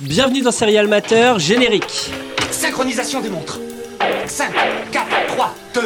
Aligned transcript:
Bienvenue 0.00 0.42
dans 0.42 0.50
Serial 0.50 0.88
Matter, 0.88 1.34
générique. 1.38 2.10
Synchronisation 2.50 3.20
des 3.20 3.28
montres. 3.28 3.60
5, 4.26 4.50
4, 4.90 5.06
3, 5.28 5.54
2, 5.74 5.80
1. 5.80 5.84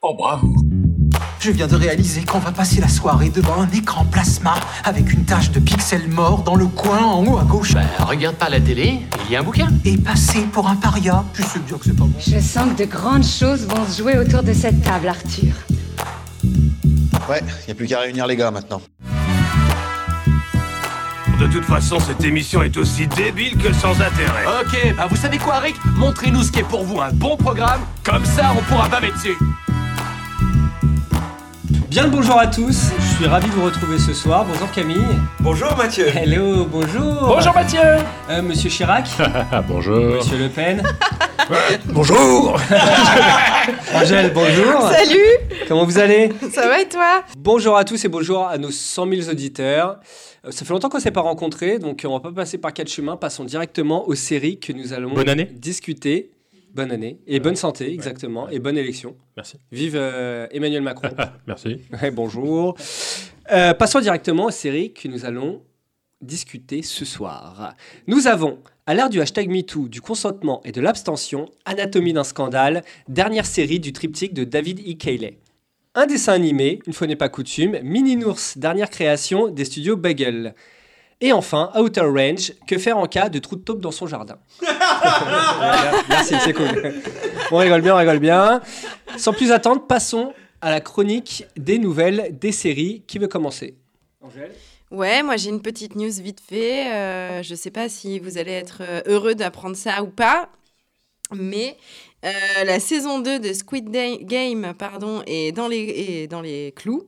Oh 0.00 0.14
bravo 0.16 0.54
Je 1.40 1.50
viens 1.50 1.66
de 1.66 1.76
réaliser 1.76 2.22
qu'on 2.22 2.38
va 2.38 2.50
passer 2.52 2.80
la 2.80 2.88
soirée 2.88 3.28
devant 3.28 3.60
un 3.60 3.68
écran 3.70 4.06
plasma 4.06 4.54
avec 4.84 5.12
une 5.12 5.26
tache 5.26 5.50
de 5.50 5.60
pixels 5.60 6.08
morts 6.08 6.42
dans 6.42 6.54
le 6.54 6.66
coin 6.66 7.04
en 7.04 7.26
haut 7.26 7.36
à 7.38 7.44
gauche. 7.44 7.74
Bah, 7.74 7.82
regarde 8.06 8.36
pas 8.36 8.48
la 8.48 8.60
télé, 8.60 9.00
il 9.26 9.32
y 9.32 9.36
a 9.36 9.40
un 9.40 9.42
bouquin. 9.42 9.68
Et 9.84 9.98
passer 9.98 10.40
pour 10.50 10.68
un 10.68 10.76
paria. 10.76 11.24
Je 11.34 11.42
sais 11.42 11.58
bien 11.58 11.76
que 11.76 11.84
c'est 11.84 11.96
pas 11.96 12.04
bon. 12.04 12.12
Je 12.18 12.40
sens 12.40 12.72
que 12.72 12.82
de 12.82 12.88
grandes 12.88 13.26
choses 13.26 13.66
vont 13.66 13.84
se 13.84 13.98
jouer 13.98 14.16
autour 14.16 14.42
de 14.42 14.54
cette 14.54 14.82
table, 14.82 15.08
Arthur. 15.08 15.52
Ouais, 17.28 17.42
y 17.66 17.70
a 17.70 17.74
plus 17.74 17.86
qu'à 17.86 18.00
réunir 18.00 18.26
les 18.26 18.36
gars 18.36 18.50
maintenant. 18.50 18.80
De 21.38 21.46
toute 21.46 21.64
façon, 21.64 22.00
cette 22.00 22.24
émission 22.24 22.62
est 22.64 22.76
aussi 22.76 23.06
débile 23.06 23.56
que 23.58 23.72
sans 23.72 23.92
intérêt. 24.00 24.44
Ok, 24.60 24.94
bah 24.96 25.06
vous 25.08 25.14
savez 25.14 25.38
quoi 25.38 25.60
Rick? 25.60 25.76
Montrez-nous 25.96 26.42
ce 26.42 26.50
qui 26.50 26.58
est 26.58 26.68
pour 26.68 26.84
vous 26.84 27.00
un 27.00 27.12
bon 27.12 27.36
programme, 27.36 27.80
comme 28.02 28.24
ça 28.24 28.52
on 28.58 28.62
pourra 28.62 28.88
baver 28.88 29.12
dessus. 29.12 29.36
Bien 31.90 32.04
le 32.04 32.10
bonjour 32.10 32.38
à 32.38 32.46
tous, 32.46 32.90
je 33.00 33.14
suis 33.16 33.26
ravi 33.26 33.46
de 33.48 33.52
vous 33.52 33.64
retrouver 33.64 33.98
ce 33.98 34.12
soir. 34.12 34.44
Bonjour 34.46 34.70
Camille. 34.72 34.98
Bonjour 35.40 35.74
Mathieu 35.76 36.06
Hello, 36.08 36.66
bonjour. 36.66 37.14
Bonjour 37.28 37.54
Mathieu 37.54 37.80
Euh, 38.28 38.42
Monsieur 38.42 38.68
Chirac. 38.68 39.08
Bonjour. 39.68 40.16
Monsieur 40.16 40.36
Le 40.36 40.48
Pen. 40.50 40.82
Bonjour. 41.86 42.60
Angèle, 43.94 44.32
bonjour. 44.34 44.82
Salut, 44.90 45.38
Comment 45.66 45.86
vous 45.86 45.98
allez? 45.98 46.30
Ça 46.52 46.68
va 46.68 46.80
et 46.82 46.88
toi? 46.88 47.22
Bonjour 47.38 47.76
à 47.78 47.84
tous 47.84 48.04
et 48.04 48.08
bonjour 48.08 48.46
à 48.46 48.58
nos 48.58 48.70
100 48.70 49.08
000 49.10 49.30
auditeurs. 49.30 49.98
Euh, 50.44 50.50
Ça 50.50 50.66
fait 50.66 50.74
longtemps 50.74 50.90
qu'on 50.90 50.98
ne 50.98 51.02
s'est 51.02 51.10
pas 51.10 51.22
rencontrés, 51.22 51.78
donc 51.78 52.04
on 52.06 52.12
va 52.12 52.20
pas 52.20 52.32
passer 52.32 52.58
par 52.58 52.74
quatre 52.74 52.90
chemins. 52.90 53.16
Passons 53.16 53.44
directement 53.44 54.06
aux 54.06 54.14
séries 54.14 54.60
que 54.60 54.74
nous 54.74 54.92
allons 54.92 55.14
Bonne 55.14 55.28
année. 55.30 55.48
discuter. 55.50 56.32
Bonne 56.74 56.92
année 56.92 57.18
et 57.26 57.40
bonne 57.40 57.56
santé, 57.56 57.92
exactement, 57.92 58.48
et 58.48 58.58
bonne 58.58 58.78
élection. 58.78 59.16
Merci. 59.36 59.56
Vive 59.72 59.96
euh, 59.96 60.46
Emmanuel 60.50 60.82
Macron. 60.82 61.08
Merci. 61.46 61.78
Ouais, 62.02 62.10
bonjour. 62.10 62.76
Euh, 63.50 63.74
passons 63.74 64.00
directement 64.00 64.46
aux 64.46 64.50
séries 64.50 64.92
que 64.92 65.08
nous 65.08 65.24
allons 65.24 65.62
discuter 66.20 66.82
ce 66.82 67.04
soir. 67.04 67.74
Nous 68.06 68.26
avons, 68.26 68.58
à 68.86 68.94
l'ère 68.94 69.08
du 69.08 69.20
hashtag 69.20 69.48
MeToo, 69.48 69.88
du 69.88 70.00
consentement 70.00 70.60
et 70.64 70.72
de 70.72 70.80
l'abstention, 70.80 71.46
Anatomie 71.64 72.12
d'un 72.12 72.24
scandale, 72.24 72.82
dernière 73.08 73.46
série 73.46 73.80
du 73.80 73.92
triptyque 73.92 74.34
de 74.34 74.44
David 74.44 74.80
E. 74.80 74.94
Cayley. 74.94 75.38
Un 75.94 76.06
dessin 76.06 76.32
animé, 76.32 76.80
une 76.86 76.92
fois 76.92 77.06
n'est 77.06 77.16
pas 77.16 77.28
coutume, 77.28 77.78
Mini 77.82 78.16
Nours, 78.16 78.38
dernière 78.56 78.90
création 78.90 79.48
des 79.48 79.64
studios 79.64 79.96
Bagel. 79.96 80.54
Et 81.20 81.32
enfin, 81.32 81.70
Outer 81.76 82.02
Range, 82.02 82.52
que 82.66 82.78
faire 82.78 82.96
en 82.96 83.06
cas 83.06 83.28
de 83.28 83.38
trou 83.40 83.56
de 83.56 83.62
taupe 83.62 83.80
dans 83.80 83.90
son 83.90 84.06
jardin? 84.06 84.38
Merci, 86.08 86.34
c'est 86.44 86.52
cool. 86.52 86.94
On 87.50 87.56
rigole 87.56 87.82
bien, 87.82 87.94
on 87.94 87.98
rigole 87.98 88.18
bien. 88.20 88.60
Sans 89.16 89.32
plus 89.32 89.50
attendre, 89.52 89.86
passons 89.86 90.32
à 90.60 90.70
la 90.70 90.80
chronique 90.80 91.44
des 91.56 91.78
nouvelles 91.78 92.36
des 92.38 92.52
séries. 92.52 93.02
Qui 93.06 93.18
veut 93.18 93.28
commencer? 93.28 93.74
Angèle? 94.20 94.52
Ouais, 94.90 95.22
moi 95.22 95.36
j'ai 95.36 95.50
une 95.50 95.60
petite 95.60 95.96
news 95.96 96.10
vite 96.10 96.40
fait. 96.40 96.90
Euh, 96.92 97.42
je 97.42 97.54
sais 97.54 97.70
pas 97.70 97.88
si 97.88 98.18
vous 98.20 98.38
allez 98.38 98.52
être 98.52 98.82
euh, 98.82 99.02
heureux 99.06 99.34
d'apprendre 99.34 99.76
ça 99.76 100.02
ou 100.02 100.06
pas, 100.06 100.48
mais 101.34 101.76
euh, 102.24 102.30
la 102.64 102.80
saison 102.80 103.18
2 103.18 103.38
de 103.38 103.52
Squid 103.52 103.90
Day- 103.90 104.18
Game 104.22 104.72
pardon, 104.78 105.22
est 105.26 105.52
dans 105.52 105.68
les, 105.68 106.22
est 106.22 106.26
dans 106.26 106.40
les 106.40 106.72
clous. 106.74 107.04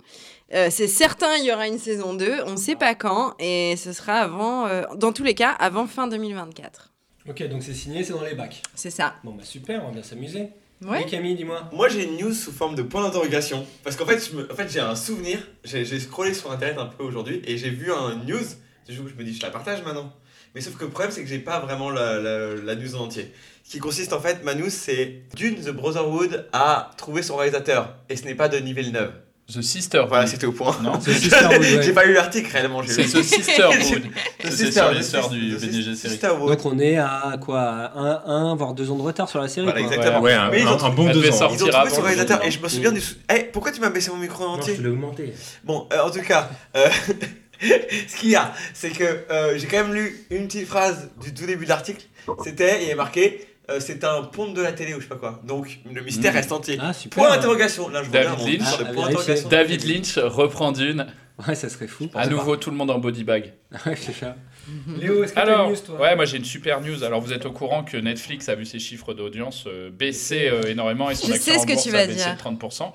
Euh, 0.53 0.69
c'est 0.71 0.89
certain, 0.89 1.37
il 1.37 1.45
y 1.45 1.53
aura 1.53 1.69
une 1.69 1.79
saison 1.79 2.15
2. 2.15 2.43
On 2.47 2.53
ne 2.53 2.57
sait 2.57 2.75
pas 2.77 2.95
quand, 2.95 3.35
et 3.39 3.77
ce 3.77 3.93
sera 3.93 4.15
avant, 4.15 4.67
euh, 4.67 4.83
dans 4.97 5.13
tous 5.13 5.23
les 5.25 5.35
cas, 5.35 5.51
avant 5.51 5.87
fin 5.87 6.09
2024. 6.09 6.91
Ok, 7.29 7.47
donc 7.49 7.63
c'est 7.63 7.75
signé, 7.75 8.03
c'est 8.03 8.13
dans 8.15 8.25
les 8.25 8.35
bacs. 8.35 8.63
C'est 8.75 8.91
ça. 8.91 9.15
Bon 9.23 9.33
bah 9.33 9.45
super, 9.45 9.83
on 9.85 9.89
va 9.89 9.93
bien 9.93 10.03
s'amuser. 10.03 10.49
Ouais. 10.83 11.05
Oui, 11.05 11.07
Camille, 11.11 11.35
dis-moi. 11.37 11.69
Moi 11.73 11.89
j'ai 11.89 12.05
une 12.05 12.17
news 12.17 12.33
sous 12.33 12.51
forme 12.53 12.75
de 12.75 12.83
point 12.83 13.03
d'interrogation. 13.03 13.67
Parce 13.85 13.95
qu'en 13.97 14.07
fait, 14.07 14.19
je 14.31 14.37
me- 14.37 14.51
en 14.51 14.55
fait 14.57 14.69
j'ai 14.71 14.81
un 14.81 14.97
souvenir, 14.97 15.39
j'ai 15.63 15.85
j'ai 15.85 16.01
scrollé 16.01 16.33
sur 16.33 16.51
internet 16.51 16.79
un 16.79 16.87
peu 16.87 17.05
aujourd'hui 17.05 17.43
et 17.45 17.59
j'ai 17.59 17.69
vu 17.71 17.93
un 17.93 18.17
news. 18.27 18.41
Du 18.89 18.99
coup, 18.99 19.07
je 19.09 19.15
me 19.15 19.23
dis, 19.23 19.35
je 19.35 19.43
la 19.43 19.51
partage 19.51 19.85
maintenant. 19.85 20.11
Mais 20.55 20.63
sauf 20.63 20.77
que 20.77 20.85
le 20.85 20.91
problème, 20.91 21.13
c'est 21.13 21.23
que 21.23 21.29
j'ai 21.29 21.39
pas 21.39 21.61
vraiment 21.61 21.91
la, 21.91 22.19
la- 22.19 22.55
la 22.57 22.75
news 22.75 22.97
en 22.97 23.01
entier. 23.05 23.31
Ce 23.63 23.71
qui 23.73 23.79
consiste 23.79 24.13
en 24.15 24.21
fait, 24.21 24.43
ma 24.43 24.55
news, 24.57 24.71
c'est 24.71 25.23
Dune 25.37 25.57
The 25.63 25.71
Brotherhood 25.71 26.49
a 26.55 26.91
trouvé 26.97 27.23
son 27.23 27.37
réalisateur. 27.37 27.95
Et 28.09 28.17
ce 28.17 28.25
n'est 28.25 28.35
pas 28.35 28.49
Denis 28.49 28.73
Villeneuve. 28.73 29.13
The 29.53 29.63
Sisterhood. 29.63 30.09
Voilà, 30.09 30.27
c'était 30.27 30.47
au 30.47 30.53
point. 30.53 30.77
Non, 30.83 30.93
ouais. 31.07 31.81
J'ai 31.83 31.93
pas 31.93 32.05
lu 32.05 32.13
l'article 32.15 32.51
réellement. 32.53 32.83
j'ai 32.83 32.93
c'est 32.93 33.03
lu- 33.03 33.09
The 33.11 33.23
Sisterhood. 33.23 34.03
C'est 34.51 34.65
l'histoire 34.95 35.29
The 35.29 35.33
du 35.33 35.57
BDG 35.57 35.93
The 35.93 35.95
série. 35.97 36.19
Donc 36.19 36.65
on 36.67 36.79
est 36.79 36.97
à 36.99 37.35
quoi 37.41 37.61
un, 37.95 38.23
un, 38.27 38.55
voire 38.55 38.75
deux 38.75 38.91
ans 38.91 38.97
de 38.97 39.03
retard 39.03 39.29
sur 39.29 39.41
la 39.41 39.49
série 39.49 39.67
Voilà, 39.67 39.83
quoi. 39.83 39.93
exactement. 39.93 40.21
Ouais, 40.21 40.33
un, 40.33 40.51
Mais 40.51 40.61
ils 40.63 40.67
un- 40.67 40.73
ont- 40.75 40.83
un 40.85 40.91
bon 40.91 41.07
deux 41.07 41.15
devait 41.15 41.31
ans. 41.33 41.37
sortir. 41.39 41.59
Ils 41.67 41.69
ont 41.69 41.71
trouvé 41.73 41.91
son 41.91 42.03
réalisateur 42.03 42.45
et 42.45 42.51
je 42.51 42.61
me 42.61 42.69
souviens 42.69 42.93
du. 42.93 43.01
sou- 43.01 43.15
Eh, 43.35 43.45
pourquoi 43.45 43.73
tu 43.73 43.81
m'as 43.81 43.91
baissé 43.91 44.11
mon 44.11 44.17
micro 44.19 44.45
en 44.45 44.55
entier 44.55 44.77
l'ai 44.77 44.89
augmenté. 44.89 45.33
Bon, 45.65 45.87
euh, 45.93 46.01
en 46.03 46.11
tout 46.11 46.23
cas, 46.23 46.51
euh, 46.77 46.89
ce 47.61 48.17
qu'il 48.19 48.31
y 48.31 48.37
a, 48.37 48.53
c'est 48.75 48.91
que 48.91 49.05
euh, 49.31 49.59
j'ai 49.59 49.67
quand 49.67 49.79
même 49.85 49.95
lu 49.95 50.27
une 50.31 50.47
petite 50.47 50.67
phrase 50.67 51.11
du 51.23 51.35
tout 51.35 51.47
début 51.47 51.65
de 51.65 51.71
l'article. 51.71 52.03
C'était, 52.45 52.79
il 52.81 52.83
y 52.83 52.87
avait 52.87 52.95
marqué, 52.95 53.47
euh, 53.71 53.81
c'est 53.81 54.05
un 54.05 54.23
pont 54.23 54.53
de 54.53 54.61
la 54.63 54.73
télé 54.73 54.95
ou 54.95 54.99
je 54.99 55.05
sais 55.05 55.09
pas 55.09 55.17
quoi. 55.17 55.41
Donc 55.45 55.79
le 55.93 56.03
mystère 56.03 56.33
reste 56.33 56.53
entier. 56.53 56.79
Ah 56.81 56.93
super. 56.93 57.23
Point 57.25 57.37
d'interrogation. 57.37 57.89
Là, 57.89 58.03
je 58.03 58.11
David 58.11 58.39
Lynch. 58.47 58.79
de 58.79 58.85
Ah, 58.85 58.93
point. 58.93 59.49
David 59.51 59.85
Lynch 59.85 60.19
reprend 60.19 60.73
Dune. 60.73 61.07
Ouais, 61.49 61.55
ça 61.55 61.71
serait 61.71 61.87
fou. 61.87 62.09
À 62.15 62.27
nouveau, 62.27 62.57
tout 62.57 62.71
le 62.71 62.77
monde 62.77 62.91
en 62.91 62.99
body 62.99 63.25
bag. 63.25 63.55
Ouais, 63.87 63.97
c'est 63.97 64.13
ça. 64.13 64.37
Léo, 65.01 65.25
est-ce 65.25 65.33
que 65.33 65.37
t'as 65.37 65.43
Alors, 65.43 65.65
une 65.69 65.71
news 65.75 65.81
toi? 65.87 66.01
ouais, 66.01 66.15
moi 66.15 66.25
j'ai 66.27 66.37
une 66.37 66.45
super 66.45 66.81
news. 66.83 67.03
Alors, 67.03 67.21
vous 67.23 67.33
êtes 67.33 67.47
au 67.47 67.51
courant 67.53 67.83
que 67.83 67.97
Netflix 67.97 68.49
a 68.51 68.55
vu 68.55 68.67
ses 68.67 68.79
chiffres 68.79 69.15
d'audience 69.15 69.65
euh, 69.67 69.91
baisser 69.91 70.49
euh, 70.49 70.63
énormément 70.69 71.09
et 71.11 71.15
son 71.15 71.29
Je 71.29 71.33
sais 71.39 71.59
ce 71.59 71.67
que 71.67 71.73
a 71.73 72.07
baissé 72.07 72.15
dire. 72.15 72.37
de 72.37 72.57
30%. 72.59 72.93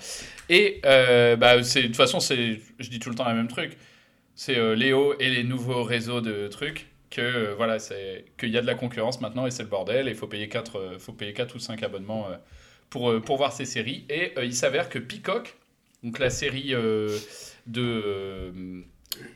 Et 0.49 0.79
euh, 0.85 1.35
bah, 1.35 1.63
c'est 1.63 1.81
de 1.81 1.87
toute 1.87 1.95
façon, 1.95 2.19
c'est, 2.19 2.59
je 2.79 2.89
dis 2.89 2.99
tout 2.99 3.09
le 3.09 3.15
temps 3.15 3.25
la 3.25 3.33
même 3.33 3.47
truc. 3.47 3.77
C'est 4.35 4.57
euh, 4.57 4.75
Léo 4.75 5.15
et 5.19 5.29
les 5.31 5.43
nouveaux 5.43 5.83
réseaux 5.83 6.21
de 6.21 6.47
trucs 6.47 6.87
que 7.09 7.21
euh, 7.21 7.55
voilà, 7.55 7.79
c'est 7.79 8.25
qu'il 8.37 8.49
y 8.49 8.57
a 8.57 8.61
de 8.61 8.67
la 8.67 8.75
concurrence 8.75 9.21
maintenant 9.21 9.45
et 9.45 9.51
c'est 9.51 9.63
le 9.63 9.69
bordel. 9.69 10.07
Il 10.07 10.15
faut 10.15 10.27
payer 10.27 10.49
4 10.49 10.79
euh, 10.79 10.99
faut 10.99 11.13
payer 11.13 11.33
4 11.33 11.55
ou 11.55 11.59
5 11.59 11.81
abonnements 11.83 12.27
euh, 12.29 12.35
pour 12.89 13.21
pour 13.21 13.37
voir 13.37 13.53
ces 13.53 13.65
séries. 13.65 14.05
Et 14.09 14.33
il 14.41 14.55
s'avère 14.55 14.89
que 14.89 14.99
Peacock, 14.99 15.55
donc 16.03 16.19
la 16.19 16.29
série 16.29 16.73
de 17.67 18.83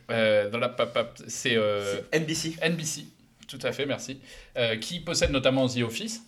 euh, 0.09 0.49
dans 0.49 0.59
la 0.59 0.75
c'est 1.27 1.55
euh, 1.55 2.01
NBC. 2.13 2.55
NBC, 2.61 3.05
tout 3.47 3.59
à 3.61 3.71
fait, 3.71 3.85
merci, 3.85 4.19
euh, 4.57 4.75
qui 4.77 4.99
possède 4.99 5.31
notamment 5.31 5.67
The 5.67 5.81
Office, 5.81 6.21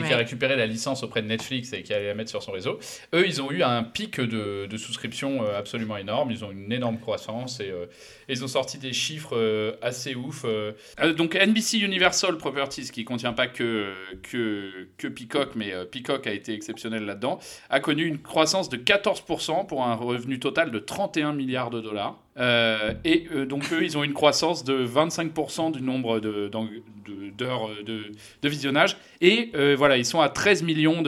qui 0.00 0.12
a 0.12 0.16
récupéré 0.16 0.56
la 0.56 0.66
licence 0.66 1.02
auprès 1.02 1.22
de 1.22 1.26
Netflix 1.26 1.72
et 1.72 1.82
qui 1.82 1.92
allait 1.92 2.08
la 2.08 2.14
mettre 2.14 2.30
sur 2.30 2.42
son 2.42 2.52
réseau. 2.52 2.78
Eux, 3.14 3.26
ils 3.26 3.42
ont 3.42 3.50
eu 3.50 3.62
un 3.62 3.82
pic 3.82 4.20
de, 4.20 4.66
de 4.66 4.76
souscription 4.76 5.44
euh, 5.44 5.58
absolument 5.58 5.96
énorme, 5.96 6.30
ils 6.30 6.44
ont 6.44 6.50
une 6.50 6.72
énorme 6.72 6.98
croissance 6.98 7.60
et, 7.60 7.70
euh, 7.70 7.86
ils 8.28 8.42
ont 8.44 8.48
sorti 8.48 8.78
des 8.78 8.92
chiffres 8.92 9.36
euh, 9.36 9.72
assez 9.82 10.14
ouf. 10.14 10.44
euh. 10.44 10.72
Donc 11.16 11.34
NBC 11.34 11.78
Universal 11.78 12.36
Properties, 12.38 12.90
qui 12.90 13.04
contient 13.04 13.32
pas 13.32 13.46
que, 13.46 13.92
que, 14.22 14.88
que 14.96 15.08
Peacock, 15.08 15.50
mais 15.56 15.72
Peacock 15.90 16.26
a 16.26 16.32
été 16.32 16.54
exceptionnel 16.54 17.04
là-dedans, 17.04 17.38
a 17.68 17.80
connu 17.80 18.04
une 18.06 18.20
croissance 18.20 18.68
de 18.68 18.76
14% 18.76 19.66
pour 19.66 19.84
un 19.84 19.94
revenu 19.94 20.38
total 20.38 20.70
de 20.70 20.78
31 20.78 21.32
milliards 21.32 21.70
de 21.70 21.80
dollars. 21.80 22.21
Euh, 22.38 22.94
et 23.04 23.26
euh, 23.34 23.44
donc 23.44 23.70
eux, 23.72 23.82
ils 23.84 23.98
ont 23.98 24.04
une 24.04 24.14
croissance 24.14 24.64
de 24.64 24.86
25% 24.86 25.70
du 25.72 25.82
nombre 25.82 26.18
de- 26.18 26.48
d'en- 26.48 26.64
de- 26.64 27.30
d'heures 27.36 27.68
euh, 27.68 27.82
de, 27.84 28.04
de 28.40 28.48
visionnage. 28.48 28.96
Et 29.20 29.50
euh, 29.54 29.74
voilà, 29.76 29.98
ils 29.98 30.06
sont 30.06 30.20
à 30.20 30.28
13 30.30 30.62
millions 30.62 31.02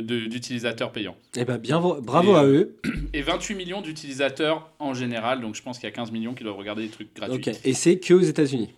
d'utilisateurs 0.00 0.92
payants. 0.92 1.16
Eh 1.36 1.44
ben 1.44 1.58
bien, 1.58 1.80
bravo 1.80 2.32
Et, 2.34 2.38
à 2.38 2.44
eux. 2.44 2.76
Et 3.12 3.22
28 3.22 3.54
millions 3.54 3.82
d'utilisateurs 3.82 4.70
en 4.78 4.94
général. 4.94 5.40
Donc 5.40 5.54
je 5.54 5.62
pense 5.62 5.78
qu'il 5.78 5.88
y 5.88 5.92
a 5.92 5.94
15 5.94 6.12
millions 6.12 6.34
qui 6.34 6.44
doivent 6.44 6.56
regarder 6.56 6.82
des 6.84 6.88
trucs 6.90 7.14
gratuits. 7.14 7.52
Et 7.64 7.74
c'est 7.74 7.98
que 7.98 8.14
aux 8.14 8.20
États-Unis. 8.20 8.70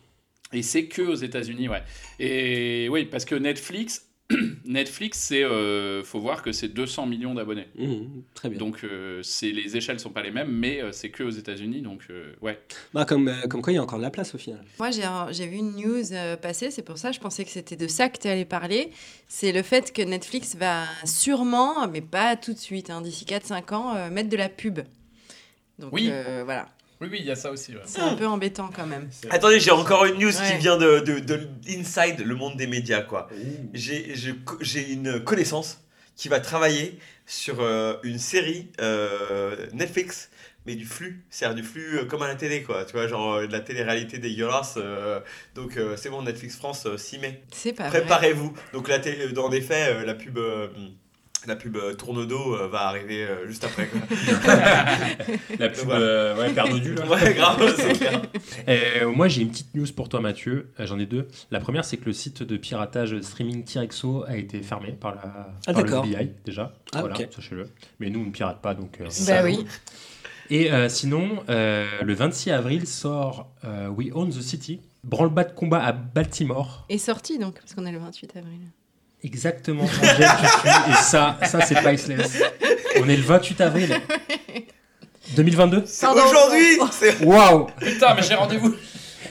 Et 0.53 0.63
c'est 0.63 0.85
que 0.87 1.03
aux 1.03 1.15
États-Unis, 1.15 1.69
ouais. 1.69 1.83
Et 2.19 2.89
oui, 2.91 3.07
parce 3.07 3.25
que 3.25 3.35
Netflix, 3.35 4.09
Netflix, 4.65 5.19
c'est, 5.19 5.43
euh, 5.45 6.03
faut 6.05 6.21
voir 6.21 6.43
que 6.43 6.53
c'est 6.53 6.69
200 6.69 7.07
millions 7.07 7.35
d'abonnés. 7.35 7.67
Très 8.35 8.49
bien. 8.49 8.59
Donc 8.59 8.85
euh, 8.85 9.21
c'est 9.23 9.51
les 9.51 9.77
échelles 9.77 10.01
sont 10.01 10.11
pas 10.11 10.23
les 10.23 10.31
mêmes, 10.31 10.51
mais 10.51 10.83
euh, 10.83 10.93
c'est 10.93 11.11
que 11.11 11.23
aux 11.23 11.31
États-Unis, 11.31 11.83
donc 11.83 12.03
euh, 12.11 12.33
ouais. 12.41 12.61
Bah, 12.95 13.05
comme, 13.05 13.29
euh, 13.29 13.47
comme 13.49 13.63
quoi, 13.63 13.73
il 13.73 13.77
y 13.77 13.79
a 13.79 13.83
encore 13.83 13.99
de 13.99 14.05
la 14.05 14.11
place 14.11 14.35
au 14.35 14.39
final. 14.39 14.65
Moi, 14.79 14.91
j'ai 14.91 15.03
j'ai 15.31 15.47
vu 15.47 15.57
une 15.57 15.77
news 15.77 16.13
euh, 16.13 16.37
passer, 16.37 16.71
c'est 16.71 16.83
pour 16.83 16.99
ça 16.99 17.13
je 17.13 17.21
pensais 17.21 17.45
que 17.45 17.51
c'était 17.51 17.77
de 17.77 17.87
ça 17.89 18.09
que 18.09 18.19
tu 18.19 18.29
allais 18.29 18.45
parler. 18.45 18.91
C'est 19.29 19.53
le 19.53 19.63
fait 19.63 19.93
que 19.93 20.03
Netflix 20.03 20.57
va 20.57 20.85
sûrement, 21.05 21.87
mais 21.89 22.01
pas 22.01 22.37
tout 22.37 22.53
de 22.53 22.59
suite, 22.59 22.91
hein, 22.91 23.01
d'ici 23.01 23.25
4-5 23.25 23.75
ans, 23.75 23.95
euh, 23.97 24.11
mettre 24.11 24.29
de 24.29 24.37
la 24.37 24.49
pub. 24.49 24.81
Donc 25.79 25.93
Oui. 25.93 26.09
euh, 26.11 26.43
voilà, 26.45 26.69
Oui, 27.03 27.09
oui, 27.11 27.19
il 27.21 27.27
y 27.27 27.31
a 27.31 27.37
ça 27.37 27.51
aussi. 27.51 27.73
ouais. 27.75 27.83
c'est 27.85 28.01
un 28.01 28.15
peu 28.15 28.27
embêtant 28.27 28.71
quand 28.75 28.87
même. 28.87 29.09
Attendez, 29.31 29.59
j'ai 29.61 29.73
encore 29.73 30.05
une 30.05 30.19
news 30.19 30.31
qui 30.31 30.57
vient 30.59 30.77
de, 30.79 31.01
de, 31.01 31.19
de 31.19 31.49
Inside, 31.69 32.21
le 32.25 32.35
monde 32.35 32.57
des 32.57 32.67
médias, 32.69 33.03
quoi. 33.03 33.29
J'ai 33.75 34.93
une 34.93 35.21
connaissance 35.23 35.81
qui 36.17 36.29
va 36.29 36.41
travailler 36.41 36.99
sur 37.27 37.61
euh, 37.61 37.95
une 38.03 38.19
série 38.19 38.71
euh, 38.81 39.67
Netflix 39.73 40.31
mais 40.65 40.77
du 40.77 40.87
flux. 40.87 41.25
C'est-à-dire 41.29 41.57
du 41.57 41.65
flux 41.65 41.99
euh, 41.99 42.05
comme 42.05 42.23
à 42.23 42.29
la 42.29 42.37
télé, 42.37 42.63
quoi. 42.63 42.85
Tu 42.85 42.93
vois, 42.93 43.09
genre 43.09 43.33
euh, 43.35 43.47
de 43.49 43.53
la 43.53 43.59
télé-réalité 43.59 44.19
dégueulasse. 44.19 44.75
euh, 44.77 45.19
donc 45.57 45.77
euh, 45.77 45.97
c'est 45.97 46.09
bon, 46.09 46.23
Netflix 46.23 46.55
France 46.57 46.87
euh, 46.87 46.97
s'y 46.97 47.19
met. 47.19 47.43
C'est 47.53 47.73
pas 47.73 47.89
vrai. 47.89 47.99
Préparez-vous. 48.01 48.53
Donc 48.73 48.87
la 48.89 49.01
télé- 49.01 49.33
dans 49.33 49.49
des 49.49 49.61
faits, 49.61 49.97
euh, 49.97 50.05
la 50.05 50.15
pub. 50.15 50.39
La 51.47 51.57
pub 51.57 51.77
euh, 51.77 51.95
tourne 51.95 52.27
d'eau 52.27 52.55
euh, 52.55 52.69
va 52.69 52.83
arriver 52.89 53.25
euh, 53.25 53.47
juste 53.47 53.65
après. 53.65 53.87
Quoi. 53.89 54.01
La 55.59 55.69
pub, 55.69 55.85
Voilà. 55.85 56.01
euh, 56.01 56.37
ouais. 56.37 57.09
Ouais, 57.09 57.35
grave, 57.35 57.75
c'est 57.77 57.93
clair. 57.95 58.23
Euh, 58.69 59.11
moi, 59.11 59.27
j'ai 59.29 59.43
une 59.43 59.51
petite 59.51 59.75
news 59.75 59.87
pour 59.97 60.09
toi, 60.09 60.21
Mathieu. 60.21 60.71
J'en 60.79 60.99
ai 60.99 61.07
deux. 61.07 61.27
La 61.51 61.59
première, 61.59 61.85
c'est 61.85 61.97
que 61.97 62.05
le 62.05 62.13
site 62.13 62.43
de 62.43 62.57
piratage 62.57 63.19
streaming 63.23 63.65
Tirexo 63.65 64.25
a 64.27 64.37
été 64.37 64.61
fermé 64.63 64.93
par, 64.93 65.15
la, 65.17 65.49
Ah, 65.67 65.73
par 65.73 65.83
le. 65.83 65.89
FBI, 65.89 66.33
déjà. 66.45 66.75
Ah, 66.95 67.01
voilà, 67.01 67.17
ok. 67.19 67.29
sachez-le. 67.35 67.69
Mais 67.99 68.09
nous, 68.11 68.21
on 68.21 68.27
ne 68.27 68.31
pirate 68.31 68.61
pas, 68.63 68.75
donc... 68.75 69.01
euh, 69.01 69.09
Bah 69.27 69.43
oui. 69.43 69.67
Et 70.51 70.71
euh, 70.73 70.89
sinon, 70.89 71.43
euh, 71.49 71.87
le 72.03 72.15
26 72.15 72.51
avril 72.51 72.87
sort 72.87 73.51
euh, 73.65 73.89
We 73.89 74.09
Own 74.15 74.29
the 74.31 74.41
City, 74.43 74.81
branle-bas 75.03 75.45
de 75.45 75.53
combat 75.53 75.83
à 75.83 75.93
Baltimore. 75.93 76.85
Est 76.89 76.99
sorti 76.99 77.39
donc, 77.39 77.55
parce 77.55 77.75
qu'on 77.75 77.87
est 77.87 77.93
le 77.93 77.99
28 77.99 78.37
avril. 78.37 78.61
Exactement, 79.25 79.85
Angèle, 79.85 80.29
je 80.43 80.49
suis. 80.49 80.91
Et 80.91 80.95
ça, 81.03 81.39
ça 81.47 81.61
c'est 81.61 81.75
priceless. 81.77 82.43
On 83.01 83.09
est 83.09 83.17
le 83.17 83.23
28 83.23 83.61
avril 83.61 84.01
2022 85.37 85.85
C'est 85.87 86.07
aujourd'hui 86.07 86.79
c'est- 86.91 87.25
Waouh 87.25 87.67
Putain, 87.81 88.15
mais 88.15 88.23
j'ai 88.23 88.35
rendez-vous. 88.35 88.75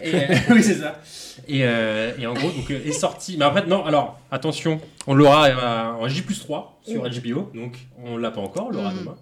Et, 0.02 0.16
euh, 0.16 0.36
oui, 0.52 0.64
c'est 0.64 0.80
ça. 0.80 1.00
Et, 1.48 1.62
euh, 1.64 2.14
et 2.18 2.26
en 2.26 2.34
gros, 2.34 2.50
donc, 2.50 2.70
euh, 2.72 2.80
est 2.86 2.92
sorti. 2.94 3.36
Mais 3.38 3.46
après, 3.46 3.66
non, 3.66 3.86
alors, 3.86 4.20
attention, 4.32 4.80
on 5.08 5.14
l'aura 5.14 5.48
euh, 5.48 5.92
en 6.04 6.08
J 6.08 6.24
3 6.24 6.80
sur 6.88 7.02
HBO, 7.04 7.52
donc 7.54 7.78
on 8.04 8.18
l'a 8.18 8.32
pas 8.32 8.42
encore, 8.42 8.68
on 8.68 8.72
l'aura 8.72 8.92
Mm. 8.94 9.00
demain. 9.00 9.16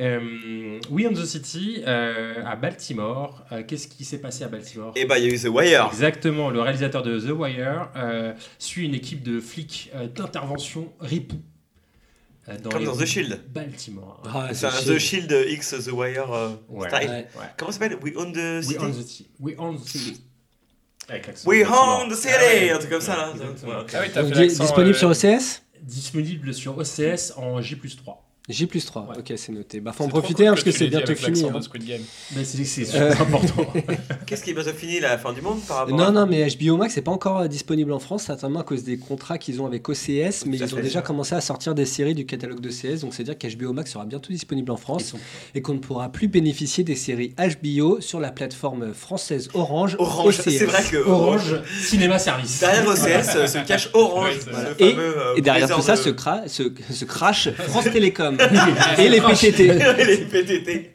Euh, 0.00 0.78
We 0.90 1.06
on 1.08 1.12
the 1.12 1.24
City 1.24 1.82
euh, 1.86 2.34
à 2.46 2.54
Baltimore. 2.54 3.44
Euh, 3.50 3.62
Qu'est-ce 3.66 3.88
qui 3.88 4.04
s'est 4.04 4.18
passé 4.20 4.44
à 4.44 4.48
Baltimore 4.48 4.92
Et 4.94 5.04
bah, 5.06 5.18
il 5.18 5.24
y 5.26 5.28
a 5.30 5.34
eu 5.34 5.38
The 5.38 5.48
Wire. 5.48 5.88
Exactement, 5.92 6.50
le 6.50 6.60
réalisateur 6.60 7.02
de 7.02 7.18
The 7.18 7.30
Wire 7.32 7.90
euh, 7.96 8.32
suit 8.58 8.86
une 8.86 8.94
équipe 8.94 9.22
de 9.24 9.40
flics 9.40 9.90
euh, 9.96 10.06
d'intervention 10.06 10.92
ripoux. 11.00 11.40
dans 12.62 12.70
Comme 12.70 12.84
dans 12.84 12.96
The 12.96 13.04
Shield. 13.06 13.40
Baltimore. 13.52 14.22
Ah, 14.32 14.50
C'est 14.52 14.66
un 14.66 14.70
The 14.70 14.84
The 14.94 14.98
Shield 14.98 15.44
X 15.48 15.74
The 15.86 15.90
Wire 15.92 16.30
Ouais. 16.68 16.88
style. 16.88 17.10
Ouais. 17.10 17.26
Comment 17.56 17.72
ça 17.72 17.78
s'appelle 17.80 17.98
We 18.00 18.14
Own 18.16 18.32
the 18.32 18.36
We 18.36 18.66
City 18.66 18.78
on 18.80 18.90
the 18.90 18.94
City. 19.02 19.28
We 19.40 19.54
on 19.58 19.74
the 19.74 19.84
City. 19.84 20.20
We 21.44 21.64
the 22.08 22.14
City 22.14 22.34
Ah 22.38 22.44
ouais. 22.44 22.70
Un 22.70 22.78
truc 22.78 22.90
comme 22.90 23.00
ça 23.00 23.16
là. 23.16 23.32
Ouais. 23.32 23.86
Ah 23.94 24.00
oui, 24.02 24.12
Donc, 24.14 24.32
disponible 24.46 24.94
euh, 24.94 24.98
sur 24.98 25.08
OCS 25.10 25.62
Disponible 25.82 26.54
sur 26.54 26.76
OCS 26.78 27.32
en 27.36 27.60
J 27.60 27.76
3. 27.96 28.27
J 28.48 28.66
plus 28.66 28.84
3, 28.86 29.02
Ouais. 29.02 29.18
ok 29.18 29.32
c'est 29.36 29.52
noté. 29.52 29.80
Bah 29.80 29.92
faut 29.92 30.04
en 30.04 30.08
profiter 30.08 30.34
cool 30.34 30.46
hein, 30.46 30.50
parce 30.52 30.64
que 30.64 30.70
c'est 30.70 30.86
bientôt 30.88 31.14
fini. 31.14 31.44
hein. 31.44 31.52
de 31.58 31.60
Squid 31.62 31.84
Game. 31.84 32.00
Mais 32.34 32.44
c'est 32.44 32.94
Euh. 32.94 33.12
important. 33.20 33.66
Qu'est-ce 34.26 34.42
qui 34.42 34.50
est 34.50 34.54
bientôt 34.54 34.72
fini 34.72 35.00
la 35.00 35.18
fin 35.18 35.32
du 35.32 35.42
monde 35.42 35.60
par 35.68 35.78
rapport 35.78 35.96
Non, 35.96 36.04
à... 36.06 36.10
non, 36.10 36.26
mais 36.26 36.46
HBO 36.56 36.76
Max 36.78 36.96
n'est 36.96 37.02
pas 37.02 37.10
encore 37.10 37.40
euh, 37.40 37.46
disponible 37.48 37.92
en 37.92 37.98
France, 37.98 38.22
certainement 38.24 38.60
à 38.60 38.64
cause 38.64 38.84
des 38.84 38.96
contrats 38.96 39.36
qu'ils 39.36 39.60
ont 39.60 39.66
avec 39.66 39.86
OCS, 39.88 40.46
mais 40.46 40.56
ils 40.56 40.74
ont 40.74 40.80
déjà 40.80 41.02
commencé 41.02 41.34
à 41.34 41.40
sortir 41.42 41.74
des 41.74 41.84
séries 41.84 42.14
du 42.14 42.24
catalogue 42.24 42.60
d'OCS, 42.60 43.00
donc 43.02 43.12
c'est-à-dire 43.14 43.36
qu'HBO 43.36 43.72
Max 43.74 43.92
sera 43.92 44.06
bientôt 44.06 44.32
disponible 44.32 44.70
en 44.70 44.76
France 44.78 45.04
sont- 45.04 45.18
et 45.54 45.60
qu'on 45.60 45.74
ne 45.74 45.78
pourra 45.78 46.08
plus 46.10 46.28
bénéficier 46.28 46.84
des 46.84 46.96
séries 46.96 47.34
HBO 47.38 48.00
sur 48.00 48.18
la 48.18 48.30
plateforme 48.30 48.94
française 48.94 49.50
Orange. 49.54 49.96
Orange, 49.98 50.38
c'est 50.42 50.64
vrai 50.64 50.82
que 50.90 50.96
Orange 50.96 51.60
Cinéma 51.82 52.18
Service. 52.18 52.60
Derrière 52.60 52.86
OCS 52.88 53.46
se 53.52 53.66
cache 53.66 53.90
Orange. 53.92 54.36
Et, 54.78 54.90
fameux, 54.92 55.18
euh, 55.18 55.34
et 55.36 55.42
derrière 55.42 55.68
tout 55.68 55.82
ça 55.82 55.96
se, 55.96 56.08
cra- 56.08 56.48
se, 56.48 56.62
se 56.90 57.04
crash 57.04 57.50
France 57.68 57.84
Télécom 57.92 58.37
et 58.98 59.08
les 59.08 59.20
PTT. 59.20 59.72
les 60.06 60.16
PTT. 60.18 60.90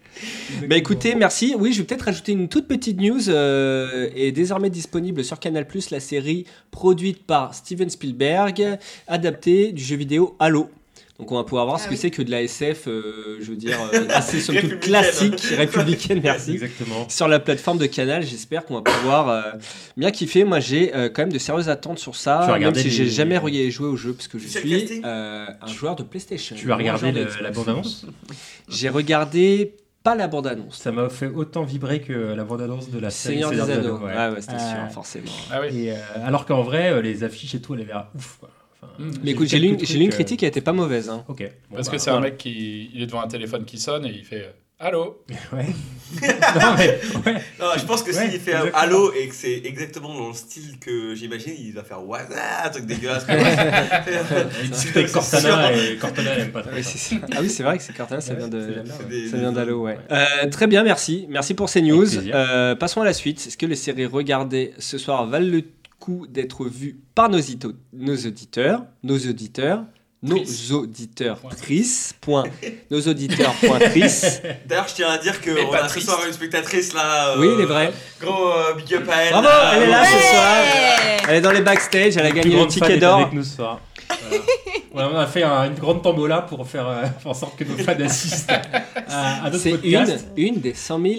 Bah 0.68 0.78
écoutez, 0.78 1.16
merci. 1.16 1.56
Oui, 1.58 1.74
je 1.74 1.80
vais 1.80 1.88
peut-être 1.88 2.04
rajouter 2.04 2.32
une 2.32 2.48
toute 2.48 2.68
petite 2.68 3.00
news. 3.00 3.30
euh, 3.30 4.10
est 4.16 4.32
désormais 4.32 4.70
disponible 4.70 5.24
sur 5.24 5.40
Canal+, 5.40 5.66
la 5.92 6.00
série 6.00 6.46
produite 6.72 7.26
par 7.26 7.54
Steven 7.54 7.90
Spielberg, 7.90 8.78
adaptée 9.08 9.72
du 9.72 9.84
jeu 9.84 9.96
vidéo 9.96 10.36
Halo. 10.40 10.70
Donc 11.24 11.32
on 11.32 11.36
va 11.36 11.46
pouvoir 11.46 11.64
voir 11.66 11.78
Ah 11.78 11.82
ce 11.82 11.86
que 11.88 11.92
oui. 11.92 11.98
c'est 11.98 12.12
que 12.12 12.22
de 12.22 12.30
la 12.30 12.42
SF, 12.44 12.90
euh, 12.90 13.38
je 13.40 13.46
veux 13.46 13.56
dire, 13.56 13.78
euh, 13.94 14.08
assez 14.10 14.42
somme 14.42 14.56
toute 14.58 14.64
Républicaine. 14.72 14.80
classique, 14.92 15.40
républicaine, 15.58 16.20
merci. 16.24 16.52
Exactement. 16.52 17.08
Sur 17.08 17.30
la 17.30 17.40
plateforme 17.40 17.78
de 17.78 17.86
Canal, 17.86 18.24
j'espère 18.24 18.66
qu'on 18.66 18.74
va 18.74 18.82
pouvoir 18.82 19.30
euh, 19.30 19.42
bien 19.96 20.12
kiffer. 20.12 20.44
Moi, 20.44 20.60
j'ai 20.60 20.94
euh, 20.94 21.08
quand 21.08 21.22
même 21.22 21.32
de 21.32 21.38
sérieuses 21.40 21.70
attentes 21.70 22.00
sur 22.00 22.18
ça, 22.18 22.58
même 22.60 22.76
si 22.76 22.90
j'ai 22.90 23.06
les- 23.06 23.10
jamais 23.10 23.38
re- 23.38 23.70
joué 23.70 23.88
au 23.88 23.96
jeu, 23.96 24.12
parce 24.12 24.28
que 24.28 24.38
je 24.38 24.48
suis 24.50 25.02
euh, 25.06 25.46
un 25.62 25.68
joueur 25.68 25.96
de 25.96 26.04
PlayStation. 26.04 26.58
Tu 26.58 26.70
as 26.74 26.76
regardé 26.76 27.14
le- 27.14 27.28
la 27.42 27.52
bande-annonce 27.52 28.06
J'ai 28.68 28.90
regardé 28.90 29.76
pas 30.04 30.16
la 30.16 30.28
bande-annonce. 30.28 30.78
Ça 30.82 30.92
m'a 30.92 31.08
fait 31.08 31.28
autant 31.28 31.64
vibrer 31.64 32.02
que 32.02 32.12
la 32.12 32.44
bande-annonce 32.44 32.90
de 32.90 33.00
la 33.00 33.12
série 33.12 33.36
Seigneur 33.36 33.52
des 33.52 33.62
Anneaux. 33.72 33.98
ouais. 34.00 34.14
Ouais, 34.14 34.30
ouais, 34.32 34.42
c'était 34.42 34.56
Euh, 34.56 34.70
sûr, 34.86 34.92
forcément. 34.94 35.32
Ah 35.54 35.62
oui. 35.62 35.86
Et, 35.86 35.92
euh, 35.94 35.96
alors 36.26 36.46
qu'en 36.46 36.64
vrai, 36.64 37.02
les 37.02 37.24
affiches 37.24 37.56
et 37.56 37.62
tout, 37.62 37.76
elles 37.76 37.82
avaient 37.84 37.94
l'air 37.94 38.08
ouf. 38.14 38.36
Quoi. 38.42 38.50
Enfin, 38.96 39.04
Mm. 39.04 39.12
Mais 39.24 39.32
écoute, 39.32 39.48
j'ai 39.48 39.60
lu, 39.60 39.68
une- 39.70 39.86
j'ai 39.86 39.98
lu 39.98 40.04
une 40.06 40.10
euh, 40.12 40.14
critique 40.14 40.40
qui 40.40 40.46
était 40.46 40.62
pas 40.62 40.74
mauvaise. 40.74 41.10
Hein. 41.10 41.24
Ok. 41.28 41.40
Bon, 41.70 41.76
Parce 41.76 41.88
bah, 41.88 41.94
que 41.94 41.98
c'est 42.00 42.10
un 42.10 42.14
voilà. 42.14 42.28
mec 42.30 42.38
qui 42.38 42.90
il 42.94 43.02
est 43.02 43.06
devant 43.08 43.22
un 43.22 43.28
téléphone 43.28 43.66
qui 43.66 43.78
sonne 43.80 44.06
et 44.06 44.10
il 44.12 44.24
fait 44.24 44.44
euh, 44.44 44.52
Allô? 44.80 45.24
Ouais. 45.54 45.66
non, 46.22 46.76
mais, 46.78 47.00
ouais. 47.26 47.42
Non, 47.60 47.68
je 47.78 47.86
pense 47.86 48.04
que 48.04 48.12
Ouais, 48.12 48.30
s'il 48.30 48.40
fait 48.40 48.54
un 48.54 48.66
exactement. 48.66 48.78
Halo 48.84 49.14
et 49.14 49.28
que 49.30 49.34
c'est 49.34 49.62
exactement 49.66 50.14
dans 50.14 50.28
le 50.28 50.34
style 50.34 50.78
que 50.80 51.16
j'imagine, 51.16 51.54
il 51.58 51.72
va 51.74 51.84
faire 51.84 52.06
Waza, 52.06 52.66
un 52.66 52.70
truc 52.70 52.86
dégueulasse. 52.86 53.26
Il 54.64 54.70
discute 54.70 54.98
avec 54.98 55.12
Cortana 55.12 55.72
et 55.74 55.96
Cortana, 55.98 56.32
elle 56.32 56.42
aime 56.42 56.52
pas 56.52 56.62
trop. 56.62 56.72
Ouais, 56.72 56.84
ça. 56.84 56.92
c'est 56.92 57.16
ça. 57.16 57.22
Ah 57.34 57.38
oui, 57.42 57.50
c'est 57.50 57.64
vrai 57.64 57.78
que 57.78 57.84
c'est 57.84 57.96
Cortana, 57.96 58.22
ça 58.22 58.34
Ouais, 58.34 58.40
vient 58.40 58.50
c'est 58.52 59.30
C'est 59.30 59.36
ouais. 59.38 59.56
ouais. 59.56 59.72
Ouais. 59.74 59.98
Euh, 60.12 60.50
très 60.52 60.68
bien, 60.68 60.84
merci. 60.84 61.26
Merci 61.30 61.54
pour 61.54 61.70
ces 61.70 61.82
news. 61.82 62.06
Euh, 62.34 62.76
passons 62.76 63.02
à 63.02 63.06
la 63.06 63.14
suite. 63.14 63.44
Est-ce 63.48 63.58
que 63.58 63.66
les 63.66 63.76
séries 63.76 64.06
regardées 64.06 64.74
ce 64.80 64.98
soir 64.98 65.26
valent 65.28 65.48
le 65.50 65.64
coup 66.04 66.26
d'être 66.30 66.66
vues 66.66 67.00
par 67.16 67.30
nos, 67.30 67.40
ito- 67.40 67.74
nos 67.94 68.16
auditeurs 68.16 68.84
Nos 69.04 69.18
auditeurs 69.18 69.84
nos 70.26 70.38
auditeurs 70.72 71.40
tris. 71.58 72.12
Point. 72.22 72.46
Nos 72.90 73.02
auditeurs 73.02 73.54
point 73.56 73.78
tris. 73.80 74.04
D'ailleurs, 74.66 74.88
je 74.88 74.94
tiens 74.96 75.10
à 75.10 75.18
dire 75.18 75.42
qu'on 75.42 75.74
a 75.74 75.90
ce 75.90 76.00
soir 76.00 76.20
une 76.26 76.32
spectatrice 76.32 76.94
là. 76.94 77.32
euh, 77.32 77.40
Oui, 77.42 77.50
il 77.58 77.62
est 77.62 77.66
vrai. 77.66 77.92
Gros 78.22 78.48
euh, 78.54 78.74
big 78.76 78.94
up 78.96 79.10
à 79.10 79.18
elle. 79.24 79.32
Bravo, 79.34 79.48
elle 79.76 79.84
est 79.84 79.88
là 79.88 80.06
ce 80.06 80.12
soir. 80.30 81.28
Elle 81.28 81.36
est 81.36 81.42
dans 81.42 81.52
les 81.52 81.62
backstage, 81.62 82.16
elle 82.16 82.26
a 82.26 82.32
gagné 82.32 82.56
le 82.58 82.68
ticket 82.68 82.98
d'or. 82.98 83.20
avec 83.20 83.34
nous 83.34 83.44
ce 83.44 83.56
soir. 83.58 83.82
Voilà. 84.94 85.10
On 85.12 85.18
a 85.18 85.26
fait 85.26 85.42
un- 85.44 85.66
une 85.66 85.74
grande 85.74 86.04
tombola 86.04 86.42
pour 86.44 86.68
faire, 86.68 86.88
euh, 86.88 87.04
en 87.26 87.34
sorte 87.34 87.58
que 87.58 87.64
nos 87.64 87.76
fans 87.78 87.96
assistent 88.06 88.52
à, 89.08 89.44
à 89.46 89.50
notre 89.50 89.58
C'est 89.58 89.72
une, 89.72 89.78
podcast. 90.00 90.28
une 90.38 90.56
des 90.60 90.74
100 90.76 91.02
000 91.02 91.14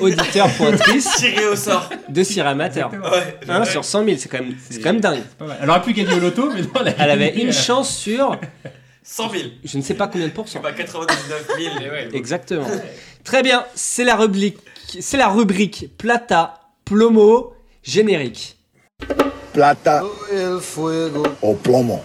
auditeurs 0.00 0.50
pointrices 0.54 1.08
Tiré 1.16 1.46
au 1.46 1.54
sort. 1.54 1.88
de 2.08 2.22
Cire 2.24 2.46
Amateur. 2.48 2.88
Exactement. 2.92 3.16
Ouais. 3.16 3.36
Hein, 3.48 3.64
sur 3.64 3.84
100 3.84 4.04
000, 4.04 4.16
c'est 4.18 4.28
quand, 4.28 4.38
même- 4.40 4.56
c'est 4.68 4.80
quand 4.80 4.92
même 4.92 5.00
dingue. 5.00 5.22
Pas 5.38 5.44
mal. 5.46 5.58
Elle 5.62 5.70
aurait 5.70 5.82
pu 5.82 5.92
gagner 5.92 6.12
au 6.14 6.18
loto, 6.20 6.50
mais 6.52 6.62
non, 6.62 6.68
elle, 6.80 6.88
a 6.88 6.94
Elle 6.98 7.10
avait 7.10 7.30
gagné, 7.30 7.42
une 7.44 7.48
euh, 7.50 7.52
chance 7.52 7.96
sur 7.96 8.36
100 9.04 9.30
000. 9.30 9.42
je 9.64 9.76
ne 9.78 9.82
sais 9.82 9.94
pas 9.94 10.08
combien 10.08 10.26
de 10.26 10.32
pourcents. 10.32 10.60
pas 10.60 10.72
99 10.72 11.46
000. 11.56 11.74
Et 11.84 11.90
ouais. 11.90 12.08
Exactement. 12.12 12.66
Très 13.22 13.42
bien, 13.44 13.64
c'est 13.76 14.04
la 14.04 14.16
rubrique, 14.16 14.58
c'est 14.98 15.16
la 15.16 15.28
rubrique 15.28 15.90
Plata, 15.98 16.60
Plomo, 16.84 17.54
générique. 17.84 18.56
Plata 19.52 20.02
au 21.42 21.54
plomo. 21.54 22.00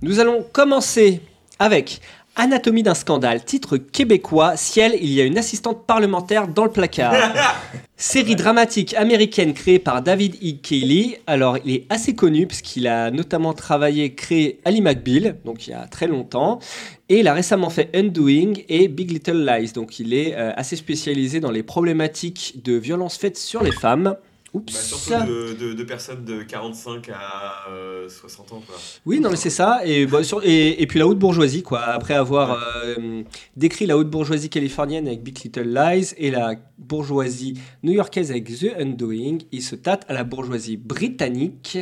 Nous 0.00 0.20
allons 0.20 0.44
commencer 0.52 1.20
avec 1.58 2.00
Anatomie 2.36 2.84
d'un 2.84 2.94
scandale, 2.94 3.44
titre 3.44 3.78
québécois, 3.78 4.56
Ciel, 4.56 4.96
il 5.00 5.10
y 5.10 5.20
a 5.20 5.24
une 5.24 5.36
assistante 5.36 5.86
parlementaire 5.86 6.46
dans 6.46 6.64
le 6.64 6.70
placard. 6.70 7.12
Série 7.96 8.36
dramatique 8.36 8.94
américaine 8.94 9.54
créée 9.54 9.80
par 9.80 10.00
David 10.00 10.36
E. 10.36 10.52
Cayley. 10.62 11.20
Alors, 11.26 11.58
il 11.64 11.74
est 11.74 11.86
assez 11.90 12.14
connu 12.14 12.46
puisqu'il 12.46 12.86
a 12.86 13.10
notamment 13.10 13.54
travaillé, 13.54 14.14
créé 14.14 14.60
Ali 14.64 14.82
McBeal, 14.82 15.36
donc 15.44 15.66
il 15.66 15.70
y 15.70 15.74
a 15.74 15.88
très 15.88 16.06
longtemps. 16.06 16.60
Et 17.08 17.18
il 17.18 17.26
a 17.26 17.34
récemment 17.34 17.68
fait 17.68 17.90
Undoing 17.92 18.52
et 18.68 18.86
Big 18.86 19.10
Little 19.10 19.44
Lies. 19.44 19.72
Donc, 19.72 19.98
il 19.98 20.14
est 20.14 20.36
euh, 20.36 20.52
assez 20.54 20.76
spécialisé 20.76 21.40
dans 21.40 21.50
les 21.50 21.64
problématiques 21.64 22.60
de 22.62 22.74
violences 22.74 23.16
faites 23.16 23.36
sur 23.36 23.64
les 23.64 23.72
femmes. 23.72 24.14
Oups. 24.54 24.72
Bah, 24.72 24.80
surtout 24.80 25.26
de, 25.30 25.52
de, 25.52 25.72
de 25.74 25.82
personnes 25.84 26.24
de 26.24 26.42
45 26.42 27.10
à 27.10 27.68
euh, 27.70 28.08
60 28.08 28.52
ans. 28.52 28.62
Quoi. 28.66 28.76
Oui, 29.04 29.20
non, 29.20 29.28
mais 29.30 29.36
c'est 29.36 29.50
ça. 29.50 29.80
Et, 29.84 30.06
bah, 30.06 30.22
sur- 30.24 30.42
et, 30.42 30.80
et 30.82 30.86
puis 30.86 30.98
la 30.98 31.06
haute 31.06 31.18
bourgeoisie, 31.18 31.62
quoi. 31.62 31.80
Après 31.80 32.14
avoir 32.14 32.58
euh, 32.86 33.22
décrit 33.56 33.84
la 33.86 33.98
haute 33.98 34.08
bourgeoisie 34.08 34.48
californienne 34.48 35.06
avec 35.06 35.22
Big 35.22 35.38
Little 35.44 35.68
Lies 35.74 36.14
et 36.16 36.30
la 36.30 36.54
bourgeoisie 36.78 37.54
new-yorkaise 37.82 38.30
avec 38.30 38.44
The 38.46 38.74
Undoing, 38.80 39.38
il 39.52 39.62
se 39.62 39.74
tâte 39.76 40.04
à 40.08 40.14
la 40.14 40.24
bourgeoisie 40.24 40.78
britannique 40.78 41.78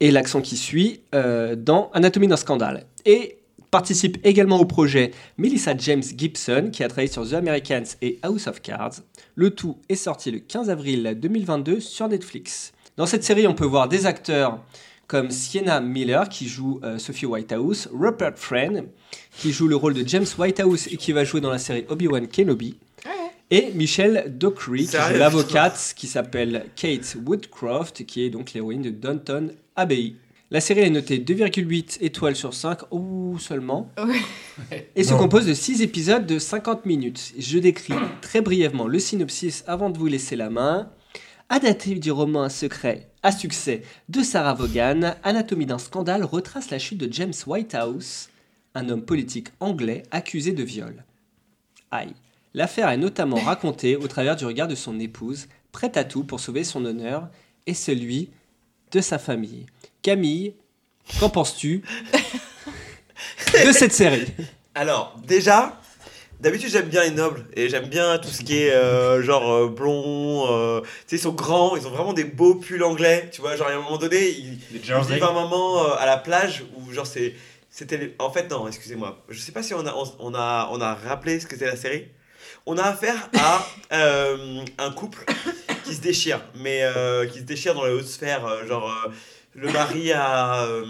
et 0.00 0.10
l'accent 0.10 0.40
qui 0.40 0.56
suit 0.56 1.00
euh, 1.14 1.56
dans 1.56 1.90
Anatomie 1.94 2.28
d'un 2.28 2.36
scandale. 2.36 2.86
Et 3.06 3.38
participe 3.72 4.18
également 4.22 4.60
au 4.60 4.66
projet 4.66 5.12
Melissa 5.38 5.74
James 5.76 6.02
Gibson, 6.16 6.68
qui 6.70 6.84
a 6.84 6.88
travaillé 6.88 7.10
sur 7.10 7.28
The 7.28 7.32
Americans 7.32 7.96
et 8.02 8.18
House 8.22 8.46
of 8.46 8.60
Cards. 8.60 9.00
Le 9.34 9.50
tout 9.50 9.78
est 9.88 9.96
sorti 9.96 10.30
le 10.30 10.40
15 10.40 10.68
avril 10.68 11.16
2022 11.20 11.80
sur 11.80 12.06
Netflix. 12.06 12.72
Dans 12.98 13.06
cette 13.06 13.24
série, 13.24 13.46
on 13.46 13.54
peut 13.54 13.64
voir 13.64 13.88
des 13.88 14.04
acteurs 14.04 14.60
comme 15.06 15.30
Sienna 15.30 15.80
Miller 15.80 16.28
qui 16.28 16.48
joue 16.48 16.80
euh, 16.84 16.98
Sophie 16.98 17.24
Whitehouse, 17.24 17.88
Rupert 17.92 18.36
Friend 18.36 18.84
qui 19.38 19.52
joue 19.52 19.68
le 19.68 19.76
rôle 19.76 19.94
de 19.94 20.06
James 20.06 20.26
Whitehouse 20.38 20.88
et 20.92 20.98
qui 20.98 21.12
va 21.12 21.24
jouer 21.24 21.40
dans 21.40 21.50
la 21.50 21.58
série 21.58 21.86
Obi-Wan 21.88 22.28
Kenobi. 22.28 22.76
Et 23.50 23.70
Michelle 23.74 24.34
Dockery, 24.38 24.80
qui 24.80 24.86
Sérieux? 24.88 25.14
joue 25.14 25.18
l'avocate 25.18 25.94
qui 25.96 26.06
s'appelle 26.06 26.66
Kate 26.76 27.16
Woodcroft, 27.26 28.04
qui 28.04 28.22
est 28.24 28.30
donc 28.30 28.52
l'héroïne 28.52 28.82
de 28.82 28.90
Downton 28.90 29.52
Abbey. 29.76 30.14
La 30.52 30.60
série 30.60 30.80
est 30.82 30.90
notée 30.90 31.18
2,8 31.18 31.96
étoiles 32.02 32.36
sur 32.36 32.52
5, 32.52 32.80
ou 32.90 33.38
seulement, 33.38 33.90
et 34.94 35.02
se 35.02 35.12
Non. 35.12 35.18
compose 35.20 35.46
de 35.46 35.54
6 35.54 35.80
épisodes 35.80 36.26
de 36.26 36.38
50 36.38 36.84
minutes. 36.84 37.32
Je 37.38 37.58
décris 37.58 37.94
très 38.20 38.42
brièvement 38.42 38.86
le 38.86 38.98
synopsis 38.98 39.64
avant 39.66 39.88
de 39.88 39.96
vous 39.96 40.08
laisser 40.08 40.36
la 40.36 40.50
main. 40.50 40.90
Adapté 41.48 41.94
du 41.94 42.12
roman 42.12 42.42
Un 42.42 42.48
secret 42.50 43.08
à 43.22 43.32
succès 43.32 43.80
de 44.10 44.22
Sarah 44.22 44.52
Vaughan, 44.52 45.14
Anatomie 45.22 45.64
d'un 45.64 45.78
scandale 45.78 46.22
retrace 46.22 46.68
la 46.68 46.78
chute 46.78 46.98
de 46.98 47.10
James 47.10 47.32
Whitehouse, 47.46 48.28
un 48.74 48.90
homme 48.90 49.06
politique 49.06 49.48
anglais 49.58 50.02
accusé 50.10 50.52
de 50.52 50.62
viol. 50.62 51.02
Aïe. 51.90 52.12
L'affaire 52.52 52.90
est 52.90 52.98
notamment 52.98 53.36
racontée 53.42 53.96
au 53.96 54.06
travers 54.06 54.36
du 54.36 54.44
regard 54.44 54.68
de 54.68 54.74
son 54.74 55.00
épouse, 55.00 55.46
prête 55.72 55.96
à 55.96 56.04
tout 56.04 56.24
pour 56.24 56.40
sauver 56.40 56.62
son 56.62 56.84
honneur 56.84 57.30
et 57.66 57.72
celui 57.72 58.28
de 58.90 59.00
sa 59.00 59.16
famille. 59.16 59.64
Camille, 60.02 60.54
qu'en 61.20 61.28
penses-tu 61.28 61.82
de 63.64 63.72
cette 63.72 63.92
série? 63.92 64.26
Alors, 64.74 65.16
déjà, 65.26 65.80
d'habitude 66.40 66.70
j'aime 66.70 66.88
bien 66.88 67.02
les 67.04 67.10
nobles 67.10 67.44
et 67.54 67.68
j'aime 67.68 67.86
bien 67.86 68.18
tout 68.18 68.28
ce 68.28 68.42
qui 68.42 68.58
est 68.58 68.72
euh, 68.72 69.22
genre 69.22 69.50
euh, 69.52 69.68
blond. 69.68 70.46
euh, 70.50 70.80
tu 70.80 70.86
sais, 71.06 71.16
ils 71.16 71.18
sont 71.20 71.32
grands, 71.32 71.76
ils 71.76 71.86
ont 71.86 71.90
vraiment 71.90 72.12
des 72.12 72.24
beaux 72.24 72.56
pulls 72.56 72.82
anglais. 72.82 73.28
Tu 73.32 73.40
vois, 73.40 73.54
genre 73.56 73.68
à 73.68 73.72
un 73.72 73.76
moment 73.76 73.98
donné, 73.98 74.28
ils, 74.30 74.58
ils 74.72 74.78
vivent 74.80 75.22
un 75.24 75.32
moment 75.32 75.84
euh, 75.84 75.94
à 75.98 76.06
la 76.06 76.16
plage 76.16 76.64
où 76.76 76.92
genre 76.92 77.06
c'est. 77.06 77.34
C'était 77.74 78.14
en 78.18 78.30
fait 78.30 78.50
non 78.50 78.68
excusez-moi 78.68 79.24
je 79.30 79.40
sais 79.40 79.50
pas 79.50 79.62
si 79.62 79.72
on 79.72 79.86
a 79.86 79.94
on, 79.94 80.04
on 80.18 80.34
a 80.34 80.68
on 80.72 80.80
a 80.82 80.94
rappelé 80.94 81.40
ce 81.40 81.46
que 81.46 81.54
c'était 81.54 81.64
la 81.70 81.76
série 81.76 82.06
on 82.66 82.76
a 82.76 82.82
affaire 82.82 83.30
à 83.38 83.66
euh, 83.94 84.62
un 84.76 84.90
couple 84.90 85.24
qui 85.86 85.94
se 85.94 86.02
déchire 86.02 86.42
mais 86.54 86.82
euh, 86.82 87.26
qui 87.26 87.38
se 87.38 87.44
déchire 87.44 87.72
dans 87.74 87.86
les 87.86 87.92
hautes 87.94 88.04
sphères 88.06 88.66
genre 88.68 88.90
euh, 89.06 89.10
le 89.54 89.70
mari 89.72 90.12
a 90.12 90.64
euh, 90.64 90.84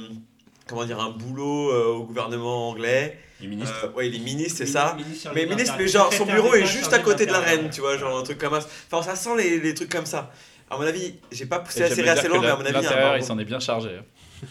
comment 0.69 0.85
dire 0.85 1.01
un 1.01 1.11
boulot 1.11 1.71
euh, 1.71 1.87
au 1.95 2.05
gouvernement 2.05 2.71
anglais 2.71 3.19
Les 3.41 3.49
ministres. 3.49 3.75
euh, 3.85 3.97
ouais, 3.97 4.09
il 4.09 4.15
est 4.17 4.19
ministre, 4.25 4.59
c'est 4.59 4.67
ça. 4.67 4.95
ministre 4.97 5.31
Mais 5.35 5.47
ministre, 5.47 5.75
mais 5.79 5.89
genre 5.89 6.13
son 6.13 6.27
bureau 6.27 6.55
est 6.55 6.67
juste 6.67 6.93
à 6.93 6.99
côté 7.01 7.27
de 7.27 7.33
la 7.33 7.41
reine, 7.41 7.71
tu 7.71 7.81
vois, 7.81 7.97
genre 7.99 8.19
un 8.19 8.23
truc 8.23 8.39
comme 8.39 8.59
ça. 8.61 8.67
Enfin, 8.91 9.03
ça 9.03 9.17
sent 9.17 9.37
les, 9.37 9.59
les 9.61 9.75
trucs 9.75 9.91
comme 9.91 10.07
ça. 10.07 10.31
À 10.71 10.77
mon 10.77 10.83
avis, 10.85 11.15
j'ai 11.31 11.47
pas 11.47 11.59
poussé 11.59 11.81
la 11.81 11.91
série 11.95 12.09
assez 12.09 12.29
loin, 12.29 12.41
mais 12.41 12.49
à 12.49 12.57
mon 12.57 12.65
avis, 12.65 12.79
il 12.81 13.19
il 13.19 13.25
s'en 13.25 13.39
est 13.39 13.45
bien 13.45 13.61
chargé. 13.61 13.91
hein. 13.99 14.05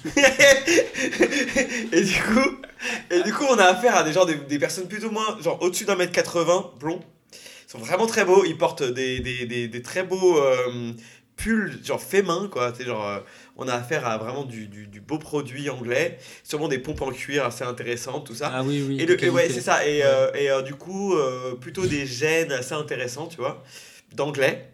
et 1.92 2.02
du 2.02 2.22
coup, 2.22 2.58
et 3.10 3.24
du 3.24 3.34
coup, 3.34 3.46
on 3.50 3.58
a 3.58 3.66
affaire 3.66 3.96
à 3.96 4.04
des 4.04 4.14
gens, 4.14 4.26
des, 4.26 4.36
des 4.36 4.60
personnes 4.60 4.88
plus 4.88 5.04
ou 5.06 5.12
moins, 5.12 5.38
genre 5.42 5.62
au-dessus 5.62 5.86
d'un 5.86 5.96
mètre 5.96 6.12
80, 6.14 6.72
blonds. 6.80 7.02
Ils 7.34 7.72
sont 7.72 7.78
vraiment 7.80 8.06
très 8.08 8.26
beaux. 8.26 8.44
Ils 8.46 8.58
portent 8.58 8.84
des, 8.84 9.20
des, 9.20 9.46
des, 9.46 9.68
des 9.68 9.82
très 9.82 10.04
beaux 10.04 10.38
euh, 10.38 10.92
pulls, 11.38 11.80
genre 11.84 12.02
fait 12.02 12.22
main, 12.22 12.50
quoi. 12.52 12.74
C'est 12.78 12.86
genre, 12.86 13.06
euh, 13.06 13.20
on 13.62 13.68
a 13.68 13.74
affaire 13.74 14.06
à 14.08 14.18
vraiment 14.18 14.44
du, 14.44 14.68
du, 14.68 14.88
du 14.88 15.00
beau 15.00 15.18
produit 15.18 15.70
anglais. 15.70 16.18
Sûrement 16.44 16.68
des 16.68 16.80
pompes 16.80 17.02
en 17.02 17.12
cuir 17.12 17.46
assez 17.46 17.64
intéressantes, 17.64 18.26
tout 18.26 18.36
ça. 18.36 18.52
Ah 18.54 18.64
oui, 18.64 18.84
oui. 18.88 19.00
Et, 19.00 19.06
le, 19.06 19.24
et 19.24 19.30
ouais, 19.30 19.50
c'est 19.50 19.62
ça. 19.62 19.88
Et, 19.88 20.04
euh, 20.04 20.32
et 20.34 20.50
euh, 20.50 20.62
du 20.62 20.76
coup, 20.76 21.16
euh, 21.16 21.56
plutôt 21.56 21.86
des 21.86 22.06
gènes 22.06 22.52
assez 22.52 22.74
intéressants, 22.74 23.28
tu 23.28 23.38
vois, 23.38 23.64
d'anglais. 24.14 24.68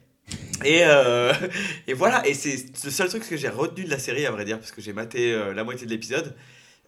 Et, 0.65 0.81
et 1.87 1.93
voilà, 1.93 2.25
et 2.27 2.33
c'est 2.33 2.57
le 2.83 2.91
seul 2.91 3.09
truc 3.09 3.27
que 3.27 3.37
j'ai 3.37 3.49
retenu 3.49 3.83
de 3.83 3.89
la 3.89 3.99
série, 3.99 4.25
à 4.25 4.31
vrai 4.31 4.45
dire, 4.45 4.57
parce 4.57 4.71
que 4.71 4.81
j'ai 4.81 4.93
maté 4.93 5.37
la 5.53 5.63
moitié 5.63 5.85
de 5.85 5.91
l'épisode. 5.91 6.33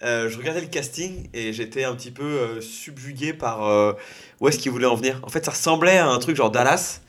Euh, 0.02 0.30
je 0.30 0.38
regardais 0.38 0.62
le 0.62 0.68
casting 0.68 1.28
et 1.34 1.52
j'étais 1.52 1.84
un 1.84 1.94
petit 1.94 2.12
peu 2.12 2.24
euh, 2.24 2.62
subjugué 2.62 3.34
par 3.34 3.68
euh, 3.68 3.94
où 4.40 4.48
est-ce 4.48 4.58
qu'ils 4.58 4.72
voulaient 4.72 4.86
en 4.86 4.96
venir. 4.96 5.20
En 5.24 5.30
fait, 5.30 5.44
ça 5.44 5.52
ressemblait 5.52 5.98
à 5.98 6.08
un 6.08 6.20
truc 6.20 6.38
genre 6.38 6.52
Dallas. 6.52 7.02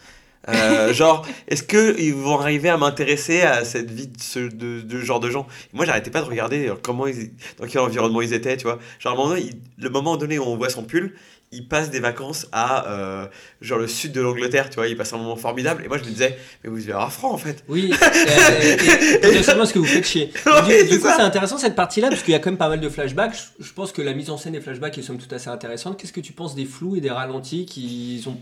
Euh, 0.48 0.92
genre, 0.94 1.26
est-ce 1.48 1.62
qu'ils 1.62 2.14
vont 2.14 2.38
arriver 2.38 2.68
à 2.70 2.76
m'intéresser 2.76 3.42
à 3.42 3.64
cette 3.64 3.90
vie 3.90 4.06
de 4.06 4.20
ce 4.20 4.38
de, 4.40 4.80
de 4.80 4.98
genre 5.00 5.20
de 5.20 5.30
gens? 5.30 5.46
Moi, 5.72 5.84
j'arrêtais 5.84 6.10
pas 6.10 6.20
de 6.22 6.26
regarder 6.26 6.68
euh, 6.68 6.74
comment 6.82 7.06
ils, 7.06 7.30
dans 7.58 7.66
quel 7.66 7.80
environnement 7.82 8.22
ils 8.22 8.32
étaient, 8.32 8.56
tu 8.56 8.64
vois. 8.64 8.78
Genre, 8.98 9.12
à 9.12 9.14
un 9.14 9.18
moment 9.18 9.36
il- 9.36 9.58
le 9.78 9.90
moment 9.90 10.16
donné 10.16 10.38
où 10.38 10.44
on 10.44 10.56
voit 10.56 10.70
son 10.70 10.84
pull, 10.84 11.14
il 11.52 11.66
passe 11.66 11.90
des 11.90 11.98
vacances 11.98 12.46
à 12.52 12.88
euh, 12.90 13.26
genre 13.60 13.78
le 13.80 13.88
sud 13.88 14.12
de 14.12 14.20
l'Angleterre, 14.20 14.70
tu 14.70 14.76
vois. 14.76 14.86
Il 14.86 14.96
passe 14.96 15.12
un 15.12 15.18
moment 15.18 15.34
formidable. 15.36 15.82
Et 15.84 15.88
moi, 15.88 15.98
je 15.98 16.04
me 16.04 16.08
disais, 16.08 16.38
mais 16.62 16.70
vous 16.70 16.76
vivez 16.76 16.92
à 16.92 17.08
franc 17.08 17.32
en 17.32 17.38
fait. 17.38 17.64
Oui, 17.68 17.92
et 18.72 19.18
potentiellement 19.18 19.66
ce 19.66 19.72
que 19.74 19.78
vous 19.80 19.84
faites 19.84 20.06
chier. 20.06 20.32
Ouais, 20.46 20.84
du 20.84 20.88
du 20.88 20.94
c'est 20.94 21.00
coup, 21.00 21.08
c'est 21.14 21.22
intéressant 21.22 21.58
cette 21.58 21.74
partie-là, 21.74 22.08
parce 22.08 22.22
qu'il 22.22 22.32
y 22.32 22.36
a 22.36 22.38
quand 22.38 22.50
même 22.50 22.56
pas 22.58 22.68
mal 22.68 22.78
de 22.80 22.88
flashbacks. 22.88 23.34
Je, 23.58 23.64
je 23.64 23.72
pense 23.72 23.90
que 23.92 24.00
la 24.00 24.14
mise 24.14 24.30
en 24.30 24.36
scène 24.36 24.52
des 24.52 24.60
flashbacks 24.60 24.96
est 24.96 25.02
somme 25.02 25.18
toute 25.18 25.32
assez 25.32 25.48
intéressante. 25.48 25.98
Qu'est-ce 26.00 26.12
que 26.12 26.20
tu 26.20 26.32
penses 26.32 26.54
des 26.54 26.64
flous 26.66 26.94
et 26.96 27.00
des 27.00 27.10
ralentis 27.10 27.66
qui 27.66 28.22
ont 28.28 28.38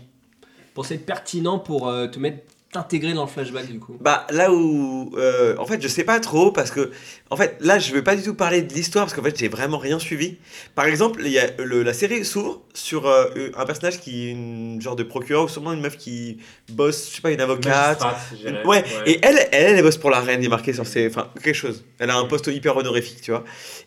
pensé 0.81 0.95
être 0.95 1.05
pertinents 1.05 1.59
pour 1.59 1.87
euh, 1.89 2.07
te 2.07 2.19
mettre 2.19 2.37
t'intégrer 2.71 3.13
dans 3.15 3.23
le 3.23 3.27
flashback 3.27 3.65
du 3.65 3.79
coup 3.79 3.97
Bah 3.99 4.27
là 4.29 4.53
où 4.53 5.11
euh, 5.17 5.55
en 5.57 5.65
fait 5.65 5.81
je 5.81 5.87
sais 5.87 6.03
pas 6.03 6.19
trop 6.19 6.51
parce 6.51 6.69
que 6.69 6.91
en 7.31 7.35
fait 7.35 7.57
là 7.61 7.79
je 7.79 7.91
vais 7.91 8.03
pas 8.03 8.15
du 8.15 8.21
tout 8.21 8.35
parler 8.35 8.61
de 8.61 8.71
l'histoire 8.75 9.05
parce 9.05 9.15
qu'en 9.15 9.23
fait 9.23 9.35
j'ai 9.39 9.47
vraiment 9.47 9.79
rien 9.79 9.97
suivi. 9.97 10.37
Par 10.75 10.85
exemple 10.85 11.19
il 11.25 11.31
y 11.31 11.39
a 11.39 11.49
le- 11.57 11.81
la 11.81 11.93
série 11.93 12.23
s'ouvre 12.23 12.61
sur 12.75 13.07
euh, 13.07 13.25
un 13.57 13.65
personnage 13.65 13.99
qui 13.99 14.27
est 14.27 14.31
une 14.33 14.79
genre 14.79 14.95
de 14.95 15.01
procureur 15.01 15.45
ou 15.45 15.47
sûrement 15.49 15.73
une 15.73 15.81
meuf 15.81 15.97
qui 15.97 16.37
bosse 16.71 17.09
je 17.09 17.15
sais 17.15 17.21
pas 17.23 17.31
une 17.31 17.41
avocate. 17.41 18.03
Ouais. 18.43 18.65
Ouais. 18.67 18.83
Et 19.07 19.17
elle, 19.23 19.39
elle 19.51 19.77
elle 19.77 19.81
bosse 19.81 19.97
pour 19.97 20.11
la 20.11 20.19
reine 20.19 20.39
il 20.43 20.45
est 20.45 20.49
marqué 20.49 20.71
sur 20.71 20.85
ses 20.85 21.07
enfin 21.07 21.27
quelque 21.43 21.55
chose. 21.55 21.83
Elle 21.97 22.11
a 22.11 22.17
un 22.17 22.25
poste 22.25 22.45
hyper 22.53 22.77
honorifique 22.77 23.21
tu 23.23 23.31
vois. 23.31 23.45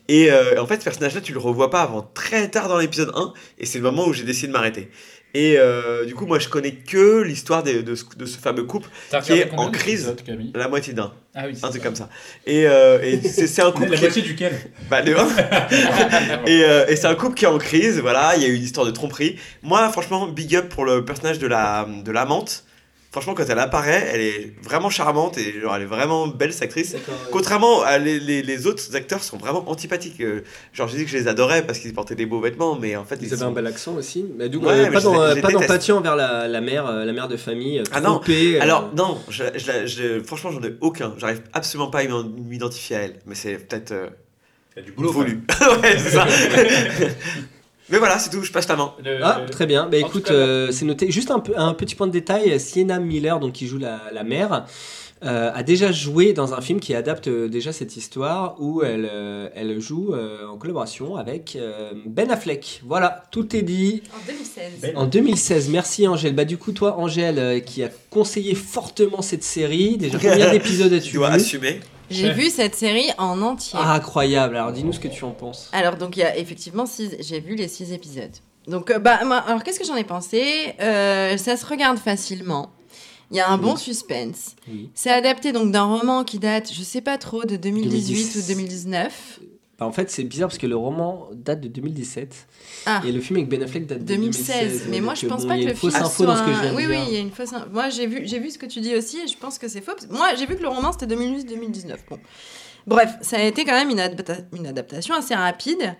Et 0.09 0.29
euh, 0.29 0.61
en 0.61 0.67
fait 0.67 0.79
ce 0.79 0.83
personnage 0.83 1.15
là 1.15 1.21
tu 1.21 1.31
le 1.31 1.39
revois 1.39 1.69
pas 1.69 1.83
avant 1.83 2.01
très 2.13 2.49
tard 2.49 2.67
dans 2.67 2.79
l'épisode 2.79 3.13
1 3.15 3.31
et 3.59 3.65
c'est 3.65 3.77
le 3.77 3.85
moment 3.85 4.05
où 4.07 4.11
j'ai 4.11 4.25
décidé 4.25 4.47
de 4.47 4.51
m'arrêter. 4.51 4.89
Et 5.35 5.55
euh, 5.57 6.05
du 6.05 6.13
coup, 6.13 6.27
moi, 6.27 6.37
je 6.37 6.47
connais 6.47 6.71
que 6.73 7.21
l'histoire 7.21 7.63
de, 7.63 7.81
de, 7.81 7.95
ce- 7.95 8.03
de 8.15 8.25
ce 8.25 8.37
fameux 8.37 8.63
couple 8.65 8.87
qui 9.23 9.31
est 9.33 9.51
en 9.57 9.71
crise? 9.71 10.15
La 10.53 10.67
moitié 10.67 10.93
d'un. 10.93 11.11
Ah 11.33 11.45
oui, 11.47 11.57
Un 11.63 11.69
truc 11.69 11.81
comme 11.81 11.95
ça. 11.95 12.07
Et, 12.45 12.67
euh, 12.67 13.01
et 13.01 13.19
c'est 13.27 13.61
un 13.63 13.71
couple. 13.73 13.89
La 13.89 13.95
qui 13.97 14.03
moitié 14.03 14.21
duquel? 14.21 14.53
Bah, 14.91 15.01
le 15.01 15.13
et 16.47 16.63
euh, 16.63 16.85
et 16.87 16.95
c'est 16.95 17.07
un 17.07 17.15
couple 17.15 17.35
qui 17.35 17.45
est 17.45 17.47
en 17.47 17.57
crise, 17.57 17.99
voilà, 17.99 18.33
il 18.35 18.43
y 18.43 18.45
a 18.45 18.49
eu 18.49 18.53
une 18.55 18.63
histoire 18.63 18.85
de 18.85 18.91
tromperie. 18.91 19.37
Moi, 19.63 19.89
franchement, 19.91 20.27
big 20.27 20.55
up 20.55 20.69
pour 20.69 20.85
le 20.85 21.03
personnage 21.03 21.39
de 21.39 21.47
la 21.47 21.87
de 22.03 22.11
l'amante. 22.11 22.63
Franchement, 23.13 23.35
quand 23.35 23.45
elle 23.47 23.59
apparaît, 23.59 24.09
elle 24.11 24.21
est 24.21 24.53
vraiment 24.63 24.89
charmante 24.89 25.37
et 25.37 25.61
genre, 25.61 25.75
elle 25.75 25.83
est 25.83 25.85
vraiment 25.85 26.25
belle, 26.27 26.51
cette 26.51 26.63
actrice. 26.63 26.95
Contrairement 27.31 27.83
à 27.83 27.99
les, 27.99 28.19
les, 28.19 28.41
les 28.41 28.65
autres 28.65 28.95
acteurs 28.95 29.23
sont 29.23 29.37
vraiment 29.37 29.69
antipathiques. 29.69 30.19
Euh, 30.19 30.41
Genre, 30.73 30.87
j'ai 30.87 30.97
dit 30.97 31.05
que 31.05 31.11
je 31.11 31.17
les 31.17 31.27
adorais 31.27 31.63
parce 31.63 31.77
qu'ils 31.77 31.93
portaient 31.93 32.15
des 32.15 32.25
beaux 32.25 32.41
vêtements, 32.41 32.75
mais 32.75 32.95
en 32.95 33.05
fait, 33.05 33.17
Ils 33.21 33.27
ils 33.27 33.33
avaient 33.33 33.41
sont- 33.43 33.47
un 33.49 33.51
bel 33.51 33.67
accent 33.67 33.93
aussi, 33.93 34.25
mais 34.35 34.49
du 34.49 34.57
coup, 34.57 34.65
Ouais, 34.65 34.71
euh, 34.73 34.85
mais 34.89 34.91
pas 34.91 34.99
les- 35.01 35.05
euh, 35.05 35.51
d'empathie 35.59 35.91
envers 35.91 36.15
la, 36.15 36.47
la 36.47 36.59
mère, 36.61 36.91
la 36.91 37.13
mère 37.13 37.27
de 37.27 37.37
famille. 37.37 37.83
Ah 37.91 38.01
non, 38.01 38.19
euh, 38.27 38.57
alors 38.59 38.89
non, 38.97 39.19
je, 39.29 39.43
je- 39.57 39.85
je- 39.85 40.23
franchement 40.23 40.49
j'en 40.49 40.63
ai 40.63 40.73
aucun. 40.81 41.13
J'arrive 41.19 41.41
absolument 41.53 41.91
pas 41.91 41.99
à 41.99 42.03
m'identifier 42.05 42.95
à 42.95 42.99
elle. 43.01 43.19
Mais 43.27 43.35
c'est 43.35 43.57
peut-être 43.57 43.91
euh, 43.91 44.07
Il 44.75 44.79
y 44.79 44.81
a 44.81 44.85
du 44.87 44.91
boulot. 44.91 45.11
voulu. 45.11 45.39
ouais, 45.83 45.97
c'est 45.99 46.09
ça. 46.09 46.25
mais 47.89 47.97
voilà, 47.97 48.17
c'est 48.19 48.29
tout, 48.29 48.43
je 48.43 48.51
passe 48.51 48.67
la 48.67 48.75
main. 48.75 48.93
Le- 49.03 49.19
Ah, 49.23 49.41
le- 49.45 49.49
très 49.49 49.65
bien. 49.65 49.87
Bah 49.87 49.97
écoute, 49.97 50.25
cas, 50.25 50.33
euh, 50.33 50.71
c'est 50.71 50.85
noté. 50.85 51.11
Juste 51.11 51.31
un, 51.31 51.39
petit 51.73 51.95
point 51.95 52.07
de 52.07 52.11
détail. 52.11 52.59
Sienna 52.59 52.99
Miller, 52.99 53.39
donc 53.39 53.53
qui 53.53 53.67
joue 53.67 53.77
la, 53.77 54.01
la 54.13 54.23
mère, 54.23 54.65
euh, 55.25 55.51
a 55.53 55.63
déjà 55.63 55.91
joué 55.93 56.33
dans 56.33 56.53
un 56.53 56.59
film 56.59 56.79
qui 56.81 56.93
adapte 56.93 57.27
euh, 57.29 57.47
déjà 57.47 57.71
cette 57.71 57.95
histoire 57.95 58.55
où 58.59 58.83
elle, 58.83 59.07
euh, 59.09 59.47
elle 59.55 59.79
joue 59.79 60.13
euh, 60.13 60.45
en 60.47 60.57
collaboration 60.57 61.15
avec 61.15 61.55
euh, 61.55 61.91
Ben 62.05 62.29
Affleck. 62.29 62.81
Voilà, 62.85 63.23
tout 63.31 63.55
est 63.55 63.61
dit. 63.61 64.03
En 64.13 64.25
2016. 64.27 64.63
Ben. 64.81 64.97
En 64.97 65.05
2016, 65.05 65.69
merci 65.69 66.07
Angèle. 66.09 66.35
Bah 66.35 66.43
du 66.45 66.57
coup, 66.57 66.73
toi, 66.73 66.97
Angèle, 66.99 67.39
euh, 67.39 67.59
qui 67.61 67.83
a 67.83 67.89
conseillé 68.09 68.53
fortement 68.55 69.21
cette 69.21 69.43
série, 69.43 69.97
déjà 69.97 70.17
combien 70.19 70.51
d'épisodes 70.51 70.89
Tu 70.91 70.97
as-tu 70.97 71.15
dois 71.15 71.29
vu? 71.29 71.35
assumer. 71.35 71.79
J'ai 72.13 72.31
vu 72.31 72.49
cette 72.49 72.75
série 72.75 73.09
en 73.17 73.41
entier. 73.41 73.79
Ah, 73.81 73.93
incroyable. 73.93 74.55
Alors 74.57 74.71
dis-nous 74.71 74.93
ce 74.93 74.99
que 74.99 75.07
tu 75.07 75.23
en 75.23 75.31
penses. 75.31 75.69
Alors, 75.73 75.95
donc, 75.97 76.15
il 76.17 76.21
y 76.21 76.23
a 76.23 76.37
effectivement 76.37 76.85
six... 76.85 77.15
J'ai 77.19 77.39
vu 77.39 77.55
les 77.55 77.67
six 77.67 77.91
épisodes. 77.91 78.31
Donc, 78.67 78.91
euh, 78.91 78.99
bah, 78.99 79.19
alors, 79.45 79.63
qu'est-ce 79.63 79.79
que 79.79 79.85
j'en 79.85 79.95
ai 79.95 80.03
pensé? 80.05 80.73
Euh, 80.79 81.37
Ça 81.37 81.57
se 81.57 81.65
regarde 81.65 81.97
facilement. 81.97 82.71
Il 83.31 83.37
y 83.37 83.39
a 83.39 83.49
un 83.49 83.57
bon 83.57 83.75
suspense. 83.75 84.55
Oui. 84.67 84.91
C'est 84.93 85.09
adapté 85.09 85.51
donc 85.51 85.71
d'un 85.71 85.85
roman 85.85 86.23
qui 86.23 86.37
date, 86.37 86.71
je 86.71 86.83
sais 86.83 87.01
pas 87.01 87.17
trop, 87.17 87.45
de 87.45 87.55
2018 87.55 88.15
2010. 88.15 88.35
ou 88.35 88.47
2019. 88.47 89.39
Bah, 89.83 89.87
en 89.89 89.91
fait, 89.91 90.09
c'est 90.09 90.23
bizarre 90.23 90.47
parce 90.49 90.57
que 90.57 90.67
le 90.67 90.75
roman 90.77 91.27
date 91.33 91.59
de 91.61 91.67
2017 91.67 92.47
Ah. 92.85 93.01
et 93.05 93.11
le 93.11 93.19
film 93.19 93.37
avec 93.37 93.49
Ben 93.49 93.61
Affleck 93.61 93.85
date 93.85 93.99
de 93.99 94.03
2016. 94.05 94.47
2016. 94.47 94.87
Mais 94.89 95.01
moi, 95.01 95.13
Donc, 95.13 95.21
je 95.21 95.27
pense 95.27 95.41
bon, 95.43 95.47
pas 95.49 95.55
il 95.57 95.63
y 95.63 95.65
que 95.65 95.69
a 95.69 95.71
le 95.71 95.75
une 95.75 95.79
fausse 95.79 95.93
film 95.93 96.05
info 96.05 96.23
soit 96.23 96.25
dans 96.25 96.35
ce 96.37 96.43
que 96.43 96.53
je 96.53 96.59
viens 96.61 96.71
de 96.71 96.75
Oui, 96.75 96.87
dire. 96.87 96.91
oui, 96.91 97.05
il 97.09 97.13
y 97.13 97.17
a 97.17 97.19
une 97.19 97.31
fausse. 97.31 97.49
Moi, 97.71 97.89
j'ai 97.89 98.07
vu, 98.07 98.21
j'ai 98.25 98.39
vu 98.39 98.49
ce 98.49 98.57
que 98.57 98.65
tu 98.65 98.79
dis 98.79 98.95
aussi 98.95 99.19
et 99.19 99.27
je 99.27 99.37
pense 99.37 99.57
que 99.59 99.67
c'est 99.67 99.81
faux. 99.81 99.91
Moi, 100.09 100.29
j'ai 100.37 100.45
vu 100.45 100.55
que 100.55 100.61
le 100.61 100.69
roman 100.69 100.91
c'était 100.91 101.13
2008-2019. 101.13 101.95
Bon, 102.09 102.19
bref, 102.87 103.15
ça 103.21 103.37
a 103.37 103.41
été 103.43 103.65
quand 103.65 103.73
même 103.73 103.89
une, 103.89 103.99
adapta- 103.99 104.45
une 104.55 104.67
adaptation 104.67 105.15
assez 105.15 105.35
rapide. 105.35 105.95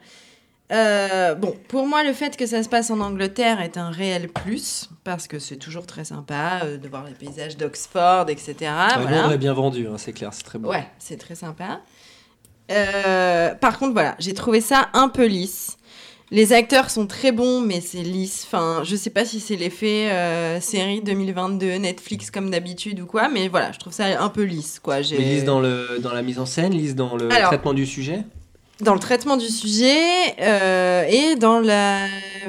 Euh, 0.71 1.35
bon, 1.35 1.53
pour 1.67 1.85
moi, 1.85 2.03
le 2.03 2.13
fait 2.13 2.35
que 2.35 2.45
ça 2.47 2.63
se 2.63 2.69
passe 2.69 2.89
en 2.89 2.99
Angleterre 3.01 3.61
est 3.61 3.77
un 3.77 3.91
réel 3.91 4.27
plus 4.29 4.89
parce 5.03 5.27
que 5.27 5.37
c'est 5.37 5.57
toujours 5.57 5.85
très 5.85 6.05
sympa 6.05 6.61
euh, 6.63 6.77
de 6.77 6.87
voir 6.87 7.03
les 7.05 7.13
paysages 7.13 7.57
d'Oxford, 7.57 8.27
etc. 8.29 8.55
Ouais, 8.61 8.67
nous, 8.97 9.03
on 9.03 9.07
voilà. 9.07 9.27
l'a 9.27 9.37
bien 9.37 9.53
vendu, 9.53 9.87
hein, 9.87 9.97
c'est 9.97 10.13
clair, 10.13 10.33
c'est 10.33 10.43
très 10.43 10.57
beau. 10.57 10.69
Ouais, 10.69 10.87
c'est 10.97 11.17
très 11.17 11.35
sympa. 11.35 11.81
Euh, 12.71 13.53
par 13.55 13.77
contre, 13.79 13.93
voilà, 13.93 14.15
j'ai 14.19 14.33
trouvé 14.33 14.61
ça 14.61 14.89
un 14.93 15.09
peu 15.09 15.25
lisse. 15.25 15.77
Les 16.31 16.51
acteurs 16.51 16.89
sont 16.89 17.05
très 17.05 17.31
bons, 17.31 17.61
mais 17.61 17.79
c'est 17.79 18.01
lisse. 18.01 18.43
Enfin, 18.47 18.81
je 18.83 18.95
sais 18.95 19.11
pas 19.11 19.23
si 19.23 19.39
c'est 19.39 19.55
l'effet 19.55 20.09
euh, 20.11 20.59
série 20.61 21.01
2022, 21.01 21.75
Netflix 21.75 22.31
comme 22.31 22.49
d'habitude 22.49 22.99
ou 23.01 23.05
quoi, 23.05 23.29
mais 23.29 23.49
voilà, 23.49 23.71
je 23.71 23.77
trouve 23.79 23.93
ça 23.93 24.05
un 24.19 24.29
peu 24.29 24.43
lisse, 24.43 24.79
quoi. 24.81 25.01
J'ai- 25.03 25.17
Mais 25.19 25.25
lisse 25.25 25.43
dans, 25.43 25.59
le, 25.59 25.99
dans 26.01 26.11
la 26.13 26.23
mise 26.23 26.39
en 26.39 26.45
scène, 26.47 26.73
lisse 26.73 26.95
dans 26.95 27.15
le 27.17 27.31
Alors- 27.31 27.49
traitement 27.49 27.73
du 27.73 27.85
sujet? 27.85 28.23
Dans 28.81 28.93
le 28.95 28.99
traitement 28.99 29.37
du 29.37 29.47
sujet 29.47 30.01
euh, 30.41 31.05
et 31.07 31.35
dans 31.35 31.59
la, 31.59 31.99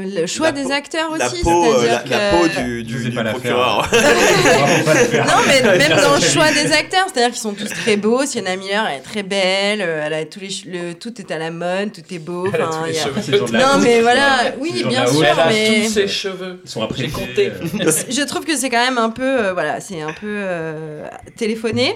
le 0.01 0.27
choix 0.27 0.47
La 0.47 0.53
des 0.53 0.63
peau- 0.65 0.73
acteurs 0.73 1.17
La 1.17 1.27
aussi. 1.29 1.43
peau, 1.43 1.65
euh, 1.75 1.87
la, 2.07 2.31
peau 2.31 2.49
du, 2.49 2.83
du, 2.83 3.05
du 3.05 3.11
pas 3.15 3.23
la 3.23 3.31
procureur. 3.33 3.89
Non, 3.93 5.43
mais 5.47 5.63
même 5.79 6.01
dans 6.01 6.15
le 6.15 6.21
choix 6.21 6.51
des 6.51 6.73
acteurs, 6.73 7.07
c'est-à-dire 7.13 7.31
qu'ils 7.31 7.41
sont 7.43 7.53
tous 7.55 7.69
très 7.69 7.97
beaux. 7.97 8.25
Sienna 8.25 8.57
Miller, 8.57 8.85
elle 8.91 8.99
est 8.99 9.03
très 9.03 9.23
belle, 9.23 9.81
euh, 9.83 10.03
elle 10.07 10.15
a 10.15 10.25
tous 10.25 10.41
les 10.41 10.49
le, 10.67 10.95
tout 10.95 11.21
est 11.21 11.31
à 11.31 11.39
la 11.39 11.51
mode, 11.51 11.93
tout 11.93 12.03
est 12.13 12.19
beau. 12.19 12.49
Elle 12.53 12.63
a 12.63 12.67
tous 12.67 12.85
les 12.87 12.91
il 12.93 12.97
y 12.97 12.99
a- 12.99 13.05
cheveux. 13.05 13.47
La 13.53 13.59
Non, 13.59 13.79
mais 13.83 14.01
voilà, 14.01 14.53
oui, 14.59 14.83
bien 14.89 15.07
sûr. 15.07 15.25
Elle 15.25 15.39
a 15.41 15.47
mais- 15.49 15.83
tous 15.85 15.93
ses 15.93 16.09
cheveux. 16.09 16.61
Ils 16.65 16.71
sont 16.71 16.83
après 16.83 17.05
je 17.07 18.23
trouve 18.25 18.45
que 18.45 18.57
c'est 18.57 18.71
quand 18.71 18.85
même 18.85 18.99
un 18.99 19.11
peu, 19.11 19.23
euh, 19.23 19.53
voilà, 19.53 19.81
c'est 19.81 20.01
un 20.01 20.13
peu 20.13 20.27
euh, 20.27 21.07
téléphoné. 21.37 21.95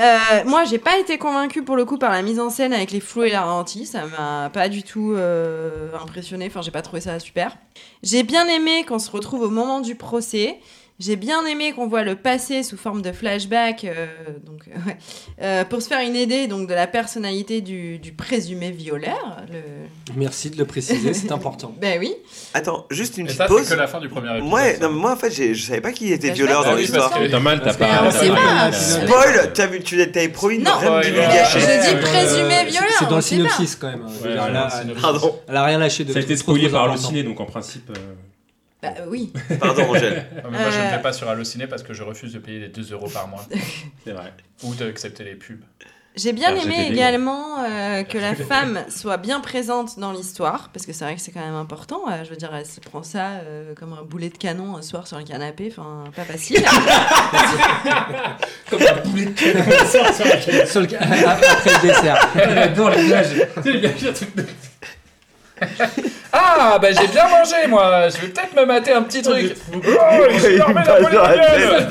Euh, 0.00 0.44
moi, 0.46 0.64
j'ai 0.64 0.78
pas 0.78 0.98
été 0.98 1.18
convaincue 1.18 1.62
pour 1.62 1.76
le 1.76 1.84
coup 1.84 1.98
par 1.98 2.10
la 2.10 2.22
mise 2.22 2.40
en 2.40 2.50
scène 2.50 2.72
avec 2.72 2.90
les 2.90 3.00
flous 3.00 3.24
et 3.24 3.30
la 3.30 3.42
ralenti. 3.42 3.86
Ça 3.86 4.06
m'a 4.06 4.50
pas 4.50 4.68
du 4.68 4.82
tout 4.82 5.12
euh, 5.12 5.90
impressionné. 6.02 6.46
Enfin, 6.46 6.62
j'ai 6.62 6.70
pas 6.70 6.82
trouvé 6.82 7.00
ça 7.00 7.18
super. 7.20 7.56
J'ai 8.02 8.22
bien 8.22 8.46
aimé 8.48 8.84
qu'on 8.84 8.98
se 8.98 9.10
retrouve 9.10 9.42
au 9.42 9.50
moment 9.50 9.80
du 9.80 9.94
procès. 9.94 10.58
J'ai 11.00 11.16
bien 11.16 11.44
aimé 11.44 11.72
qu'on 11.72 11.88
voit 11.88 12.04
le 12.04 12.14
passé 12.14 12.62
sous 12.62 12.76
forme 12.76 13.02
de 13.02 13.10
flashback, 13.10 13.82
euh, 13.84 14.06
donc 14.46 14.68
euh, 14.68 14.78
ouais, 14.86 14.96
Euh, 15.42 15.64
pour 15.64 15.82
se 15.82 15.88
faire 15.88 16.00
une 16.00 16.14
idée 16.14 16.46
donc 16.46 16.68
de 16.68 16.74
la 16.74 16.86
personnalité 16.86 17.60
du, 17.62 17.98
du 17.98 18.12
présumé 18.12 18.70
violeur. 18.70 19.38
Le... 19.52 19.58
Merci 20.14 20.50
de 20.50 20.56
le 20.56 20.64
préciser, 20.66 21.12
c'est 21.12 21.32
important. 21.32 21.74
Ben 21.80 21.98
oui. 21.98 22.14
Attends, 22.54 22.86
juste 22.90 23.18
une 23.18 23.24
Et 23.24 23.26
petite 23.26 23.38
ça, 23.38 23.46
pause. 23.46 23.64
c'est 23.64 23.74
que 23.74 23.80
la 23.80 23.88
fin 23.88 23.98
du 23.98 24.08
premier 24.08 24.36
épisode. 24.38 24.52
Ouais, 24.52 24.74
ça. 24.74 24.82
non, 24.86 24.90
mais 24.94 25.00
moi 25.00 25.12
en 25.14 25.16
fait, 25.16 25.32
je 25.32 25.60
savais 25.60 25.80
pas 25.80 25.90
qui 25.90 26.12
était 26.12 26.28
Bah, 26.28 26.34
violeur 26.34 26.64
dans 26.64 26.74
l'ai 26.74 26.82
l'histoire. 26.82 27.10
T'as 27.12 27.40
mal, 27.40 27.60
t'as 27.60 27.74
pas. 27.74 28.10
C'est 28.12 28.28
t'as 28.28 28.34
pas- 28.34 28.70
pas- 28.70 28.72
Spoil 28.72 29.52
T'avais 29.52 29.80
tu 29.80 29.96
t'avais 30.12 30.28
promis 30.28 30.58
de 30.58 30.68
rien 30.68 30.92
ouais, 30.96 31.02
Je 31.02 31.90
dis 31.90 32.00
présumé 32.02 32.64
violeur, 32.70 32.90
C'est 33.00 33.08
dans 33.08 33.16
le 33.16 33.22
synopsis 33.22 33.74
quand 33.74 33.88
même. 33.88 34.06
Elle-. 34.24 34.94
Pardon, 35.00 35.40
Elle 35.48 35.56
a 35.56 35.64
rien 35.64 35.78
lâché 35.78 36.04
de 36.04 36.12
Ça 36.12 36.20
a 36.20 36.22
été 36.22 36.36
spoilé 36.36 36.68
par. 36.68 36.84
Allociné, 36.84 37.24
donc 37.24 37.40
en 37.40 37.46
principe. 37.46 37.90
Euh, 38.84 38.90
Bah 38.98 39.02
oui. 39.08 39.32
pardon 39.60 39.84
Angèle. 39.90 40.26
Mais 40.34 40.58
moi, 40.58 40.70
je 40.70 40.78
ne 40.78 40.84
Euh. 40.84 40.90
vais 40.96 41.02
pas 41.02 41.12
sur 41.12 41.28
Allociné 41.28 41.66
parce 41.66 41.82
que 41.82 41.94
je 41.94 42.02
refuse 42.02 42.32
de 42.32 42.38
payer 42.38 42.60
les 42.60 42.68
2 42.68 42.92
euros 42.92 43.08
par 43.08 43.26
mois 43.28 43.44
C'est 44.04 44.12
vrai. 44.12 44.32
ou 44.62 44.74
d'accepter 44.74 45.24
les 45.24 45.34
pubs. 45.34 45.60
J'ai 46.16 46.32
bien 46.32 46.50
RGPD, 46.54 46.72
aimé 46.74 46.88
également 46.92 47.64
euh, 47.64 48.04
que 48.08 48.18
la 48.18 48.36
femme 48.36 48.84
soit 48.88 49.16
bien 49.16 49.40
présente 49.40 49.98
dans 49.98 50.12
l'histoire, 50.12 50.70
parce 50.72 50.86
que 50.86 50.92
c'est 50.92 51.04
vrai 51.04 51.16
que 51.16 51.20
c'est 51.20 51.32
quand 51.32 51.40
même 51.44 51.56
important. 51.56 52.02
euh, 52.08 52.22
je 52.22 52.30
veux 52.30 52.36
dire, 52.36 52.54
elle 52.54 52.66
se 52.66 52.78
prend 52.78 53.02
ça 53.02 53.30
euh, 53.42 53.74
comme 53.74 53.94
un 53.94 54.04
boulet 54.04 54.28
de 54.28 54.38
canon 54.38 54.76
un 54.76 54.82
soir 54.82 55.08
sur 55.08 55.18
le 55.18 55.24
canapé, 55.24 55.72
enfin, 55.76 56.04
pas 56.14 56.22
facile. 56.22 56.62
Comme 58.70 58.80
un 58.82 59.00
boulet 59.08 59.24
de 59.26 59.30
canon. 59.32 59.64
Sur 60.66 60.82
le- 60.82 60.86
Après 60.96 61.70
le 61.82 61.88
dessert. 61.88 62.28
J'adore 62.36 62.90
les 62.90 63.06
images. 63.06 63.34
Ah, 66.32 66.78
bah 66.82 66.88
j'ai 66.90 67.06
bien 67.06 67.28
mangé 67.28 67.66
moi, 67.68 68.08
je 68.08 68.18
vais 68.20 68.28
peut-être 68.28 68.54
me 68.56 68.64
mater 68.66 68.92
un 68.92 69.02
petit 69.02 69.22
truc. 69.22 69.54
Oh, 69.74 71.12
dans 71.12 71.22
la 71.22 71.36
gueule. 71.36 71.88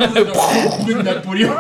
Napoléon. 1.04 1.52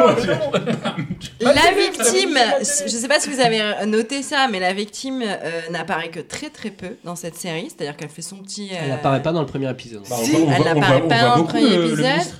la 1.39 1.71
victime, 1.75 2.37
je 2.59 2.87
sais 2.89 3.07
pas 3.07 3.19
si 3.19 3.29
vous 3.29 3.39
avez 3.39 3.61
noté 3.85 4.21
ça, 4.21 4.47
mais 4.51 4.59
la 4.59 4.73
victime 4.73 5.21
euh, 5.23 5.61
n'apparaît 5.71 6.09
que 6.09 6.19
très 6.19 6.49
très 6.49 6.69
peu 6.71 6.97
dans 7.03 7.15
cette 7.15 7.35
série, 7.35 7.69
c'est-à-dire 7.69 7.95
qu'elle 7.95 8.09
fait 8.09 8.21
son 8.21 8.37
petit. 8.37 8.69
euh, 8.73 8.77
Elle 8.85 8.91
apparaît 8.91 9.21
pas 9.21 9.31
dans 9.31 9.41
le 9.41 9.47
premier 9.47 9.69
épisode. 9.69 10.03
Bah, 10.09 10.15
on 10.19 10.23
Si, 10.25 10.31
voit- 10.31 10.39
on 10.41 10.51
elle 10.51 10.57
voit- 10.61 10.71
on 10.71 10.75
n'apparaît 10.75 10.97
voit- 10.99 11.05
on 11.05 11.09
pas 11.09 11.15
voit 11.19 11.23
dans 11.29 11.35
le 11.35 11.41
beaucoup 11.41 11.53
premier 11.53 11.69
le 11.77 11.85
épisode. 11.85 12.05
ministre. 12.05 12.35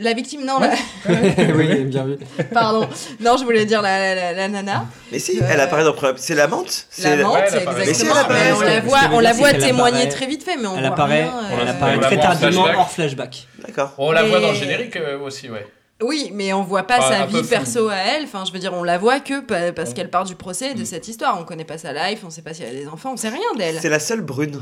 La 0.00 0.12
victime, 0.12 0.44
non, 0.44 0.58
la- 0.58 0.70
oui, 1.54 1.84
bien 1.84 2.04
vu. 2.04 2.16
pardon. 2.52 2.88
Non, 3.20 3.36
je 3.36 3.44
voulais 3.44 3.64
dire 3.64 3.82
la, 3.82 4.14
la- 4.14 4.32
la 4.32 4.48
nana. 4.48 4.86
Mais 5.12 5.18
si, 5.18 5.38
elle 5.48 5.60
apparaît 5.60 5.82
dans 5.84 5.90
le 5.90 5.96
premier. 5.96 6.14
C'est 6.18 6.34
La 6.34 6.44
C'est 6.44 6.50
menthe, 6.50 7.34
Ouais, 7.34 7.58
apparaît. 7.58 7.76
Mais 7.78 7.84
si, 7.84 7.90
exactement. 8.02 8.14
elle 8.14 8.20
apparaît, 8.20 8.44
Mais 8.44 8.52
on 8.52 8.60
la 8.60 8.80
voit, 8.80 8.98
on 9.12 9.20
la 9.20 9.34
témoigner 9.54 10.02
apparaît- 10.02 10.08
très 10.08 10.26
vite 10.26 10.42
fait, 10.42 10.56
mais 10.56 10.66
on 10.66 10.74
Elle 10.76 10.80
voit 10.82 10.88
apparaît, 10.92 11.22
rien, 11.24 11.32
elle 11.52 11.68
euh, 11.68 11.70
apparaît 11.72 11.96
la 11.96 12.06
très 12.06 12.18
tardivement 12.20 12.66
hors 12.76 12.90
flashback. 12.90 13.46
D'accord. 13.66 13.94
On 13.98 14.12
la 14.12 14.22
voit 14.24 14.40
dans 14.40 14.48
le 14.50 14.54
générique 14.54 14.96
euh, 14.96 15.18
aussi, 15.20 15.48
ouais. 15.50 15.66
Oui, 16.00 16.30
mais 16.32 16.52
on 16.52 16.62
voit 16.62 16.84
pas 16.86 17.00
sa 17.00 17.26
vie 17.26 17.42
perso 17.42 17.88
à 17.88 17.96
elle. 17.96 18.22
Enfin, 18.24 18.44
je 18.46 18.52
veux 18.52 18.60
dire, 18.60 18.72
on 18.72 18.84
la 18.84 18.98
voit 18.98 19.18
que 19.18 19.40
pa- 19.40 19.72
parce 19.72 19.94
qu'elle 19.94 20.10
part 20.10 20.24
du 20.24 20.36
procès 20.36 20.74
de 20.74 20.82
Mm. 20.82 20.86
cette 20.86 21.08
histoire. 21.08 21.36
On 21.40 21.44
connaît 21.44 21.64
pas 21.64 21.76
sa 21.76 21.92
life, 21.92 22.20
on 22.24 22.30
sait 22.30 22.42
pas 22.42 22.54
si 22.54 22.62
elle 22.62 22.76
a 22.76 22.78
des 22.80 22.86
enfants, 22.86 23.10
on 23.14 23.16
sait 23.16 23.30
rien 23.30 23.40
d'elle. 23.56 23.78
C'est 23.82 23.88
la 23.88 23.98
seule 23.98 24.20
brune. 24.20 24.60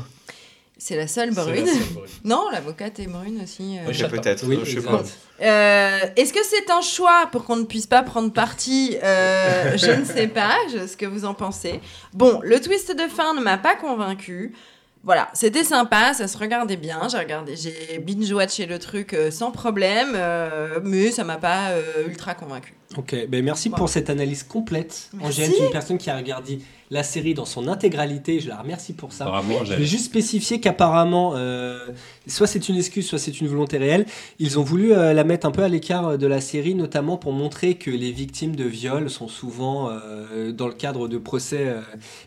C'est 0.79 0.95
la 0.95 1.07
seule 1.07 1.33
la 1.33 1.43
brune. 1.43 1.65
seule 1.65 1.75
brune. 1.93 2.05
Non, 2.23 2.49
l'avocate 2.51 2.99
est 2.99 3.07
brune 3.07 3.41
aussi. 3.43 3.77
euh. 3.79 3.89
Oui, 3.89 3.97
peut-être. 4.09 4.45
Oui, 4.47 4.59
je 4.63 4.79
sais 4.79 4.85
pas. 4.85 5.01
Euh, 5.41 5.99
Est-ce 6.15 6.33
que 6.33 6.43
c'est 6.43 6.69
un 6.71 6.81
choix 6.81 7.27
pour 7.31 7.45
qu'on 7.45 7.55
ne 7.55 7.63
puisse 7.65 7.87
pas 7.87 8.03
prendre 8.03 8.31
parti 8.31 8.97
Euh, 9.03 9.77
Je 9.77 9.91
ne 9.91 10.05
sais 10.05 10.27
pas 10.27 10.55
je- 10.71 10.85
ce 10.87 10.95
que 10.97 11.05
vous 11.05 11.25
en 11.25 11.33
pensez. 11.33 11.79
Bon, 12.13 12.39
le 12.43 12.59
twist 12.61 12.95
de 12.95 13.07
fin 13.07 13.33
ne 13.33 13.41
m'a 13.41 13.57
pas 13.57 13.75
convaincu. 13.75 14.53
Voilà, 15.03 15.29
c'était 15.33 15.63
sympa, 15.63 16.13
ça 16.13 16.27
se 16.27 16.37
regardait 16.37 16.75
bien. 16.75 17.07
J'ai 17.09 17.17
regardé, 17.19 17.55
j'ai 17.55 17.97
binge-watché 17.99 18.65
le 18.65 18.77
truc 18.77 19.13
euh, 19.13 19.31
sans 19.31 19.51
problème, 19.51 20.11
euh, 20.15 20.79
mais 20.83 21.11
ça 21.11 21.23
m'a 21.23 21.37
pas 21.37 21.69
euh, 21.69 22.07
ultra 22.07 22.33
convaincu. 22.33 22.73
Ok, 22.95 23.13
ben 23.27 23.43
merci 23.43 23.67
Voilà. 23.67 23.79
pour 23.79 23.89
cette 23.89 24.09
analyse 24.09 24.43
complète. 24.43 25.09
Merci. 25.13 25.27
Angèle, 25.41 25.51
tu 25.55 25.61
es 25.61 25.65
une 25.65 25.71
personne 25.71 25.97
qui 25.97 26.09
a 26.09 26.15
regardé 26.15 26.59
la 26.89 27.03
série 27.03 27.33
dans 27.33 27.43
son 27.43 27.67
intégralité. 27.67 28.39
Je 28.39 28.47
la 28.47 28.61
remercie 28.61 28.93
pour 28.93 29.11
ça. 29.11 29.25
Bravo, 29.25 29.65
Je 29.65 29.73
vais 29.73 29.83
juste 29.85 30.05
spécifier 30.05 30.61
qu'apparemment, 30.61 31.33
euh, 31.35 31.85
soit 32.27 32.47
c'est 32.47 32.69
une 32.69 32.77
excuse, 32.77 33.05
soit 33.05 33.19
c'est 33.19 33.41
une 33.41 33.47
volonté 33.49 33.77
réelle. 33.77 34.05
Ils 34.39 34.57
ont 34.57 34.63
voulu 34.63 34.93
euh, 34.93 35.11
la 35.11 35.25
mettre 35.25 35.45
un 35.45 35.51
peu 35.51 35.63
à 35.63 35.67
l'écart 35.67 36.07
euh, 36.07 36.17
de 36.17 36.27
la 36.27 36.39
série, 36.39 36.75
notamment 36.75 37.17
pour 37.17 37.33
montrer 37.33 37.75
que 37.75 37.91
les 37.91 38.13
victimes 38.13 38.55
de 38.55 38.63
viol 38.63 39.09
sont 39.09 39.27
souvent, 39.27 39.89
euh, 39.91 40.53
dans 40.53 40.67
le 40.69 40.73
cadre 40.73 41.09
de 41.09 41.17
procès 41.17 41.67
euh, 41.67 41.81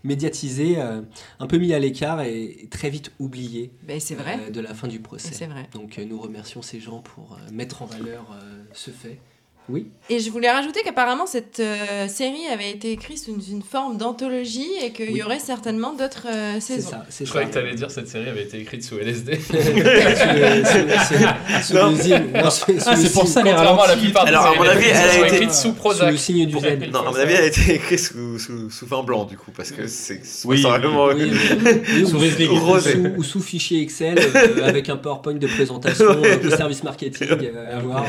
médiatisés, 0.05 0.75
euh, 0.79 1.01
un 1.39 1.47
peu 1.47 1.57
mis 1.57 1.73
à 1.73 1.79
l'écart 1.79 2.21
et 2.21 2.69
très 2.71 2.91
vite 2.91 3.13
oubliés 3.19 3.71
Ben, 3.87 3.99
c'est 3.99 4.15
vrai. 4.15 4.39
euh, 4.47 4.51
de 4.51 4.61
la 4.61 4.75
fin 4.75 4.89
du 4.89 5.01
procès. 5.01 5.31
C'est 5.33 5.47
vrai. 5.47 5.69
Donc 5.73 5.99
euh, 5.99 6.05
nous 6.05 6.21
remercions 6.21 6.61
ces 6.61 6.81
gens 6.81 6.99
pour 6.99 7.33
euh, 7.41 7.51
mettre 7.53 7.81
en 7.83 7.87
valeur 7.87 8.27
euh, 8.33 8.63
ce 8.75 8.91
fait. 8.91 9.19
Oui. 9.71 9.87
Et 10.09 10.19
je 10.19 10.31
voulais 10.31 10.51
rajouter 10.51 10.81
qu'apparemment 10.85 11.27
cette 11.27 11.61
euh, 11.61 12.09
série 12.09 12.47
avait 12.53 12.71
été 12.71 12.91
écrite 12.93 13.19
sous 13.19 13.41
une, 13.51 13.63
forme 13.63 13.97
d'anthologie 13.97 14.69
et 14.85 14.91
qu'il 14.93 15.11
Oui. 15.11 15.19
y 15.19 15.23
aurait 15.23 15.39
certainement 15.39 15.93
d'autres 15.93 16.27
euh, 16.29 16.55
C'est 16.61 16.75
saisons. 16.77 16.91
ça, 16.91 17.07
c'est 17.09 17.25
Je 17.25 17.31
croyais 17.31 17.47
que 17.49 17.55
t'allais 17.55 17.75
dire 17.75 17.91
cette 17.91 18.09
série 18.09 18.29
avait 18.29 18.43
été 18.43 18.59
écrite 18.59 18.83
sous 18.83 18.99
LSD. 18.99 19.39
Ah, 21.53 22.51
c'est 22.97 23.13
pour 23.13 23.27
ça 23.27 23.43
les 23.43 23.51
à 23.51 23.63
la 23.65 23.73
ralentis. 23.73 24.01
plupart 24.05 24.25
des 24.25 24.31
Alors, 24.31 24.47
à 24.47 24.53
séries 24.53 24.59
mon 24.59 24.65
avis, 24.71 24.87
elle 24.89 24.97
a 24.97 25.27
été- 25.27 25.37
écrites 25.37 25.53
sous 25.53 25.61
sous 25.63 25.69
le 25.69 25.75
Prozac. 25.75 26.19
signe 26.19 26.47
du 26.47 26.59
zen. 26.59 26.91
Non, 26.93 27.01
à 27.01 27.11
mon 27.11 27.15
avis, 27.17 27.35
elle 27.35 27.45
a 27.45 27.47
été 27.47 27.75
écrite 27.75 27.99
sous, 28.01 28.39
sous, 28.39 28.71
sous 28.71 28.87
fin 28.87 29.03
blanc, 29.03 29.25
du 29.25 29.37
coup, 29.37 29.51
parce 29.57 29.71
que 29.71 29.87
c'est 29.87 30.21
Oui, 30.45 30.61
c'est 30.63 30.69
vraiment. 30.69 31.07
Oui, 31.07 31.15
oui, 31.31 31.31
oui, 31.33 32.07
Sous 32.11 32.17
ou, 32.17 32.81
sous, 32.81 33.07
ou 33.19 33.23
sous 33.23 33.41
fichier 33.41 33.83
Excel 33.83 34.19
euh, 34.19 34.65
avec 34.67 34.89
un 34.89 34.97
PowerPoint 34.97 35.35
de 35.35 35.47
présentation, 35.47 36.07
Ouais. 36.21 36.33
un 36.35 36.39
peu 36.39 36.51
service 36.51 36.83
marketing 36.83 37.29
euh, 37.31 37.77
à 37.77 37.81
voir. 37.81 38.05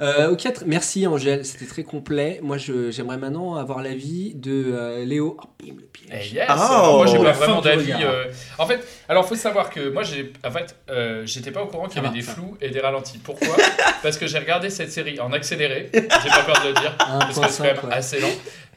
Euh, 0.00 0.30
ok, 0.30 0.40
tr- 0.40 0.62
merci 0.66 1.06
Angèle, 1.06 1.44
c'était 1.44 1.66
très 1.66 1.82
complet. 1.82 2.40
Moi, 2.42 2.56
je- 2.56 2.90
j'aimerais 2.90 3.18
maintenant 3.18 3.56
avoir 3.56 3.82
l'avis 3.82 4.32
de 4.34 4.72
euh, 4.72 5.04
Léo. 5.04 5.36
Oh, 5.38 5.46
bim, 5.62 5.74
le 5.76 5.82
Eh 5.82 5.86
piège. 6.08 6.32
yes 6.32 6.46
Ah, 6.48 6.88
Moi, 6.94 7.06
j'ai 7.06 7.18
oh, 7.18 7.22
pas 7.22 7.32
vraiment 7.32 7.60
d'avis. 7.60 7.92
euh, 8.02 8.24
En 8.58 8.66
fait, 8.66 8.80
alors 9.10 9.28
faut 9.28 9.34
savoir 9.34 9.68
que 9.68 9.90
moi, 9.90 10.02
j'ai, 10.02 10.32
en 10.42 10.50
fait, 10.50 10.74
euh, 10.88 11.22
j'étais 11.26 11.50
pas 11.50 11.62
au 11.62 11.66
courant 11.66 11.86
qu'il 11.86 11.96
y 11.96 11.98
avait 12.00 12.08
va, 12.08 12.14
des 12.14 12.22
ça. 12.22 12.32
flous 12.32 12.56
et 12.62 12.70
des 12.70 12.80
ralentis. 12.80 13.18
Pourquoi? 13.18 13.54
Parce 14.02 14.16
que 14.16 14.26
j'ai 14.26 14.38
regardé 14.38 14.70
cette 14.70 14.90
série 14.90 15.20
en 15.20 15.32
accéléré. 15.32 15.90
J'ai 15.92 16.00
pas 16.08 16.44
peur 16.46 16.62
de 16.62 16.68
le 16.68 16.74
dire 16.74 16.96
parce 16.96 17.26
que 17.38 17.46
c'est 17.48 17.62
quand 17.62 17.64
1.5, 17.64 17.74
même 17.74 17.76
ouais. 17.90 17.94
assez 17.94 18.20
lent. 18.20 18.28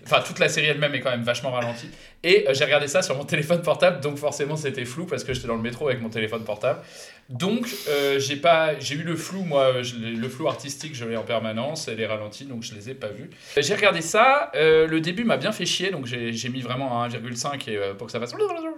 Enfin, 0.06 0.20
toute 0.28 0.40
la 0.40 0.50
série 0.50 0.68
elle-même 0.68 0.94
est 0.96 1.00
quand 1.00 1.12
même 1.12 1.24
vachement 1.24 1.52
ralentie. 1.52 1.88
Et 2.26 2.46
euh, 2.50 2.54
j'ai 2.54 2.66
regardé 2.66 2.90
ça 2.90 3.02
sur 3.02 3.16
mon 3.16 3.24
téléphone 3.34 3.62
portable, 3.62 4.02
donc 4.02 4.18
forcément 4.18 4.58
c'était 4.58 4.84
flou 4.84 5.06
parce 5.06 5.24
que 5.24 5.34
j'étais 5.34 5.48
dans 5.48 5.56
le 5.56 5.62
métro 5.62 5.88
avec 5.88 6.02
mon 6.02 6.10
téléphone 6.10 6.44
portable. 6.44 6.82
Donc 7.30 7.68
euh, 7.90 8.20
j'ai 8.20 8.96
eu 8.96 9.04
le 9.04 9.16
flou 9.16 9.44
moi, 9.44 9.82
l'ai- 9.82 10.12
le 10.12 10.30
flou 10.30 10.48
artistique 10.48 10.94
je 10.94 11.06
l'ai 11.06 11.16
en 11.16 11.24
permanence 11.24 11.88
et 11.88 11.96
les 11.96 12.06
ralentis 12.06 12.46
donc 12.46 12.64
je 12.64 12.76
les 12.76 12.90
ai 12.90 12.94
pas 12.94 13.08
vus. 13.08 13.30
Euh, 13.58 13.62
J'ai 13.62 13.76
regardé 13.76 14.02
ça, 14.02 14.52
euh, 14.56 14.88
le 14.88 15.00
début 15.02 15.24
m'a 15.24 15.38
bien 15.38 15.52
fait 15.52 15.66
chier 15.66 15.90
donc 15.90 16.06
j'ai 16.06 16.50
mis 16.50 16.62
vraiment 16.62 17.02
un 17.02 17.08
1,5 17.10 17.70
et 17.70 17.78
euh, 17.78 17.94
pour 17.94 18.08
que 18.08 18.12
ça 18.12 18.20
fasse 18.20 18.34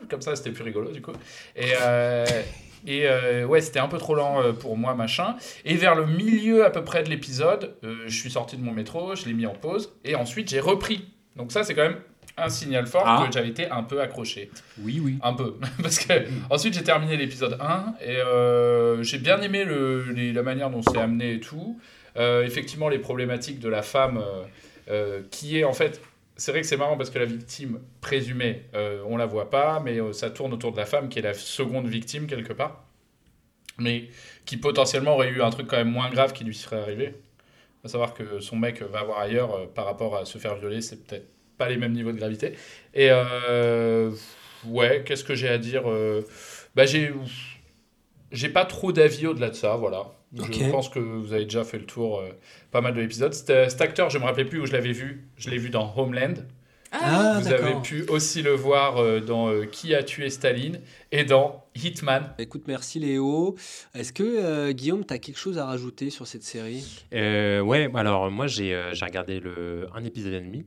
comme 0.09 0.21
ça 0.21 0.35
c'était 0.35 0.51
plus 0.51 0.63
rigolo 0.63 0.91
du 0.91 1.01
coup. 1.01 1.13
Et 1.55 1.71
euh, 1.81 2.25
et 2.87 3.07
euh, 3.07 3.45
ouais, 3.47 3.61
c'était 3.61 3.79
un 3.79 3.87
peu 3.87 3.97
trop 3.97 4.13
lent 4.13 4.43
euh, 4.43 4.51
pour 4.53 4.77
moi, 4.77 4.93
machin. 4.93 5.37
Et 5.65 5.73
vers 5.73 5.95
le 5.95 6.05
milieu 6.05 6.63
à 6.65 6.69
peu 6.69 6.83
près 6.83 7.01
de 7.01 7.09
l'épisode, 7.09 7.73
euh, 7.83 8.03
je 8.05 8.15
suis 8.15 8.29
sorti 8.29 8.57
de 8.57 8.61
mon 8.61 8.73
métro, 8.73 9.15
je 9.15 9.25
l'ai 9.25 9.33
mis 9.33 9.47
en 9.47 9.55
pause, 9.55 9.95
et 10.03 10.13
ensuite 10.13 10.49
j'ai 10.51 10.59
repris. 10.59 11.09
Donc 11.35 11.51
ça, 11.51 11.63
c'est 11.63 11.73
quand 11.73 11.81
même 11.81 11.97
un 12.37 12.49
signal 12.49 12.85
fort 12.87 13.03
Ah. 13.05 13.25
que 13.27 13.33
j'avais 13.33 13.49
été 13.49 13.69
un 13.69 13.83
peu 13.83 14.01
accroché. 14.01 14.49
Oui, 14.79 14.99
oui. 15.03 15.17
Un 15.23 15.33
peu. 15.33 15.55
Parce 15.81 15.99
que 15.99 16.13
ensuite 16.49 16.73
j'ai 16.73 16.83
terminé 16.83 17.15
l'épisode 17.17 17.57
1, 17.59 17.95
et 18.01 18.17
euh, 18.17 19.01
j'ai 19.03 19.17
bien 19.19 19.41
aimé 19.41 19.63
le, 19.63 20.03
les- 20.11 20.33
la 20.33 20.43
manière 20.43 20.69
dont 20.69 20.81
c'est 20.81 20.97
amené 20.99 21.33
et 21.35 21.39
tout. 21.39 21.79
Euh, 22.17 22.43
effectivement, 22.45 22.87
les 22.89 22.99
problématiques 22.99 23.59
de 23.59 23.69
la 23.69 23.81
femme, 23.81 24.17
euh, 24.17 24.43
euh, 24.89 25.21
qui 25.31 25.57
est 25.59 25.63
en 25.63 25.73
fait 25.73 26.01
c'est 26.37 26.51
vrai 26.51 26.59
que 26.59 26.67
c'est 26.67 26.75
marrant 26.75 26.97
parce 26.97 27.09
que 27.09 27.17
la 27.19 27.23
victime 27.23 27.79
présumée, 28.01 28.63
euh, 28.73 29.01
on 29.07 29.15
la 29.15 29.25
voit 29.25 29.49
pas, 29.49 29.79
mais 29.79 30.01
euh, 30.01 30.11
ça 30.11 30.29
tourne 30.29 30.51
autour 30.51 30.73
de 30.73 30.77
la 30.77 30.85
femme 30.85 31.07
qui 31.07 31.19
est 31.19 31.21
la 31.21 31.33
seconde 31.33 31.87
victime 31.87 32.27
quelque 32.27 32.51
part, 32.51 32.83
mais 33.77 34.09
qui 34.45 34.57
potentiellement 34.57 35.13
aurait 35.13 35.29
eu 35.29 35.41
un 35.41 35.49
truc 35.49 35.67
quand 35.67 35.77
même 35.77 35.91
moins 35.91 36.09
grave 36.09 36.33
qui 36.33 36.43
lui 36.43 36.53
serait 36.53 36.79
arrivé. 36.81 37.15
À 37.85 37.87
savoir 37.87 38.13
que 38.13 38.39
son 38.41 38.57
mec 38.57 38.81
va 38.81 39.03
voir 39.03 39.19
ailleurs 39.19 39.53
euh, 39.55 39.65
par 39.73 39.85
rapport 39.85 40.17
à 40.17 40.25
se 40.25 40.37
faire 40.37 40.55
violer, 40.55 40.81
c'est 40.81 41.05
peut-être 41.05 41.27
pas 41.57 41.69
les 41.69 41.77
mêmes 41.77 41.93
niveaux 41.93 42.11
de 42.11 42.17
gravité. 42.17 42.53
Et 42.93 43.09
euh, 43.11 44.11
ouais, 44.65 45.03
qu'est-ce 45.05 45.23
que 45.23 45.35
j'ai 45.35 45.49
à 45.49 45.57
dire 45.57 45.83
euh, 45.89 46.21
Bah 46.75 46.85
j'ai 46.85 47.13
j'ai 48.31 48.49
pas 48.49 48.65
trop 48.65 48.91
d'avis 48.91 49.27
au-delà 49.27 49.49
de 49.49 49.55
ça, 49.55 49.75
voilà. 49.75 50.11
Je 50.33 50.69
pense 50.69 50.89
que 50.89 50.99
vous 50.99 51.31
avez 51.31 51.45
déjà 51.45 51.63
fait 51.63 51.77
le 51.77 51.85
tour 51.85 52.19
euh, 52.19 52.29
pas 52.71 52.81
mal 52.81 52.93
de 52.93 52.99
l'épisode. 52.99 53.33
Cet, 53.33 53.69
cet 53.69 53.81
acteur, 53.81 54.09
je 54.09 54.17
me 54.17 54.25
rappelais 54.25 54.43
plus 54.43 54.59
où 54.59 54.65
je 54.65 54.73
l'avais 54.73 54.91
vu. 54.91 55.29
Je 55.37 55.49
l'ai 55.49 55.57
vu 55.57 55.69
dans 55.69 55.93
Homeland. 55.95 56.33
Ah, 56.91 57.39
vous 57.41 57.49
d'accord. 57.49 57.67
avez 57.67 57.81
pu 57.81 58.03
aussi 58.09 58.41
le 58.41 58.51
voir 58.51 58.97
euh, 58.97 59.19
dans 59.19 59.49
euh, 59.49 59.65
Qui 59.65 59.95
a 59.95 60.03
tué 60.03 60.29
Staline 60.29 60.79
et 61.11 61.23
dans 61.23 61.65
Hitman. 61.75 62.33
Écoute, 62.39 62.63
merci 62.67 62.99
Léo. 62.99 63.55
Est-ce 63.93 64.13
que 64.13 64.23
euh, 64.23 64.71
Guillaume, 64.71 65.05
tu 65.05 65.13
as 65.13 65.19
quelque 65.19 65.39
chose 65.39 65.57
à 65.57 65.65
rajouter 65.65 66.09
sur 66.09 66.27
cette 66.27 66.43
série? 66.43 67.05
Euh, 67.13 67.59
ouais, 67.61 67.89
alors 67.95 68.31
moi 68.31 68.47
j'ai 68.47 68.73
euh, 68.73 68.93
j'ai 68.93 69.05
regardé 69.05 69.39
le, 69.39 69.87
un 69.93 70.03
épisode 70.03 70.33
et 70.33 70.41
demi. 70.41 70.65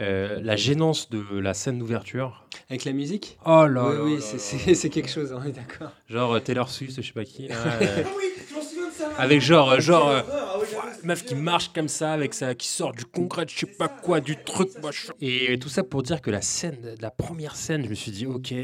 Euh, 0.00 0.40
la 0.42 0.56
gênance 0.56 1.10
de 1.10 1.22
la 1.38 1.52
scène 1.52 1.78
d'ouverture. 1.78 2.46
Avec 2.70 2.84
la 2.86 2.92
musique? 2.92 3.38
Oh 3.44 3.66
là 3.66 3.88
Oui, 3.88 3.94
là 3.96 4.02
oui, 4.04 4.14
là 4.16 4.74
c'est- 4.74 4.88
quelque 4.90 5.10
chose, 5.10 5.34
on 5.36 5.44
est 5.44 5.52
d'accord. 5.52 5.90
Genre 6.08 6.32
euh, 6.32 6.40
Taylor 6.40 6.68
Swift, 6.70 6.96
je 6.96 7.06
sais 7.06 7.12
pas 7.12 7.24
qui. 7.24 7.48
là, 7.48 7.56
euh, 7.82 8.02
oui, 8.16 8.24
je 8.48 8.54
m'en 8.54 8.62
souviens 8.62 8.88
de 8.88 8.92
ça. 8.94 9.10
avec 9.18 9.40
genre, 9.42 9.72
euh, 9.72 9.80
genre 9.80 10.08
euh, 10.08 10.22
meuf 11.04 11.24
qui 11.26 11.34
marche 11.34 11.72
comme 11.74 11.88
ça, 11.88 12.12
avec 12.14 12.32
ça, 12.32 12.54
qui 12.54 12.68
sort 12.68 12.92
du 12.92 13.04
concret, 13.04 13.44
je 13.46 13.60
sais 13.60 13.66
pas 13.66 13.88
quoi, 13.88 14.20
du 14.20 14.36
truc, 14.42 14.70
machin. 14.82 15.12
Et 15.20 15.58
tout 15.58 15.68
ça 15.68 15.82
pour 15.84 16.02
dire 16.02 16.22
que 16.22 16.30
la 16.30 16.40
scène, 16.40 16.94
la 17.00 17.10
première 17.10 17.54
scène, 17.54 17.84
je 17.84 17.90
me 17.90 17.94
suis 17.94 18.12
dit, 18.12 18.24
ok, 18.26 18.54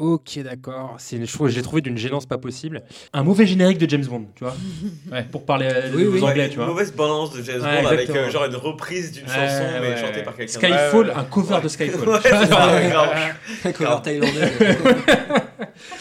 ok, 0.00 0.38
d'accord. 0.40 0.96
C'est, 0.98 1.16
une- 1.16 1.26
je 1.26 1.32
trouve, 1.32 1.48
j'ai 1.48 1.62
trouvé 1.62 1.82
d'une 1.82 1.96
gênance 1.98 2.26
pas 2.26 2.38
possible. 2.38 2.82
Un 3.12 3.22
mauvais 3.22 3.46
générique 3.46 3.78
de 3.78 3.88
James 3.88 4.04
Bond, 4.04 4.26
tu 4.34 4.44
vois, 4.44 4.56
Ouais. 5.12 5.24
pour 5.30 5.44
parler 5.46 5.68
euh, 5.70 5.90
Oui, 5.94 6.04
aux 6.06 6.12
oui. 6.12 6.22
anglais, 6.22 6.42
Ouais, 6.44 6.48
tu 6.48 6.54
une 6.54 6.60
vois. 6.60 6.66
mauvaise 6.66 6.92
balance 6.92 7.32
de 7.36 7.42
James 7.42 7.60
Ouais, 7.62 7.82
Bond 7.82 7.88
avec 7.88 8.10
euh, 8.10 8.30
genre 8.30 8.44
une 8.46 8.56
reprise 8.56 9.12
d'une 9.12 9.24
Ouais, 9.26 9.34
chanson 9.34 9.64
mais 9.80 9.96
chantée 9.96 10.22
par 10.22 10.34
quelqu'un 10.36 10.52
Skyfall, 10.58 11.12
un 11.14 11.24
cover 11.24 11.60
de 11.62 11.68
Skyfall. 11.68 12.08
Un 13.64 13.72
cover 13.72 13.96
thaïlandais. 14.02 14.52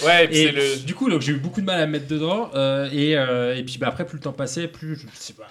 Ouais, 0.05 0.25
et 0.25 0.27
puis 0.27 0.37
Et 0.37 0.45
c'est 0.47 0.51
le. 0.51 0.85
du 0.85 0.95
coup, 0.95 1.09
donc, 1.09 1.21
j'ai 1.21 1.33
eu 1.33 1.37
beaucoup 1.37 1.61
de 1.61 1.65
mal 1.65 1.79
à 1.81 1.85
me 1.85 1.91
mettre 1.93 2.07
dedans. 2.07 2.49
euh, 2.55 2.89
et, 2.91 3.15
euh, 3.17 3.55
et 3.55 3.63
puis 3.63 3.77
bah, 3.77 3.87
après, 3.89 4.05
plus 4.05 4.15
le 4.17 4.21
temps 4.23 4.31
passait, 4.33 4.67
plus 4.67 4.95
je 4.95 5.05
sais 5.13 5.33
pas, 5.33 5.45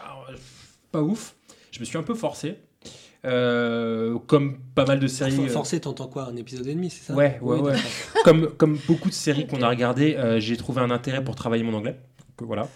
pas 0.93 1.03
ouf. 1.03 1.35
Je 1.71 1.81
me 1.81 1.85
suis 1.85 1.99
un 1.99 2.03
peu 2.03 2.15
forcé. 2.15 2.57
Euh, 3.25 4.19
comme 4.27 4.59
pas 4.75 4.85
mal 4.85 5.01
de 5.01 5.07
séries. 5.07 5.39
Euh, 5.39 5.49
Forcé, 5.49 5.81
t'entends 5.81 6.07
quoi 6.07 6.29
Un 6.29 6.37
épisode 6.37 6.67
et 6.67 6.75
demi, 6.75 6.91
c'est 6.91 7.05
ça? 7.05 7.15
Ouais, 7.15 7.39
ouais, 7.43 7.61
Oui, 7.61 7.71
ouais. 7.71 7.77
comme, 8.25 8.49
comme 8.57 8.79
beaucoup 8.87 9.09
de 9.09 9.15
séries 9.15 9.47
qu'on 9.47 9.63
a 9.63 9.69
regardées, 9.69 10.15
euh, 10.17 10.39
j'ai 10.39 10.57
trouvé 10.57 10.81
un 10.81 10.91
intérêt 10.91 11.23
pour 11.25 11.35
travailler 11.35 11.65
mon 11.65 11.75
anglais. 11.75 11.99
Donc, 12.39 12.47
voilà. 12.47 12.69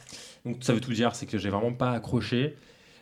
Donc 0.44 0.56
ça 0.60 0.72
veut 0.72 0.80
tout 0.80 0.92
dire, 0.92 1.14
c'est 1.14 1.26
que 1.26 1.38
j'ai 1.38 1.50
vraiment 1.50 1.72
pas 1.72 1.92
accroché. 1.92 2.56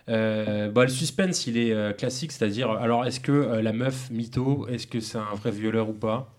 Euh, 0.08 0.70
bah, 0.70 0.82
le 0.82 0.90
suspense, 0.90 1.46
il 1.46 1.56
est 1.56 1.96
classique, 1.96 2.32
c'est-à-dire, 2.32 2.70
alors 2.70 3.06
est-ce 3.06 3.20
que 3.20 3.32
la 3.32 3.72
meuf 3.72 4.10
mytho, 4.10 4.66
est-ce 4.68 4.86
que 4.86 5.00
c'est 5.00 5.18
un 5.18 5.34
vrai 5.34 5.50
violeur 5.50 5.88
ou 5.88 5.94
pas? 5.94 6.34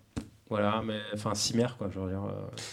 Voilà, 0.52 0.82
mais 0.86 0.94
enfin, 1.14 1.34
cimère 1.34 1.76
quoi, 1.78 1.88
je 1.92 1.98
veux 1.98 2.08
dire. 2.08 2.22
euh, 2.24 2.32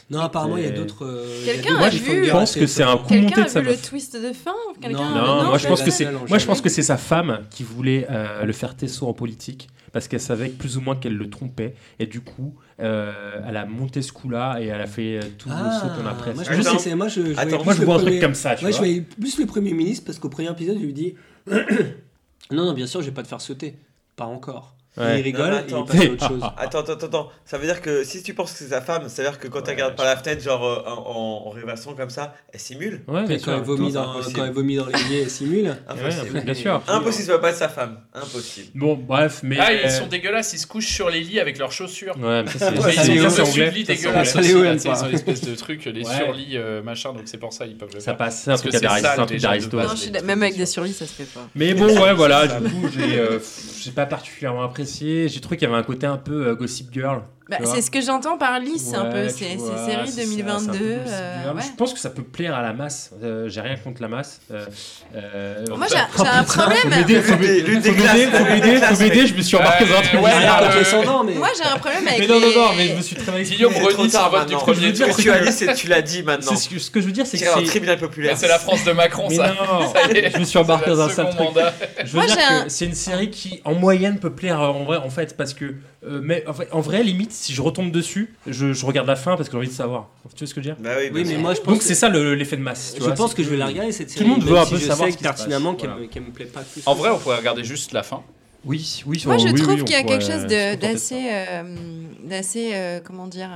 Non, 0.10 0.20
apparemment, 0.20 0.58
il 0.58 0.64
y 0.66 0.68
a 0.68 0.72
d'autres. 0.72 1.06
euh, 1.06 1.42
a 1.44 1.46
Quelqu'un 1.46 1.76
a 1.78 1.90
cliffhangers 1.90 2.20
vu- 2.20 2.26
Je 2.26 2.32
pense 2.32 2.56
que 2.56 2.68
c'est 2.68 2.84
un 2.84 2.98
coup 2.98 3.14
monté 3.14 3.20
Quelqu'un 3.22 3.42
de 3.42 3.46
a 3.46 3.50
sa 3.50 3.60
vu 3.62 3.66
le 3.68 3.72
meuf. 3.72 3.82
twist 3.90 4.16
de 4.22 4.34
fin 4.34 4.54
Quelqu'un 4.82 4.98
Non, 4.98 5.44
Non, 5.44 5.44
moi 5.46 5.58
je 5.58 5.68
pense 5.68 5.82
que 5.82 5.92
c'est 5.92 6.12
moi 6.28 6.38
je 6.38 6.46
pense 6.46 6.62
que 6.62 6.70
c'est 6.70 6.82
sa 6.84 6.98
femme 6.98 7.42
qui 7.50 7.64
voulait 7.64 8.06
euh, 8.10 8.44
le 8.44 8.52
faire 8.54 8.76
tesser 8.76 9.04
en 9.04 9.14
politique 9.14 9.70
parce 9.92 10.08
qu'elle 10.08 10.20
savait 10.20 10.50
plus 10.50 10.78
ou 10.78 10.82
moins 10.82 10.96
qu'elle 10.96 11.16
le 11.18 11.30
trompait 11.30 11.74
et 12.00 12.06
du 12.06 12.22
coup 12.22 12.54
euh, 12.80 13.42
elle 13.48 13.58
a 13.58 13.66
monté 13.66 14.02
ce 14.02 14.12
coup-là 14.12 14.58
et 14.62 14.68
elle 14.68 14.82
a 14.82 14.86
fait 14.88 15.18
euh, 15.18 15.22
tout 15.38 15.50
Ah, 15.52 15.72
ce 15.82 15.86
qu'on 16.00 16.08
a 16.08 16.14
moi, 16.14 16.44
je, 16.44 16.50
que 16.74 16.80
c'est- 16.80 16.96
moi, 16.96 17.08
je, 17.08 17.16
je 17.16 17.22
voyais 17.34 17.40
Attends, 17.40 17.64
moi, 17.64 17.74
je 17.74 17.80
le 17.80 17.86
vois 17.86 17.96
un 17.96 18.00
truc 18.00 18.20
comme 18.22 18.36
ça, 18.36 18.56
tu 18.56 18.64
Moi, 18.64 18.72
je 18.72 18.78
vois. 18.78 18.86
voyais 18.86 19.02
plus 19.02 19.40
le 19.40 19.46
Premier 19.46 19.74
ministre 19.74 20.06
parce 20.06 20.20
qu'au 20.20 20.30
premier 20.30 20.50
épisode, 20.52 20.78
je 20.80 20.86
lui 20.86 20.94
dis 20.94 21.16
Non, 22.52 22.66
non, 22.66 22.74
bien 22.74 22.88
sûr, 22.88 23.02
je 23.02 23.08
vais 23.08 23.14
pas 23.14 23.24
te 23.24 23.28
faire 23.28 23.42
sauter. 23.42 23.76
Pas 24.16 24.26
encore. 24.26 24.76
Ouais. 25.00 25.20
Il 25.20 25.24
rigole 25.24 25.50
Non, 25.50 25.56
mais 25.56 25.60
et 25.62 25.64
il 25.68 25.74
attends. 25.74 25.86
passe 25.86 26.02
à 26.02 26.10
autre 26.12 26.28
chose. 26.28 26.42
Attends, 26.58 26.80
attends, 26.80 27.06
attends. 27.08 27.30
Ça 27.46 27.58
veut 27.58 27.66
dire 27.66 27.82
que 27.82 28.04
si 28.04 28.22
tu 28.24 28.34
penses 28.34 28.52
que 28.52 28.58
c'est 28.60 28.68
sa 28.70 28.82
femme, 28.82 29.08
ça 29.10 29.24
veut 29.24 29.30
dire 29.30 29.40
que 29.40 29.48
quand 29.48 29.62
tu 29.62 29.70
regardes 29.72 29.96
par 29.96 30.06
la 30.06 30.18
fenêtre, 30.18 30.42
genre 30.44 30.64
euh, 30.66 30.84
en, 30.88 31.44
en 31.48 31.50
rêvassant 31.52 31.94
comme 31.94 32.10
ça, 32.10 32.36
elle 32.54 32.60
simule 32.60 33.02
Ouais, 33.08 33.24
bien 33.26 33.38
quand, 33.40 33.56
elle 33.56 33.64
vomit 33.64 33.88
c'est 33.88 33.94
dans, 33.94 34.12
impossible. 34.12 34.36
quand 34.40 34.46
elle 34.46 34.52
vomit 34.54 34.76
dans 34.76 34.86
l'évier, 34.88 35.22
elle 35.24 35.30
simule. 35.30 35.76
Impossible. 35.88 36.36
Ouais, 36.38 36.44
bien 36.44 36.54
sûr. 36.54 36.82
Impossible, 36.88 37.28
ça 37.28 37.34
peut 37.36 37.42
pas 37.42 37.50
être 37.50 37.56
sa 37.58 37.70
femme. 37.70 38.00
Impossible. 38.14 38.68
Bon, 38.76 38.96
bref, 38.96 39.40
mais 39.44 39.58
Ah, 39.60 39.74
ils 39.74 39.86
euh, 39.86 39.90
sont 39.90 40.08
dégueulasses, 40.08 40.54
ils 40.54 40.60
se 40.60 40.68
couchent 40.68 40.88
sur 40.94 41.10
les 41.10 41.22
lits 41.22 41.40
avec 41.40 41.58
leurs 41.58 41.72
chaussures. 41.72 42.16
Ouais, 42.18 42.44
mais 42.44 42.50
ça 42.52 42.60
c'est 42.60 42.72
Mais 42.72 42.80
Ouais, 42.80 42.94
ils 42.94 42.96
ça, 42.96 43.02
ont 43.02 43.06
c'est 43.06 43.12
des 43.12 43.16
Léo, 43.20 43.30
c'est 43.30 43.42
dessus 43.42 43.60
de 43.60 43.64
anglais. 43.66 43.72
lit 43.72 43.86
Ça, 43.86 43.94
c'est 43.96 44.02
dégueulasses. 44.42 44.84
Ils 44.86 45.06
ont 45.06 45.08
l'espèce 45.10 45.42
de 45.42 45.56
truc, 45.56 45.86
les 45.86 46.06
Ouais. 46.06 46.16
surlits 46.16 46.58
euh, 46.58 46.82
machin, 46.84 47.14
donc 47.14 47.24
c'est 47.26 47.38
pour 47.38 47.54
ça 47.54 47.66
ils 47.66 47.78
peuvent 47.78 47.90
le 47.94 48.00
Ça 48.00 48.06
faire. 48.06 48.18
passe, 48.18 48.42
c'est 48.44 48.50
un 48.50 48.54
Parce 48.54 48.62
truc 48.62 48.72
que 48.74 48.78
c'est 48.78 48.84
d'Aristo, 49.40 49.80
c'est 49.96 50.24
même 50.24 50.44
avec 50.44 50.58
des 50.58 50.66
surlits, 50.66 50.94
ça 50.94 51.06
se 51.06 51.14
fait 51.14 51.24
pas. 51.24 51.48
Mais 51.56 51.74
bon, 51.74 51.88
ouais, 52.02 52.14
voilà, 52.14 52.48
du 52.60 52.70
coup, 52.70 52.88
j'ai 52.94 53.20
j'ai 53.84 53.92
pas 53.92 54.06
particulièrement 54.06 54.64
apprécié. 54.64 55.30
J'ai 55.30 55.42
trouvé 55.42 55.58
qu'il 55.58 55.68
y 55.68 55.72
avait 55.72 55.80
un 55.80 55.84
côté 55.84 56.06
un 56.06 56.18
peu 56.18 56.48
euh, 56.48 56.56
Gossip 56.56 56.92
Girl. 56.92 57.22
Bah, 57.50 57.58
c'est 57.64 57.82
ce 57.82 57.90
que 57.90 58.00
j'entends 58.00 58.38
par 58.38 58.60
lisse 58.60 58.94
un 58.94 59.06
peu, 59.06 59.28
c'est 59.28 59.58
ça, 59.58 60.02
un 60.02 60.06
2022. 60.06 60.72
peu 60.72 60.78
Gossip 60.78 61.08
euh, 61.08 61.44
Girl. 61.44 61.56
ouais. 61.56 61.64
Je 61.64 61.76
pense 61.76 61.94
que 61.94 62.00
ça 62.00 62.12
peut 62.12 62.22
plaire 62.22 62.54
à 62.54 62.62
la 62.62 62.74
masse. 62.74 63.10
Euh, 63.24 63.50
J'ai 63.50 63.62
rien 63.62 63.76
contre 63.76 64.04
la 64.04 64.08
masse. 64.08 64.40
Euh, 64.52 64.68
euh, 65.16 65.66
Moi, 65.76 65.88
j'ai 65.90 65.96
oh, 66.20 66.24
un 66.32 66.44
problème. 66.44 66.78
Faut 66.78 66.90
m'aider, 66.90 67.22
faut 67.22 67.38
m'aider. 67.38 69.26
Je 69.26 69.34
me 69.34 69.42
suis 69.42 69.56
embarqué 69.58 69.86
dans 69.86 69.98
un 69.98 70.02
truc. 70.02 70.20
Moi, 70.20 70.30
j'ai 71.58 71.64
un 71.64 71.78
problème 71.80 72.08
avec 72.08 72.20
Mais 72.20 72.28
non, 72.28 72.40
non, 72.40 72.52
non, 72.56 72.70
mais 72.78 72.90
je 72.90 72.94
me 72.98 73.02
suis 73.02 73.16
très 73.16 73.32
mal. 73.32 73.42
Guillaume 73.42 73.74
tard 73.74 74.10
sur 74.10 74.30
vote 74.30 74.48
du 74.48 74.56
premier 74.56 74.94
tour. 74.94 75.08
que 75.08 75.22
tu 75.22 75.32
as 75.32 75.40
dit, 75.40 75.52
c'est 75.52 75.66
que 75.68 75.76
tu 75.76 75.88
l'as 75.88 76.02
dit 76.04 76.22
maintenant. 76.22 76.56
C'est 76.56 76.78
ce 76.78 76.92
que, 76.92 77.02
je 77.02 77.06
veux 77.08 77.12
dire, 77.12 77.26
c'est 77.26 77.40
que 77.40 77.46
C'est 77.46 77.50
un 77.50 77.64
tribunal 77.64 77.98
populaire. 77.98 78.38
C'est 78.38 78.48
la 78.48 78.60
France 78.60 78.84
de 78.84 78.92
Macron, 78.92 79.28
ça. 79.30 79.56
Ça 79.94 80.02
je 80.34 80.38
me 80.38 80.44
suis 80.44 80.60
embarqué 80.60 80.92
dans 80.92 81.02
un 81.02 81.08
le 81.08 81.14
sale 81.14 81.30
truc. 81.30 81.48
Je 82.06 82.16
veux 82.16 82.26
dire 82.28 82.38
que 82.38 82.70
c'est 82.70 82.86
une 82.86 82.94
série 82.94 83.32
qui, 83.32 83.60
en 83.66 83.74
moyenne, 83.74 84.20
peut 84.20 84.30
plaire 84.30 84.60
en 84.62 84.84
vrai, 84.84 84.98
en 84.98 85.10
fait, 85.10 85.36
parce 85.36 85.56
que, 85.56 85.74
euh, 86.06 86.22
mais 86.24 86.44
en, 86.48 86.54
fait, 86.54 86.68
en 86.72 86.80
vrai, 86.80 87.04
limite, 87.04 87.32
si 87.34 87.54
je 87.54 87.62
retombe 87.62 87.92
dessus, 87.92 88.34
je, 88.48 88.72
je 88.74 88.86
regarde 88.86 89.08
la 89.08 89.16
fin 89.18 89.36
parce 89.36 89.50
que 89.50 89.54
j'ai 89.54 89.58
envie 89.60 89.68
de 89.68 89.74
savoir. 89.74 90.10
Tu 90.34 90.40
vois 90.40 90.48
ce 90.48 90.54
que 90.54 90.62
je 90.62 90.70
veux 90.70 90.74
dire? 90.76 90.82
Bah 90.84 90.92
oui, 90.98 91.06
Oui, 91.06 91.10
bien 91.12 91.24
mais 91.24 91.30
sûr. 91.32 91.40
moi, 91.40 91.54
je 91.54 91.60
pense 91.60 91.68
Donc 91.68 91.80
que- 91.80 91.84
c'est 91.84 91.96
ça 91.96 92.08
le- 92.10 92.36
l'effet 92.36 92.56
de 92.58 92.62
masse. 92.62 92.94
Tu 92.94 93.00
Je 93.02 93.06
vois, 93.06 93.14
pense 93.16 93.34
que 93.34 93.44
je 93.44 93.50
vais 93.50 93.58
la 93.58 93.68
regarder 93.68 93.92
cette 93.92 94.08
Tout 94.08 94.14
série. 94.14 94.26
le 94.26 94.32
monde 94.36 94.44
veut 94.44 94.58
un 94.58 94.66
si 94.66 94.72
peu 94.72 94.78
je 94.80 94.86
savoir 94.86 95.10
sais 95.10 95.18
ce 95.18 95.22
pertinemment 95.24 95.76
qu'elle 95.76 95.90
voilà. 95.90 96.06
me- 96.06 96.32
plaît 96.32 96.46
pas 96.46 96.62
plus. 96.62 96.82
En 96.86 96.96
vrai, 96.96 97.10
on 97.10 97.18
pourrait 97.18 97.38
regarder 97.38 97.64
juste 97.64 97.92
la 97.92 98.04
fin. 98.04 98.22
Oui, 98.66 99.04
oui. 99.06 99.22
Moi, 99.26 99.38
je 99.38 99.48
oui, 99.48 99.62
trouve 99.62 99.74
oui, 99.76 99.84
qu'il 99.86 99.92
y 99.92 99.96
a 99.96 100.04
quelque 100.04 100.24
chose 100.26 100.46
d'assez, 100.46 101.30
euh, 101.32 101.64
d'assez, 102.24 102.72
euh, 102.74 103.00
comment 103.04 103.28
dire, 103.28 103.50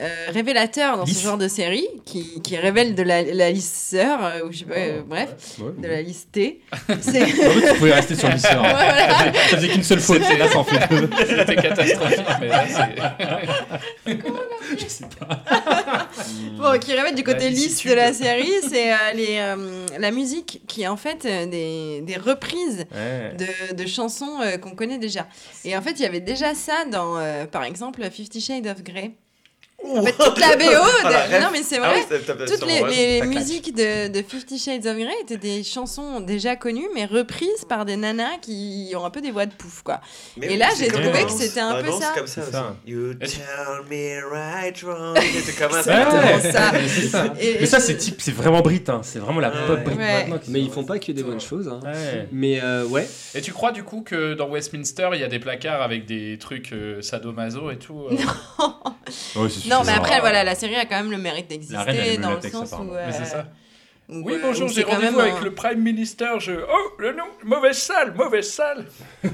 euh, 0.00 0.08
révélateur 0.30 0.96
dans 0.96 1.04
Lisse. 1.04 1.18
ce 1.18 1.22
genre 1.24 1.38
de 1.38 1.48
série, 1.48 1.86
qui, 2.04 2.40
qui 2.42 2.56
révèle 2.56 2.94
de 2.94 3.02
la, 3.02 3.22
la 3.22 3.50
lisseur, 3.50 4.18
euh, 4.24 4.46
ou 4.46 4.52
je 4.52 4.58
sais 4.58 4.64
pas, 4.64 4.74
euh, 4.76 5.02
bref, 5.06 5.28
Ouais, 5.58 5.72
de 5.78 5.82
ouais. 5.82 5.94
la 5.96 6.02
listée. 6.02 6.60
C'est 7.00 7.22
En 7.22 7.26
fait, 7.26 7.72
tu 7.72 7.78
pouvais 7.78 7.92
rester 7.94 8.14
sur 8.16 8.28
l'histoire. 8.32 8.62
Ouais, 8.62 8.70
voilà. 8.72 9.32
Ça 9.32 9.56
faisait 9.56 9.68
qu'une 9.68 9.82
seule 9.84 10.00
faute, 10.00 10.22
et 10.30 10.36
là, 10.36 10.48
ça 10.48 10.58
en 10.58 10.64
fait 10.64 10.88
deux. 10.90 11.08
C'était 11.26 11.56
catastrophique, 11.56 12.20
mais 12.40 12.48
là, 12.48 12.64
c'est. 12.68 14.18
Je 14.78 14.86
sais 14.88 15.04
pas. 15.18 16.08
Bon, 16.56 16.78
qui 16.78 16.92
révèle 16.94 17.14
du 17.14 17.22
côté 17.22 17.44
La 17.44 17.50
lisse 17.50 17.84
de 17.86 17.92
la 17.92 18.12
série, 18.12 18.50
c'est 18.68 18.92
euh, 18.92 18.96
les, 19.14 19.36
euh, 19.38 19.86
la 19.98 20.10
musique 20.10 20.62
qui 20.66 20.82
est 20.82 20.86
en 20.88 20.96
fait 20.96 21.24
euh, 21.26 21.46
des, 21.46 22.00
des 22.00 22.16
reprises 22.16 22.86
Ouais. 22.94 23.34
de, 23.36 23.74
de 23.74 23.86
chansons 23.86 24.40
euh, 24.42 24.56
qu'on 24.56 24.70
connaît 24.74 24.98
déjà. 24.98 25.26
Et 25.64 25.76
en 25.76 25.82
fait, 25.82 25.92
il 25.92 26.00
y 26.02 26.06
avait 26.06 26.20
déjà 26.20 26.54
ça 26.54 26.84
dans, 26.90 27.16
euh, 27.18 27.44
par 27.46 27.64
exemple, 27.64 28.02
Fifty 28.10 28.40
Shades 28.40 28.66
of 28.66 28.82
Grey. 28.82 29.12
En 29.86 30.02
fait, 30.02 30.12
toute 30.12 30.38
la 30.40 30.56
BO, 30.56 30.64
de- 30.64 31.40
non 31.42 31.48
mais 31.52 31.62
c'est 31.62 31.78
Ah 31.82 31.90
vrai, 31.92 32.04
oui, 32.10 32.46
toutes 32.46 32.66
les, 32.66 33.22
musiques 33.22 33.74
de, 33.74 34.08
de 34.08 34.22
Fifty 34.26 34.58
Shades 34.58 34.86
of 34.86 34.96
Grey 34.96 35.12
étaient 35.22 35.36
des 35.36 35.62
chansons 35.62 36.20
déjà 36.20 36.56
connues, 36.56 36.88
mais 36.94 37.04
reprises 37.04 37.64
par 37.68 37.84
des 37.84 37.96
nanas 37.96 38.38
qui 38.40 38.92
ont 38.96 39.04
un 39.04 39.10
peu 39.10 39.20
des 39.20 39.30
voix 39.30 39.46
de 39.46 39.52
pouf, 39.52 39.82
quoi. 39.82 40.00
Mais 40.36 40.46
Et 40.46 40.50
oui, 40.50 40.56
là, 40.56 40.68
c'est 40.74 40.84
j'ai 40.86 40.90
trouvé 40.90 41.24
que 41.24 41.30
c'était 41.32 41.60
un 41.60 41.82
peu 41.82 41.90
ça. 41.92 42.12
comme 42.16 42.26
ça 42.26 42.42
C'est 42.44 42.52
ça. 42.52 42.76
You 42.86 43.14
tell 43.14 43.38
me 43.90 44.30
right 44.32 44.80
wrong. 44.82 45.18
C'est 45.44 45.58
comme 45.58 45.72
ça. 45.72 45.82
ça. 45.82 46.72
c'est. 46.86 47.44
Et- 47.44 47.56
Mais 47.60 47.66
ça, 47.66 47.80
c'est 47.80 47.96
type, 47.96 48.16
c'est 48.20 48.32
vraiment 48.34 48.60
Brit, 48.60 48.84
hein. 48.88 49.00
c'est 49.02 49.18
vraiment 49.18 49.40
la 49.40 49.50
Ouais. 49.50 49.66
pop 49.66 49.84
Brit 49.84 49.96
Ouais. 49.96 50.18
maintenant. 50.22 50.38
qui 50.38 50.50
Mais 50.50 50.60
ils 50.60 50.70
font 50.70 50.84
pas 50.84 50.98
que 50.98 51.12
des 51.12 51.22
bonnes 51.22 51.40
choses. 51.40 51.68
hein. 51.68 51.80
Ouais. 51.84 52.28
Mais 52.32 52.60
euh, 52.62 52.84
ouais. 52.86 53.06
Et 53.34 53.40
tu 53.40 53.52
crois 53.52 53.72
du 53.72 53.82
coup 53.84 54.00
que 54.02 54.34
dans 54.34 54.48
Westminster, 54.48 55.10
il 55.14 55.20
y 55.20 55.24
a 55.24 55.28
des 55.28 55.38
placards 55.38 55.82
avec 55.82 56.06
des 56.06 56.38
trucs 56.38 56.72
euh, 56.72 57.02
sadomaso 57.02 57.70
et 57.70 57.76
tout 57.76 58.06
euh 58.10 58.16
c'est 59.48 59.68
Non, 59.78 59.84
mais 59.84 59.92
après, 59.92 60.20
voilà, 60.20 60.44
la 60.44 60.54
série 60.54 60.76
a 60.76 60.84
quand 60.86 60.96
même 60.96 61.10
le 61.10 61.18
mérite 61.18 61.48
d'exister 61.48 62.16
dans 62.18 62.34
le 62.34 62.40
sens 62.50 62.72
où. 62.72 62.92
euh, 62.92 63.04
Mais 63.06 63.12
c'est 63.12 63.24
ça. 63.24 63.46
où, 64.08 64.22
Oui, 64.26 64.34
euh, 64.34 64.38
bonjour, 64.42 64.68
j'ai 64.68 64.82
rendez-vous 64.82 65.18
avec 65.20 65.34
un- 65.34 65.40
le 65.40 65.54
Prime 65.54 65.80
Minister. 65.80 66.26
Je... 66.38 66.52
Oh, 66.52 66.92
le 66.98 67.12
nom, 67.14 67.24
mauvaise 67.42 67.78
salle, 67.78 68.14
mauvaise 68.14 68.50
salle. 68.50 68.84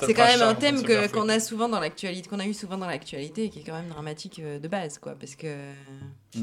C'est 0.00 0.14
quand 0.14 0.26
même 0.26 0.42
un 0.42 0.54
thème 0.54 0.82
que- 0.82 1.08
qu'on 1.08 1.28
a 1.28 1.40
souvent 1.40 1.68
dans 1.68 1.80
l'actualité, 1.80 2.28
qu'on 2.28 2.38
a 2.40 2.46
eu 2.46 2.54
souvent 2.54 2.76
dans 2.78 2.86
l'actualité 2.86 3.44
et 3.44 3.50
qui 3.50 3.60
est 3.60 3.62
quand 3.64 3.74
même 3.74 3.88
dramatique 3.88 4.40
euh, 4.44 4.58
de 4.58 4.68
base, 4.68 4.98
quoi, 4.98 5.14
parce 5.18 5.34
que 5.34 5.54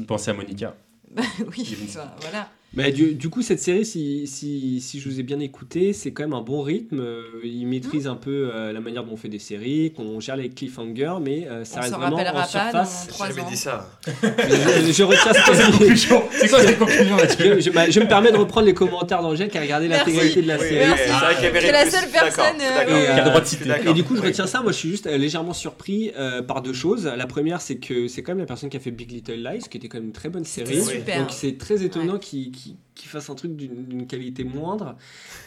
Pensez 0.06 0.30
à 0.30 0.34
Monica. 0.34 0.74
Bah 1.10 1.22
oui, 1.56 1.76
enfin, 1.88 2.10
voilà. 2.20 2.48
Bah, 2.76 2.90
du, 2.90 3.14
du 3.14 3.28
coup, 3.28 3.42
cette 3.42 3.60
série, 3.60 3.84
si, 3.84 4.26
si, 4.26 4.80
si 4.80 4.98
je 5.00 5.08
vous 5.08 5.20
ai 5.20 5.22
bien 5.22 5.38
écouté, 5.40 5.92
c'est 5.92 6.12
quand 6.12 6.24
même 6.24 6.32
un 6.32 6.40
bon 6.42 6.62
rythme. 6.62 6.98
Euh, 7.00 7.22
il 7.44 7.66
maîtrise 7.66 8.06
un 8.06 8.16
peu 8.16 8.50
euh, 8.52 8.72
la 8.72 8.80
manière 8.80 9.04
dont 9.04 9.12
on 9.12 9.16
fait 9.16 9.28
des 9.28 9.38
séries, 9.38 9.92
qu'on 9.96 10.18
gère 10.20 10.36
les 10.36 10.48
cliffhangers, 10.50 11.14
mais 11.22 11.46
euh, 11.48 11.64
ça 11.64 11.78
On 11.78 11.82
reste 11.82 11.94
vraiment 11.94 12.16
en 12.16 12.24
pas 12.24 12.44
surface. 12.46 13.08
J'ai 13.12 13.26
jamais 13.28 13.40
ans. 13.42 13.50
dit 13.50 13.56
ça. 13.56 13.90
je, 14.06 14.92
je 14.92 15.02
retiens 15.02 15.32
ce 15.32 15.40
C'est 15.54 15.62
que 15.66 15.70
conclusion. 15.78 16.22
C'est 16.32 16.48
quoi 16.48 16.60
cette 16.62 16.78
conclusion 16.78 17.16
là-dessus 17.16 17.42
je, 17.44 17.60
je- 17.60 17.70
bah, 17.70 17.88
je 17.90 18.00
me 18.00 18.06
permets 18.08 18.32
de 18.32 18.36
reprendre 18.36 18.66
les 18.66 18.74
commentaires 18.74 19.22
d'Angèle 19.22 19.48
qui 19.50 19.58
a 19.58 19.60
regardé 19.60 19.86
l'intégralité 19.88 20.42
de 20.42 20.48
la 20.48 20.58
série. 20.58 20.90
oui, 20.90 20.96
c'est 20.98 21.12
vrai 21.12 21.34
qu'il 21.36 21.44
y 21.44 21.46
avait 21.46 21.60
C'est 21.60 21.72
la 21.72 21.90
seule 21.90 22.10
personne, 22.10 22.60
euh, 22.60 22.84
Qui 22.86 22.92
a 23.20 23.24
le 23.24 23.28
droit 23.28 23.40
de 23.40 23.46
citer. 23.46 23.70
Et 23.88 23.92
du 23.92 24.02
coup, 24.04 24.16
je 24.16 24.20
Oui. 24.20 24.26
retiens 24.28 24.46
ça. 24.46 24.62
Moi, 24.62 24.72
je 24.72 24.78
suis 24.78 24.88
juste 24.90 25.06
légèrement 25.06 25.52
surpris 25.52 26.10
euh, 26.18 26.42
par 26.42 26.60
deux 26.62 26.72
choses. 26.72 27.04
La 27.16 27.26
première, 27.26 27.60
c'est 27.60 27.76
que 27.76 28.08
c'est 28.08 28.22
quand 28.22 28.32
même 28.32 28.40
la 28.40 28.46
personne 28.46 28.68
qui 28.68 28.76
a 28.76 28.80
fait 28.80 28.90
Big 28.90 29.10
Little 29.12 29.34
Lies, 29.42 29.64
qui 29.70 29.76
était 29.78 29.88
quand 29.88 29.98
même 29.98 30.06
une 30.06 30.12
très 30.12 30.28
bonne 30.28 30.44
série. 30.44 30.78
Donc, 30.78 31.28
c'est 31.30 31.56
très 31.56 31.84
étonnant 31.84 32.18
qu'il 32.18 32.52
qu'il- 32.64 32.76
qu'il 32.94 33.08
fasse 33.10 33.28
un 33.28 33.34
truc 33.34 33.56
d'une 33.56 34.06
qualité 34.06 34.44
moindre. 34.44 34.94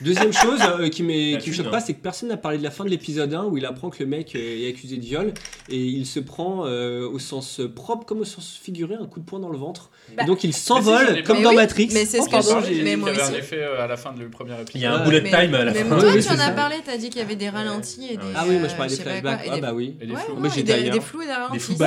Deuxième 0.01 0.33
chose 0.33 0.59
euh, 0.61 0.83
qui 0.89 0.97
qui 0.97 1.03
me 1.03 1.39
choque 1.55 1.67
hein. 1.67 1.69
pas, 1.71 1.79
c'est 1.79 1.93
que 1.93 2.01
personne 2.01 2.27
n'a 2.29 2.35
parlé 2.37 2.57
de 2.57 2.63
la 2.63 2.71
fin 2.71 2.83
de 2.83 2.89
l'épisode 2.89 3.33
1 3.33 3.45
où 3.45 3.57
il 3.57 3.65
apprend 3.65 3.89
que 3.89 4.03
le 4.03 4.09
mec 4.09 4.35
euh, 4.35 4.39
est 4.65 4.69
accusé 4.69 4.97
de 4.97 5.01
viol 5.05 5.33
et 5.69 5.77
il 5.77 6.05
se 6.05 6.19
prend 6.19 6.65
euh, 6.65 7.07
au 7.07 7.19
sens 7.19 7.61
propre 7.75 8.05
comme 8.05 8.19
au 8.19 8.25
sens 8.25 8.59
figuré 8.61 8.95
un 8.95 9.05
coup 9.05 9.19
de 9.21 9.25
poing 9.25 9.39
dans 9.39 9.49
le 9.49 9.57
ventre. 9.57 9.89
Bah, 10.15 10.23
et 10.23 10.25
donc, 10.25 10.43
il 10.43 10.53
s'envole 10.53 11.23
comme 11.23 11.37
Mais 11.37 11.43
dans 11.43 11.49
oui, 11.51 11.55
Matrix. 11.55 11.89
mais 11.93 12.05
c'est 12.05 12.19
ce 12.21 12.25
que 12.25 12.31
pardon, 12.31 12.59
je- 12.61 12.67
j'ai- 12.73 12.83
mais 12.83 12.91
Il 12.91 12.93
y 12.93 12.95
moi 12.97 13.09
avait 13.09 13.21
un 13.21 13.33
effet 13.33 13.59
euh, 13.59 13.81
à 13.83 13.87
la 13.87 13.97
fin 13.97 14.11
du 14.13 14.27
premier 14.29 14.53
épisode. 14.53 14.71
Il 14.75 14.81
y 14.81 14.85
a 14.85 14.93
un 14.95 15.05
bullet 15.05 15.21
Mais- 15.21 15.29
time 15.31 15.55
à 15.55 15.63
la 15.65 15.71
mais 15.71 15.83
fin. 15.83 15.99
toi, 15.99 16.11
Oui, 16.13 16.21
tu 16.23 16.29
en 16.29 16.39
as 16.39 16.51
parlé, 16.51 16.75
t'as 16.85 16.97
dit 16.97 17.09
qu'il 17.09 17.19
y 17.21 17.23
avait 17.23 17.35
des 17.37 17.49
ralentis 17.49 18.07
et 18.11 18.17
des. 18.17 18.23
Ah 18.35 18.45
oui, 18.47 18.57
moi 18.57 18.67
je 18.67 18.73
euh, 18.73 18.77
parlais 18.77 18.89
des 18.89 18.95
sais 18.97 19.03
pas 19.03 19.09
flashbacks. 19.11 19.47
Ah 19.51 19.55
des- 19.55 19.61
bah 19.61 19.73
oui. 19.73 19.95
Et 20.01 20.05
des 20.05 20.15
flous. 20.15 20.45
et 20.57 20.63
des, 20.63 20.71
ailleurs. 20.73 20.93
des 20.93 20.99
flous 21.01 21.23
des 21.23 21.31
ralentis. 21.31 21.77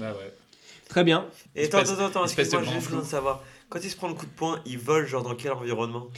Ah. 0.00 0.12
Très 0.88 1.04
bien. 1.04 1.24
Et 1.56 1.64
attends, 1.64 1.78
attends, 1.78 2.04
attends, 2.06 2.24
excuse-moi, 2.24 2.62
j'ai 2.68 2.74
besoin 2.78 3.00
de 3.00 3.06
savoir. 3.06 3.42
Quand 3.72 3.78
il 3.82 3.88
se 3.90 3.96
prend 3.96 4.08
le 4.08 4.14
coup 4.14 4.26
de 4.26 4.30
poing, 4.30 4.60
il 4.66 4.76
vole 4.78 5.06
genre 5.06 5.22
dans 5.22 5.34
quel 5.34 5.52
environnement? 5.52 6.08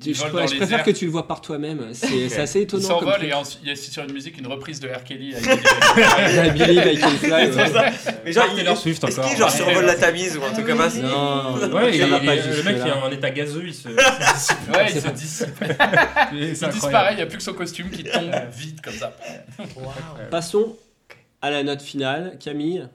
Je, 0.00 0.12
préfère 0.56 0.78
airs. 0.78 0.82
que 0.82 0.90
tu 0.92 1.04
le 1.04 1.10
vois 1.10 1.28
par 1.28 1.42
toi-même. 1.42 1.90
C'est 1.92 2.38
assez 2.40 2.60
Il 2.60 2.62
étonnant. 2.62 2.88
comme 2.88 3.00
s'envole 3.00 3.22
et 3.22 3.30
il 3.62 3.68
y 3.68 3.70
a 3.70 3.76
sur 3.76 4.02
une 4.02 4.12
musique 4.14 4.38
une 4.38 4.46
reprise 4.46 4.80
de 4.80 4.88
R. 4.88 5.04
Kelly 5.04 5.34
avec 5.34 5.60
Ah, 5.66 6.48
Billy 6.48 6.98
Can 6.98 7.10
Fly, 7.10 7.30
ouais. 7.30 7.52
C'est 7.52 7.66
ça. 7.68 7.84
Mais 8.24 8.32
genre, 8.32 8.46
il, 8.50 8.56
Taylor 8.56 8.78
Swift 8.78 9.04
est-ce 9.04 9.18
encore. 9.20 9.28
qu'il 9.28 9.38
genre 9.38 9.50
Ouais. 9.50 9.56
survole 9.58 9.84
la 9.84 9.94
Tamise 9.96 10.38
ou 10.38 10.42
un 10.42 10.52
truc 10.52 10.66
comme 10.66 10.78
ça? 10.78 10.98
Non, 11.02 11.52
Ouais, 11.56 11.68
pas 11.68 11.82
le 11.82 12.62
mec 12.62 12.78
là. 12.78 12.84
il 12.86 12.88
est 12.88 12.92
en 12.92 13.10
état 13.10 13.28
gazeux, 13.30 13.64
il 13.66 13.74
se. 13.74 13.88
Ouais, 14.72 14.86
il 14.88 15.00
se 15.02 15.08
dissipe. 15.08 15.48
Il 16.32 16.52
disparaît, 16.52 17.12
il 17.12 17.16
n'y 17.16 17.22
a 17.22 17.26
plus 17.26 17.36
que 17.36 17.42
son 17.44 17.52
costume 17.52 17.90
qui 17.90 18.04
tombe 18.04 18.32
vite 18.56 18.80
comme 18.80 18.94
ça. 18.94 19.14
Passons 20.30 20.76
à 21.42 21.50
la 21.50 21.62
note 21.62 21.82
finale. 21.82 22.38
Camille 22.42 22.88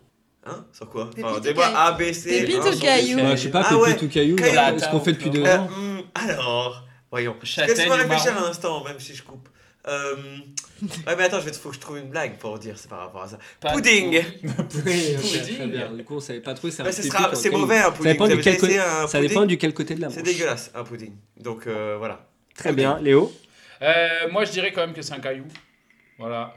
Hein 0.50 0.66
Sur 0.74 0.90
quoi 0.90 1.10
Enfin, 1.18 1.38
ou 1.38 1.40
dis-moi 1.40 1.66
A, 1.76 1.92
B, 1.94 2.12
C. 2.12 2.30
Pépite 2.42 2.56
un, 2.58 2.60
ou 2.70 2.74
son, 2.74 2.80
caillou 2.80 3.18
deux, 3.18 3.24
Bah, 3.24 3.36
Je 3.36 3.42
sais 3.42 3.50
pas, 3.52 3.62
Ah 3.66 3.70
pépite 3.70 3.82
ouais. 4.02 4.04
ou 4.04 4.08
caillou, 4.10 4.38
ce 4.38 4.90
qu'on 4.92 5.00
fait 5.00 5.14
depuis 5.14 5.30
deux 5.30 5.46
Euh, 5.46 5.58
ans. 5.58 5.68
hmm, 5.70 6.00
alors, 6.16 6.86
voyons. 7.12 7.36
Châtaigne 7.44 7.76
Laisse-moi 7.78 7.96
ou 7.96 8.00
réfléchir 8.00 8.34
marron 8.34 8.46
un 8.48 8.50
instant, 8.50 8.84
même 8.84 9.00
si 9.00 9.16
je 9.16 9.24
coupe. 9.24 9.48
Euh... 9.88 10.16
ouais, 11.08 11.16
mais 11.18 11.24
attends, 11.24 11.40
je 11.40 11.46
vais 11.46 11.54
faut 11.54 11.70
que 11.70 11.76
je 11.76 11.80
trouve 11.80 11.98
une 11.98 12.10
blague 12.10 12.38
pour 12.38 12.60
dire, 12.60 12.78
c'est 12.78 12.90
par 12.90 13.00
rapport 13.00 13.24
à 13.24 13.28
ça. 13.30 13.40
Pas- 13.62 13.72
Pudding 13.72 14.18
ok, 14.44 15.56
très 15.56 15.68
bien. 15.68 15.92
Du 15.94 16.04
coup, 16.04 16.16
on 16.16 16.20
savait 16.20 16.42
pas 16.42 16.54
trop. 16.54 16.70
c'est 16.70 16.82
un 16.82 16.86
Bah, 16.86 16.92
ce 16.92 17.02
sera- 17.04 17.34
C'est 17.34 17.50
mauvais 17.50 17.78
un 17.78 17.84
Ça 17.84 17.92
pudding. 17.92 18.12
dépend, 18.12 18.24
Vous 18.26 18.30
du 18.30 18.34
avez 18.34 18.44
quel 18.44 18.54
déjà 18.56 18.66
essayé 18.68 18.80
côté- 18.80 18.90
un 18.90 19.08
ça 19.08 19.18
pudding 19.20 19.30
dépend 19.30 19.46
du 19.46 19.58
quel 19.58 19.74
côté 19.74 19.96
de 19.96 20.02
la 20.02 20.10
C'est 20.10 20.18
manche. 20.20 20.26
dégueulasse 20.28 20.72
un 20.76 20.84
pudding. 20.84 21.14
Donc 21.38 21.66
euh, 21.68 21.96
voilà. 21.98 22.28
Très 22.56 22.74
bien. 22.74 23.00
Léo 23.00 23.32
Euh, 23.82 24.08
moi, 24.32 24.44
je 24.44 24.52
dirais 24.52 24.72
quand 24.74 24.82
même 24.82 24.94
que 24.94 25.02
c'est 25.02 25.14
un 25.14 25.20
caillou. 25.20 25.46
Voilà. 26.18 26.54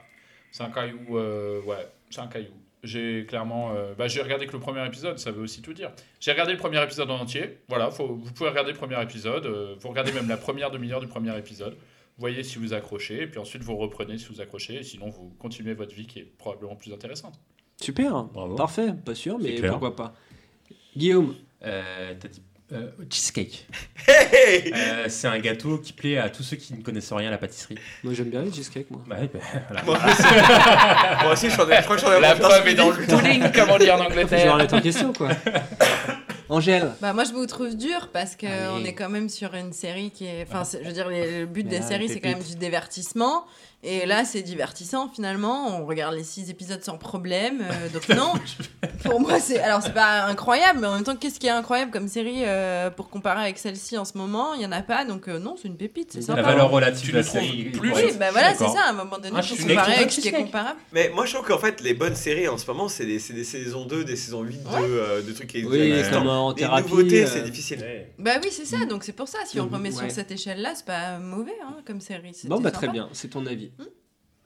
C'est 0.50 0.64
un 0.64 0.70
caillou. 0.70 1.16
euh, 1.16 1.61
ouais, 1.62 1.88
c'est 2.11 2.20
un 2.20 2.26
caillou. 2.26 2.50
J'ai 2.82 3.26
clairement. 3.26 3.72
euh, 3.76 3.94
bah, 3.94 4.08
j'ai 4.08 4.20
regardé 4.22 4.46
que 4.46 4.52
le 4.52 4.58
premier 4.58 4.84
épisode, 4.86 5.18
ça 5.18 5.30
veut 5.30 5.42
aussi 5.42 5.62
tout 5.62 5.72
dire. 5.72 5.92
J'ai 6.20 6.32
regardé 6.32 6.52
le 6.52 6.58
premier 6.58 6.82
épisode 6.82 7.10
en 7.10 7.18
entier. 7.20 7.58
Voilà, 7.68 7.90
faut, 7.90 8.08
vous 8.16 8.32
pouvez 8.32 8.48
regarder 8.50 8.72
le 8.72 8.76
premier 8.78 9.00
épisode. 9.00 9.46
euh, 9.46 9.76
vous 9.78 9.88
regardez 9.88 10.10
même 10.12 10.28
la 10.28 10.36
première 10.36 10.70
demi-heure 10.70 11.00
du 11.00 11.06
premier 11.06 11.36
épisode. 11.38 11.74
Vous 11.74 12.20
voyez 12.20 12.42
si 12.42 12.58
vous 12.58 12.74
accrochez. 12.74 13.22
Et 13.22 13.26
puis 13.26 13.38
ensuite, 13.38 13.62
vous 13.62 13.76
reprenez 13.76 14.18
si 14.18 14.26
vous 14.26 14.40
accrochez. 14.40 14.74
Et 14.76 14.82
sinon, 14.82 15.08
vous 15.10 15.32
continuez 15.38 15.74
votre 15.74 15.94
vie 15.94 16.06
qui 16.06 16.18
est 16.18 16.24
probablement 16.38 16.74
plus 16.76 16.92
intéressante. 16.92 17.38
Super. 17.80 18.24
Bravo. 18.24 18.54
Parfait. 18.56 18.92
Pas 19.04 19.14
sûr, 19.14 19.38
mais 19.38 19.60
pourquoi 19.62 19.94
pas. 19.96 20.14
Guillaume 20.96 21.34
Euh, 21.64 22.14
T'as 22.18 22.28
dit. 22.28 22.42
Euh, 22.72 22.88
cheesecake. 23.11 23.66
Hey, 24.08 24.72
Euh, 24.74 25.04
c'est 25.08 25.28
un 25.28 25.38
gâteau 25.38 25.78
qui 25.78 25.92
plaît 25.92 26.18
à 26.18 26.28
tous 26.30 26.42
ceux 26.42 26.56
qui 26.56 26.74
ne 26.74 26.82
connaissent 26.82 27.12
rien 27.12 27.28
à 27.28 27.32
la 27.32 27.38
pâtisserie. 27.38 27.76
Moi, 28.02 28.14
j'aime 28.14 28.30
bien 28.30 28.42
les 28.42 28.52
cheesecakes, 28.52 28.90
moi. 28.90 29.00
Bah, 29.06 29.16
ouais, 29.20 29.30
bah, 29.32 29.40
voilà. 29.68 29.82
Moi 29.85 30.12
aussi, 30.12 30.22
moi 31.22 31.32
aussi, 31.32 31.46
je, 31.50 31.50
je 31.56 31.82
crois 31.85 31.96
que 31.96 32.02
j'en 32.02 32.12
ai 32.12 32.20
La 32.20 32.35
ce 32.37 32.68
est 32.68 32.74
dans 32.74 32.90
le 32.90 32.96
pudding, 32.96 33.52
comme 33.52 33.70
on 33.70 33.78
dit 33.78 33.90
en 33.90 33.96
Je 33.98 34.02
vais 34.02 34.48
Angleterre. 34.48 34.74
en 34.74 34.80
question, 34.80 35.12
quoi. 35.12 35.28
Angèle 36.48 36.92
Bah 37.00 37.14
moi 37.14 37.24
je 37.24 37.32
vous 37.32 37.46
trouve 37.46 37.76
dur 37.76 38.11
parce 38.12 38.37
que 38.37 38.46
Allez. 38.46 38.66
on 38.74 38.85
est 38.85 38.92
quand 38.92 39.08
même 39.08 39.30
sur 39.30 39.54
une 39.54 39.72
série 39.72 40.11
qui 40.11 40.26
est 40.26 40.44
enfin 40.46 40.64
c'est- 40.64 40.82
je 40.82 40.88
veux 40.88 40.92
dire 40.92 41.08
les- 41.08 41.40
le 41.40 41.46
but 41.46 41.64
Mais 41.64 41.70
des 41.70 41.78
là, 41.78 41.87
séries 41.87 42.08
c'est 42.11 42.20
quand 42.20 42.28
même 42.28 42.42
du 42.42 42.56
divertissement 42.56 43.46
et 43.84 44.06
là 44.06 44.24
c'est 44.24 44.42
divertissant 44.42 45.08
finalement 45.08 45.76
on 45.80 45.86
regarde 45.86 46.14
les 46.14 46.22
six 46.24 46.50
épisodes 46.50 46.82
sans 46.84 46.98
problème 46.98 47.62
euh, 47.62 47.88
donc 47.88 48.08
non 48.16 48.32
pour 49.04 49.20
moi 49.20 49.40
c'est 49.40 49.58
alors 49.60 49.82
c'est 49.82 49.92
pas 49.94 50.24
incroyable 50.26 50.78
mais 50.80 50.86
en 50.86 50.94
même 50.94 51.04
temps 51.04 51.16
qu'est-ce 51.16 51.40
qui 51.40 51.48
est 51.48 51.50
incroyable 51.50 51.90
comme 51.90 52.06
série 52.08 52.42
euh, 52.44 52.90
pour 52.90 53.10
comparer 53.10 53.42
avec 53.42 53.58
celle-ci 53.58 53.98
en 53.98 54.04
ce 54.04 54.16
moment? 54.16 54.54
Il 54.54 54.62
y 54.62 54.66
en 54.66 54.72
a 54.72 54.82
pas 54.82 55.04
donc 55.04 55.28
euh, 55.28 55.38
non 55.38 55.56
c'est 55.60 55.66
une 55.68 55.76
pépite 55.76 56.12
c'est 56.12 56.20
La 56.20 56.26
sympa 56.26 56.42
La 56.42 56.48
valeur 56.48 56.70
relative 56.70 57.06
Tu 57.06 57.12
de 57.12 57.16
la 57.16 57.22
série. 57.24 57.64
plus 57.70 57.92
oui 57.92 58.12
bah 58.18 58.30
voilà 58.30 58.54
c'est 58.54 58.68
ça 58.68 58.84
à 58.86 58.90
un 58.90 58.92
moment 58.92 59.18
donné 59.18 59.34
Ah, 59.36 59.42
suis 59.42 59.56
comparer 59.56 59.94
avec 59.96 60.12
ce 60.12 60.20
qui 60.20 60.28
est 60.28 60.30
Cheesecake. 60.30 60.46
comparable 60.46 60.78
Mais 60.92 61.10
moi, 61.14 61.26
je 61.26 61.34
trouve 61.34 61.46
qu'en 61.46 61.58
fait, 61.58 61.80
les 61.80 61.94
bonnes 61.94 62.14
séries 62.14 62.46
en 62.48 62.58
ce 62.58 62.66
moment, 62.66 62.88
c'est 62.88 63.04
des, 63.06 63.18
c'est 63.18 63.32
des 63.32 63.44
saisons 63.44 63.84
2, 63.86 64.04
des 64.04 64.16
saisons 64.16 64.42
8 64.42 64.58
de, 64.62 64.66
euh, 64.76 65.22
de 65.22 65.32
trucs 65.32 65.48
qui 65.48 65.64
Oui, 65.64 65.92
comme 66.12 66.28
en 66.28 66.50
Les 66.50 66.56
thérapie. 66.56 66.88
nouveautés, 66.90 67.24
euh, 67.24 67.26
c'est 67.26 67.42
difficile. 67.42 67.80
Ouais. 67.80 68.12
bah 68.18 68.32
oui 68.42 68.48
c'est 68.52 68.64
ça 68.64 68.84
donc 68.88 69.02
c'est 69.04 69.12
pour 69.12 69.26
ça 69.28 69.38
si 69.46 69.58
on 69.60 69.64
Mhm, 69.66 69.74
remet 69.74 69.90
sur 69.90 70.10
cette 70.10 70.30
échelle 70.30 70.60
là 70.62 70.72
c'est 70.74 70.84
pas 70.84 71.18
mauvais 71.18 71.52
hein, 71.66 71.76
comme 71.86 72.00
série 72.00 72.32
Bon, 72.44 72.60
bah 72.60 72.70
très 72.70 72.88
bien. 72.88 73.08
C'est 73.12 73.28
ton 73.28 73.44
avis. 73.46 73.71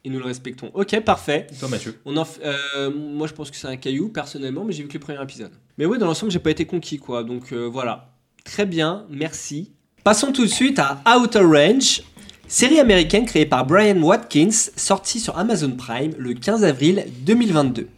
Et 0.05 0.11
nous 0.11 0.19
le 0.21 0.25
respectons. 0.25 0.71
Ok, 0.75 1.01
parfait. 1.01 1.49
Toi, 1.59 1.69
Mathieu. 1.69 1.99
On 2.05 2.17
en 2.17 2.23
f- 2.23 2.39
euh, 2.45 2.91
moi, 2.95 3.27
je 3.27 3.33
pense 3.33 3.51
que 3.51 3.57
c'est 3.57 3.67
un 3.67 3.77
caillou, 3.77 4.09
personnellement, 4.09 4.65
mais 4.65 4.73
j'ai 4.73 4.83
vu 4.85 4.89
que 4.89 4.95
le 4.95 5.01
premier 5.01 5.21
épisode. 5.21 5.51
Mais 5.79 5.85
oui, 5.87 5.99
dans 5.99 6.07
l'ensemble, 6.07 6.31
j'ai 6.31 6.39
pas 6.39 6.51
été 6.53 6.65
conquis, 6.65 6.99
quoi. 6.99 7.25
Donc 7.25 7.53
euh, 7.53 7.65
voilà. 7.69 8.12
Très 8.45 8.67
bien, 8.67 9.05
merci. 9.11 9.73
Passons 10.05 10.31
tout 10.31 10.43
de 10.45 10.51
suite 10.51 10.79
à 10.79 11.03
Outer 11.19 11.41
Range, 11.41 12.03
série 12.47 12.79
américaine 12.79 13.25
créée 13.27 13.47
par 13.47 13.67
Brian 13.67 14.01
Watkins, 14.01 14.51
sortie 14.77 15.19
sur 15.19 15.37
Amazon 15.37 15.73
Prime 15.73 16.12
le 16.17 16.35
15 16.35 16.62
avril 16.62 17.05
2022. 17.23 17.89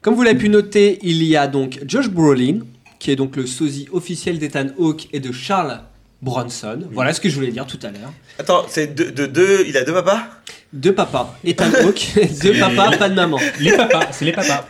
Comme 0.00 0.14
vous 0.14 0.22
l'avez 0.22 0.38
pu 0.38 0.48
noter, 0.48 0.98
il 1.02 1.22
y 1.22 1.36
a 1.36 1.46
donc 1.48 1.80
Josh 1.86 2.08
Brolin, 2.08 2.60
qui 2.98 3.10
est 3.10 3.16
donc 3.16 3.36
le 3.36 3.46
sosie 3.46 3.86
officiel 3.92 4.38
d'Ethan 4.38 4.68
Hawke 4.78 5.08
et 5.12 5.20
de 5.20 5.30
Charles 5.32 5.82
Bronson. 6.22 6.80
Voilà 6.92 7.12
ce 7.12 7.20
que 7.20 7.28
je 7.28 7.34
voulais 7.34 7.50
dire 7.52 7.66
tout 7.66 7.78
à 7.82 7.90
l'heure. 7.90 8.12
Attends, 8.38 8.64
c'est 8.68 8.94
de, 8.94 9.64
il 9.66 9.76
a 9.76 9.84
deux 9.84 9.92
papas? 9.92 10.22
Deux 10.72 10.94
papas. 10.94 11.36
Ethan 11.44 11.66
Hawke, 11.84 12.18
deux 12.42 12.58
papas, 12.58 12.96
pas 12.96 13.08
de 13.08 13.14
maman. 13.14 13.38
Les 13.60 13.72
papas, 13.76 14.08
c'est 14.12 14.24
les 14.24 14.32
papas. 14.32 14.66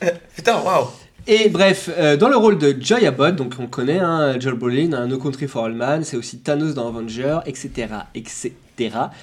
Putain, 0.36 0.60
waouh 0.62 0.86
Et 1.26 1.48
bref, 1.48 1.90
euh, 1.98 2.16
dans 2.16 2.28
le 2.28 2.36
rôle 2.36 2.58
de 2.58 2.76
Joy 2.80 3.04
Abbott, 3.06 3.34
donc 3.36 3.54
on 3.58 3.66
connaît 3.66 3.98
hein, 3.98 4.38
Joel 4.38 4.54
Brolin, 4.54 4.92
un 4.92 5.06
No 5.08 5.18
Country 5.18 5.48
for 5.48 5.64
All 5.64 5.72
Man, 5.74 6.04
c'est 6.04 6.16
aussi 6.16 6.38
Thanos 6.38 6.74
dans 6.74 6.88
Avenger, 6.88 7.38
etc. 7.46 7.88
etc. 8.14 8.52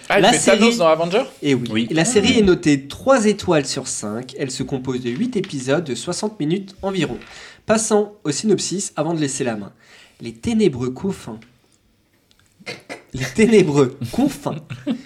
Ah, 0.09 0.19
La 0.19 0.31
fait 0.33 0.37
série- 0.37 0.59
Thanos 0.59 0.77
dans 0.77 0.87
Avenger? 0.87 1.23
Et 1.41 1.55
oui, 1.55 1.69
Oui. 1.71 1.87
la 1.91 2.05
série 2.05 2.37
est 2.37 2.43
notée 2.43 2.87
3 2.87 3.25
étoiles 3.25 3.65
sur 3.65 3.87
5, 3.87 4.35
elle 4.37 4.51
se 4.51 4.63
compose 4.63 5.01
de 5.01 5.09
8 5.09 5.37
épisodes 5.37 5.83
de 5.83 5.95
60 5.95 6.39
minutes 6.39 6.75
environ. 6.81 7.17
Passons 7.65 8.11
au 8.23 8.31
synopsis 8.31 8.93
avant 8.95 9.13
de 9.13 9.19
laisser 9.19 9.43
la 9.43 9.55
main. 9.55 9.71
Les 10.21 10.33
ténébreux 10.33 10.89
confins. 10.91 11.39
Les 13.13 13.25
ténébreux 13.25 13.97
confins 14.11 14.57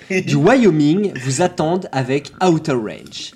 du 0.09 0.35
Wyoming 0.35 1.13
vous 1.19 1.41
attendent 1.41 1.87
avec 1.91 2.31
Outer 2.43 2.73
Range. 2.73 3.31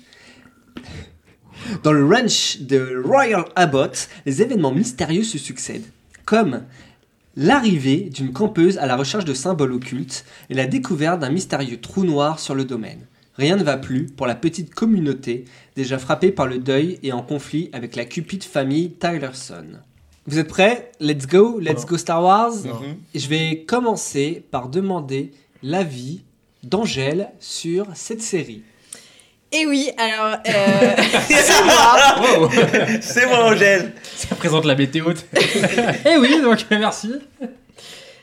Dans 1.82 1.92
le 1.92 2.04
ranch 2.04 2.58
de 2.60 3.02
Royal 3.04 3.44
Abbott, 3.56 4.08
les 4.24 4.42
événements 4.42 4.72
mystérieux 4.72 5.24
se 5.24 5.38
succèdent, 5.38 5.86
comme 6.24 6.62
l'arrivée 7.36 8.10
d'une 8.12 8.32
campeuse 8.32 8.78
à 8.78 8.86
la 8.86 8.96
recherche 8.96 9.24
de 9.24 9.34
symboles 9.34 9.72
occultes 9.72 10.24
et 10.50 10.54
la 10.54 10.66
découverte 10.66 11.20
d'un 11.20 11.30
mystérieux 11.30 11.80
trou 11.80 12.04
noir 12.04 12.38
sur 12.38 12.54
le 12.54 12.64
domaine. 12.64 13.06
Rien 13.36 13.56
ne 13.56 13.64
va 13.64 13.76
plus 13.76 14.06
pour 14.06 14.26
la 14.26 14.34
petite 14.34 14.74
communauté, 14.74 15.44
déjà 15.74 15.98
frappée 15.98 16.32
par 16.32 16.46
le 16.46 16.58
deuil 16.58 16.98
et 17.02 17.12
en 17.12 17.22
conflit 17.22 17.68
avec 17.72 17.94
la 17.94 18.06
cupide 18.06 18.44
famille 18.44 18.92
Tylerson. 18.92 19.80
Vous 20.26 20.38
êtes 20.38 20.48
prêts? 20.48 20.90
Let's 21.00 21.26
go, 21.26 21.58
let's 21.60 21.84
go 21.86 21.96
Star 21.96 22.22
Wars 22.22 22.52
Et 23.14 23.18
Je 23.18 23.28
vais 23.28 23.64
commencer 23.66 24.44
par 24.50 24.68
demander 24.68 25.32
l'avis 25.62 26.22
d'Angèle 26.62 27.30
sur 27.38 27.86
cette 27.94 28.22
série. 28.22 28.62
Et 29.52 29.64
oui, 29.66 29.90
alors, 29.96 30.38
euh, 30.48 30.96
Wow. 32.38 32.50
C'est 33.00 33.26
moi, 33.26 33.44
Angèle 33.44 33.94
Ça 34.16 34.34
présente 34.34 34.64
la 34.64 34.74
météo. 34.74 35.12
Eh 36.04 36.16
oui, 36.18 36.40
donc 36.42 36.66
merci. 36.70 37.12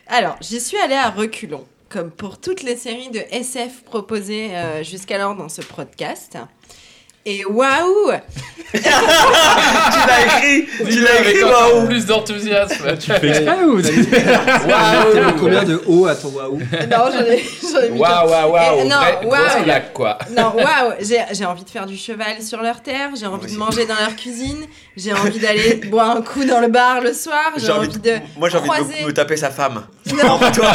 alors 0.08 0.36
j'y 0.42 0.60
suis 0.60 0.78
allée 0.78 0.96
à 0.96 1.10
reculons, 1.10 1.66
comme 1.88 2.12
pour 2.12 2.40
toutes 2.40 2.62
les 2.64 2.76
séries 2.76 3.10
de 3.10 3.22
SF 3.32 3.84
proposées 3.86 4.56
euh, 4.56 4.84
jusqu'alors 4.84 5.36
dans 5.36 5.48
ce 5.50 5.62
podcast. 5.62 6.38
Et 7.26 7.46
waouh 7.46 8.12
tu 8.74 8.80
l'as 10.08 10.26
écrit 10.26 10.68
Tu 10.90 11.00
l'as 11.00 11.22
écrit, 11.22 11.44
waouh 11.44 11.86
plus 11.86 12.08
d'enthousiasme. 12.08 12.98
Tu 12.98 13.12
fais 13.12 13.30
exprès 13.30 13.64
ou 13.66 13.80
T'as 13.80 13.92
mis 13.92 15.40
combien 15.40 15.64
de 15.64 15.80
O 15.86 16.08
à 16.08 16.16
ton 16.16 16.30
waouh 16.30 16.58
Non, 16.58 17.06
j'en 17.14 17.22
ai, 17.22 17.46
j'en 17.72 17.82
ai 17.82 17.90
mis 17.92 18.00
Waouh, 18.00 18.30
waouh, 18.30 18.52
waouh. 18.52 18.88
Non, 18.88 19.30
waouh. 19.30 19.82
Quoi. 19.94 20.18
Non, 20.36 20.54
waouh, 20.56 20.94
j'ai 21.00 21.20
j'ai 21.34 21.46
envie 21.46 21.64
de 21.64 21.70
faire 21.70 21.86
du 21.86 21.96
cheval 21.96 22.42
sur 22.42 22.64
leur 22.64 22.82
terre, 22.82 23.12
j'ai 23.16 23.28
envie 23.28 23.54
de 23.54 23.58
manger 23.58 23.86
dans 23.86 23.96
leur 23.96 24.16
cuisine, 24.16 24.66
j'ai 24.98 25.14
envie 25.14 25.40
d'aller 25.40 25.76
boire 25.92 26.18
un 26.18 26.22
coup 26.24 26.44
dans 26.44 26.60
le 26.60 26.68
bar 26.68 27.02
le 27.02 27.14
soir, 27.14 27.54
j'ai 27.58 27.72
envie 27.72 27.90
de 27.90 28.14
Moi 28.38 28.50
j'ai 28.50 28.58
envie 28.58 28.70
de 28.70 28.74
croiser... 28.74 29.02
me, 29.04 29.08
me 29.08 29.14
taper 29.14 29.38
sa 29.38 29.52
femme. 29.52 29.84
Non, 30.08 30.40
pas 30.40 30.52
moi. 30.58 30.72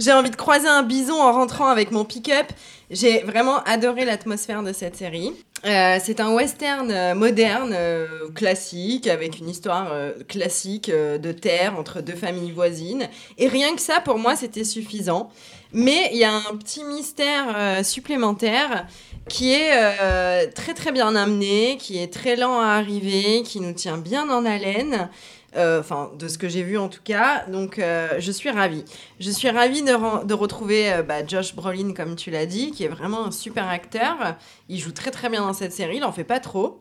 J'ai 0.00 0.12
envie 0.12 0.30
de 0.30 0.36
croiser 0.36 0.68
un 0.68 0.82
bison 0.82 1.22
en 1.22 1.32
rentrant 1.32 1.68
avec 1.68 1.92
mon 1.92 2.04
pick-up. 2.04 2.46
J'ai 2.90 3.20
vraiment 3.20 3.62
adoré 3.62 4.04
l'atmosphère 4.04 4.64
de 4.64 4.72
cette 4.72 4.96
série. 4.96 5.32
Euh, 5.64 5.98
c'est 6.02 6.18
un 6.18 6.32
western 6.32 6.90
euh, 6.90 7.14
moderne, 7.14 7.72
euh, 7.72 8.28
classique, 8.34 9.06
avec 9.06 9.38
une 9.38 9.48
histoire 9.48 9.94
classique 10.26 10.90
de 10.90 11.30
terre 11.30 11.78
entre 11.78 12.00
deux 12.00 12.16
familles 12.16 12.50
voisines. 12.50 13.08
Et 13.38 13.46
rien 13.46 13.76
que 13.76 13.80
ça, 13.80 14.00
pour 14.00 14.18
moi, 14.18 14.34
c'était 14.34 14.64
suffisant. 14.64 15.30
Mais 15.72 16.10
il 16.12 16.18
y 16.18 16.24
a 16.24 16.34
un 16.34 16.56
petit 16.56 16.82
mystère 16.82 17.84
supplémentaire 17.84 18.88
qui 19.28 19.52
est 19.52 20.50
très 20.50 20.74
très 20.74 20.90
bien 20.90 21.14
amené, 21.14 21.76
qui 21.78 21.98
est 21.98 22.12
très 22.12 22.34
lent 22.34 22.60
à 22.60 22.70
arriver, 22.70 23.42
qui 23.44 23.60
nous 23.60 23.72
tient 23.72 23.98
bien 23.98 24.28
en 24.30 24.44
haleine. 24.44 25.08
Euh, 25.56 25.80
Enfin, 25.80 26.10
de 26.18 26.28
ce 26.28 26.38
que 26.38 26.48
j'ai 26.48 26.62
vu 26.62 26.78
en 26.78 26.88
tout 26.88 27.02
cas. 27.02 27.44
Donc, 27.46 27.78
euh, 27.78 28.08
je 28.18 28.30
suis 28.30 28.50
ravie. 28.50 28.84
Je 29.18 29.30
suis 29.30 29.50
ravie 29.50 29.82
de, 29.82 30.24
de 30.24 30.34
retrouver 30.34 30.92
euh, 30.92 31.02
bah, 31.02 31.26
Josh 31.26 31.54
Brolin, 31.54 31.92
comme 31.94 32.14
tu 32.16 32.30
l'as 32.30 32.46
dit, 32.46 32.70
qui 32.70 32.84
est 32.84 32.88
vraiment 32.88 33.26
un 33.26 33.30
super 33.30 33.68
acteur. 33.68 34.36
Il 34.68 34.78
joue 34.78 34.92
très 34.92 35.10
très 35.10 35.28
bien 35.28 35.40
dans 35.42 35.52
cette 35.52 35.72
série, 35.72 35.96
il 35.96 36.04
en 36.04 36.12
fait 36.12 36.24
pas 36.24 36.40
trop. 36.40 36.80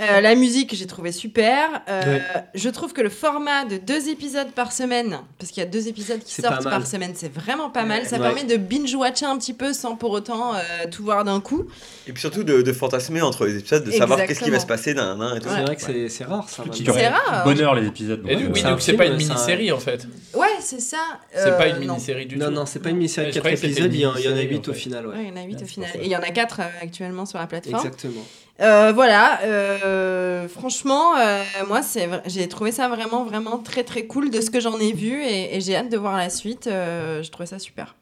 Euh, 0.00 0.20
la 0.20 0.34
musique, 0.34 0.74
j'ai 0.74 0.86
trouvé 0.86 1.12
super. 1.12 1.82
Euh, 1.88 2.00
Ouais. 2.00 2.22
Je 2.54 2.68
trouve 2.70 2.92
que 2.92 3.02
le 3.02 3.10
format 3.10 3.64
de 3.64 3.76
deux 3.76 4.08
épisodes 4.08 4.50
par 4.52 4.72
semaine, 4.72 5.18
parce 5.38 5.50
qu'il 5.52 5.62
y 5.62 5.66
a 5.66 5.68
deux 5.68 5.88
épisodes 5.88 6.20
qui 6.24 6.40
sortent 6.40 6.64
par 6.64 6.86
semaine, 6.86 7.12
c'est 7.14 7.32
vraiment 7.32 7.68
pas 7.70 7.84
mal. 7.84 8.06
Ça 8.06 8.16
Ouais. 8.16 8.22
permet 8.22 8.44
de 8.44 8.56
binge-watcher 8.56 9.26
un 9.26 9.36
petit 9.38 9.52
peu 9.52 9.72
sans 9.72 9.96
pour 9.96 10.10
autant 10.12 10.54
euh, 10.54 10.58
tout 10.90 11.04
voir 11.04 11.24
d'un 11.24 11.40
coup. 11.40 11.66
Et 12.06 12.12
puis 12.12 12.20
surtout 12.20 12.42
de, 12.44 12.62
de 12.62 12.72
fantasmer 12.72 13.20
entre 13.20 13.44
les 13.46 13.58
épisodes, 13.58 13.84
de 13.84 13.90
savoir 13.90 14.24
qu'est-ce 14.26 14.40
qui 14.42 14.50
va 14.50 14.58
se 14.60 14.66
passer 14.66 14.94
d'un 14.94 15.36
et 15.36 15.40
tout. 15.40 15.48
C'est 15.54 15.62
vrai 15.62 15.76
que 15.76 15.82
c'est- 15.82 16.08
c'est 16.08 16.24
rare 16.24 16.48
ça. 16.48 16.64
C'est 16.72 17.08
rare. 17.08 17.44
Bonheur 17.44 17.74
les 17.74 17.86
épisodes. 17.86 18.22
Et 18.28 18.36
donc, 18.36 18.54
oui, 18.54 18.62
donc 18.62 18.80
c'est 18.80 18.94
pas 18.94 19.06
une 19.06 19.12
un- 19.12 19.16
mini-série 19.16 19.70
en 19.72 19.78
fait. 19.78 20.06
Ouais, 20.34 20.46
c'est 20.60 20.80
ça. 20.80 20.98
C'est 21.34 21.56
pas 21.56 21.68
une 21.68 21.74
non. 21.86 21.94
mini-série 21.94 22.26
du 22.26 22.36
Non, 22.36 22.46
tout. 22.46 22.52
non, 22.52 22.66
c'est 22.66 22.78
pas 22.80 22.90
une 22.90 22.96
mini-série 22.96 23.26
de 23.26 23.32
je 23.32 23.34
4 23.34 23.42
croyais 23.42 23.56
que 23.56 23.60
c'était 23.60 23.72
épisodes, 23.72 23.94
il 23.94 24.00
y, 24.00 24.06
en- 24.06 24.10
a 24.10 24.14
mini-série, 24.14 24.48
8 24.48 24.68
au 24.68 24.72
final. 24.72 25.04
Il 25.16 25.28
y 25.28 25.30
en 25.32 25.36
a 25.36 25.42
8 25.44 25.56
Ouais, 25.56 25.62
au 25.62 25.66
final. 25.66 25.90
Et 25.96 26.04
il 26.04 26.10
y 26.10 26.16
en 26.16 26.20
a 26.20 26.30
4 26.30 26.60
actuellement 26.82 27.26
sur 27.26 27.38
la 27.38 27.46
plateforme. 27.46 27.76
Exactement. 27.86 28.22
Euh, 28.60 28.92
voilà, 28.92 29.40
euh, 29.44 30.46
franchement, 30.48 31.16
euh, 31.16 31.42
moi, 31.66 31.80
j'ai 32.26 32.46
trouvé 32.48 32.72
ça 32.72 32.88
vraiment, 32.88 33.24
vraiment 33.24 33.56
très, 33.58 33.84
très 33.84 34.06
cool 34.06 34.30
de 34.30 34.40
ce 34.42 34.50
que 34.50 34.60
j'en 34.60 34.78
ai 34.78 34.92
vu 34.92 35.22
et, 35.22 35.56
et 35.56 35.60
j'ai 35.62 35.76
hâte 35.76 35.90
de 35.90 35.96
voir 35.96 36.16
la 36.16 36.28
suite. 36.28 36.66
euh, 36.66 37.22
je 37.22 37.30
trouvais 37.30 37.46
ça 37.46 37.58
super. 37.58 37.96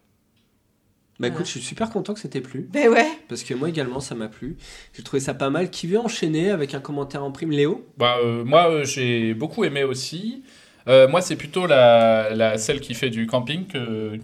Bah 1.21 1.29
écoute, 1.29 1.47
je 1.47 1.51
suis 1.51 1.61
super 1.61 1.91
content 1.91 2.15
que 2.15 2.21
c'était 2.21 2.41
plu. 2.41 2.69
Ben 2.73 2.89
ouais. 2.89 3.09
Parce 3.29 3.43
que 3.43 3.53
moi 3.53 3.69
également, 3.69 3.99
ça 3.99 4.15
m'a 4.15 4.29
plu. 4.29 4.57
J'ai 4.97 5.03
trouvé 5.03 5.19
ça 5.19 5.35
pas 5.35 5.51
mal. 5.51 5.69
Qui 5.69 5.89
veut 5.89 5.99
enchaîner 5.99 6.51
avec 6.51 6.75
un 6.75 6.81
commentaire 6.81 7.25
en 7.25 7.33
prime? 7.33 7.51
Léo? 7.51 7.85
Bah, 7.97 8.19
euh, 8.25 8.45
moi, 8.45 8.71
euh, 8.71 8.85
j'ai 8.85 9.35
beaucoup 9.35 9.65
aimé 9.65 9.83
aussi. 9.83 10.45
Euh, 10.87 11.09
moi, 11.09 11.21
c'est 11.21 11.35
plutôt 11.35 11.67
la, 11.67 12.31
la, 12.35 12.57
celle 12.57 12.81
qui 12.81 12.95
fait 12.95 13.11
du 13.11 13.27
camping, 13.27 13.67
que- 13.67 14.19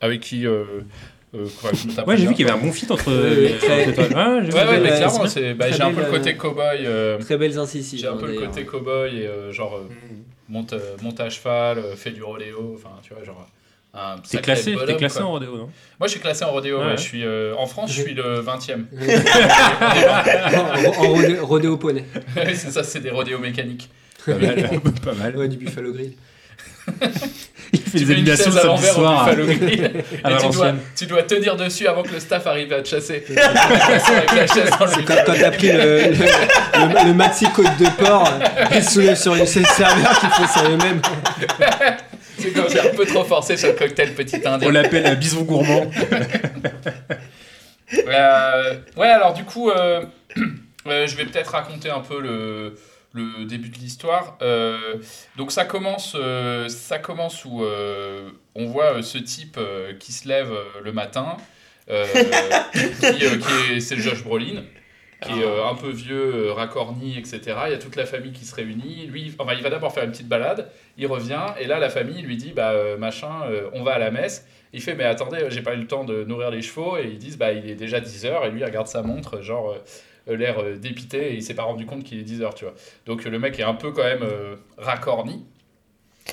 avec 0.00 0.20
qui. 0.20 0.46
Euh, 1.34 1.46
quoi, 1.60 1.70
Ouais, 2.06 2.16
j'ai 2.16 2.26
vu 2.26 2.34
qu'il 2.34 2.46
y 2.46 2.48
avait 2.48 2.58
un 2.58 2.62
bon 2.62 2.72
fit 2.72 2.86
entre. 2.90 3.10
Ouais, 3.10 3.34
vu. 4.40 4.52
Ouais, 4.52 4.64
ouais, 4.64 4.80
mais 4.80 4.88
clairement, 4.88 5.26
c'est- 5.26 5.54
bah, 5.54 5.70
j'ai 5.70 5.82
un 5.82 5.92
peu 5.92 6.00
le 6.02 6.10
côté 6.10 6.30
euh, 6.30 6.38
cow-boy. 6.38 6.84
euh, 6.86 7.18
Très 7.18 7.36
belles 7.36 7.58
incisives. 7.58 8.00
j'ai 8.00 8.06
un 8.06 8.12
hein, 8.12 8.16
peu 8.18 8.26
le 8.26 8.40
côté 8.46 8.64
cow-boy 8.64 9.14
et 9.14 9.26
euh, 9.26 9.52
genre 9.52 9.76
euh, 9.76 9.88
monte, 10.48 10.72
euh, 10.72 10.96
monte 11.02 11.20
à 11.20 11.28
cheval, 11.28 11.78
euh, 11.78 11.96
fait 11.96 12.10
du 12.12 12.22
rodéo, 12.22 12.72
enfin 12.76 12.90
tu 13.02 13.12
vois, 13.14 13.24
genre 13.24 13.46
un 13.94 14.16
T'es 14.30 14.38
classé, 14.38 14.76
t'es 14.86 14.94
classé 14.96 15.18
quoi. 15.20 15.26
en 15.28 15.30
rodéo, 15.32 15.56
non? 15.56 15.70
Moi 15.98 16.06
je 16.06 16.08
suis 16.08 16.20
classé 16.20 16.44
en 16.44 16.52
rodéo, 16.52 16.76
Ouais, 16.78 16.84
ouais, 16.84 16.90
ouais. 16.90 16.96
je 16.98 17.02
suis, 17.02 17.24
euh, 17.24 17.54
en 17.56 17.66
France 17.66 17.92
je 17.92 18.02
suis 18.02 18.14
le 18.14 18.40
20 18.40 18.58
e 18.70 18.74
en 19.86 21.02
en 21.02 21.14
rodé- 21.14 21.38
rodéo 21.40 21.76
poney. 21.76 22.04
c'est 22.54 22.70
ça, 22.70 22.82
c'est 22.84 23.00
des 23.00 23.10
rodéos 23.10 23.38
mécaniques. 23.38 23.88
Pas 24.24 24.34
mal. 24.34 24.80
Pas 25.04 25.14
mal. 25.14 25.36
Ouais, 25.36 25.48
du 25.48 25.56
Buffalo 25.56 25.92
Grill. 25.92 26.12
Il 27.72 27.80
fait 27.80 27.98
Tu 27.98 28.04
des 28.04 28.12
animations 28.12 28.44
chaise 28.44 28.56
à 28.58 28.62
samedi 28.62 28.66
l'envers 28.86 28.92
au 28.92 29.00
soir. 29.00 29.28
à- 30.24 30.30
et 30.30 30.36
tu 30.38 30.48
dois, 30.50 30.72
tu 30.96 31.06
dois 31.06 31.22
tenir 31.24 31.56
dessus 31.56 31.86
avant 31.88 32.02
que 32.04 32.12
le 32.12 32.20
staff 32.20 32.46
arrive 32.46 32.72
à 32.72 32.80
te 32.82 32.88
chasser. 32.88 33.24
C'est 33.28 35.04
comme 35.04 35.16
quand 35.26 35.34
t'as 35.34 35.50
pris 35.50 35.72
le, 35.72 35.78
le, 35.78 36.12
le, 36.12 37.06
le 37.08 37.14
maxi 37.14 37.46
côte 37.50 37.76
de 37.78 37.86
porc 38.02 38.30
et 38.72 38.82
soulève 38.82 39.16
sur 39.16 39.34
une 39.34 39.46
serveur 39.46 40.20
qui 40.20 40.26
fait 40.26 40.58
sur 40.58 40.68
eux-mêmes. 40.70 41.02
C'est 42.38 42.50
comme 42.50 42.70
j'ai 42.70 42.80
un 42.80 42.94
peu 42.94 43.04
trop 43.04 43.24
forcé 43.24 43.56
sur 43.56 43.68
le 43.68 43.74
cocktail 43.74 44.14
petit 44.14 44.36
indien. 44.36 44.68
On 44.68 44.70
l'appelle 44.70 45.06
un 45.06 45.14
bison 45.14 45.42
gourmand. 45.42 45.90
Euh, 48.08 48.74
ouais, 48.96 49.06
alors 49.08 49.32
du 49.32 49.44
coup, 49.44 49.70
euh, 49.70 50.02
euh, 50.86 51.06
je 51.06 51.16
vais 51.16 51.24
peut-être 51.24 51.50
raconter 51.50 51.90
un 51.90 52.00
peu 52.00 52.20
le, 52.20 52.74
le 53.12 53.44
début 53.44 53.68
de 53.68 53.78
l'histoire. 53.78 54.36
Euh, 54.42 54.96
donc 55.36 55.52
ça 55.52 55.64
commence, 55.64 56.16
euh, 56.18 56.68
ça 56.68 56.98
commence 56.98 57.44
où 57.44 57.62
euh, 57.62 58.30
on 58.54 58.66
voit 58.66 59.02
ce 59.02 59.18
type 59.18 59.58
qui 59.98 60.12
se 60.12 60.28
lève 60.28 60.52
le 60.82 60.92
matin, 60.92 61.36
qui, 61.88 63.00
qui 63.00 63.74
est, 63.74 63.80
c'est 63.80 63.96
Josh 63.96 64.22
Brolin. 64.22 64.62
Qui 65.22 65.40
est 65.40 65.60
un 65.64 65.74
peu 65.74 65.88
vieux, 65.88 66.52
racorni, 66.52 67.16
etc. 67.16 67.40
Il 67.66 67.72
y 67.72 67.74
a 67.74 67.78
toute 67.78 67.96
la 67.96 68.04
famille 68.04 68.32
qui 68.32 68.44
se 68.44 68.54
réunit. 68.54 69.06
Lui, 69.06 69.34
enfin, 69.38 69.54
il 69.54 69.62
va 69.62 69.70
d'abord 69.70 69.94
faire 69.94 70.04
une 70.04 70.10
petite 70.10 70.28
balade. 70.28 70.70
Il 70.98 71.06
revient 71.06 71.46
et 71.58 71.66
là, 71.66 71.78
la 71.78 71.88
famille 71.88 72.20
lui 72.20 72.36
dit, 72.36 72.52
bah 72.52 72.74
machin, 72.98 73.30
on 73.72 73.82
va 73.82 73.94
à 73.94 73.98
la 73.98 74.10
messe. 74.10 74.46
Il 74.74 74.82
fait, 74.82 74.94
mais 74.94 75.04
attendez, 75.04 75.46
j'ai 75.48 75.62
pas 75.62 75.72
eu 75.72 75.78
le 75.78 75.86
temps 75.86 76.04
de 76.04 76.24
nourrir 76.24 76.50
les 76.50 76.60
chevaux. 76.60 76.98
Et 76.98 77.06
ils 77.06 77.18
disent, 77.18 77.38
bah 77.38 77.52
il 77.52 77.68
est 77.70 77.76
déjà 77.76 77.98
10h. 77.98 78.46
Et 78.46 78.50
lui, 78.50 78.60
il 78.60 78.64
regarde 78.64 78.88
sa 78.88 79.00
montre, 79.00 79.40
genre, 79.40 79.74
l'air 80.34 80.58
euh, 80.58 80.76
dépité. 80.76 81.32
Et 81.32 81.34
il 81.34 81.42
s'est 81.42 81.54
pas 81.54 81.62
rendu 81.64 81.86
compte 81.86 82.02
qu'il 82.04 82.18
est 82.18 82.24
10h, 82.24 82.54
tu 82.54 82.64
vois. 82.64 82.74
Donc 83.06 83.24
euh, 83.26 83.30
le 83.30 83.38
mec 83.38 83.58
est 83.58 83.62
un 83.64 83.74
peu 83.74 83.92
quand 83.92 84.02
même 84.04 84.22
euh, 84.22 84.56
racorni. 84.78 85.44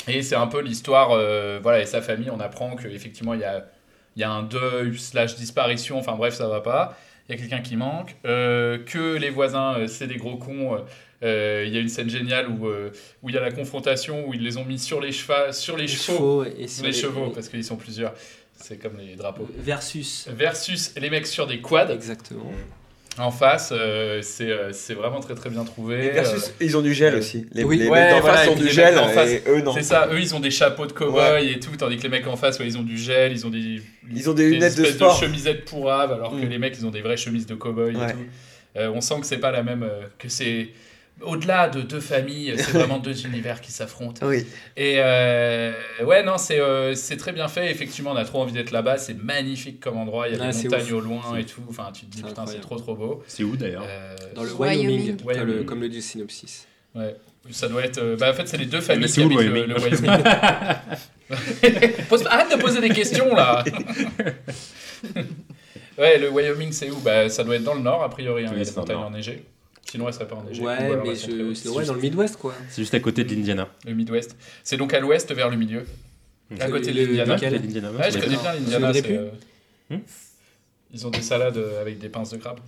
Et 0.08 0.22
c'est 0.24 0.36
un 0.36 0.48
peu 0.48 0.60
l'histoire, 0.62 1.12
euh, 1.12 1.60
voilà, 1.62 1.80
et 1.82 1.86
sa 1.86 2.02
famille, 2.02 2.30
on 2.32 2.40
apprend 2.40 2.76
qu'effectivement, 2.76 3.36
il 3.36 3.42
y 3.42 3.44
a, 3.44 3.68
il 4.16 4.22
y 4.22 4.24
a 4.24 4.32
un 4.32 4.42
deuil, 4.44 4.98
slash 4.98 5.36
disparition, 5.36 6.00
enfin 6.00 6.16
bref, 6.16 6.34
ça 6.34 6.48
va 6.48 6.62
pas. 6.62 6.98
Il 7.30 7.36
y 7.36 7.38
a 7.38 7.42
quelqu'un 7.42 7.62
qui 7.62 7.76
manque. 7.78 8.16
euh, 8.26 8.80
que 8.84 9.16
les 9.18 9.30
voisins, 9.30 9.76
euh, 9.78 9.88
c'est 9.88 10.08
des 10.08 10.18
gros 10.18 10.38
cons. 10.38 10.74
euh, 10.76 10.80
euh, 11.24 11.64
Il 11.68 11.74
y 11.74 11.78
a 11.78 11.80
une 11.80 11.88
scène 11.90 12.10
géniale 12.10 12.50
où 12.50 12.68
euh, 12.68 12.90
où 13.22 13.30
il 13.30 13.36
y 13.36 13.38
a 13.38 13.42
la 13.42 13.52
confrontation, 13.52 14.28
où 14.28 14.34
ils 14.34 14.42
les 14.44 14.58
ont 14.58 14.66
mis 14.66 14.80
sur 14.80 15.00
les, 15.00 15.12
chevaux, 15.14 15.52
sur 15.52 15.78
les, 15.78 15.84
Les 15.84 15.88
chevaux, 15.88 16.44
chevaux 16.44 16.58
et 16.58 16.68
sur 16.68 16.84
les 16.84 16.92
les- 16.92 16.98
chevaux, 16.98 17.30
parce 17.30 17.48
qu'ils 17.48 17.64
sont 17.64 17.78
plusieurs. 17.78 18.14
C'est 18.56 18.78
comme 18.78 18.98
les 18.98 19.16
drapeaux. 19.16 19.48
Versus. 19.58 20.28
Versus 20.30 20.94
les 20.98 21.10
mecs 21.10 21.28
sur 21.28 21.46
des 21.48 21.62
quads. 21.62 21.92
Exactement. 21.94 22.52
En 23.20 23.30
face, 23.30 23.70
euh, 23.72 24.22
c'est 24.24 24.50
euh, 24.50 24.72
c'est 24.72 24.96
vraiment 24.96 25.20
très 25.20 25.36
très 25.36 25.52
bien 25.52 25.64
trouvé. 25.64 26.06
Et 26.08 26.10
versus, 26.10 26.48
euh, 26.48 26.52
ils 26.66 26.76
ont 26.76 26.82
du 26.82 26.96
gel 26.96 27.14
aussi. 27.16 27.46
Les, 27.54 27.64
oui. 27.64 27.78
les 27.78 27.88
Ouais, 27.88 28.02
mecs 28.02 28.10
d'en 28.16 28.20
voilà, 28.22 28.38
face 28.40 28.48
et 28.48 28.50
ont 28.50 28.56
du 28.56 28.70
gel 28.70 28.98
en 28.98 29.08
face, 29.10 29.30
et 29.30 29.44
eux 29.48 29.62
non. 29.62 29.72
C'est 29.74 29.84
ça, 29.84 30.08
eux 30.12 30.20
ils 30.20 30.34
ont 30.34 30.40
des 30.40 30.50
chapeaux 30.50 30.88
de 30.88 30.94
cow-boy 30.94 31.48
et 31.52 31.60
tout, 31.60 31.70
tandis 31.78 31.98
que 31.98 32.04
les 32.04 32.10
mecs 32.10 32.26
en 32.28 32.36
face, 32.36 32.58
ouais, 32.60 32.66
ils 32.66 32.78
ont 32.78 32.82
du 32.82 32.98
gel, 32.98 33.32
ils 33.32 33.46
ont 33.46 33.52
des, 33.52 33.82
Ils 34.12 34.30
ont 34.30 34.34
des 34.34 34.50
lunettes 34.50 34.78
de 34.78 34.86
sport. 34.86 35.16
chemisettes 35.20 35.66
pourraves, 35.66 36.12
alors 36.12 36.32
que 36.32 36.44
Mm. 36.44 36.50
les 36.50 36.58
mecs 36.58 36.76
ils 36.80 36.86
ont 36.88 36.92
des 36.92 37.02
vraies 37.02 37.18
chemises 37.18 37.46
de 37.46 37.54
cow-boy 37.54 37.96
Ouais. 37.96 38.10
et 38.10 38.14
tout. 38.14 38.20
Euh, 38.78 38.90
on 38.96 39.02
sent 39.02 39.20
que 39.20 39.28
c'est 39.28 39.38
pas 39.38 39.52
la 39.52 39.62
même, 39.62 39.84
euh, 39.84 40.02
que 40.18 40.28
c'est 40.28 40.70
au-delà 41.22 41.70
de 41.70 41.82
deux 41.82 42.00
familles, 42.00 42.54
c'est 42.58 42.72
vraiment 42.74 43.00
deux 43.00 43.26
univers 43.26 43.62
qui 43.62 43.72
s'affrontent. 43.72 44.26
Oui. 44.28 44.46
Et 44.76 44.96
euh, 44.98 45.72
ouais, 46.04 46.24
non, 46.24 46.38
c'est 46.38 46.60
euh, 46.60 46.96
c'est 46.96 47.18
très 47.18 47.32
bien 47.32 47.48
fait. 47.48 47.70
Effectivement, 47.72 48.12
on 48.12 48.16
a 48.16 48.26
trop 48.26 48.42
envie 48.42 48.54
d'être 48.54 48.72
là-bas. 48.72 48.98
C'est 48.98 49.14
magnifique 49.22 49.80
comme 49.80 49.98
endroit. 49.98 50.28
Il 50.28 50.36
y 50.36 50.40
a 50.40 50.44
Ah, 50.44 50.52
des 50.52 50.64
montagnes 50.64 50.86
ouf. 50.88 50.92
au 50.94 51.00
loin 51.00 51.36
et 51.38 51.46
tout. 51.46 51.62
Enfin, 51.70 51.90
tu 51.94 52.06
te 52.06 52.12
dis, 52.12 52.18
C'est 52.22 52.28
putain, 52.28 52.46
c'est 52.46 52.60
trop 52.60 52.78
trop 52.78 52.96
beau. 52.96 53.24
C'est 53.28 53.44
où 53.44 53.56
d'ailleurs 53.56 53.86
Euh, 53.88 54.16
Dans 54.36 54.44
le 54.44 54.52
Wyoming. 54.54 54.88
Wyoming, 54.90 55.18
comme 55.18 55.28
le- 55.28 55.44
Wyoming. 55.46 55.66
comme 55.66 55.82
le 55.82 55.90
dit 55.90 55.96
le 55.98 56.02
synopsis. 56.02 56.68
Ouais. 56.96 57.16
Ça 57.52 57.68
doit 57.68 57.84
être. 57.84 57.98
euh, 57.98 58.16
bah, 58.18 58.32
en 58.32 58.34
fait, 58.34 58.48
c'est 58.48 58.58
les 58.58 58.66
deux 58.66 58.80
familles 58.82 59.10
c'est 59.10 59.22
qui 59.22 59.28
où, 59.28 59.30
le 59.38 59.40
habitent 59.40 59.68
le, 59.68 59.74
le 59.74 59.80
Wyoming. 59.80 60.24
Pose- 62.10 62.26
Arrête 62.28 62.52
de 62.56 62.62
poser 62.62 62.80
des 62.82 62.90
questions 62.90 63.34
là 63.36 63.64
Ouais, 65.98 66.18
le 66.18 66.30
Wyoming, 66.30 66.72
c'est 66.72 66.90
où? 66.90 66.98
Bah, 67.00 67.30
Ça 67.30 67.44
doit 67.44 67.56
être 67.56 67.64
dans 67.64 67.76
le 67.76 67.82
nord, 67.82 68.04
a 68.04 68.10
priori. 68.10 68.44
hein, 68.46 68.50
Oui, 68.52 68.58
il 68.62 68.66
y 68.66 68.68
a 68.68 68.72
des 68.72 68.78
montagnes 68.78 68.98
enneigées. 68.98 69.44
Sinon, 69.94 70.08
elles 70.08 70.14
seraient 70.16 70.28
pas 70.28 70.38
enneigées. 70.38 70.60
Ou 70.62 70.66
Ouais, 70.66 70.74
alors 70.74 71.06
mais 71.06 71.14
je... 71.14 71.54
c'est 71.54 71.70
ouais, 71.70 71.86
dans 71.86 71.94
le 71.94 72.02
Midwest 72.02 72.38
quoi. 72.38 72.56
C'est 72.68 72.82
juste 72.82 72.96
à 72.96 73.00
côté 73.00 73.24
de 73.24 73.30
l'Indiana. 73.36 73.70
Le 73.86 73.94
Midwest. 73.94 74.36
C'est 74.64 74.76
donc 74.76 74.92
à 74.92 75.00
l'ouest 75.00 75.32
vers 75.32 75.52
le 75.52 75.56
milieu. 75.56 75.86
À 76.60 76.68
côté 76.68 76.92
de 76.92 76.98
Le- 76.98 77.06
l'Indiana. 77.06 77.36
lequel 77.36 77.54
l'Indiana. 77.54 77.92
Ouais, 77.92 78.10
je 78.12 78.18
connais 78.18 78.36
bien 78.38 78.54
l'Indiana. 78.54 78.92
euh, 79.12 79.30
Hmm 79.92 79.98
Ils 80.96 81.06
ont 81.06 81.12
des 81.12 81.22
salades 81.22 81.58
euh, 81.58 81.80
avec 81.80 82.00
des 82.00 82.10
pinces 82.10 82.32
de 82.32 82.38
crabe. 82.38 82.60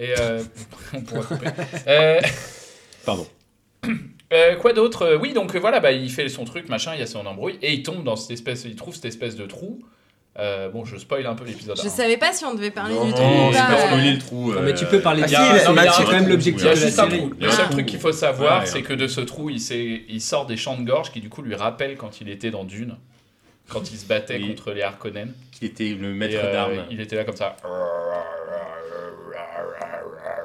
Et 0.00 0.14
euh, 0.18 0.42
on 0.94 1.00
pourra 1.02 1.22
couper. 1.22 1.46
Euh, 1.86 2.20
Pardon. 3.04 3.28
euh, 4.32 4.56
quoi 4.56 4.72
d'autre? 4.72 5.16
Oui, 5.22 5.32
donc 5.32 5.54
voilà, 5.54 5.78
bah, 5.78 5.92
il 5.92 6.10
fait 6.10 6.28
son 6.28 6.44
truc, 6.44 6.68
machin, 6.68 6.92
il 6.94 6.98
y 6.98 7.02
a 7.04 7.06
son 7.06 7.24
embrouille, 7.24 7.56
et 7.62 7.72
il 7.72 7.84
tombe 7.84 8.02
dans 8.02 8.16
cette 8.16 8.32
espèce, 8.32 8.64
il 8.64 8.74
trouve 8.74 8.96
cette 8.96 9.04
espèce 9.04 9.36
de 9.36 9.46
trou 9.46 9.78
Euh, 10.38 10.68
bon, 10.68 10.84
je 10.84 10.96
spoil 10.98 11.24
un 11.26 11.34
peu 11.34 11.44
l'épisode. 11.44 11.78
Je 11.80 11.86
un. 11.86 11.90
savais 11.90 12.18
pas 12.18 12.32
si 12.32 12.44
on 12.44 12.52
devait 12.54 12.70
parler 12.70 12.94
Non, 12.94 13.06
du 13.06 13.14
trou 13.14 13.22
non, 13.22 13.52
c'est 13.52 13.58
pas. 13.58 13.66
pas 13.68 13.72
euh. 13.74 13.86
spoiler 13.86 14.12
le 14.12 14.18
trou. 14.18 14.52
Non, 14.52 14.60
mais 14.62 14.74
tu 14.74 14.84
euh, 14.84 14.88
peux 14.88 15.00
parler 15.00 15.22
Ah, 15.24 15.28
du 15.28 15.34
trou. 15.34 15.44
C'est 15.96 16.04
quand 16.04 16.12
même 16.12 16.28
l'objectif 16.28 16.62
de 16.62 16.68
la 16.68 16.76
série. 16.76 17.18
trou. 17.18 17.32
Le 17.40 17.50
seul 17.50 17.68
truc 17.70 17.86
qu'il 17.86 17.98
faut 17.98 18.12
savoir, 18.12 18.60
Ouais, 18.60 18.66
c'est 18.66 18.78
hein. 18.78 18.82
que 18.82 18.92
de 18.92 19.06
ce 19.06 19.22
trou, 19.22 19.48
il, 19.48 20.20
sort 20.20 20.46
des 20.46 20.58
champs 20.58 20.76
de 20.76 20.84
gorge 20.84 21.10
qui, 21.10 21.20
du 21.20 21.30
coup, 21.30 21.40
lui 21.40 21.54
rappellent 21.54 21.96
quand 21.96 22.20
il 22.20 22.28
était 22.28 22.50
dans 22.50 22.64
Dune, 22.64 22.96
quand 23.68 23.90
il 23.90 23.96
se 23.96 24.04
battait 24.06 24.36
Oui. 24.36 24.48
contre 24.48 24.72
les 24.72 24.82
Harkonnen. 24.82 25.32
Qu'il 25.52 25.68
était 25.68 25.96
le 25.98 26.12
maître 26.12 26.36
euh, 26.38 26.52
d'armes. 26.52 26.84
Il 26.90 27.00
était 27.00 27.16
là 27.16 27.24
comme 27.24 27.36
ça. 27.36 27.56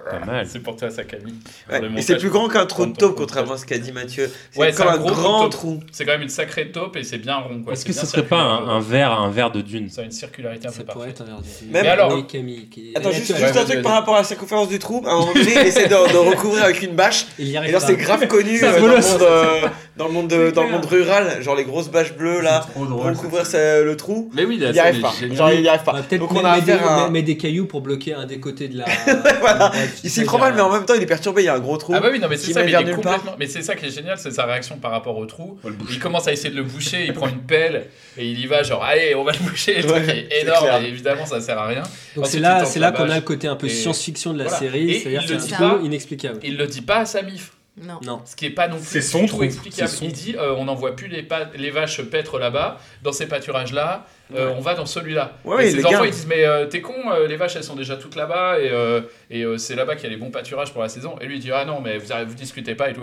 Pas 0.09 0.25
mal. 0.25 0.47
C'est 0.47 0.59
pour 0.59 0.75
toi, 0.75 0.89
ça, 0.89 1.03
Camille. 1.03 1.35
Ouais, 1.69 1.81
Et 1.97 2.01
c'est 2.01 2.17
plus 2.17 2.29
grand 2.29 2.47
qu'un 2.49 2.65
trou 2.65 2.85
de 2.85 2.93
taupe, 2.95 3.15
contrairement 3.17 3.53
à 3.53 3.57
ce 3.57 3.65
qu'a 3.65 3.77
dit 3.77 3.91
Mathieu. 3.91 4.31
Ouais, 4.55 4.71
C'est 4.71 4.77
comme 4.77 4.87
c'est 4.93 4.99
un 4.99 5.01
un 5.01 5.11
grand 5.13 5.49
trou. 5.49 5.79
C'est 5.91 6.05
quand 6.05 6.11
même 6.13 6.21
une 6.23 6.29
sacrée 6.29 6.71
taupe 6.71 6.95
et 6.97 7.03
c'est 7.03 7.17
bien 7.17 7.35
rond. 7.37 7.61
Est-ce 7.71 7.85
que 7.85 7.93
ce 7.93 8.05
serait 8.05 8.25
pas 8.25 8.37
un, 8.37 8.67
un 8.69 8.79
verre, 8.79 9.11
un 9.11 9.29
verre 9.29 9.51
de 9.51 9.61
dune? 9.61 9.89
Ça 9.89 10.01
a 10.01 10.03
une 10.05 10.11
circularité 10.11 10.67
un 10.67 10.71
peu 10.71 10.77
Ça 10.77 10.83
pourrait 10.83 11.07
parfaite. 11.13 11.21
être 11.21 11.21
un 11.21 11.25
verre 11.25 11.41
de 11.41 11.71
Même- 11.71 11.83
Mais 11.83 11.89
alors- 11.89 12.13
Oui, 12.13 12.25
Camille, 12.27 12.67
qui- 12.69 12.93
Attends, 12.95 13.11
juste, 13.11 13.31
ouais, 13.31 13.57
un 13.57 13.65
truc 13.65 13.81
par 13.81 13.93
rapport 13.93 14.15
à 14.15 14.19
la 14.19 14.23
circonférence 14.23 14.67
du 14.69 14.79
trou. 14.79 15.03
À 15.05 15.11
un 15.11 15.19
moment 15.19 15.33
donné, 15.33 15.51
il 15.53 15.67
essaie 15.67 15.87
de, 15.87 15.95
recouvrir 15.95 16.63
avec 16.63 16.81
une 16.81 16.95
bâche. 16.95 17.25
Il 17.37 17.47
y 17.47 17.53
Et 17.53 17.57
alors, 17.57 17.81
c'est 17.81 17.95
grave 17.95 18.27
connu 18.27 18.59
dans, 18.59 20.07
le 20.07 20.13
monde, 20.13 20.85
rural. 20.85 21.41
Genre 21.41 21.55
les 21.55 21.63
grosses 21.65 21.89
bâches 21.89 22.13
bleues 22.13 22.41
là, 22.41 22.65
pour 22.73 22.83
recouvrir 23.03 23.43
le 23.83 23.95
trou. 23.95 24.29
Mais 24.33 24.45
oui, 24.45 24.57
Il 24.59 24.63
y 24.63 24.73
scène 24.73 24.79
arrive 24.79 25.01
pas. 25.01 25.13
Genre, 25.31 25.51
il 25.51 25.61
y 25.61 25.67
arrive 25.67 25.83
pas. 25.83 26.01
Donc, 26.17 26.31
on 26.31 26.43
a 26.43 26.51
à 26.51 27.05
un- 27.05 27.09
mettre 27.09 27.25
des 27.27 27.37
cailloux 27.37 27.65
pour 27.65 27.81
bloquer 27.81 28.13
un 28.13 28.25
des 28.25 28.39
côtés 28.39 28.67
de 28.67 28.77
la. 28.77 28.85
Voilà. 29.41 29.71
Il 30.03 30.09
s'y 30.09 30.23
prend 30.23 30.37
mal, 30.39 30.53
mais 30.53 30.61
en 30.61 30.71
même 30.71 30.85
temps, 30.85 30.93
il 30.95 31.01
est 31.03 31.05
perturbé. 31.05 31.41
Il 31.41 31.45
y 31.45 31.49
a 31.49 31.55
un 31.55 31.59
gros 31.59 31.77
trou. 31.77 31.93
Ah 31.95 31.99
bah 31.99 32.09
oui, 32.11 32.19
non 32.19 32.27
mais 32.29 32.37
c'est 32.37 32.53
ça, 32.53 32.63
mais 32.63 32.71
il 32.71 32.75
est 32.89 32.93
complètement... 32.93 33.35
Mais 33.39 33.47
c'est 33.47 33.61
ça 33.61 33.75
qui 33.75 33.85
est 33.85 33.89
génial, 33.89 34.17
c'est 34.17 34.31
sa 34.31 34.45
réaction 34.45 34.77
par 34.77 34.91
rapport 34.91 35.17
au 35.17 35.25
trou. 35.25 35.57
Il 35.89 35.99
commence 35.99 36.27
à 36.27 36.33
essayer 36.33 36.49
de 36.49 36.55
le 36.55 36.63
boucher, 36.63 37.05
il 37.05 37.13
prend 37.13 37.27
une 37.27 37.41
pelle 37.41 37.87
et 38.17 38.25
il 38.27 38.39
y 38.39 38.47
va 38.47 38.63
genre 38.63 38.83
allez 38.83 39.15
on 39.15 39.23
va 39.23 39.31
le 39.31 39.39
boucher, 39.39 39.81
le 39.81 39.87
truc 39.87 40.03
est 40.09 40.41
énorme 40.41 40.83
et 40.83 40.87
évidemment 40.87 41.25
ça 41.25 41.39
sert 41.41 41.57
à 41.57 41.67
rien. 41.67 41.83
Donc 42.15 42.27
c'est 42.27 42.39
là, 42.39 42.63
là 42.75 42.91
qu'on 42.91 43.09
a 43.09 43.15
le 43.15 43.21
côté 43.21 43.47
un 43.47 43.55
peu 43.55 43.67
Et- 43.67 43.69
science-fiction 43.69 44.33
de 44.33 44.39
la 44.39 44.43
voilà. 44.45 44.59
série, 44.59 44.99
c'est-à-dire 44.99 45.21
il 45.23 45.27
que 45.27 45.33
le 45.33 45.39
c'est 45.39 45.47
dit 45.47 45.53
un 45.55 45.79
inexplicable. 45.81 46.39
Il 46.43 46.57
le 46.57 46.67
dit 46.67 46.81
pas 46.81 46.97
à 46.97 47.05
sa 47.05 47.21
mif. 47.21 47.51
Non. 47.82 47.99
Non. 48.03 48.21
Ce 48.25 48.36
qui 48.36 48.45
est 48.45 48.49
pas 48.51 48.67
non 48.67 48.77
plus 48.77 48.86
C'est 48.86 49.01
son 49.01 49.25
explicable. 49.41 49.89
Son 49.89 50.05
Il 50.05 50.11
dit 50.13 50.36
euh, 50.38 50.53
on 50.57 50.65
n'envoie 50.65 50.95
plus 50.95 51.07
les, 51.07 51.71
vaches 51.71 52.01
paître 52.03 52.38
là-bas, 52.39 52.79
dans 53.03 53.11
ces 53.11 53.27
pâturages 53.27 53.73
là, 53.73 54.05
on 54.34 54.61
va 54.61 54.75
dans 54.75 54.86
celui-là. 54.86 55.34
Ouais, 55.43 55.67
et 55.67 55.71
ses 55.71 55.77
les 55.77 55.86
enfants 55.86 55.99
gars. 55.99 56.05
ils 56.05 56.11
disent 56.11 56.27
mais 56.27 56.45
euh, 56.45 56.65
t'es 56.67 56.79
con, 56.82 56.93
euh, 57.11 57.27
les 57.27 57.36
vaches 57.36 57.55
elles 57.57 57.63
sont 57.63 57.75
déjà 57.75 57.97
toutes 57.97 58.15
là-bas 58.15 58.59
et, 58.59 58.69
euh, 58.69 59.01
et 59.29 59.43
euh, 59.43 59.57
c'est 59.57 59.75
là-bas 59.75 59.95
qu'il 59.95 60.05
y 60.05 60.07
a 60.07 60.09
les 60.11 60.17
bons 60.17 60.32
pâturages 60.32 60.71
pour 60.71 60.82
la 60.82 60.89
saison. 60.89 61.15
Et 61.19 61.25
lui 61.25 61.36
il 61.38 61.41
dit 61.41 61.51
ah 61.51 61.65
non 61.65 61.82
mais 61.82 61.97
vous, 61.97 62.13
vous 62.27 62.34
discutez 62.36 62.75
pas 62.75 62.89
et 62.89 62.93
tout. 62.93 63.01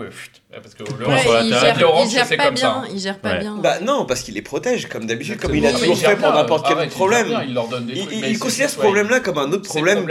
Parce 0.51 0.73
que 0.73 0.83
le 0.83 1.07
Ouais, 1.07 1.19
sur 1.19 1.33
la 1.33 1.87
orange, 1.87 2.07
il 2.09 2.13
gère 2.15 2.25
c'est 2.25 2.37
pas 2.37 2.45
comme 2.45 2.57
ça. 2.57 2.67
bien. 2.71 2.83
hein. 2.83 2.87
Il 2.93 2.99
gère 2.99 3.19
pas 3.19 3.31
Ouais. 3.33 3.39
bien. 3.39 3.57
Bah 3.57 3.79
non, 3.81 4.05
parce 4.05 4.21
qu'il 4.21 4.33
les 4.33 4.41
protège, 4.41 4.87
comme 4.87 5.05
d'habitude, 5.05 5.39
comme 5.39 5.53
il 5.55 5.65
a 5.67 5.71
toujours 5.73 5.97
fait 5.97 6.15
pour 6.15 6.31
bien, 6.31 6.41
n'importe 6.41 6.65
quel 6.67 6.77
il 6.77 6.81
gère 6.83 6.89
problème. 6.89 7.27
Il 7.47 7.53
leur 7.53 7.67
donne 7.67 7.85
des 7.85 8.37
considère 8.39 8.69
ce 8.69 8.77
problème-là 8.77 9.19
comme 9.19 9.37
un 9.37 9.51
autre 9.51 9.67
problème 9.67 10.07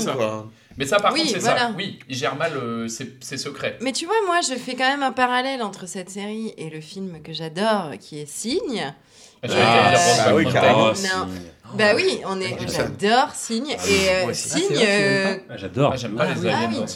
ça. 0.00 0.12
quoi. 0.12 0.46
Mais 0.78 0.86
ça, 0.86 0.98
par 1.00 1.12
Oui, 1.12 1.20
contre, 1.22 1.32
c'est 1.32 1.38
voilà. 1.40 1.58
ça. 1.58 1.72
Oui, 1.76 1.98
il 2.08 2.16
gère 2.16 2.36
mal 2.36 2.52
euh, 2.56 2.86
ses, 2.88 3.16
ses 3.20 3.36
secrets. 3.36 3.76
Mais 3.80 3.92
tu 3.92 4.06
vois, 4.06 4.14
moi, 4.26 4.40
je 4.40 4.54
fais 4.54 4.74
quand 4.76 4.88
même 4.88 5.02
un 5.02 5.12
parallèle 5.12 5.60
entre 5.60 5.86
cette 5.88 6.08
série 6.08 6.54
et 6.56 6.70
le 6.70 6.80
film 6.80 7.20
que 7.22 7.32
j'adore, 7.32 7.90
qui 8.00 8.20
est 8.20 8.26
Signe. 8.28 8.94
Bah 9.42 9.48
Brandon 9.48 10.36
oui. 10.36 10.44
Non. 10.46 11.28
Bah 11.74 11.92
oui, 11.94 12.20
on 12.26 12.40
est, 12.40 12.56
j'adore 12.68 13.30
Signe. 13.34 13.76
Ah 13.78 13.82
et 13.88 14.08
euh, 14.08 14.22
moi 14.22 14.30
aussi. 14.32 14.48
Signe, 14.48 14.66
Ah, 14.70 14.78
tu 14.78 14.84
euh, 14.86 15.36
Ah, 15.50 15.56
J'adore. 15.56 15.90
Ah, 15.92 15.96
J'aime 15.96 16.16
pas 16.16 16.24
Ah 16.28 16.34
les 16.34 16.40
oui. 16.40 16.48
aliens 16.48 16.86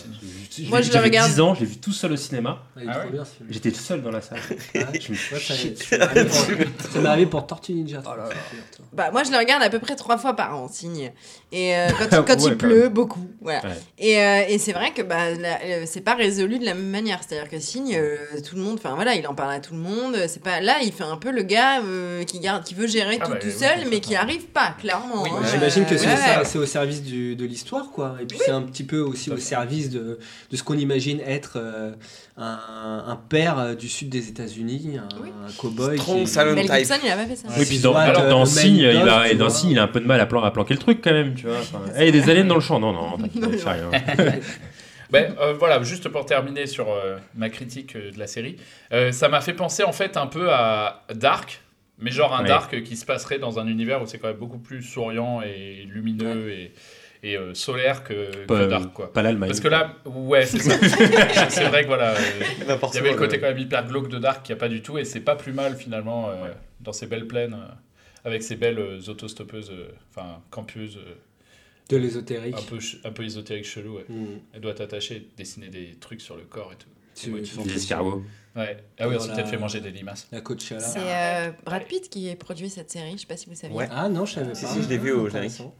Ah. 0.58 0.62
Je- 0.64 0.68
Moi, 0.68 0.82
je 0.82 0.92
le 0.92 0.98
regarde. 1.00 1.30
10 1.30 1.40
ans, 1.40 1.54
je 1.54 1.60
l'ai 1.60 1.66
vu 1.66 1.76
tout 1.78 1.92
seul 1.92 2.12
au 2.12 2.16
cinéma. 2.16 2.62
Ah 2.76 2.80
ouais. 2.80 3.04
film. 3.12 3.24
J'étais 3.50 3.70
tout 3.70 3.80
seul 3.80 4.02
dans 4.02 4.10
la 4.10 4.20
salle. 4.20 4.38
Ah, 4.74 4.78
Je 5.00 5.10
me 5.12 5.16
suis 5.16 5.34
Ouais, 5.34 5.40
ça, 5.40 7.00
m'est 7.00 7.08
arrivé 7.08 7.26
pour- 7.30 7.46
Tortue 7.46 7.72
Ninja. 7.72 8.02
bah, 8.92 9.10
moi, 9.10 9.22
je 9.24 9.30
le 9.30 9.38
regarde 9.38 9.62
à 9.62 9.70
peu 9.70 9.78
près 9.78 9.96
trois 9.96 10.18
fois 10.18 10.34
par 10.34 10.56
an, 10.56 10.68
Signe. 10.68 11.12
Et 11.52 11.74
euh, 11.76 11.88
quand, 12.10 12.22
quand 12.26 12.40
Ouais, 12.42 12.50
il 12.50 12.56
pleut, 12.56 12.88
beaucoup. 12.88 13.26
Voilà. 13.40 13.62
Ouais. 13.62 13.74
Et, 13.98 14.18
euh, 14.20 14.42
et 14.48 14.58
c'est 14.58 14.72
vrai 14.72 14.92
que 14.92 15.02
bah, 15.02 15.26
euh, 15.26 15.84
c'est 15.86 16.00
pas 16.00 16.14
résolu 16.14 16.58
de 16.58 16.64
la 16.64 16.74
même 16.74 16.90
manière. 16.90 17.20
C'est-à-dire 17.26 17.50
que 17.50 17.58
Signe, 17.58 17.94
euh, 17.96 18.16
tout 18.48 18.56
le 18.56 18.62
monde, 18.62 18.78
enfin 18.78 18.94
voilà, 18.94 19.14
il 19.14 19.26
en 19.26 19.34
parle 19.34 19.52
à 19.52 19.60
tout 19.60 19.74
le 19.74 19.80
monde. 19.80 20.16
C'est 20.28 20.42
pas 20.42 20.60
là, 20.60 20.76
il 20.82 20.92
fait 20.92 21.04
un 21.04 21.16
peu 21.16 21.30
le 21.30 21.42
gars 21.42 21.82
euh, 21.82 22.24
qui 22.24 22.40
garde, 22.40 22.64
qui 22.64 22.74
veut 22.74 22.86
gérer 22.86 23.18
Ah 23.20 23.24
tout 23.26 23.32
bah, 23.32 23.38
tout 23.38 23.46
oui, 23.48 23.52
seul, 23.52 23.88
mais 23.90 24.00
qui 24.00 24.14
arrive 24.14 24.46
pas, 24.46 24.74
clairement. 24.80 25.22
Oui, 25.22 25.30
hein. 25.32 25.42
J'imagine 25.50 25.84
que 25.86 25.96
c'est 25.96 26.06
au, 26.58 26.64
c'est 26.64 26.66
service 26.66 27.02
du- 27.02 27.36
de 27.36 27.44
l'histoire, 27.44 27.90
quoi. 27.90 28.16
Et 28.20 28.24
puis 28.26 28.38
c'est 28.44 28.50
un 28.50 28.62
petit 28.62 28.84
peu 28.84 29.00
aussi 29.00 29.30
au 29.30 29.36
service 29.36 29.90
de, 29.90 30.18
de 30.52 30.56
ce 30.56 30.62
qu'on 30.62 30.76
imagine 30.78 31.18
être 31.26 31.54
euh, 31.56 31.92
un, 32.36 33.04
un 33.08 33.16
père 33.16 33.58
euh, 33.58 33.74
du 33.74 33.88
sud 33.88 34.08
des 34.10 34.28
États-Unis, 34.28 34.98
un, 34.98 35.08
Oui. 35.22 35.30
un 35.44 35.50
cow-boy. 35.52 35.98
Strong 35.98 36.20
qui- 36.20 36.26
Silent 36.28 36.54
Mel 36.54 36.66
type. 36.66 36.74
Gibson, 36.76 36.94
il 37.02 37.10
a 37.10 37.16
pas 37.16 37.26
fait 37.26 37.36
ça. 37.36 37.48
Oui, 37.58 37.64
puis 37.66 37.78
dans, 37.80 37.94
alors, 37.96 38.22
euh, 38.22 38.30
dans 38.30 38.44
Signe, 38.44 38.76
il 38.76 38.86
a, 39.08 39.28
et 39.30 39.34
dans. 39.34 39.48
Signe, 39.50 39.70
il 39.70 39.78
a 39.78 39.82
un 39.84 39.88
peu 39.88 40.00
de 40.00 40.06
mal 40.06 40.20
à, 40.20 40.26
plan- 40.26 40.42
à 40.44 40.50
planquer 40.50 40.74
le 40.74 40.80
truc 40.80 41.00
quand 41.02 41.12
même, 41.12 41.34
tu 41.34 41.46
vois. 41.46 41.56
Enfin, 41.58 41.80
il 41.98 42.04
y 42.04 42.08
a 42.08 42.10
des 42.12 42.30
aliens 42.30 42.44
dans 42.44 42.54
le 42.54 42.60
champ. 42.60 42.78
Non, 42.78 42.92
non, 42.92 43.16
t'inquiète, 43.18 43.64
rien. 43.64 43.90
Ben, 45.10 45.34
euh, 45.40 45.52
voilà, 45.52 45.82
juste 45.82 46.08
pour 46.08 46.24
terminer 46.24 46.66
sur 46.66 46.88
euh, 46.90 47.18
ma 47.34 47.50
critique 47.50 47.96
euh, 47.96 48.10
de 48.12 48.18
la 48.18 48.26
série, 48.26 48.56
euh, 48.94 49.12
ça 49.12 49.28
m'a 49.28 49.42
fait 49.42 49.52
penser 49.52 49.82
en 49.82 49.92
fait 49.92 50.16
un 50.16 50.26
peu 50.26 50.50
à 50.50 51.02
Dark, 51.14 51.60
mais 51.98 52.10
genre 52.10 52.34
un 52.34 52.42
Ouais. 52.42 52.48
Dark 52.48 52.82
qui 52.82 52.96
se 52.96 53.04
passerait 53.04 53.38
dans 53.38 53.58
un 53.58 53.66
univers 53.66 54.00
où 54.02 54.06
c'est 54.06 54.16
quand 54.18 54.28
même 54.28 54.38
beaucoup 54.38 54.56
plus 54.58 54.82
souriant 54.82 55.42
et 55.42 55.86
lumineux 55.86 56.50
et, 56.50 56.72
et, 57.22 57.36
euh, 57.36 57.54
solaire 57.54 58.04
que, 58.04 58.30
que 58.32 58.46
Pas, 58.46 58.66
Dark, 58.66 58.92
quoi. 58.92 59.12
pas 59.12 59.22
l'Allemagne. 59.22 59.48
Parce 59.48 59.60
que 59.60 59.68
là, 59.68 59.96
ouais, 60.06 60.44
c'est 60.46 60.58
ça. 60.58 60.76
c'est 61.50 61.68
vrai 61.68 61.82
que 61.82 61.86
voilà, 61.88 62.12
euh, 62.12 62.18
il 62.60 62.66
N'importe 62.66 62.94
y 62.94 62.98
avait 62.98 63.12
le 63.12 63.16
côté 63.18 63.38
quand 63.38 63.46
même 63.48 63.58
hyper 63.58 63.86
glauque 63.86 64.08
de 64.08 64.18
Dark 64.18 64.42
qu'il 64.44 64.54
n'y 64.54 64.58
a 64.58 64.60
pas 64.60 64.68
du 64.68 64.82
tout, 64.82 64.98
et 64.98 65.04
c'est 65.04 65.20
pas 65.20 65.36
plus 65.36 65.52
mal 65.52 65.76
finalement 65.76 66.30
euh, 66.30 66.52
dans 66.80 66.92
ces 66.92 67.06
belles 67.06 67.26
plaines, 67.26 67.54
euh, 67.54 67.72
avec 68.24 68.42
ces 68.42 68.56
belles 68.56 68.78
euh, 68.78 69.00
autostoppeuses, 69.08 69.70
euh, 69.70 69.88
enfin 70.10 70.40
campeuses, 70.50 70.98
euh, 70.98 71.14
De 71.88 71.96
l'ésotérique. 71.96 72.56
un 72.58 72.62
peu, 72.62 72.78
un 73.04 73.10
peu 73.12 73.24
ésotérique 73.24 73.64
chelou. 73.66 73.96
Ouais. 73.96 74.04
Mm. 74.08 74.26
Elle 74.54 74.60
doit 74.60 74.74
t'attacher, 74.74 75.28
dessiner 75.36 75.68
des 75.68 75.96
trucs 76.00 76.20
sur 76.20 76.36
le 76.36 76.42
corps 76.42 76.72
et 76.72 76.76
tout. 76.76 76.88
C'est 77.14 77.30
Ouais, 77.30 77.42
Des 77.64 77.74
escargots. 77.76 78.24
Ouais. 78.56 78.78
Ah 78.98 79.06
oui, 79.08 79.16
ensuite 79.16 79.32
Voilà. 79.32 79.44
elle 79.44 79.50
fait 79.50 79.58
manger 79.58 79.80
des 79.80 79.90
limaces. 79.90 80.28
La 80.32 80.40
Coachella. 80.40 80.80
C'est 80.80 80.98
euh, 81.00 81.50
Brad 81.64 81.84
Pitt 81.84 82.08
qui 82.08 82.30
a 82.30 82.36
produit 82.36 82.68
cette 82.70 82.90
série, 82.90 83.12
je 83.12 83.18
sais 83.18 83.26
pas 83.26 83.36
si 83.36 83.48
vous 83.50 83.54
saviez. 83.54 83.76
Ouais. 83.76 83.86
Ah 83.90 84.08
non, 84.08 84.24
je 84.24 84.34
savais 84.34 84.48
pas. 84.48 84.54
Si, 84.54 84.66
si, 84.66 84.82
je 84.82 84.88
l'ai 84.88 84.96
vu 84.98 85.12
au 85.12 85.26
Intéressant. 85.26 85.74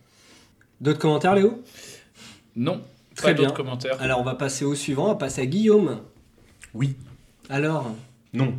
D'autres 0.83 0.99
commentaires, 0.99 1.37
Léo? 1.37 1.63
Non, 2.57 2.83
Très 3.15 3.29
pas 3.29 3.33
bien. 3.35 3.45
d'autres 3.45 3.57
commentaires. 3.57 3.97
Alors 4.03 4.19
on 4.21 4.25
va 4.25 4.35
passer 4.35 4.65
au 4.65 4.75
suivant, 4.75 5.05
on 5.05 5.09
va 5.11 5.15
passer 5.15 5.43
à 5.43 5.47
Guillaume. 5.47 6.01
Oui. 6.75 6.97
Alors, 7.49 7.93
Non. 8.33 8.55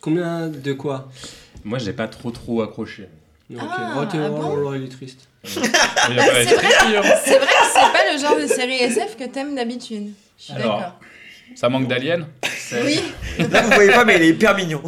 combien 0.00 0.46
de 0.48 0.72
quoi? 0.72 1.10
Moi, 1.64 1.78
j'ai 1.78 1.92
pas 1.92 2.06
trop 2.08 2.30
trop 2.30 2.62
accroché. 2.62 3.08
Ok. 3.52 3.58
Ah, 3.60 3.96
oh, 4.00 4.04
t'es- 4.06 4.18
ah 4.18 4.28
oh, 4.30 4.36
bon? 4.40 4.68
oh, 4.68 4.74
il 4.74 4.84
est 4.84 4.88
triste. 4.88 5.26
Il 5.44 5.58
a 5.58 5.66
pas 5.66 6.44
C'est 6.44 6.54
vrai, 6.54 6.86
Guillaume. 6.86 7.02
c'est 7.24 7.38
vrai 7.38 7.46
que 7.46 7.66
c'est 7.74 7.92
pas 7.92 8.12
le 8.12 8.18
genre 8.20 8.36
de 8.40 8.46
série 8.46 8.76
SF 8.76 9.16
que 9.16 9.24
t'aimes 9.24 9.56
d'habitude. 9.56 10.12
Je 10.38 10.44
suis 10.44 10.54
d'accord. 10.54 11.00
Ça 11.56 11.68
manque 11.68 11.88
d'aliens? 11.88 12.28
Oui, 12.84 13.00
Là, 13.50 13.62
vous 13.62 13.70
voyez 13.72 13.90
pas, 13.90 14.04
mais 14.04 14.16
il 14.16 14.22
est 14.22 14.28
hyper 14.30 14.54
mignon. 14.56 14.80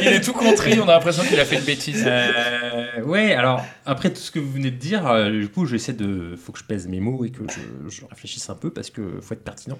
il 0.00 0.08
est 0.08 0.20
tout 0.20 0.32
contrit, 0.32 0.78
on 0.80 0.88
a 0.88 0.92
l'impression 0.94 1.22
qu'il 1.24 1.38
a 1.40 1.44
fait 1.44 1.56
une 1.56 1.64
bêtise. 1.64 2.04
Euh, 2.06 3.02
ouais, 3.02 3.32
alors 3.34 3.64
après 3.86 4.10
tout 4.10 4.20
ce 4.20 4.30
que 4.30 4.38
vous 4.38 4.50
venez 4.52 4.70
de 4.70 4.76
dire, 4.76 5.06
euh, 5.06 5.30
du 5.30 5.48
coup, 5.48 5.66
j'essaie 5.66 5.92
de. 5.92 6.36
Faut 6.36 6.52
que 6.52 6.58
je 6.58 6.64
pèse 6.64 6.86
mes 6.88 7.00
mots 7.00 7.24
et 7.24 7.30
que 7.30 7.42
je, 7.48 7.90
je 7.90 8.02
réfléchisse 8.08 8.48
un 8.50 8.54
peu 8.54 8.70
parce 8.70 8.90
que 8.90 9.20
faut 9.20 9.34
être 9.34 9.44
pertinent. 9.44 9.78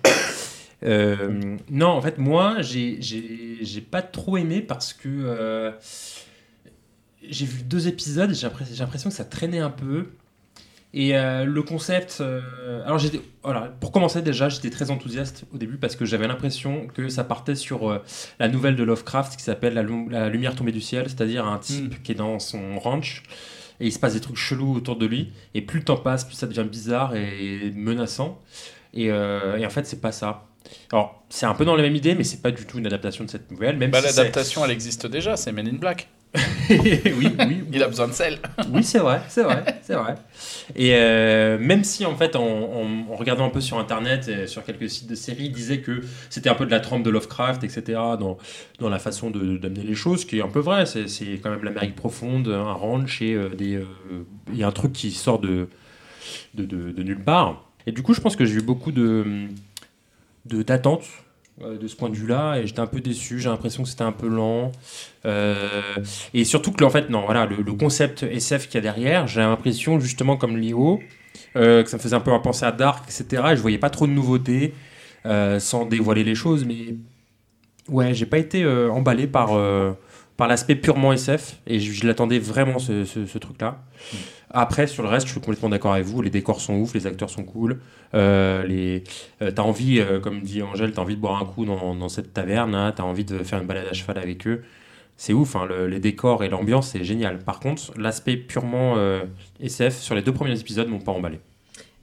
Euh, 0.83 1.57
non, 1.71 1.89
en 1.89 2.01
fait, 2.01 2.19
moi, 2.19 2.57
j'ai- 2.61 2.97
j'ai 3.01 3.59
j'ai 3.61 3.81
pas 3.83 4.01
trop 4.03 4.37
aimé 4.39 4.61
parce 4.63 4.93
que 4.95 5.09
euh, 5.09 5.73
j'ai 7.29 7.45
vu 7.45 7.63
deux 7.63 7.87
épisodes 7.87 8.31
et 8.31 8.35
j'ai 8.35 8.47
l'impression 8.47 8.75
j'ai 8.75 8.81
l'impression 8.83 9.11
que 9.11 9.17
ça 9.17 9.25
traînait 9.25 9.59
un 9.61 9.71
peu. 9.71 10.07
Et 10.93 11.17
euh, 11.17 11.45
le 11.45 11.63
concept. 11.63 12.19
euh, 12.21 12.41
alors, 12.85 12.99
j'étais. 12.99 13.21
Voilà, 13.45 13.73
pour 13.81 13.93
commencer, 13.93 14.23
déjà, 14.23 14.49
j'étais 14.49 14.71
très 14.71 14.91
enthousiaste 14.91 15.45
au 15.55 15.57
début 15.59 15.77
parce 15.77 15.95
que 15.95 16.05
j'avais 16.05 16.27
l'impression 16.27 16.89
que 16.89 17.09
ça 17.09 17.23
partait 17.23 17.55
sur 17.55 17.89
euh, 17.91 18.03
la 18.41 18.49
nouvelle 18.49 18.75
de 18.77 18.83
Lovecraft 18.83 19.37
qui 19.37 19.43
s'appelle 19.45 19.75
la, 19.75 19.83
Lu- 19.83 20.09
La 20.11 20.29
lumière 20.29 20.57
tombée 20.57 20.73
du 20.73 20.81
ciel, 20.81 21.05
c'est-à-dire 21.09 21.47
un 21.47 21.59
type 21.59 22.03
qui 22.03 22.13
est 22.13 22.17
dans 22.17 22.39
son 22.41 22.79
ranch 22.79 23.23
et 23.79 23.87
il 23.87 23.93
se 23.93 23.99
passe 23.99 24.15
des 24.15 24.21
trucs 24.21 24.37
chelous 24.37 24.75
autour 24.75 24.97
de 24.97 25.07
lui. 25.07 25.33
Et 25.55 25.63
plus 25.63 25.79
le 25.79 25.85
temps 25.85 25.97
passe, 25.97 26.25
plus 26.25 26.35
ça 26.35 26.47
devient 26.47 26.67
bizarre 26.69 27.15
et 27.15 27.73
menaçant. 27.75 28.39
Et, 28.93 29.05
et 29.07 29.65
en 29.67 29.71
fait, 29.71 29.87
c'est 29.87 30.01
pas 30.01 30.13
ça. 30.13 30.49
Alors, 30.93 31.25
c'est 31.31 31.47
un 31.47 31.55
peu 31.55 31.65
dans 31.65 31.77
la 31.77 31.83
même 31.83 31.97
idée, 31.97 32.15
mais 32.15 32.25
c'est 32.25 32.43
pas 32.43 32.51
du 32.51 32.67
tout 32.67 32.79
une 32.79 32.87
adaptation 32.87 33.25
de 33.25 33.31
cette 33.31 33.51
nouvelle. 33.51 33.79
Même 33.79 33.91
Bah, 33.91 34.01
si 34.03 34.05
l'adaptation, 34.17 34.65
elle 34.65 34.71
existe 34.73 35.07
déjà, 35.07 35.37
c'est 35.39 35.51
Men 35.53 35.67
in 35.67 35.79
Black. 35.79 36.09
oui, 36.71 37.01
oui, 37.19 37.65
Il 37.73 37.83
a 37.83 37.89
besoin 37.89 38.07
de 38.07 38.13
sel. 38.13 38.39
oui, 38.73 38.85
c'est 38.85 39.01
vrai, 39.01 39.21
c'est 39.29 39.43
vrai, 39.43 39.65
c'est 39.83 39.95
vrai. 39.95 40.15
Et 40.77 40.95
euh, 40.95 41.59
même 41.59 41.83
si 41.83 42.07
en 42.07 42.15
fait, 42.15 42.37
en, 42.37 42.43
en- 42.45 43.13
en 43.13 43.17
regardant 43.17 43.45
un 43.47 43.51
peu 43.51 43.61
sur 43.61 43.79
internet 43.79 44.29
et 44.29 44.47
sur 44.47 44.63
quelques 44.65 44.89
sites 44.89 45.09
de 45.11 45.17
séries, 45.17 45.47
ils 45.47 45.53
disaient 45.53 45.81
que 45.81 46.03
c'était 46.29 46.49
un 46.49 46.55
peu 46.55 46.67
de 46.67 46.71
la 46.71 46.79
trempe 46.79 47.03
de 47.03 47.11
Lovecraft, 47.11 47.65
etc. 47.65 48.17
dans, 48.17 48.39
dans 48.79 48.89
la 48.89 49.01
façon 49.01 49.31
d'amener 49.31 49.83
les 49.83 49.95
choses, 49.97 50.21
ce 50.21 50.27
qui 50.27 50.39
est 50.39 50.43
un 50.43 50.49
peu 50.49 50.61
vrai. 50.61 50.87
C'est 50.87 51.07
quand 51.43 51.51
même 51.51 51.65
l'Amérique 51.65 51.97
profonde, 51.97 52.47
un 52.49 52.73
ranch 52.73 53.23
et 53.23 53.35
euh, 53.35 53.49
des, 53.49 53.75
euh, 53.77 53.85
il 54.53 54.57
y 54.59 54.63
a 54.63 54.69
un 54.69 54.73
truc 54.73 54.93
qui 54.93 55.11
sort 55.11 55.41
de, 55.41 55.67
de, 56.55 56.65
de- 56.65 56.93
de 56.93 57.03
nulle 57.03 57.25
part. 57.25 57.65
Et 57.87 57.93
du 57.93 58.03
coup, 58.03 58.15
je 58.15 58.21
pense 58.21 58.37
que 58.37 58.45
j'ai 58.45 58.57
eu 58.57 58.63
beaucoup 58.63 58.93
de 58.93 59.49
d'attentes 60.47 61.05
de 61.61 61.87
ce 61.87 61.97
point 61.97 62.09
de 62.09 62.17
vue-là 62.17 62.57
et 62.57 62.67
j'étais 62.67 62.81
un 62.81 62.87
peu 62.87 63.01
déçu. 63.01 63.39
J'ai 63.39 63.49
l'impression 63.49 63.83
que 63.83 63.89
c'était 63.89 64.03
un 64.03 64.13
peu 64.13 64.29
lent. 64.29 64.73
Euh, 65.27 65.55
et 66.35 66.45
surtout 66.45 66.73
que, 66.73 66.85
en 66.85 66.91
fait, 66.91 67.11
non, 67.11 67.23
voilà, 67.25 67.47
le, 67.47 67.73
concept 67.73 68.23
SF 68.23 68.67
qu'il 68.67 68.77
y 68.77 68.79
a 68.79 68.81
derrière, 68.81 69.27
j'ai 69.27 69.41
l'impression, 69.41 70.01
justement, 70.01 70.37
comme 70.37 70.57
Léo, 70.57 71.01
euh, 71.57 71.83
que 71.83 71.91
ça 71.91 71.97
me 71.97 72.03
faisait 72.03 72.17
un 72.17 72.21
peu 72.21 72.33
penser 72.43 72.65
à 72.65 72.73
Dark, 72.73 73.05
etc. 73.05 73.43
Et 73.53 73.57
je 73.57 73.61
voyais 73.61 73.79
pas 73.79 73.91
trop 73.91 74.07
de 74.07 74.13
nouveautés 74.13 74.75
euh, 75.27 75.59
sans 75.59 75.85
dévoiler 75.85 76.25
les 76.25 76.35
choses, 76.35 76.65
mais 76.65 76.95
ouais, 77.89 78.15
j'ai 78.15 78.27
pas 78.27 78.39
été 78.39 78.67
emballé 78.67 79.27
par, 79.27 79.51
par 80.41 80.49
l'aspect 80.49 80.75
purement 80.75 81.13
SF 81.13 81.61
et 81.67 81.79
je, 81.79 82.07
l'attendais 82.07 82.39
vraiment 82.39 82.79
ce, 82.79 83.37
truc-là. 83.37 83.83
Après, 84.49 84.87
sur 84.87 85.03
le 85.03 85.11
reste, 85.11 85.27
je 85.27 85.33
suis 85.33 85.41
complètement 85.41 85.69
d'accord 85.69 85.93
avec 85.93 86.07
vous. 86.07 86.23
Les 86.23 86.31
décors 86.31 86.63
sont 86.63 86.77
ouf, 86.77 86.95
les 86.95 87.07
acteurs 87.07 87.29
sont 87.29 87.45
cool. 87.45 87.79
Euh, 88.15 88.99
euh, 89.43 89.51
t'as 89.51 89.63
envie, 89.63 90.01
euh, 90.01 90.19
comme 90.19 90.41
dit 90.41 90.63
Angèle, 90.63 90.93
t'as 90.93 91.03
envie 91.03 91.15
de 91.15 91.21
boire 91.21 91.43
un 91.43 91.45
coup 91.45 91.67
dans, 91.67 92.09
cette 92.09 92.33
taverne. 92.33 92.75
Hein, 92.75 92.95
t'as 92.97 93.03
envie 93.03 93.27
de 93.27 93.41
faire 93.41 93.61
une 93.61 93.67
balade 93.67 93.87
à 93.91 93.93
cheval 93.93 94.17
avec 94.17 94.47
eux. 94.47 94.63
C'est 95.19 95.35
ouf, 95.35 95.57
hein, 95.57 95.67
le- 95.69 95.89
les 95.89 96.01
décors 96.01 96.43
et 96.43 96.49
l'ambiance, 96.49 96.89
c'est 96.89 97.05
génial. 97.05 97.41
Par 97.41 97.61
contre, 97.61 97.93
l'aspect 97.99 98.39
purement 98.39 98.97
SF 99.61 99.99
sur 99.99 100.15
les 100.15 100.23
deux 100.23 100.33
premiers 100.33 100.59
épisodes 100.59 100.89
m'ont 100.89 101.01
pas 101.01 101.13
emballé. 101.13 101.39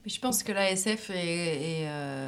Je 0.07 0.19
pense 0.19 0.41
que 0.41 0.53
la 0.53 0.71
SF 0.71 1.09
est, 1.09 1.15
est, 1.15 1.87
euh, 1.87 2.27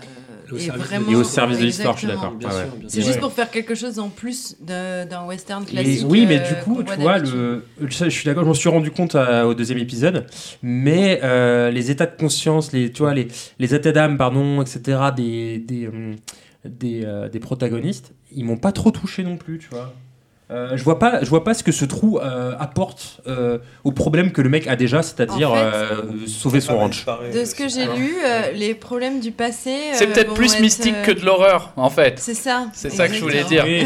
est 0.54 0.70
vraiment. 0.70 1.10
Et 1.12 1.16
au 1.16 1.24
service 1.24 1.60
de 1.60 1.64
l'histoire, 1.64 1.94
je 1.94 2.00
suis 2.00 2.08
d'accord. 2.08 2.34
Ah 2.44 2.48
ouais. 2.48 2.64
C'est 2.88 3.02
juste 3.02 3.22
pour 3.22 3.32
faire 3.32 3.50
quelque 3.50 3.74
chose 3.74 4.00
en 4.00 4.10
plus 4.10 4.58
d'un 4.60 5.26
western 5.26 5.64
Et- 5.64 5.72
classique. 5.72 6.06
oui, 6.10 6.26
mais 6.28 6.40
euh, 6.42 6.48
du 6.50 6.56
coup, 6.64 6.76
qu'on 6.76 6.84
tu 6.84 7.00
vois, 7.00 7.20
le, 7.20 7.64
je 7.82 8.10
suis 8.10 8.26
d'accord, 8.26 8.44
je 8.44 8.48
m'en 8.50 8.54
suis 8.54 8.68
rendu 8.70 8.92
compte 8.92 9.16
euh, 9.16 9.44
au 9.44 9.54
deuxième 9.54 9.78
épisode, 9.78 10.26
mais 10.62 11.22
euh, 11.24 11.72
les 11.72 11.90
états 11.90 12.06
de 12.06 12.18
conscience, 12.18 12.74
les, 12.74 12.92
tu 12.92 13.02
vois, 13.02 13.14
les, 13.14 13.30
les 13.60 13.74
états 13.74 13.92
d'âme, 13.94 14.18
pardon, 14.18 14.62
etc., 14.62 15.00
des, 15.16 15.60
des, 15.60 15.88
hum, 15.88 16.16
des, 16.66 17.06
euh, 17.06 17.30
des 17.30 17.40
protagonistes, 17.40 18.12
ils 18.36 18.44
m'ont 18.44 18.58
pas 18.58 18.74
trop 18.74 18.92
touché 18.92 19.24
non 19.24 19.38
plus, 19.38 19.58
tu 19.58 19.70
vois. 19.72 19.94
Euh, 20.52 20.76
je 20.76 20.84
vois 20.84 20.98
pas, 20.98 21.20
je 21.24 21.30
vois 21.30 21.44
pas 21.44 21.54
ce 21.54 21.64
que 21.64 21.72
ce 21.72 21.86
trou 21.86 22.18
euh, 22.20 22.54
apporte 22.60 23.22
euh, 23.28 23.60
au 23.84 23.92
problème 23.92 24.32
que 24.32 24.42
le 24.42 24.50
mec 24.50 24.66
a 24.66 24.76
déjà, 24.76 25.04
c'est-à-dire 25.04 25.52
En 25.52 25.56
fait, 25.56 25.62
euh, 25.62 26.02
sauver 26.26 26.60
son 26.60 26.76
ranch. 26.78 27.06
De 27.32 27.46
ce 27.46 27.54
que 27.54 27.68
j'ai 27.70 27.86
lu, 27.86 28.16
euh, 28.26 28.52
les 28.54 28.74
problèmes 28.74 29.20
du 29.20 29.32
passé. 29.32 29.76
C'est 29.94 30.08
peut-être 30.08 30.34
plus 30.34 30.56
être, 30.56 30.62
mystique 30.62 31.00
que 31.04 31.12
de 31.12 31.24
l'horreur, 31.24 31.72
en 31.76 31.92
fait. 31.92 32.18
C'est 32.18 32.34
ça. 32.34 32.68
C'est 32.74 32.90
ça 32.90 33.08
que 33.08 33.14
je 33.14 33.22
voulais 33.22 33.44
dire. 33.44 33.64
Oui. 33.64 33.86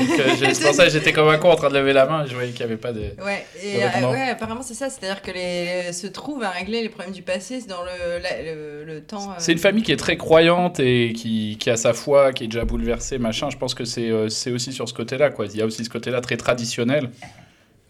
C'est 0.53 0.63
pour 0.63 0.73
ça 0.73 0.85
que 0.85 0.91
j'étais 0.91 1.11
comme 1.11 1.27
un 1.27 1.37
con 1.37 1.51
en 1.51 1.55
train 1.55 1.69
de 1.69 1.77
lever 1.77 1.91
la 1.91 2.05
main 2.05 2.23
et 2.23 2.29
je 2.29 2.33
voyais 2.33 2.51
qu'il 2.51 2.65
n'y 2.65 2.71
avait 2.71 2.81
pas 2.81 2.93
de. 2.93 3.01
Ouais, 3.23 3.45
et 3.61 3.79
de 3.79 4.05
euh, 4.05 4.11
ouais, 4.11 4.29
apparemment 4.29 4.61
c'est 4.63 4.73
ça, 4.73 4.89
c'est-à-dire 4.89 5.21
que 5.21 5.31
les, 5.31 5.91
ce 5.91 6.07
trou 6.07 6.37
va 6.39 6.49
régler 6.49 6.81
les 6.81 6.89
problèmes 6.89 7.13
du 7.13 7.23
passé 7.23 7.59
c'est 7.59 7.67
dans 7.67 7.83
le, 7.83 8.21
la- 8.23 8.41
le, 8.41 8.85
le 8.85 9.01
temps. 9.01 9.31
euh, 9.31 9.35
C'est 9.37 9.51
une 9.51 9.57
famille 9.57 9.83
qui 9.83 9.91
est 9.91 9.97
très 9.97 10.15
croyante 10.15 10.79
et 10.79 11.11
qui, 11.13 11.57
qui 11.59 11.69
a 11.69 11.75
sa 11.75 11.91
foi, 11.91 12.31
qui 12.31 12.45
est 12.45 12.47
déjà 12.47 12.63
bouleversée, 12.63 13.17
machin. 13.17 13.49
Je 13.49 13.57
pense 13.57 13.73
que 13.73 13.83
c'est 13.83 14.09
euh, 14.09 14.29
c'est 14.29 14.51
aussi 14.51 14.71
sur 14.71 14.87
ce 14.87 14.93
côté-là, 14.93 15.29
quoi. 15.29 15.45
Il 15.47 15.57
y 15.57 15.61
a 15.61 15.65
aussi 15.65 15.83
ce 15.83 15.89
côté-là 15.89 16.21
très 16.21 16.37
traditionnel 16.37 16.52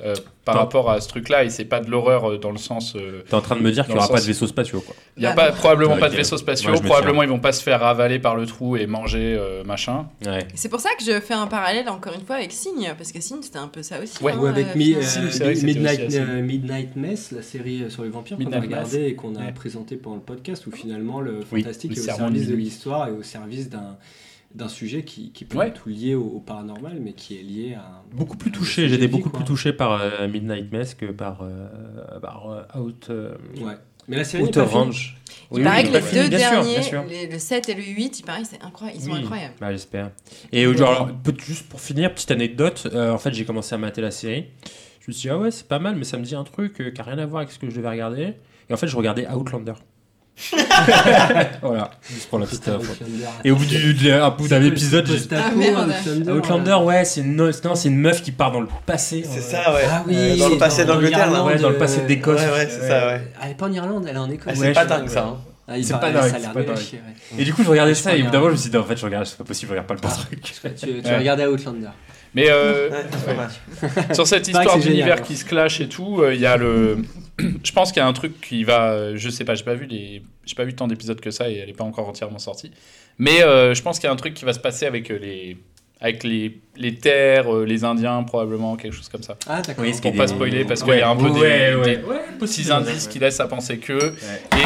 euh, 0.01 0.15
par 0.43 0.55
rapport 0.55 0.89
à 0.91 0.99
ce 0.99 1.07
truc-là, 1.07 1.45
et 1.45 1.49
c'est 1.49 1.63
pas 1.63 1.79
de 1.79 1.89
l'horreur 1.89 2.31
euh, 2.31 2.37
dans 2.37 2.51
le 2.51 2.57
sens. 2.57 2.93
euh, 2.97 3.21
T'es 3.29 3.35
en 3.35 3.41
train 3.41 3.55
de 3.55 3.61
me 3.61 3.71
dire 3.71 3.85
qu'il 3.85 3.93
n'y 3.93 3.99
aura 3.99 4.09
pas 4.09 4.19
de 4.19 4.25
vaisseaux 4.25 4.47
spatiaux, 4.47 4.81
quoi. 4.81 4.95
Il 5.15 5.21
n'y 5.21 5.27
a 5.27 5.31
Ah, 5.31 5.35
pas, 5.35 5.51
bon. 5.51 5.57
probablement 5.57 5.97
pas 5.97 6.09
de 6.09 6.15
vaisseaux 6.15 6.35
spatiaux, 6.35 6.71
Moi, 6.71 6.81
probablement 6.81 7.23
ils 7.23 7.29
vont 7.29 7.39
pas 7.39 7.53
se 7.53 7.63
faire 7.63 7.79
ravaler 7.79 8.19
par 8.19 8.35
le 8.35 8.45
trou 8.45 8.75
et 8.75 8.85
manger 8.85 9.37
euh, 9.39 9.63
machin. 9.63 10.07
Ouais. 10.25 10.45
C'est 10.55 10.67
pour 10.67 10.81
ça 10.81 10.89
que 10.97 11.05
je 11.05 11.19
fais 11.21 11.35
un 11.35 11.47
parallèle 11.47 11.87
encore 11.87 12.13
une 12.19 12.25
fois 12.25 12.37
avec 12.37 12.51
Signe, 12.51 12.93
parce 12.97 13.13
que 13.13 13.21
Signe 13.21 13.41
c'était 13.43 13.59
un 13.59 13.67
peu 13.69 13.81
ça 13.83 14.01
aussi. 14.01 14.21
Ouais. 14.21 14.33
hein, 14.33 14.39
Ou 14.41 14.47
avec 14.47 14.65
euh, 14.67 14.75
Mi- 14.75 14.95
euh, 14.95 15.55
Midnight, 15.63 16.07
aussi 16.07 16.17
euh, 16.19 16.41
Midnight 16.41 16.95
Mess, 16.97 17.31
la 17.31 17.41
série 17.43 17.85
sur 17.89 18.03
les 18.03 18.09
vampires 18.09 18.35
qu'on 18.35 18.43
a 18.43 18.45
Midnight 18.47 18.63
regardé 18.65 18.99
Mass. 18.99 19.07
et 19.11 19.15
qu'on 19.15 19.35
a 19.35 19.39
Ouais. 19.45 19.51
présenté 19.53 19.95
pendant 19.95 20.17
le 20.17 20.21
podcast, 20.23 20.67
où 20.67 20.71
finalement 20.71 21.21
le 21.21 21.39
Oui, 21.51 21.61
fantastique 21.61 21.91
le 21.91 21.97
est 21.97 22.01
au 22.01 22.03
service 22.03 22.47
de 22.49 22.55
l'histoire 22.55 23.07
et 23.07 23.11
au 23.11 23.23
service 23.23 23.69
d'un 23.69 23.95
d'un 24.55 24.67
sujet 24.69 25.03
qui, 25.03 25.31
qui 25.31 25.45
peut 25.45 25.57
Ouais. 25.57 25.69
être 25.69 25.81
tout 25.83 25.89
lié 25.89 26.13
au, 26.15 26.23
au 26.25 26.39
paranormal, 26.39 26.99
mais 27.01 27.13
qui 27.13 27.37
est 27.39 27.41
lié 27.43 27.73
à 27.75 27.79
un- 27.81 28.01
Beaucoup 28.15 28.37
plus 28.37 28.51
touché, 28.51 28.87
j'étais 28.87 29.07
beaucoup 29.07 29.29
quoi. 29.29 29.39
plus 29.39 29.45
touché 29.47 29.73
par 29.73 29.93
euh, 29.99 30.27
Midnight 30.27 30.71
Mess 30.71 30.93
que 30.93 31.07
par, 31.07 31.39
euh, 31.41 31.67
par 32.21 32.49
euh, 32.49 32.79
Out, 32.79 33.07
euh, 33.09 33.35
Ouais. 33.59 33.73
Mais 34.07 34.17
la 34.17 34.23
série 34.25 34.43
Outer. 34.43 34.61
Range. 34.61 35.17
Il 35.51 35.57
Oui, 35.59 35.63
paraît 35.63 35.83
oui, 35.85 35.91
que 35.91 35.93
les 35.93 36.23
deux 36.23 36.29
bien 36.29 36.37
derniers, 36.37 36.73
bien 36.73 36.81
sûr. 36.81 37.03
les- 37.05 37.27
le 37.27 37.39
7 37.39 37.69
et 37.69 37.73
le 37.73 37.83
8, 37.83 38.19
il 38.19 38.23
paraît, 38.23 38.43
c'est 38.43 38.61
incroyable, 38.61 38.99
ils 38.99 39.05
sont 39.05 39.11
Oui. 39.13 39.19
incroyables. 39.19 39.53
Bah, 39.61 39.71
j'espère. 39.71 40.11
Et 40.51 40.71
genre, 40.75 41.09
juste 41.45 41.67
pour 41.69 41.79
finir, 41.79 42.13
petite 42.13 42.29
anecdote, 42.31 42.87
euh, 42.93 43.11
en 43.11 43.17
fait 43.17 43.33
j'ai 43.33 43.45
commencé 43.45 43.73
à 43.73 43.77
mater 43.77 44.01
la 44.01 44.11
série. 44.11 44.45
Je 44.99 45.05
me 45.07 45.13
suis 45.13 45.21
dit, 45.23 45.29
ah 45.29 45.37
ouais, 45.39 45.51
c'est 45.51 45.67
pas 45.67 45.79
mal, 45.79 45.95
mais 45.95 46.03
ça 46.03 46.17
me 46.17 46.23
dit 46.23 46.35
un 46.35 46.43
truc 46.43 46.79
euh, 46.81 46.91
qui 46.91 46.99
a 47.01 47.03
rien 47.03 47.17
à 47.17 47.25
voir 47.25 47.41
avec 47.41 47.51
ce 47.51 47.59
que 47.59 47.69
je 47.69 47.75
devais 47.75 47.89
regarder. 47.89 48.33
Et 48.69 48.73
en 48.73 48.77
fait, 48.77 48.87
je 48.87 48.95
regardais 48.95 49.27
Outlander. 49.29 49.73
voilà, 51.61 51.91
juste 52.11 52.29
pour 52.29 52.39
la 52.39 52.45
petite. 52.45 52.67
Outlander. 52.67 53.25
Et 53.43 53.51
au 53.51 53.55
bout 53.55 53.65
du- 53.65 53.93
de- 53.93 54.11
un 54.11 54.29
bout 54.31 54.47
d'un 54.47 54.63
épisode, 54.63 55.05
j'ai- 55.07 55.35
Ah, 55.35 55.51
merde. 55.55 55.89
Outlander, 56.05 56.31
Outlander, 56.31 56.73
ouais, 56.85 57.05
c'est 57.05 57.21
une, 57.21 57.35
non, 57.35 57.51
c'est 57.75 57.87
une 57.87 57.97
meuf 57.97 58.21
qui 58.21 58.31
part 58.31 58.51
dans 58.51 58.61
le 58.61 58.67
passé. 58.85 59.23
C'est 59.29 59.39
euh, 59.55 59.63
ça, 59.63 59.73
ouais. 59.73 59.81
Ah 59.89 60.03
oui, 60.07 60.15
Euh, 60.17 60.37
dans 60.37 60.49
le 60.49 60.57
passé 60.57 60.85
dans 60.85 60.95
d'Angleterre, 60.95 61.31
là. 61.31 61.43
Ouais, 61.43 61.57
dans 61.57 61.69
le 61.69 61.75
euh, 61.75 61.79
passé 61.79 62.01
d'Écosse. 62.01 62.41
Ouais, 62.41 62.51
ouais, 62.51 62.67
c'est 62.69 62.87
ça, 62.87 63.07
ouais. 63.07 63.27
Elle 63.43 63.51
est 63.51 63.55
pas 63.55 63.67
en 63.67 63.71
Irlande, 63.73 64.05
elle 64.09 64.15
est 64.15 64.19
en 64.19 64.29
Écosse. 64.29 64.53
Ah, 64.55 64.59
Ouais, 64.59 64.67
c'est 64.67 64.73
pas 64.73 64.83
je- 64.83 64.89
dingue 64.89 65.09
ça. 65.09 65.23
hein. 65.25 65.37
Ah, 65.67 65.77
il 65.77 65.85
C'est 65.85 65.93
paraît- 65.93 66.11
pas 66.13 66.19
dingue, 66.21 66.29
ça 66.31 66.35
a 66.35 66.39
l'air 66.39 66.51
pas 66.51 66.59
nul 66.59 66.69
à 66.69 66.73
dingue. 66.73 66.83
chier, 66.83 66.99
ouais. 66.99 67.41
Et 67.41 67.45
du 67.45 67.53
coup, 67.53 67.63
je 67.63 67.69
regardais 67.69 67.93
Je 67.93 67.99
ça 68.01 68.09
et 68.09 68.13
regarde. 68.13 68.27
évidemment, 68.33 68.47
je 68.47 68.51
me 68.51 68.57
suis 68.57 68.69
dit, 68.69 68.77
en 68.77 68.83
fait, 68.83 68.97
je 68.97 69.05
regarde, 69.05 69.25
c'est 69.25 69.37
pas 69.37 69.43
possible, 69.45 69.69
je 69.69 69.73
regarde 69.73 69.87
pas 69.87 69.93
le 69.93 69.99
bon 70.01 70.09
truc. 70.09 70.41
Tu, 70.41 71.01
tu 71.01 71.07
Ouais. 71.09 71.17
regardais 71.17 71.45
Outlander. 71.47 71.87
Mais 72.35 72.47
euh, 72.49 72.89
Ouais, 72.89 74.13
sur 74.15 74.27
cette 74.27 74.47
histoire 74.47 74.77
d'univers 74.89 75.21
qui 75.21 75.35
se 75.37 75.45
clash 75.45 75.79
et 75.81 75.87
tout, 75.89 76.21
euh, 76.21 76.33
il 76.33 76.39
y 76.41 76.45
a 76.45 76.57
le. 76.57 76.97
je 77.63 77.71
pense 77.71 77.91
qu'il 77.91 77.99
y 77.99 78.03
a 78.03 78.07
un 78.07 78.13
truc 78.13 78.39
qui 78.41 78.63
va. 78.63 78.91
euh, 78.93 79.13
Je 79.15 79.29
sais 79.29 79.45
pas, 79.45 79.55
j'ai 79.55 79.63
pas 79.63 79.75
vu 79.75 79.85
les. 79.85 80.23
J'ai 80.45 80.55
pas 80.55 80.65
vu 80.65 80.73
tant 80.75 80.87
d'épisodes 80.87 81.19
que 81.21 81.31
ça 81.31 81.49
et 81.49 81.57
elle 81.57 81.69
est 81.69 81.73
pas 81.77 81.83
encore 81.83 82.07
entièrement 82.09 82.39
sortie. 82.39 82.71
Mais 83.17 83.43
euh, 83.43 83.73
je 83.73 83.81
pense 83.81 83.99
qu'il 83.99 84.07
y 84.07 84.09
a 84.09 84.13
un 84.13 84.17
truc 84.17 84.33
qui 84.33 84.45
va 84.45 84.53
se 84.53 84.59
passer 84.59 84.85
avec 84.85 85.09
euh, 85.11 85.17
les. 85.19 85.57
Avec 86.03 86.23
les, 86.25 86.59
les 86.75 86.95
terres, 86.95 87.51
euh, 87.55 87.65
les 87.65 87.85
Indiens, 87.85 88.21
probablement, 88.23 88.75
quelque 88.75 88.93
chose 88.93 89.07
comme 89.07 89.23
ça. 89.23 89.37
Ah, 89.47 89.61
d'accord. 89.61 89.85
Oui, 89.85 89.93
Pour 90.01 90.13
pas 90.13 90.25
des- 90.25 90.33
spoiler, 90.33 90.65
parce 90.65 90.81
qu'il 90.83 90.91
Ouais, 90.91 90.99
y 90.99 91.01
a 91.01 91.09
un 91.09 91.15
peu 91.15 91.29
des, 91.31 91.39
ouais, 91.39 91.75
ouais. 91.75 91.81
des 91.97 92.03
Ouais, 92.03 92.17
petits 92.27 92.37
possible, 92.39 92.71
indices 92.73 93.05
ouais. 93.05 93.11
qui 93.13 93.19
laissent 93.19 93.39
à 93.39 93.47
penser 93.47 93.77
que. 93.77 93.93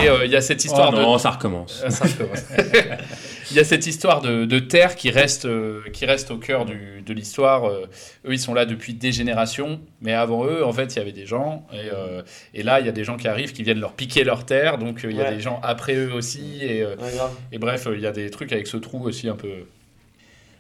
Et 0.04 0.10
euh, 0.10 0.26
il 0.26 0.32
y 0.32 0.36
a 0.36 0.42
cette 0.42 0.66
histoire 0.66 0.90
Oh 0.94 0.98
de. 0.98 1.02
non, 1.02 1.18
ça 1.20 1.30
recommence. 1.30 1.86
Ça 1.90 2.06
recommence. 2.06 2.44
Il 3.52 3.56
y 3.56 3.62
a 3.62 3.64
cette 3.64 3.88
histoire 3.88 4.20
de, 4.22 4.44
de 4.44 4.60
terre 4.60 4.96
qui 4.98 5.10
reste, 5.10 5.46
euh, 5.46 5.80
qui 5.94 6.06
reste 6.06 6.32
au 6.32 6.38
cœur 6.38 6.66
du- 6.66 7.02
de 7.06 7.14
l'histoire. 7.14 7.64
Euh, 7.70 7.86
eux, 8.28 8.34
ils 8.34 8.40
sont 8.40 8.54
là 8.54 8.66
depuis 8.66 8.94
des 8.94 9.14
générations, 9.14 9.80
mais 10.02 10.12
avant 10.14 10.46
eux, 10.46 10.66
en 10.66 10.74
fait, 10.74 10.94
il 10.96 11.00
y 11.00 11.02
avait 11.02 11.14
des 11.14 11.26
gens. 11.26 11.66
Et, 11.72 11.78
euh, 11.94 12.24
et 12.54 12.62
là, 12.64 12.82
il 12.82 12.86
y 12.86 12.90
a 12.90 12.92
des 12.92 13.06
gens 13.06 13.16
qui 13.16 13.30
arrivent, 13.30 13.54
qui 13.54 13.64
viennent 13.64 13.80
leur 13.80 13.94
piquer 13.94 14.26
leur 14.26 14.46
terre. 14.46 14.78
Donc, 14.78 15.06
euh, 15.06 15.12
il 15.12 15.16
y 15.16 15.22
a 15.22 15.26
Ouais. 15.30 15.36
des 15.36 15.40
gens 15.40 15.62
après 15.64 15.96
eux 15.96 16.12
aussi. 16.14 16.60
Et, 16.62 16.82
euh, 16.84 16.96
Ouais, 16.98 17.12
et 17.54 17.58
bref, 17.58 17.88
euh, 17.88 17.96
il 17.96 18.02
y 18.02 18.06
a 18.08 18.12
des 18.12 18.30
trucs 18.32 18.52
avec 18.52 18.68
ce 18.68 18.76
trou 18.76 19.02
aussi 19.06 19.30
un 19.30 19.36
peu, 19.38 19.48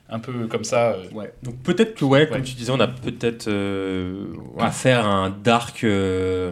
un 0.10 0.20
peu 0.20 0.48
comme 0.48 0.64
ça. 0.64 0.92
euh. 0.94 1.10
Ouais. 1.12 1.34
Donc 1.44 1.58
peut-être 1.64 1.96
que, 1.96 2.06
ouais, 2.06 2.28
comme 2.28 2.38
Ouais. 2.38 2.44
tu 2.44 2.56
disais, 2.56 2.72
on 2.72 2.80
a 2.80 2.88
peut-être 2.88 3.48
euh, 3.48 4.26
à 4.60 4.72
faire 4.72 5.06
un 5.06 5.30
dark 5.30 5.84
euh, 5.84 6.52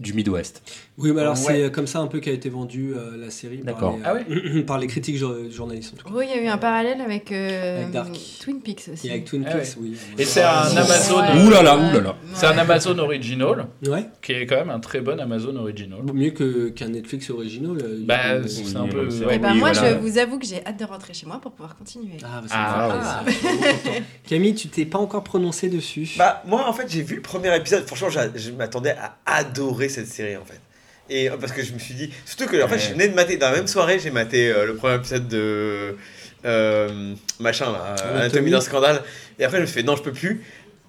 du 0.00 0.12
Midwest. 0.12 0.62
Oui, 0.98 1.12
mais 1.12 1.20
alors 1.20 1.34
Ouais. 1.46 1.64
c'est 1.64 1.72
comme 1.72 1.86
ça 1.86 1.98
un 1.98 2.06
peu 2.06 2.20
qu'a 2.20 2.30
été 2.30 2.48
vendue 2.48 2.94
euh, 2.96 3.18
la 3.18 3.28
série 3.30 3.58
par 3.58 3.92
les, 3.92 3.98
Ah 4.02 4.14
euh, 4.30 4.62
par 4.66 4.78
les 4.78 4.86
critiques 4.86 5.18
jour- 5.18 5.34
journalistes 5.50 5.92
en 5.92 5.96
tout 5.98 6.08
cas. 6.08 6.14
Oui, 6.14 6.24
il 6.30 6.34
y 6.34 6.38
a 6.38 6.42
eu 6.42 6.46
un 6.48 6.56
parallèle 6.56 7.00
avec, 7.02 7.30
euh, 7.32 7.80
Avec 7.82 7.90
Dark. 7.90 8.18
Twin 8.40 8.60
Peaks 8.62 8.88
aussi. 8.92 9.08
Et 9.08 9.10
avec 9.10 9.26
Twin 9.26 9.44
Ah 9.46 9.50
Peaks, 9.52 9.76
ouais. 9.76 9.88
oui. 9.90 9.96
Et 10.16 10.24
c'est 10.24 10.42
un 10.42 10.62
Amazon. 10.74 11.18
Ouh 11.46 11.50
là 11.50 11.62
là, 11.62 11.76
ouh 11.76 11.92
là 11.92 12.00
là. 12.00 12.16
C'est 12.32 12.46
un 12.46 12.56
Amazon 12.56 12.96
original, 12.98 13.66
Ouais, 13.86 14.06
qui 14.22 14.32
est 14.32 14.46
quand 14.46 14.56
même 14.56 14.70
un 14.70 14.80
très 14.80 15.00
bon 15.02 15.20
Amazon 15.20 15.54
original. 15.56 15.98
mieux 16.14 16.30
que- 16.30 16.70
qu'un 16.70 16.88
Netflix 16.88 17.28
original. 17.28 17.76
euh, 17.82 17.98
Bah, 18.06 18.46
c'est 18.48 18.74
un 18.76 18.86
peu. 18.88 19.06
Et 19.06 19.20
vrai. 19.24 19.38
ben 19.38 19.52
Oui, 19.52 19.58
moi, 19.58 19.72
voilà. 19.72 19.90
je 19.92 19.98
vous 19.98 20.16
avoue 20.16 20.38
que 20.38 20.46
j'ai 20.46 20.64
hâte 20.64 20.78
de 20.78 20.84
rentrer 20.86 21.12
chez 21.12 21.26
moi 21.26 21.38
pour 21.42 21.52
pouvoir 21.52 21.76
continuer. 21.76 22.16
Ah, 22.24 22.40
bah, 22.40 22.48
Ah. 22.52 23.24
Camille, 24.26 24.54
tu 24.54 24.68
t'es 24.68 24.84
pas 24.86 24.98
encore 24.98 25.22
prononcé 25.24 25.68
dessus? 25.68 26.08
Bah, 26.16 26.42
moi, 26.46 26.66
en 26.68 26.72
fait, 26.72 26.86
j'ai 26.88 27.02
vu 27.02 27.16
le 27.16 27.22
premier 27.22 27.54
épisode. 27.54 27.84
Franchement, 27.86 28.08
je 28.34 28.50
m'attendais 28.52 28.90
à 28.98 29.16
adorer 29.26 29.88
cette 29.88 30.06
série, 30.08 30.36
en 30.36 30.44
fait. 30.44 30.60
Et 31.08 31.30
euh, 31.30 31.36
parce 31.38 31.52
que 31.52 31.62
je 31.62 31.72
me 31.72 31.78
suis 31.78 31.94
dit, 31.94 32.10
surtout 32.24 32.46
que, 32.46 32.62
en 32.62 32.68
fait, 32.68 32.78
je 32.78 32.90
venais 32.92 33.08
de 33.08 33.14
mater, 33.14 33.36
dans 33.36 33.50
la 33.50 33.56
même 33.56 33.66
soirée, 33.68 33.98
j'ai 33.98 34.10
maté 34.10 34.50
euh, 34.50 34.66
le 34.66 34.74
premier 34.74 34.96
épisode 34.96 35.28
de. 35.28 35.96
euh, 36.44 37.14
machin, 37.38 37.72
là, 37.72 37.94
Anatomie. 37.94 38.20
Anatomie 38.20 38.50
d'un 38.50 38.60
scandale. 38.60 39.02
Et 39.38 39.44
après, 39.44 39.58
je 39.58 39.62
me 39.62 39.66
suis 39.66 39.74
fait, 39.80 39.82
non, 39.86 39.96
je 39.96 40.02
peux 40.02 40.12
plus. 40.12 40.42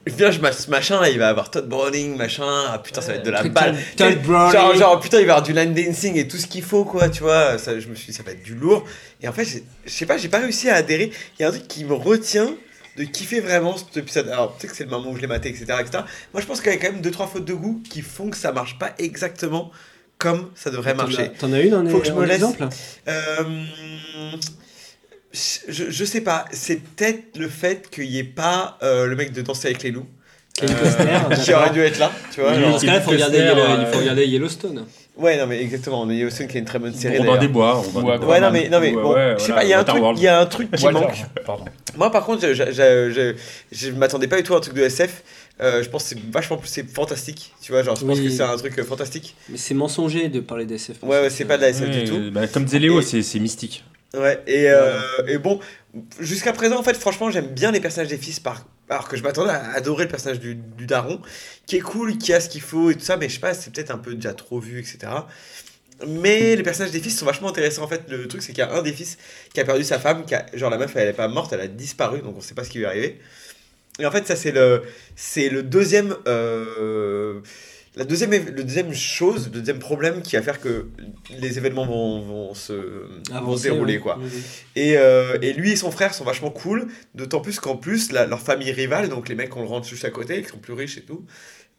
Et 0.05 0.09
Viens, 0.09 0.32
je 0.32 0.39
ce 0.39 0.70
machin 0.70 1.01
là, 1.01 1.09
il 1.09 1.20
va 1.20 1.28
avoir 1.28 1.51
Todd 1.51 1.68
Browning, 1.68 2.15
machin. 2.15 2.45
Ah 2.70 2.80
putain, 2.80 3.01
ça 3.01 3.11
va 3.11 3.18
être 3.18 3.26
de 3.26 3.30
la 3.32 3.39
Truc 3.39 3.51
balle. 3.51 3.76
Todd- 3.97 4.13
Todd 4.13 4.22
Browning. 4.24 4.53
Genre, 4.53 4.76
genre, 4.76 4.99
putain, 5.01 5.18
il 5.20 5.26
va 5.26 5.28
y 5.28 5.30
avoir 5.32 5.43
du 5.43 5.51
line 5.53 5.74
dancing 5.74 6.15
et 6.15 6.28
tout 6.30 6.38
ce 6.38 6.47
qu'il 6.47 6.63
faut, 6.63 6.86
quoi, 6.86 7.09
tu 7.09 7.24
vois. 7.24 7.57
Ça, 7.57 7.78
je 7.78 7.88
me 7.89 7.95
suis 7.95 8.07
dit, 8.07 8.13
ça 8.13 8.24
va 8.24 8.32
être 8.32 8.41
du 8.43 8.55
lourd. 8.55 8.86
Et 9.22 9.28
en 9.28 9.34
fait, 9.34 9.43
je 9.45 9.91
sais 9.91 10.05
pas, 10.05 10.18
j'ai 10.18 10.30
pas 10.30 10.39
réussi 10.39 10.70
à 10.70 10.76
adhérer. 10.76 11.11
Il 11.38 11.41
y 11.41 11.45
a 11.45 11.49
un 11.49 11.51
truc 11.51 11.68
qui 11.68 11.84
me 11.84 11.93
retient 11.93 12.55
de 12.97 13.03
kiffer 13.03 13.41
vraiment 13.41 13.76
cet 13.76 13.97
épisode. 13.97 14.30
Alors, 14.30 14.53
peut-être 14.55 14.72
que 14.72 14.78
c'est 14.78 14.86
le 14.86 14.89
moment 14.89 15.11
où 15.11 15.15
je 15.18 15.22
l'ai 15.22 15.28
maté, 15.28 15.49
etc., 15.49 15.65
etc. 15.82 16.03
Moi, 16.34 16.41
je 16.41 16.45
pense 16.47 16.61
qu'il 16.61 16.72
y 16.72 16.76
a 16.76 16.78
quand 16.78 16.91
même 16.91 17.01
deux 17.01 17.11
trois 17.11 17.28
fautes 17.28 17.45
de 17.45 17.53
goût 17.53 17.84
qui 17.89 18.01
font 18.01 18.30
que 18.30 18.38
ça 18.38 18.53
marche 18.53 18.80
pas 18.80 18.93
exactement 18.99 19.72
comme 20.18 20.49
ça 20.55 20.70
devrait 20.72 20.93
T'en 20.93 20.99
as- 20.99 21.03
marcher. 21.07 21.32
T'en 21.39 21.53
as 21.53 21.59
une 21.61 21.76
en, 21.76 21.86
Faut 21.88 21.99
que 21.99 22.07
je 22.07 22.11
me 22.13 22.26
laisse- 22.26 22.36
exemple 22.38 22.68
Euh, 23.07 23.43
je, 25.34 25.84
je 25.89 26.05
sais 26.05 26.22
pas, 26.22 26.45
c'est 26.51 26.78
peut-être 26.78 27.38
le 27.38 27.47
fait 27.49 27.89
qu'il 27.89 28.09
n'y 28.09 28.18
ait 28.20 28.24
pas 28.24 28.78
euh, 28.82 29.05
le 29.05 29.15
mec 29.15 29.34
de 29.34 29.41
danser 29.41 29.68
avec 29.68 29.84
les 29.84 29.91
loups. 29.91 30.07
Kevin 30.55 30.76
Costner, 30.76 31.20
qui 31.43 31.53
aurait 31.53 31.70
dû 31.70 31.82
être 31.82 31.99
là, 31.99 32.11
tu 32.34 32.41
vois. 32.41 32.53
Genre- 32.59 32.72
Dans 32.72 32.80
ce 32.80 32.86
cas-là, 32.86 32.97
il 32.97 33.03
faut 33.03 33.11
regarder, 33.11 33.39
euh, 33.39 33.78
il 33.82 33.86
faut 33.93 33.99
regarder 33.99 34.26
Yellowstone. 34.26 34.86
Ouais, 35.15 35.38
non, 35.38 35.45
mais 35.47 35.61
exactement. 35.61 36.01
On 36.01 36.09
Yellowstone 36.09 36.47
qui 36.47 36.57
est 36.57 36.59
une 36.61 36.65
très 36.65 36.80
bonne 36.80 36.93
série. 36.95 37.18
Robin 37.18 37.26
d'ailleurs. 37.34 37.41
des 37.41 37.47
Bois. 37.47 37.74
Robin 37.74 37.99
Ou 37.99 38.03
des 38.05 38.11
à- 38.11 38.18
Bois. 38.18 38.28
Ouais, 38.30 38.39
non, 38.39 38.51
mais, 38.51 38.70
non, 38.70 38.80
mais 38.80 38.95
Ouais, 38.95 39.01
bon, 39.03 39.13
ouais, 39.13 39.36
je 39.38 39.43
sais 39.43 39.51
voilà, 39.51 39.61
pas, 39.61 39.63
il 39.65 39.70
y, 39.70 39.74
a 39.74 39.80
un 39.80 39.84
truc- 39.84 39.93
Waterworld. 39.95 40.20
il 40.20 40.24
y 40.24 40.28
a 40.28 40.39
un 40.39 40.45
truc 40.47 40.72
qui 40.72 40.86
Walter, 40.86 40.99
manque. 41.01 41.26
Pardon. 41.45 41.65
Moi, 41.95 42.11
par 42.11 42.26
contre, 42.26 42.41
je, 42.47 42.53
je, 42.55 42.63
je, 42.72 43.11
je, 43.72 43.86
je 43.88 43.91
m'attendais 43.91 44.28
pas 44.28 44.38
du 44.38 44.43
tout 44.43 44.55
à 44.55 44.57
un 44.57 44.61
truc 44.61 44.74
de 44.74 44.82
SF. 44.82 45.24
Euh, 45.60 45.82
je 45.82 45.89
pense 45.89 46.03
que 46.03 46.10
c'est 46.10 46.20
vachement 46.32 46.58
plus 46.58 46.68
c'est 46.68 46.88
fantastique. 46.88 47.53
Tu 47.62 47.72
vois, 47.72 47.82
genre, 47.82 47.95
je 47.95 48.05
pense 48.05 48.20
Oui. 48.20 48.26
que 48.26 48.30
c'est 48.32 48.43
un 48.43 48.55
truc 48.58 48.78
euh, 48.78 48.84
fantastique. 48.84 49.36
Mais 49.49 49.58
c'est 49.58 49.74
mensonger 49.74 50.30
de 50.30 50.39
parler 50.39 50.66
d'SF. 50.66 50.97
Ouais, 51.01 51.22
ouais, 51.22 51.30
c'est 51.32 51.45
pas 51.45 51.58
de 51.58 51.64
la 51.64 51.70
SF 51.70 51.89
Ouais, 51.89 52.03
du 52.03 52.10
tout. 52.10 52.32
bah, 52.32 52.47
comme 52.47 52.66
disait 52.66 52.80
Léo, 52.80 52.99
Et- 52.99 53.03
c'est 53.03 53.24
c'est 53.24 53.39
mystique. 53.39 53.84
Ouais, 54.16 54.41
et, 54.47 54.70
euh, 54.70 54.99
et 55.28 55.38
bon, 55.38 55.60
jusqu'à 56.20 56.53
présent, 56.53 56.80
en 56.80 56.84
fait, 56.84 56.93
franchement, 56.95 57.30
j'aime 57.32 57.47
bien 57.47 57.72
les 57.72 57.80
personnages 57.82 58.08
des 58.10 58.18
fils, 58.18 58.39
par... 58.39 58.66
alors 58.89 59.08
que 59.10 59.18
je 59.18 59.24
m'attendais 59.24 59.49
à 59.51 59.72
adorer 59.74 60.05
le 60.05 60.10
personnage 60.10 60.39
du, 60.39 60.55
du 60.55 60.86
daron, 60.86 61.20
qui 61.66 61.76
est 61.76 61.82
cool, 61.82 62.18
qui 62.18 62.34
a 62.34 62.39
ce 62.39 62.47
qu'il 62.49 62.62
faut 62.62 62.89
et 62.91 62.95
tout 62.95 63.01
ça, 63.03 63.18
mais 63.18 63.28
je 63.28 63.34
sais 63.34 63.39
pas, 63.41 63.53
c'est 63.53 63.72
peut-être 63.74 63.91
un 63.91 63.97
peu 63.97 64.14
déjà 64.16 64.34
trop 64.34 64.60
vu, 64.60 64.80
etc. 64.80 64.99
Mais 66.08 66.55
les 66.55 66.62
personnages 66.64 66.91
des 66.91 66.99
fils 67.01 67.18
sont 67.18 67.26
vachement 67.26 67.49
intéressants. 67.49 67.84
En 67.84 67.88
fait, 67.88 68.03
le 68.08 68.28
truc, 68.28 68.43
c'est 68.43 68.53
qu'il 68.53 68.60
y 68.60 68.68
a 68.68 68.72
un 68.72 68.84
des 68.84 68.93
fils 68.93 69.18
qui 69.53 69.60
a 69.60 69.66
perdu 69.66 69.84
sa 69.84 69.97
femme, 69.97 70.26
qui 70.26 70.36
a- 70.36 70.45
genre 70.53 70.70
la 70.70 70.78
meuf, 70.78 70.95
elle 70.95 71.08
est 71.10 71.14
pas 71.14 71.28
morte, 71.28 71.51
elle 71.53 71.62
a 71.62 71.68
disparu, 71.68 72.22
donc 72.22 72.36
on 72.38 72.41
sait 72.41 72.53
pas 72.53 72.64
ce 72.64 72.70
qui 72.70 72.78
lui 72.78 72.86
est 72.86 72.88
arrivé. 72.88 73.20
Et 74.00 74.06
en 74.06 74.12
fait, 74.12 74.28
ça, 74.28 74.36
c'est 74.36 74.52
le, 74.52 74.84
c'est 75.16 75.50
le 75.50 75.64
deuxième. 75.64 76.16
euh, 76.28 77.39
la 77.95 78.04
deuxième, 78.06 78.30
le 78.32 78.64
deuxième 78.64 78.93
chose, 78.93 79.45
le 79.52 79.60
deuxième 79.60 79.80
problème 79.80 80.22
qui 80.22 80.36
va 80.36 80.43
faire 80.43 80.62
que 80.62 80.86
les 81.39 81.58
événements 81.58 81.86
vont, 81.88 82.22
vont 82.22 82.54
se 82.54 82.74
vont 83.41 83.56
dérouler, 83.74 83.95
ouais. 83.95 84.00
quoi. 84.00 84.20
Et, 84.76 84.98
euh, 84.98 85.38
et 85.41 85.54
lui 85.54 85.72
et 85.72 85.76
son 85.76 85.89
frère 85.89 86.14
sont 86.14 86.24
vachement 86.24 86.52
cool, 86.52 86.86
d'autant 87.16 87.39
plus 87.41 87.60
qu'en 87.60 87.76
plus, 87.76 88.12
la- 88.12 88.28
leur 88.28 88.39
famille 88.39 88.72
rivale, 88.72 89.10
donc 89.10 89.30
les 89.30 89.36
mecs 89.36 89.50
qu'on 89.50 89.62
le 89.64 89.68
rentre 89.68 89.88
juste 89.88 90.06
à 90.06 90.12
côté, 90.12 90.43
qui 90.43 90.50
sont 90.50 90.60
plus 90.60 90.74
riches 90.74 91.00
et 91.00 91.02
tout, 91.02 91.26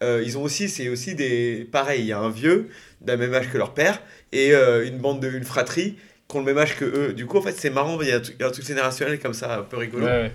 euh, 0.02 0.20
ils 0.26 0.36
ont 0.36 0.42
aussi, 0.42 0.68
c'est 0.68 0.88
aussi 0.88 1.14
des. 1.14 1.68
Pareil, 1.70 2.00
il 2.00 2.06
y 2.06 2.12
a 2.12 2.18
un 2.18 2.30
vieux 2.30 2.68
d'un 3.00 3.16
même 3.16 3.32
âge 3.34 3.48
que 3.52 3.58
leur 3.58 3.72
père 3.72 4.02
et 4.32 4.54
euh, 4.54 4.84
une 4.86 4.98
bande 4.98 5.20
de. 5.20 5.30
une 5.30 5.44
fratrie 5.44 5.98
qui 6.28 6.36
ont 6.36 6.40
le 6.40 6.46
même 6.46 6.58
âge 6.58 6.76
que 6.76 6.84
eux. 6.84 7.12
Du 7.14 7.26
coup, 7.26 7.38
en 7.38 7.42
fait, 7.42 7.54
c'est 7.56 7.70
marrant, 7.70 8.00
il 8.02 8.08
y, 8.08 8.12
a 8.12 8.16
un 8.16 8.20
truc- 8.20 8.34
il 8.38 8.42
y 8.42 8.44
a 8.44 8.48
un 8.48 8.50
truc 8.50 8.66
générationnel 8.66 9.20
comme 9.20 9.34
ça, 9.34 9.58
un 9.60 9.62
peu 9.62 9.76
rigolo 9.76 10.04
Ouais, 10.06 10.10
ouais. 10.12 10.32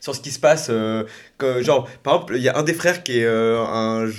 Sur 0.00 0.14
ce 0.14 0.20
qui 0.20 0.30
se 0.30 0.38
passe. 0.40 0.68
euh, 0.70 1.04
que, 1.38 1.62
genre, 1.62 1.88
par 2.02 2.14
exemple, 2.14 2.36
il 2.36 2.42
y 2.42 2.48
a 2.48 2.56
un 2.58 2.62
des 2.62 2.74
frères 2.74 3.02
qui 3.02 3.18
est 3.20 3.24
euh, 3.24 3.58
un 3.64 4.10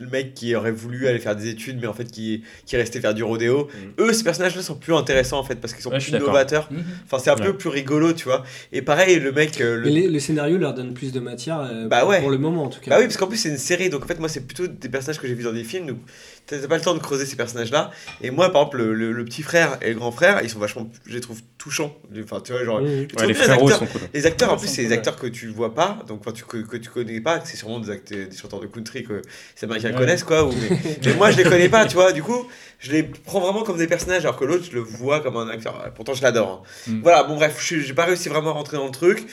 le 0.00 0.06
mec 0.06 0.32
qui 0.34 0.54
aurait 0.54 0.70
voulu 0.70 1.08
aller 1.08 1.18
faire 1.18 1.34
des 1.34 1.48
études, 1.48 1.78
mais 1.80 1.88
en 1.88 1.92
fait 1.92 2.04
qui, 2.08 2.44
qui 2.66 2.76
est 2.76 2.78
resté 2.78 3.00
faire 3.00 3.14
du 3.14 3.24
rodéo. 3.24 3.66
Eux, 3.98 4.12
ces 4.12 4.22
personnages-là 4.22 4.62
sont 4.62 4.76
plus 4.76 4.94
intéressants 4.94 5.40
en 5.40 5.42
fait 5.42 5.56
parce 5.56 5.72
qu'ils 5.74 5.82
sont 5.82 5.90
Ouais, 5.90 5.98
plus 5.98 6.12
d'accord. 6.12 6.28
novateurs. 6.28 6.68
Mhm. 6.70 6.84
Enfin, 7.04 7.18
c'est 7.18 7.30
un 7.30 7.34
peu 7.34 7.56
plus 7.56 7.68
rigolo, 7.68 8.12
tu 8.12 8.22
vois. 8.26 8.44
Et 8.70 8.80
pareil, 8.80 9.18
le 9.18 9.32
mec. 9.32 9.60
euh, 9.60 9.74
le- 9.76 9.88
les- 9.88 10.06
le 10.06 10.20
scénario 10.20 10.56
leur 10.56 10.72
donne 10.72 10.94
plus 10.94 11.10
de 11.10 11.18
matière 11.18 11.58
euh, 11.62 11.88
Bah 11.88 12.06
ouais. 12.06 12.20
pour 12.20 12.30
le 12.30 12.38
moment 12.38 12.62
en 12.62 12.68
tout 12.68 12.78
cas. 12.80 12.92
Bah 12.92 12.98
oui, 13.00 13.06
parce 13.06 13.16
qu'en 13.16 13.26
plus 13.26 13.38
c'est 13.38 13.48
une 13.48 13.58
série, 13.58 13.90
donc 13.90 14.04
en 14.04 14.06
fait 14.06 14.20
moi 14.20 14.28
c'est 14.28 14.46
plutôt 14.46 14.68
des 14.68 14.88
personnages 14.88 15.18
que 15.20 15.26
j'ai 15.26 15.34
vus 15.34 15.42
dans 15.42 15.52
des 15.52 15.64
films, 15.64 15.86
donc 15.88 15.98
t'as 16.48 16.66
pas 16.66 16.76
le 16.76 16.82
temps 16.82 16.94
de 16.94 16.98
creuser 17.00 17.26
ces 17.26 17.36
personnages-là. 17.36 17.90
Et 18.22 18.30
moi 18.30 18.50
par 18.50 18.62
exemple 18.62 18.78
le, 18.78 18.94
le- 18.94 19.12
le 19.12 19.24
petit 19.24 19.42
frère 19.42 19.78
et 19.82 19.90
le 19.92 19.98
grand 19.98 20.10
frère, 20.12 20.40
ils 20.42 20.50
sont 20.50 20.58
vachement, 20.58 20.88
je 21.06 21.14
les 21.14 21.20
trouve 21.20 21.40
touchants. 21.58 21.96
Enfin 22.24 22.40
tu 22.40 22.52
vois 22.52 22.64
genre, 22.64 22.80
Oui, 22.82 22.88
oui. 22.88 22.94
je 22.96 23.00
Ouais, 23.00 23.06
trouve 23.08 23.26
les 23.26 23.34
frérots 23.34 23.68
acteurs, 23.70 23.78
sont 23.78 23.86
cool. 23.86 24.08
les 24.14 24.26
acteurs 24.26 24.52
en 24.52 24.56
plus 24.56 24.68
c'est 24.68 24.82
des 24.82 24.88
cool, 24.88 24.94
acteurs 24.98 25.16
que 25.16 25.26
tu 25.26 25.48
vois 25.48 25.74
pas, 25.74 25.98
donc 26.08 26.20
enfin, 26.20 26.32
tu, 26.32 26.44
que, 26.44 26.56
que 26.58 26.76
tu 26.76 26.88
connais 26.90 27.20
pas, 27.20 27.40
c'est 27.44 27.56
sûrement 27.56 27.78
des, 27.80 27.90
acteurs, 27.90 28.26
des 28.28 28.36
chanteurs 28.36 28.60
de 28.60 28.66
country 28.66 29.04
que 29.04 29.14
les 29.14 29.64
Américains 29.64 29.92
connaissent 29.92 30.24
quoi. 30.24 30.44
Ou, 30.44 30.52
mais, 30.52 30.76
mais 31.04 31.14
moi 31.14 31.30
je 31.30 31.36
les 31.36 31.44
connais 31.44 31.68
pas, 31.68 31.86
tu 31.86 31.94
vois. 31.94 32.12
Du 32.12 32.22
coup 32.22 32.46
je 32.80 32.92
les 32.92 33.02
prends 33.02 33.40
vraiment 33.40 33.62
comme 33.62 33.76
des 33.78 33.86
personnages, 33.86 34.24
alors 34.24 34.36
que 34.36 34.44
l'autre 34.44 34.64
je 34.70 34.74
le 34.74 34.80
vois 34.80 35.20
comme 35.20 35.36
un 35.36 35.48
acteur. 35.48 35.92
Pourtant 35.94 36.14
je 36.14 36.22
l'adore. 36.22 36.64
hein. 36.86 36.90
Mm. 36.92 37.00
Voilà, 37.02 37.24
bon 37.24 37.34
bref, 37.36 37.56
j'ai 37.60 37.94
pas 37.94 38.04
réussi 38.06 38.28
vraiment 38.28 38.50
à 38.50 38.54
rentrer 38.54 38.76
dans 38.76 38.86
le 38.86 38.90
truc. 38.92 39.26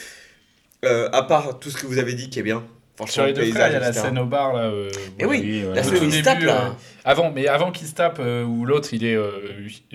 Euh, 0.84 1.10
à 1.14 1.24
part 1.24 1.58
tout 1.60 1.70
ce 1.72 1.78
que 1.78 1.88
vous 1.88 1.98
avez 1.98 2.14
dit 2.14 2.30
qui 2.30 2.38
est 2.40 2.44
bien. 2.44 2.64
Franchement, 2.96 3.14
Sur 3.14 3.26
les 3.26 3.34
deux 3.34 3.42
paysage, 3.42 3.58
frères, 3.58 3.70
il 3.70 3.74
y 3.74 3.76
a 3.76 3.80
la 3.80 3.94
scène 3.94 4.18
au 4.20 4.26
bar 4.26 4.54
là. 4.54 4.62
euh, 4.68 4.90
Et 5.20 5.26
oui, 5.26 5.64
la 5.74 5.84
scène 5.84 6.02
où 6.02 6.08
il 6.10 6.22
tape 6.24 6.40
là. 6.44 6.68
euh, 6.68 6.70
avant, 7.04 7.30
mais 7.30 7.46
avant 7.48 7.72
qu'il 7.72 7.88
se 7.88 7.94
tape, 7.94 8.20
euh, 8.22 8.44
où 8.46 8.66
l'autre, 8.66 8.94
il 8.94 9.04
est, 9.06 9.16
euh, 9.16 9.32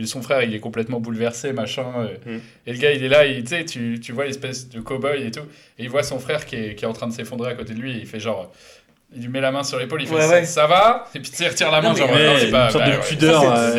son 0.05 0.21
frère, 0.21 0.43
il 0.43 0.55
est 0.55 0.61
complètement 0.61 1.01
bouleversé, 1.01 1.53
machin. 1.55 1.87
euh, 1.97 2.09
Mm. 2.37 2.41
Et 2.67 2.73
le 2.75 2.79
gars, 2.79 2.93
il 2.93 3.03
est 3.03 3.09
là, 3.09 3.25
il- 3.27 3.43
tu, 3.65 3.99
tu 4.01 4.13
vois 4.13 4.27
l'espèce 4.27 4.69
de 4.69 4.81
cow-boy 4.81 5.27
et 5.27 5.31
tout, 5.31 5.41
et 5.79 5.85
il 5.85 5.89
voit 5.89 6.03
son 6.03 6.19
frère 6.19 6.45
qui 6.45 6.57
est, 6.57 6.75
qui 6.75 6.85
est 6.85 6.89
en 6.89 6.93
train 6.93 7.09
de 7.09 7.13
s'effondrer 7.15 7.51
à 7.51 7.55
côté 7.55 7.73
de 7.73 7.81
lui, 7.81 7.93
et 7.93 8.01
il 8.01 8.07
fait 8.07 8.21
genre, 8.21 8.53
il 9.15 9.23
lui 9.23 9.29
met 9.29 9.41
la 9.41 9.51
main 9.51 9.65
sur 9.65 9.79
l'épaule, 9.79 10.03
il 10.03 10.07
fait 10.09 10.15
Ouais, 10.15 10.21
ça, 10.23 10.29
ouais. 10.31 10.45
ça 10.45 10.67
va, 10.69 11.09
et 11.15 11.19
puis 11.19 11.33
tu 11.33 11.43
retire 11.45 11.71
la 11.73 11.83
main, 11.83 11.89
Non, 11.89 11.95
mais- 11.95 12.01
genre, 12.01 12.11
Ouais, 12.13 12.27
non, 12.27 12.33
c'est 12.39 12.45
une 12.47 12.71
sorte 12.71 12.75
bah, 12.85 12.97
de 12.97 13.09
pudeur, 13.09 13.43
Ça, 13.43 13.57
euh, 13.59 13.73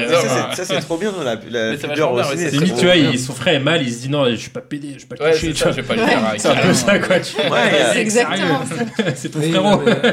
c'est 0.56 0.56
Ça, 0.56 0.66
c'est- 0.66 0.82
trop 0.82 0.98
bien, 0.98 1.14
la, 1.24 1.36
la 1.36 1.78
pudeur 1.78 2.14
vachement 2.14 2.34
au 2.34 2.36
bien, 2.36 2.46
ouais, 2.46 2.52
limite, 2.52 2.76
tu 2.78 2.86
vois, 2.86 2.96
il- 2.98 3.18
son 3.20 3.34
frère 3.34 3.54
est 3.56 3.60
mal, 3.60 3.82
il 3.82 3.94
se 3.94 4.00
dit 4.02 4.10
non, 4.10 4.30
je 4.30 4.36
suis 4.36 4.50
pas 4.50 4.60
pédé, 4.60 4.90
je 4.94 5.00
suis 5.00 5.08
pas 5.08 5.16
vois. 5.16 5.32
je 5.32 5.48
vais 5.48 5.84
pas 5.84 5.96
le 5.96 6.02
faire. 6.06 6.34
C'est 6.38 6.48
un 6.50 6.56
peu 6.58 6.74
ça, 6.74 7.00
quoi. 7.00 7.20
tu 7.22 7.36
vois. 7.36 7.50
Ouais, 7.50 7.72
C'est 7.94 8.02
exactement. 8.02 8.60
C'est 9.16 9.30
ton 9.30 9.42
frérot. 9.42 9.82
la, 9.86 9.94
la- 9.96 10.12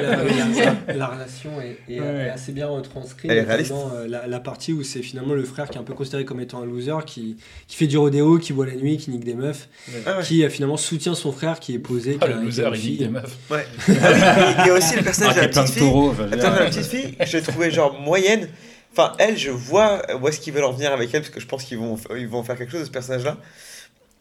la- 0.86 0.94
la 0.94 1.06
relation 1.06 1.50
est, 1.88 2.28
assez 2.30 2.52
bien 2.52 2.68
retranscrite. 2.68 3.30
Elle 3.30 3.38
est 3.38 3.42
réaliste. 3.42 3.72
euh, 3.72 4.06
la, 4.26 4.38
partie 4.40 4.72
où 4.72 4.84
c'est 4.84 5.02
finalement 5.02 5.34
le 5.34 5.42
frère 5.42 5.68
qui 5.68 5.78
est 5.78 5.80
un 5.80 5.84
peu 5.84 5.94
considéré 5.94 6.24
comme 6.24 6.40
étant 6.40 6.62
un 6.62 6.66
loser, 6.66 7.04
qui, 7.06 7.36
qui 7.66 7.76
fait 7.76 7.88
du 7.88 7.98
rodéo, 7.98 8.38
qui 8.38 8.52
boit 8.52 8.66
la 8.66 8.74
nuit, 8.76 8.98
qui 8.98 9.10
nique 9.10 9.24
des 9.24 9.34
meufs, 9.34 9.68
Ah 10.06 10.20
qui 10.22 10.44
euh, 10.44 10.48
finalement 10.48 10.76
soutient 10.76 11.14
son 11.16 11.32
frère 11.32 11.58
qui 11.58 11.74
est 11.74 11.78
posé. 11.80 12.18
Ah, 12.20 12.28
le 12.28 12.34
loser, 12.44 12.68
il 12.74 12.80
nique 12.90 12.98
des 13.00 13.08
meufs. 13.08 13.36
Ouais. 13.50 13.66
Il 13.88 14.66
y 14.66 14.70
a 14.70 14.74
aussi 14.74 14.94
le 14.96 15.02
personnage 15.08 15.34
de 15.36 15.40
la 15.40 15.48
petite 15.48 15.70
fille. 15.74 15.82
je 15.82 16.22
veux 16.22 16.24
Attends, 16.32 16.36
dire. 16.36 16.60
la 16.60 16.66
petite 16.70 16.86
fille, 16.86 17.16
je 17.20 17.36
l'ai 17.36 17.42
trouvée 17.42 17.70
genre 17.70 17.98
moyenne. 18.00 18.48
Enfin, 18.92 19.12
elle, 19.18 19.36
je 19.36 19.50
vois 19.50 20.02
où 20.20 20.26
est-ce 20.28 20.40
qu'ils 20.40 20.52
veulent 20.54 20.64
en 20.64 20.72
venir 20.72 20.92
avec 20.92 21.12
elle, 21.14 21.20
parce 21.20 21.32
que 21.32 21.40
je 21.40 21.46
pense 21.46 21.62
qu'ils 21.64 21.78
vont, 21.78 21.96
ils 22.16 22.26
vont 22.28 22.42
faire 22.42 22.56
quelque 22.56 22.70
chose 22.72 22.80
de 22.80 22.86
ce 22.86 22.90
personnage-là. 22.90 23.36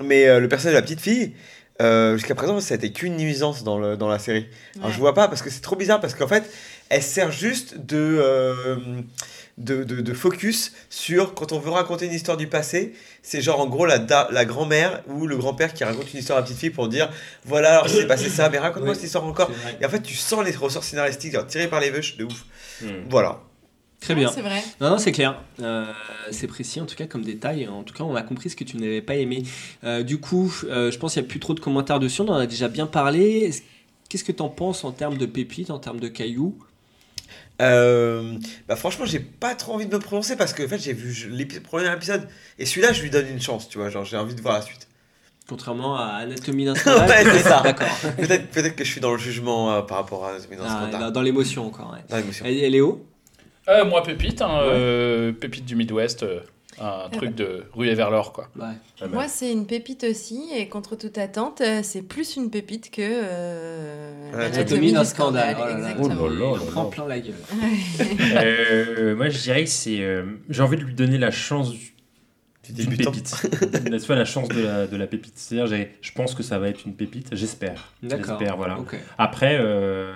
Mais 0.03 0.27
euh, 0.27 0.39
le 0.39 0.47
personnage 0.47 0.73
de 0.75 0.77
la 0.79 0.83
petite 0.83 1.01
fille, 1.01 1.33
euh, 1.81 2.13
jusqu'à 2.17 2.35
présent, 2.35 2.59
ça 2.59 2.73
a 2.73 2.77
été 2.77 2.91
qu'une 2.91 3.17
nuisance 3.17 3.63
dans, 3.63 3.79
le, 3.79 3.97
dans 3.97 4.07
la 4.07 4.19
série. 4.19 4.47
Alors, 4.75 4.87
Ouais. 4.89 4.93
je 4.93 4.99
vois 4.99 5.13
pas, 5.13 5.27
parce 5.27 5.41
que 5.41 5.49
c'est 5.49 5.61
trop 5.61 5.75
bizarre, 5.75 5.99
parce 5.99 6.13
qu'en 6.15 6.27
fait, 6.27 6.43
elle 6.89 7.01
sert 7.01 7.31
juste 7.31 7.77
de, 7.79 7.97
euh, 7.97 8.75
de, 9.57 9.83
de, 9.83 10.01
de 10.01 10.13
focus 10.13 10.71
sur 10.89 11.33
quand 11.33 11.51
on 11.51 11.59
veut 11.59 11.71
raconter 11.71 12.05
une 12.05 12.13
histoire 12.13 12.37
du 12.37 12.47
passé. 12.47 12.93
C'est 13.23 13.41
genre, 13.41 13.59
en 13.59 13.65
gros, 13.67 13.85
la, 13.85 13.97
da- 13.97 14.27
la 14.31 14.45
grand-mère 14.45 15.01
ou 15.07 15.25
le 15.27 15.35
grand-père 15.37 15.73
qui 15.73 15.83
raconte 15.83 16.13
une 16.13 16.19
histoire 16.19 16.37
à 16.37 16.41
la 16.41 16.45
petite 16.45 16.59
fille 16.59 16.69
pour 16.69 16.87
dire 16.87 17.09
voilà, 17.45 17.79
alors 17.79 17.89
c'est 17.89 18.05
passé 18.07 18.29
ça, 18.29 18.49
mais 18.49 18.59
raconte-moi 18.59 18.91
Oui, 18.91 18.95
cette 18.95 19.05
histoire 19.05 19.23
encore. 19.25 19.49
Et 19.81 19.85
en 19.85 19.89
fait, 19.89 20.01
tu 20.01 20.13
sens 20.15 20.45
les 20.45 20.51
ressorts 20.51 20.83
scénaristiques 20.83 21.33
genre, 21.33 21.47
tirés 21.47 21.67
par 21.67 21.79
les 21.79 21.89
veuches 21.89 22.17
de 22.17 22.25
ouf. 22.25 22.45
Hmm. 22.81 22.87
Voilà. 23.09 23.41
Très 23.99 24.13
bien. 24.13 24.31
C'est 24.31 24.41
vrai. 24.41 24.61
Non, 24.79 24.91
non, 24.91 24.97
c'est 24.99 25.11
clair. 25.11 25.41
Euh, 25.59 25.85
c'est 26.29 26.45
précis 26.45 26.79
en 26.79 26.85
tout 26.85 26.95
cas 26.95 27.07
comme 27.07 27.23
détail. 27.23 27.67
En 27.67 27.81
tout 27.81 27.95
cas, 27.95 28.03
on 28.03 28.15
a 28.15 28.21
compris 28.21 28.51
ce 28.51 28.55
que 28.55 28.63
tu 28.63 28.77
n'avais 28.77 29.01
pas 29.01 29.15
aimé. 29.15 29.41
Euh, 29.83 30.03
du 30.03 30.19
coup, 30.19 30.53
euh, 30.65 30.91
je 30.91 30.99
pense 30.99 31.13
qu'il 31.13 31.21
n'y 31.23 31.27
a 31.27 31.29
plus 31.29 31.39
trop 31.39 31.55
de 31.55 31.59
commentaires 31.59 31.99
dessus. 31.99 32.21
On 32.21 32.27
en 32.29 32.35
a 32.35 32.45
déjà 32.45 32.67
bien 32.67 32.85
parlé. 32.85 33.39
Est-ce- 33.47 33.63
Qu'est-ce 34.07 34.23
que 34.23 34.31
tu 34.31 34.41
en 34.43 34.49
penses 34.49 34.83
en 34.83 34.91
termes 34.91 35.17
de 35.17 35.25
pépites, 35.25 35.71
en 35.71 35.79
termes 35.79 35.99
de 35.99 36.07
cailloux? 36.07 36.57
Euh, 37.61 38.37
bah 38.67 38.75
franchement, 38.75 39.05
j'ai 39.05 39.19
pas 39.19 39.55
trop 39.55 39.73
envie 39.73 39.87
de 39.87 39.93
me 39.93 39.99
prononcer 39.99 40.35
parce 40.35 40.53
que 40.53 40.63
en 40.63 40.67
fait, 40.67 40.77
j'ai 40.77 40.93
vu 40.93 41.27
le 41.29 41.59
premier 41.61 41.91
épisode 41.91 42.27
et 42.59 42.65
celui-là, 42.65 42.93
je 42.93 43.01
lui 43.01 43.09
donne 43.09 43.27
une 43.27 43.41
chance, 43.41 43.67
tu 43.69 43.77
vois. 43.79 43.89
Genre, 43.89 44.05
j'ai 44.05 44.17
envie 44.17 44.35
de 44.35 44.41
voir 44.41 44.55
la 44.55 44.61
suite. 44.61 44.87
Contrairement 45.49 45.95
à 45.97 46.07
Anatomie 46.17 46.65
d'un 46.65 46.75
scandale. 46.75 47.07
Ouais, 47.09 47.23
c'est 47.23 47.47
ça. 47.47 47.61
D'accord. 47.63 47.87
Peut-être 48.17 48.51
peut 48.51 48.61
que 48.69 48.83
je 48.83 48.91
suis 48.91 48.99
dans 49.01 49.13
le 49.13 49.17
jugement 49.17 49.73
euh, 49.73 49.81
par 49.81 49.97
rapport 49.97 50.25
à 50.25 50.31
Anatomie 50.31 50.57
d'un 50.57 50.63
Ah, 50.65 50.69
scandale. 50.83 50.99
dans 51.01 51.11
dans 51.11 51.21
l'émotion 51.21 51.65
encore. 51.65 51.91
Ouais. 51.93 51.99
Dans 52.09 52.17
l'émotion. 52.17 52.45
Et, 52.45 52.53
et 52.57 52.69
Léo 52.69 53.05
Euh, 53.69 53.85
moi, 53.85 54.03
Pépite, 54.03 54.41
hein, 54.41 54.59
euh, 54.61 55.31
Pépite 55.31 55.65
du 55.65 55.75
Midwest, 55.77 56.23
euh, 56.23 56.41
un 56.79 57.09
truc 57.09 57.33
de 57.35 57.63
ruée 57.73 57.95
vers 57.95 58.09
l'or, 58.11 58.33
quoi. 58.33 58.49
Ouais. 58.55 58.65
Ah. 59.01 59.07
Moi, 59.07 59.27
c'est 59.27 59.51
une 59.51 59.65
pépite 59.65 60.03
aussi, 60.03 60.49
et 60.55 60.67
contre 60.69 60.95
toute 60.95 61.17
attente, 61.17 61.61
euh, 61.61 61.81
c'est 61.83 62.01
plus 62.03 62.35
une 62.35 62.49
pépite 62.51 62.91
que. 62.91 63.01
Euh, 63.01 64.31
Ouais, 64.33 64.45
Anatomie 64.45 64.91
d'un 64.93 65.01
du 65.01 65.07
scandale. 65.07 65.55
Oh 65.57 65.63
là 65.65 65.71
là. 65.71 65.77
exactement. 65.77 66.15
Oh 66.21 66.27
là 66.29 66.35
là. 66.35 66.51
Il 66.55 66.61
en 66.61 66.65
prend 66.71 66.85
plein 66.85 67.07
la 67.07 67.19
gueule. 67.19 67.33
Euh, 68.35 69.15
moi, 69.15 69.29
je 69.29 69.39
dirais 69.41 69.63
que 69.63 69.69
c'est. 69.69 70.01
euh, 70.01 70.23
J'ai 70.49 70.61
envie 70.61 70.77
de 70.77 70.83
lui 70.83 70.93
donner 70.93 71.17
la 71.17 71.31
chance 71.31 71.71
du- 71.71 71.93
Du 72.69 72.85
d'une 72.85 72.97
pépite. 72.97 73.33
tu 73.61 73.97
vois, 74.07 74.15
la 74.15 74.25
chance 74.25 74.49
de 74.49 74.61
la, 74.61 74.87
de 74.87 74.97
la 74.97 75.07
pépite. 75.07 75.33
C'est-à-dire, 75.37 75.67
j'ai- 75.67 75.93
je 76.01 76.11
pense 76.11 76.35
que 76.35 76.43
ça 76.43 76.59
va 76.59 76.67
être 76.69 76.85
une 76.85 76.95
pépite. 76.95 77.29
J'espère. 77.31 77.93
D'accord. 78.03 78.37
J'espère, 78.39 78.57
voilà. 78.57 78.77
Après, 79.17 79.57
euh, 79.59 80.11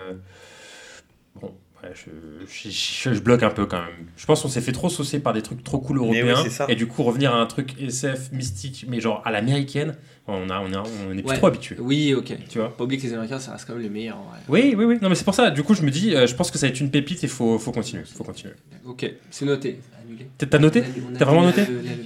bon, 1.35 1.53
ouais, 1.83 1.91
je, 1.93 2.09
je, 2.47 2.69
je- 2.69 3.13
je 3.13 3.19
bloque 3.21 3.43
un 3.43 3.49
peu 3.49 3.65
quand 3.65 3.81
même. 3.81 4.07
Je 4.15 4.25
pense 4.25 4.41
qu'on 4.41 4.47
s'est 4.49 4.61
fait 4.61 4.71
trop 4.71 4.89
saucer 4.89 5.19
par 5.19 5.33
des 5.33 5.41
trucs 5.41 5.63
trop 5.63 5.79
cool 5.79 5.99
oui, 5.99 6.19
européens. 6.19 6.43
et 6.67 6.75
du 6.75 6.87
coup, 6.87 7.03
revenir 7.03 7.33
à 7.33 7.39
un 7.39 7.45
truc 7.45 7.75
SF 7.81 8.31
mystique, 8.31 8.85
mais 8.87 8.99
genre 8.99 9.21
à 9.25 9.31
l'américaine, 9.31 9.95
on, 10.27 10.49
a, 10.49 10.59
on, 10.59 10.71
a, 10.73 10.83
on 11.09 11.11
est 11.17 11.21
plus 11.21 11.29
Ouais. 11.31 11.37
trop 11.37 11.47
habitué. 11.47 11.75
Oui, 11.79 12.13
ok. 12.13 12.31
Tu 12.49 12.59
vois 12.59 12.75
Pas 12.75 12.83
oublier 12.83 13.01
que 13.01 13.05
les 13.07 13.13
Américains, 13.13 13.39
ça 13.39 13.51
reste 13.53 13.65
quand 13.65 13.73
même 13.73 13.81
les 13.81 13.89
meilleurs. 13.89 14.17
Oui, 14.47 14.75
oui, 14.77 14.85
oui. 14.85 14.97
Non, 15.01 15.09
mais 15.09 15.15
c'est 15.15 15.23
pour 15.25 15.33
ça. 15.35 15.49
Du 15.49 15.63
coup, 15.63 15.73
je 15.73 15.81
me 15.81 15.89
dis, 15.91 16.15
euh, 16.15 16.27
je 16.27 16.35
pense 16.35 16.51
que 16.51 16.57
ça 16.57 16.67
va 16.67 16.71
être 16.71 16.79
une 16.79 16.91
pépite 16.91 17.23
et 17.23 17.27
faut, 17.27 17.57
faut 17.59 17.71
continuer. 17.71 18.03
Faut 18.05 18.23
continuer. 18.23 18.53
Ok, 18.85 19.11
c'est 19.29 19.45
noté. 19.45 19.79
Annulé. 20.03 20.27
T'as- 20.37 20.57
noté 20.59 20.83
T'as 21.17 21.25
vraiment 21.25 21.43
noté 21.43 21.63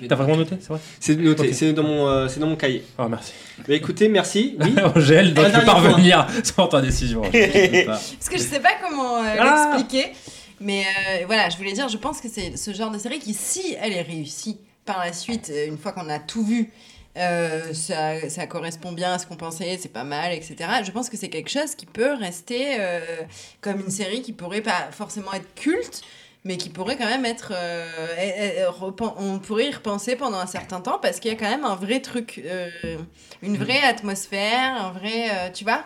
T'as 0.07 0.15
vraiment 0.15 0.37
noté, 0.37 0.55
c'est 0.59 0.69
vrai 0.69 0.79
C'est 0.99 1.15
noté, 1.17 1.53
c'est 1.53 1.73
dans, 1.73 1.83
mon, 1.83 2.07
euh, 2.07 2.27
c'est 2.27 2.39
dans 2.39 2.47
mon 2.47 2.55
cahier. 2.55 2.83
Oh, 2.97 3.07
merci. 3.09 3.33
Mais 3.67 3.75
écoutez, 3.75 4.07
merci. 4.09 4.57
Oui. 4.61 4.73
Angèle, 4.95 5.33
donc 5.33 5.45
je 5.47 5.59
peux 5.59 5.65
pas 5.65 5.73
revenir 5.73 6.27
sans 6.43 6.67
ta 6.67 6.81
décision. 6.81 7.21
Je 7.33 7.81
peux 7.81 7.85
pas. 7.85 7.91
Parce 7.93 8.29
que 8.29 8.37
je 8.37 8.43
sais 8.43 8.59
pas 8.59 8.73
comment 8.81 9.17
euh, 9.17 9.35
Ah. 9.39 9.73
l'expliquer. 9.77 10.11
Mais 10.61 10.83
euh, 10.83 11.25
voilà, 11.25 11.49
je 11.49 11.57
voulais 11.57 11.73
dire, 11.73 11.89
je 11.89 11.97
pense 11.97 12.21
que 12.21 12.29
c'est 12.29 12.55
ce 12.55 12.73
genre 12.73 12.89
de 12.91 12.97
série 12.97 13.19
qui, 13.19 13.33
si 13.33 13.75
elle 13.81 13.91
est 13.91 14.01
réussie 14.03 14.57
par 14.85 14.99
la 14.99 15.11
suite, 15.11 15.51
une 15.67 15.77
fois 15.77 15.91
qu'on 15.91 16.07
a 16.09 16.19
tout 16.19 16.45
vu, 16.45 16.69
euh, 17.17 17.73
ça, 17.73 18.29
ça 18.29 18.45
correspond 18.47 18.91
bien 18.91 19.13
à 19.13 19.19
ce 19.19 19.25
qu'on 19.25 19.37
pensait, 19.37 19.77
c'est 19.81 19.91
pas 19.91 20.03
mal, 20.03 20.33
etc. 20.33 20.55
Je 20.83 20.91
pense 20.91 21.09
que 21.09 21.17
c'est 21.17 21.29
quelque 21.29 21.49
chose 21.49 21.75
qui 21.75 21.85
peut 21.85 22.13
rester 22.13 22.75
euh, 22.79 22.99
comme 23.61 23.79
une 23.79 23.91
série 23.91 24.21
qui 24.21 24.33
pourrait 24.33 24.61
pas 24.61 24.89
forcément 24.91 25.31
être 25.33 25.53
culte, 25.55 26.01
mais 26.43 26.57
qui 26.57 26.69
pourrait 26.69 26.97
quand 26.97 27.05
même 27.07 27.25
être. 27.25 27.53
euh, 27.55 28.69
on 29.17 29.39
pourrait 29.39 29.67
y 29.67 29.71
repenser 29.71 30.15
pendant 30.15 30.39
un 30.39 30.45
certain 30.47 30.81
temps 30.81 30.99
parce 31.01 31.19
qu'il 31.19 31.31
y 31.31 31.33
a 31.33 31.37
quand 31.37 31.49
même 31.49 31.65
un 31.65 31.75
vrai 31.75 32.01
truc, 32.01 32.43
une 33.41 33.57
vraie 33.57 33.81
atmosphère, 33.81 34.85
un 34.85 34.91
vrai. 34.91 35.51
tu 35.53 35.63
vois? 35.63 35.83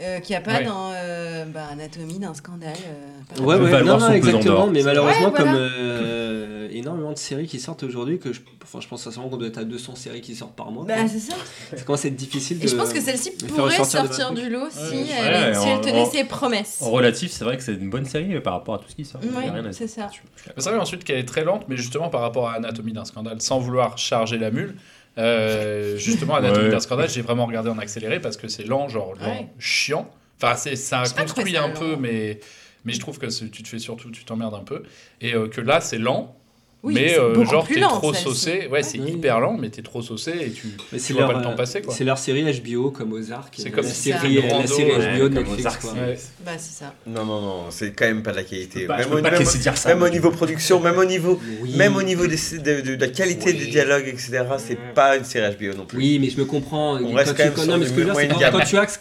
Euh, 0.00 0.20
qu'il 0.20 0.30
n'y 0.32 0.36
a 0.36 0.40
pas 0.40 0.58
Ouais. 0.58 0.64
dans 0.64 0.90
euh, 0.94 1.44
bah, 1.44 1.66
Anatomie 1.70 2.18
d'un 2.18 2.34
scandale. 2.34 2.72
euh, 2.86 3.42
Ouais, 3.42 3.56
ouais, 3.56 3.82
non, 3.84 3.98
non, 3.98 4.10
exactement. 4.10 4.66
Mais 4.66 4.82
malheureusement, 4.82 5.26
Ouais, 5.26 5.30
voilà. 5.30 5.44
comme 5.44 5.54
euh, 5.56 6.68
énormément 6.72 7.12
de 7.12 7.18
séries 7.18 7.46
qui 7.46 7.60
sortent 7.60 7.82
aujourd'hui, 7.82 8.18
que 8.18 8.32
je, 8.32 8.40
enfin, 8.62 8.80
je 8.80 8.88
pense 8.88 9.02
sincèrement 9.02 9.28
qu'on 9.28 9.36
doit 9.36 9.48
être 9.48 9.58
à 9.58 9.64
200 9.64 9.94
séries 9.96 10.20
qui 10.22 10.34
sortent 10.34 10.56
par 10.56 10.70
mois. 10.70 10.84
Bah, 10.86 10.94
c'est 11.08 11.18
ça. 11.18 11.34
Ça 11.76 11.82
commence 11.84 12.04
à 12.04 12.08
être 12.08 12.16
difficile 12.16 12.58
de. 12.58 12.64
Et 12.64 12.68
je 12.68 12.74
pense 12.76 12.92
que 12.92 13.00
celle-ci 13.00 13.32
pourrait 13.32 13.84
sortir 13.84 14.32
du 14.32 14.48
lot 14.48 14.68
si, 14.70 14.78
Ouais, 14.78 15.06
elle, 15.20 15.54
si 15.56 15.68
elle 15.68 15.76
en- 15.76 15.80
tenait 15.80 16.00
en- 16.00 16.10
ses 16.10 16.24
promesses. 16.24 16.78
En 16.82 16.90
relatif, 16.90 17.30
c'est 17.30 17.44
vrai 17.44 17.56
que 17.56 17.62
c'est 17.62 17.74
une 17.74 17.90
bonne 17.90 18.06
série 18.06 18.40
par 18.40 18.54
rapport 18.54 18.76
à 18.76 18.78
tout 18.78 18.88
ce 18.88 18.96
qui 18.96 19.04
sort. 19.04 19.20
Ouais, 19.22 19.50
c'est 19.72 19.86
ça. 19.88 20.08
C'est 20.56 20.70
vrai 20.70 20.78
ensuite 20.78 21.04
qu'elle 21.04 21.18
est 21.18 21.28
très 21.28 21.44
lente, 21.44 21.64
mais 21.68 21.76
justement 21.76 22.08
par 22.08 22.22
rapport 22.22 22.48
à 22.48 22.54
Anatomie 22.54 22.92
d'un 22.92 23.04
scandale, 23.04 23.40
sans 23.40 23.58
vouloir 23.58 23.98
charger 23.98 24.38
la 24.38 24.50
mule, 24.50 24.74
euh, 25.18 25.96
justement 25.96 26.34
Anatomie 26.36 26.64
Ouais. 26.64 26.70
d'un 26.70 26.80
scandale, 26.80 27.08
j'ai 27.10 27.22
vraiment 27.22 27.46
regardé 27.46 27.70
en 27.70 27.78
accéléré 27.78 28.20
parce 28.20 28.36
que 28.36 28.48
c'est 28.48 28.64
lent, 28.64 28.88
genre 28.88 29.14
lent, 29.14 29.26
Ouais. 29.40 29.46
chiant. 29.58 30.10
Enfin, 30.40 30.56
c'est, 30.56 30.76
ça 30.76 31.04
construit 31.16 31.56
un 31.56 31.70
peu, 31.70 31.96
mais, 31.96 32.40
mais 32.84 32.92
je 32.92 33.00
trouve 33.00 33.18
que 33.18 33.26
tu 33.26 33.62
te 33.62 33.68
fais 33.68 33.78
surtout, 33.78 34.10
tu 34.10 34.24
t'emmerdes 34.24 34.54
un 34.54 34.64
peu. 34.64 34.82
Et 35.20 35.34
euh, 35.34 35.48
que 35.48 35.60
là, 35.60 35.80
c'est 35.80 35.98
lent. 35.98 36.36
Oui, 36.84 36.94
mais 36.94 37.16
euh, 37.16 37.44
genre 37.44 37.64
t'es 37.68 37.78
trop 37.80 38.12
saucé, 38.12 38.66
ouais, 38.68 38.82
c'est 38.82 38.98
Oui. 38.98 39.12
hyper 39.12 39.38
lent, 39.38 39.56
mais 39.56 39.68
t'es 39.70 39.82
trop 39.82 40.02
saucé 40.02 40.32
et 40.40 40.50
tu, 40.50 40.66
Mais 40.90 40.98
tu 40.98 41.04
c'est 41.04 41.12
vois 41.12 41.22
leur, 41.22 41.32
pas 41.32 41.38
le 41.38 41.44
temps 41.44 41.52
euh, 41.52 41.54
passer 41.54 41.80
quoi. 41.80 41.94
C'est 41.94 42.02
leur 42.02 42.18
série 42.18 42.42
HBO 42.60 42.90
comme 42.90 43.12
Ozark. 43.12 43.54
C'est 43.56 43.68
euh, 43.68 43.70
comme 43.70 43.84
la 43.84 43.90
série, 43.90 44.34
la 44.34 44.40
ouais, 44.42 45.18
HBO 45.18 45.28
de 45.28 45.34
comme 45.34 45.44
Netflix. 45.44 45.60
Ozark, 45.60 45.80
quoi. 45.80 45.92
Ouais. 45.92 46.18
Bah, 46.44 46.50
c'est 46.58 46.78
ça. 46.84 46.92
Non, 47.06 47.24
non, 47.24 47.40
non, 47.40 47.64
c'est 47.70 47.92
quand 47.92 48.06
même 48.06 48.24
pas 48.24 48.32
de 48.32 48.36
la 48.38 48.42
qualité. 48.42 48.86
Bah, 48.86 48.96
je 48.98 49.02
même 49.04 49.10
peux 49.12 49.18
au, 49.18 49.22
pas 49.22 49.28
te 49.28 49.34
même- 49.34 49.42
laisser 49.44 49.58
dire 49.58 49.76
ça, 49.78 49.90
même 49.90 50.02
au 50.02 50.06
mais- 50.06 50.10
niveau 50.10 50.30
production, 50.32 50.80
même 50.80 50.98
au 50.98 51.04
niveau, 51.04 51.38
Oui. 51.60 51.76
même 51.76 51.94
au 51.94 52.02
niveau 52.02 52.26
des- 52.26 52.34
de, 52.58 52.80
de- 52.80 52.94
de 52.96 53.00
la 53.00 53.08
qualité 53.08 53.52
des 53.52 53.66
dialogues, 53.66 54.08
etc. 54.08 54.42
C'est 54.58 54.78
pas 54.92 55.16
une 55.16 55.24
série 55.24 55.54
HBO 55.54 55.76
non 55.76 55.86
plus. 55.86 55.98
Oui, 55.98 56.18
mais 56.18 56.30
je 56.30 56.36
me 56.38 56.44
comprends. 56.46 56.96
On 56.96 57.10
Quand 57.10 57.14
reste 57.14 57.28
tu- 57.30 57.36
quand 57.36 57.44
même 57.44 57.54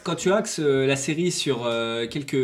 quand- 0.03 0.15
tu 0.15 0.31
axes, 0.31 0.59
euh, 0.59 0.85
la 0.85 0.95
série 0.95 1.31
sur 1.31 1.63
euh, 1.65 2.05
quelques 2.07 2.37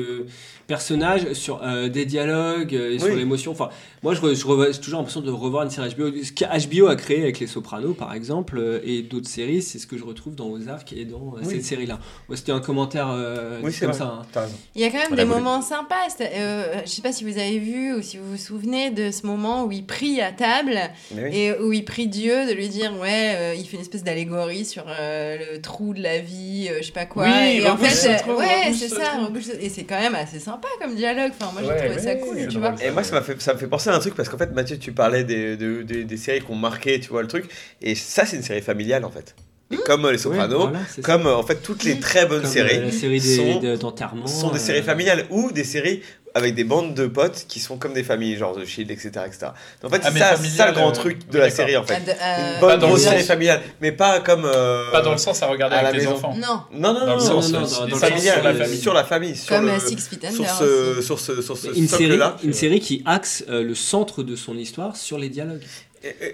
personnages, 0.68 1.32
sur 1.34 1.62
euh, 1.64 1.88
des 1.90 2.06
dialogues, 2.06 2.76
euh, 2.76 2.94
et 2.94 3.00
sur 3.00 3.10
Oui. 3.10 3.16
l'émotion. 3.18 3.52
Enfin, 3.54 3.70
moi, 4.04 4.14
je, 4.14 4.22
j'ai 4.22 4.80
toujours 4.80 5.00
l'impression 5.00 5.22
de 5.22 5.32
revoir 5.32 5.64
une 5.64 5.70
série 5.70 5.90
HBO. 5.96 6.12
Ce 6.24 6.32
que 6.32 6.68
HBO 6.68 6.88
a 6.88 6.96
créé 6.96 7.22
avec 7.24 7.40
Les 7.40 7.48
Sopranos, 7.48 7.94
par 7.94 8.14
exemple, 8.14 8.58
euh, 8.60 8.80
et 8.84 9.02
d'autres 9.02 9.30
séries, 9.30 9.62
c'est 9.62 9.80
ce 9.80 9.88
que 9.88 9.98
je 9.98 10.04
retrouve 10.04 10.36
dans 10.36 10.48
Ozark 10.50 10.92
et 10.94 11.06
dans 11.06 11.36
euh, 11.38 11.40
Oui. 11.44 11.54
cette 11.56 11.64
série-là. 11.64 12.00
Ouais, 12.30 12.36
C'était 12.36 12.52
un 12.52 12.60
commentaire 12.60 13.08
euh, 13.10 13.60
Oui, 13.64 13.74
comme 13.80 13.90
vrai. 13.90 13.98
ça. 13.98 14.22
hein. 14.36 14.48
Il 14.76 14.82
y 14.82 14.86
a 14.86 14.90
quand 14.90 14.98
même 14.98 15.08
Voilà, 15.08 15.24
des 15.24 15.30
moments 15.30 15.62
sympas. 15.62 15.96
euh, 16.22 16.82
je 16.86 16.90
sais 16.90 17.02
pas 17.02 17.12
si 17.14 17.24
vous 17.24 17.38
avez 17.38 17.58
vu 17.60 17.94
ou 17.96 18.02
si 18.02 18.18
vous 18.18 18.32
vous 18.32 18.38
souvenez 18.38 18.92
de 18.92 19.10
ce 19.12 19.26
moment 19.26 19.64
où 19.64 19.72
il 19.72 19.86
prie 19.86 20.20
à 20.22 20.32
table 20.32 20.78
oui. 21.16 21.22
et 21.32 21.54
où 21.60 21.72
il 21.74 21.86
prie 21.86 22.08
Dieu 22.08 22.46
de 22.46 22.52
lui 22.52 22.68
dire 22.68 22.94
ouais, 23.00 23.34
euh, 23.36 23.56
il 23.58 23.66
fait 23.66 23.76
une 23.78 23.82
espèce 23.82 24.04
d'allégorie 24.04 24.66
sur 24.66 24.84
euh, 24.88 25.38
le 25.54 25.62
trou 25.62 25.94
de 25.94 26.02
la 26.04 26.20
vie, 26.20 26.68
euh, 26.70 26.78
je 26.82 26.88
sais 26.88 26.92
pas 26.92 27.06
quoi. 27.06 27.24
Oui, 27.26 27.58
et 27.62 27.68
en 27.70 27.78
fait, 27.78 27.86
ouais, 27.86 28.74
c'est 28.74 28.90
ce 28.90 28.96
ça. 28.96 29.14
Et 29.62 29.70
c'est 29.70 29.84
quand 29.86 30.00
même 30.00 30.16
assez 30.16 30.40
sympa 30.40 30.57
comme 30.82 30.96
dialogue. 30.96 31.32
Enfin, 31.40 31.52
moi, 31.54 31.62
j'ai 31.64 31.70
Ouais, 31.70 31.88
trouvé 31.90 32.02
ça 32.02 32.16
cool, 32.16 32.48
tu 32.48 32.60
vois. 32.60 32.76
Et 32.84 32.92
moi, 32.92 33.04
ça, 33.04 33.16
m'a 33.16 33.22
fait, 33.22 33.40
ça 33.42 33.54
me 33.54 33.60
fait 33.60 33.68
penser 33.68 33.90
à 33.90 33.96
un 33.96 34.00
truc 34.00 34.16
parce 34.16 34.30
qu'en 34.30 34.38
fait, 34.38 34.52
Mathieu, 34.54 34.78
tu 34.78 34.92
parlais 34.92 35.24
des, 35.24 35.58
de- 35.58 35.82
des- 35.84 36.04
des 36.04 36.18
séries 36.18 36.42
qui 36.42 36.52
ont 36.52 36.56
marqué, 36.56 37.00
tu 37.00 37.10
vois, 37.10 37.22
le 37.22 37.28
truc. 37.28 37.46
Et 37.82 37.96
ça, 37.96 38.26
c'est 38.26 38.38
une 38.38 38.44
série 38.44 38.62
familiale 38.62 39.06
en 39.06 39.10
fait. 39.12 39.36
Et 39.70 39.76
comme 39.78 40.06
euh, 40.06 40.12
Les 40.14 40.18
Sopranos, 40.18 40.60
voilà, 40.70 40.80
ça. 40.86 41.02
comme 41.02 41.28
euh, 41.28 41.36
en 41.36 41.44
fait 41.44 41.56
toutes 41.62 41.84
les 41.84 42.00
très 42.00 42.26
bonnes 42.26 42.40
Comme, 42.42 42.50
euh, 42.50 42.54
séries, 42.54 42.80
la 42.80 42.92
série 42.92 43.20
des- 43.20 43.36
sont, 43.36 43.60
de- 43.60 44.28
sont 44.28 44.52
des 44.52 44.60
séries 44.60 44.82
familiales 44.84 45.26
ou 45.30 45.52
des 45.52 45.66
séries 45.66 46.04
avec 46.38 46.56
des 46.56 46.64
bandes 46.64 46.94
de 46.94 47.08
potes 47.08 47.46
qui 47.48 47.60
sont 47.60 47.78
comme 47.78 47.94
des 47.94 48.04
familles, 48.04 48.38
genre 48.38 48.56
The 48.56 48.66
Shield, 48.66 48.90
etc. 48.92 49.10
etc. 49.26 49.48
En 49.84 49.90
fait, 49.90 50.02
Ah, 50.04 50.10
c'est 50.14 50.20
ça, 50.20 50.36
ça 50.38 50.68
le 50.68 50.74
grand 50.74 50.90
euh, 50.90 50.94
truc 50.94 51.30
de 51.30 51.38
la 51.40 51.50
série 51.50 51.76
en 51.76 51.84
fait. 51.84 51.96
Ah, 51.96 52.00
de- 52.00 52.10
euh, 52.12 52.54
Une 52.56 52.60
bonne 52.62 52.70
Pas 52.70 52.78
dans 52.78 52.88
le 52.88 52.94
grosse 52.94 53.04
série 53.04 53.24
familiale, 53.24 53.62
mais 53.82 53.92
pas 53.92 54.20
comme. 54.22 54.46
euh, 54.46 54.90
Pas 54.92 55.02
dans 55.02 55.12
le 55.12 55.18
sens 55.18 55.42
à 55.44 55.48
regarder 55.48 55.76
à 55.76 55.80
avec 55.80 55.94
les 55.94 56.00
maison. 56.00 56.14
enfants. 56.16 56.34
Non, 56.36 56.62
Non, 56.72 56.94
non, 56.94 57.00
non, 57.06 57.06
non, 57.16 57.20
sens, 57.20 57.52
non, 57.52 57.60
euh, 57.60 57.80
non, 57.82 57.86
des 57.88 57.96
familial, 57.96 58.34
sur 58.36 58.44
la 58.44 58.50
euh, 58.50 58.54
famille. 58.64 58.78
sur 58.80 58.94
la 58.94 59.04
famille, 59.04 59.36
sur 59.36 59.56
comme 59.56 59.66
le- 59.68 59.80
Six 59.80 60.08
Feet 60.08 60.22
sur 60.32 60.44
Under 60.44 60.56
ce, 60.56 60.64
aussi. 60.98 61.04
sur 61.06 61.20
ce, 61.20 61.42
sur 61.42 61.58
ce 61.58 61.68
une 61.68 61.88
série, 61.88 62.04
socle-là. 62.06 62.38
une 62.44 62.54
série 62.54 62.80
qui 62.80 63.04
axe 63.06 63.44
le 63.50 63.76
centre 63.76 64.24
de 64.24 64.36
son 64.36 64.58
histoire 64.58 64.96
sur 64.96 65.18
les 65.18 65.30
dialogues. 65.30 65.64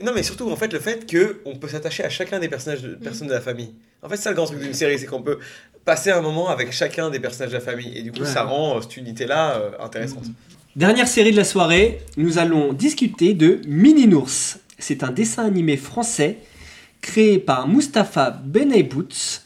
Non, 0.03 0.11
mais 0.13 0.21
surtout, 0.23 0.51
en 0.51 0.55
fait, 0.55 0.71
le 0.73 0.79
fait 0.79 1.07
que 1.09 1.39
on 1.45 1.55
peut 1.55 1.67
s'attacher 1.69 2.03
à 2.03 2.09
chacun 2.09 2.37
des 2.39 2.49
personnages 2.49 2.81
de, 2.83 2.95
personnes 2.95 3.27
de 3.29 3.33
la 3.33 3.41
famille. 3.41 3.73
En 4.03 4.09
fait, 4.09 4.17
c'est 4.17 4.23
ça 4.23 4.29
le 4.29 4.35
grand 4.35 4.45
truc 4.45 4.59
d'une 4.59 4.73
série, 4.73 4.99
c'est 4.99 5.05
qu'on 5.05 5.21
peut 5.21 5.39
passer 5.85 6.11
un 6.11 6.21
moment 6.21 6.49
avec 6.49 6.71
chacun 6.71 7.09
des 7.09 7.19
personnages 7.19 7.51
de 7.51 7.57
la 7.57 7.63
famille. 7.63 7.91
Et 7.97 8.01
du 8.03 8.11
coup, 8.11 8.21
Ouais. 8.21 8.25
ça 8.25 8.43
rend 8.43 8.77
euh, 8.77 8.81
cette 8.81 8.97
unité-là 8.97 9.55
euh, 9.57 9.71
intéressante. 9.79 10.25
Dernière 10.75 11.07
série 11.07 11.31
de 11.31 11.37
la 11.37 11.43
soirée, 11.43 11.99
nous 12.17 12.37
allons 12.39 12.73
discuter 12.73 13.33
de 13.33 13.61
Mini 13.67 14.07
Nours. 14.07 14.57
C'est 14.79 15.03
un 15.03 15.11
dessin 15.11 15.45
animé 15.45 15.77
français 15.77 16.37
créé 17.01 17.37
par 17.37 17.67
Mustapha 17.67 18.31
Benebouts, 18.43 19.41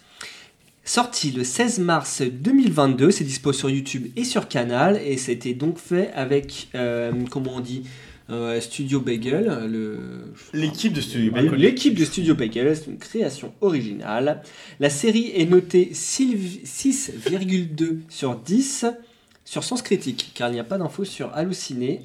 sorti 0.86 1.32
le 1.32 1.44
16 1.44 1.80
mars 1.80 2.22
2022. 2.22 3.12
C'est 3.12 3.24
dispo 3.24 3.52
sur 3.52 3.70
YouTube 3.70 4.08
et 4.16 4.24
sur 4.24 4.48
Canal 4.48 5.00
et 5.04 5.18
c'était 5.18 5.54
donc 5.54 5.80
fait 5.80 6.12
avec, 6.14 6.70
euh, 6.76 7.12
comment 7.30 7.56
on 7.56 7.60
dit, 7.60 7.84
euh, 8.30 8.60
Studio 8.60 9.00
Bagel, 9.00 10.06
L'équipe 10.54 10.94
de 10.94 11.02
Studio 11.02 11.34
L'équipe 11.56 11.96
de 11.96 12.06
Studio 12.06 12.36
Bagel, 12.36 12.76
c'est 12.76 12.88
une 12.88 12.98
création 12.98 13.54
originale. 13.62 14.42
La 14.80 14.90
série 14.90 15.32
est 15.36 15.46
notée 15.46 15.90
6 15.94 16.62
6,2 16.66 18.00
sur 18.10 18.36
10 18.36 18.86
sur 19.46 19.64
Sens 19.64 19.82
Critique, 19.82 20.32
car 20.34 20.50
il 20.50 20.54
n'y 20.54 20.60
a 20.60 20.66
pas 20.66 20.78
d'infos 20.78 21.06
sur 21.06 21.34
Halluciné. 21.34 22.02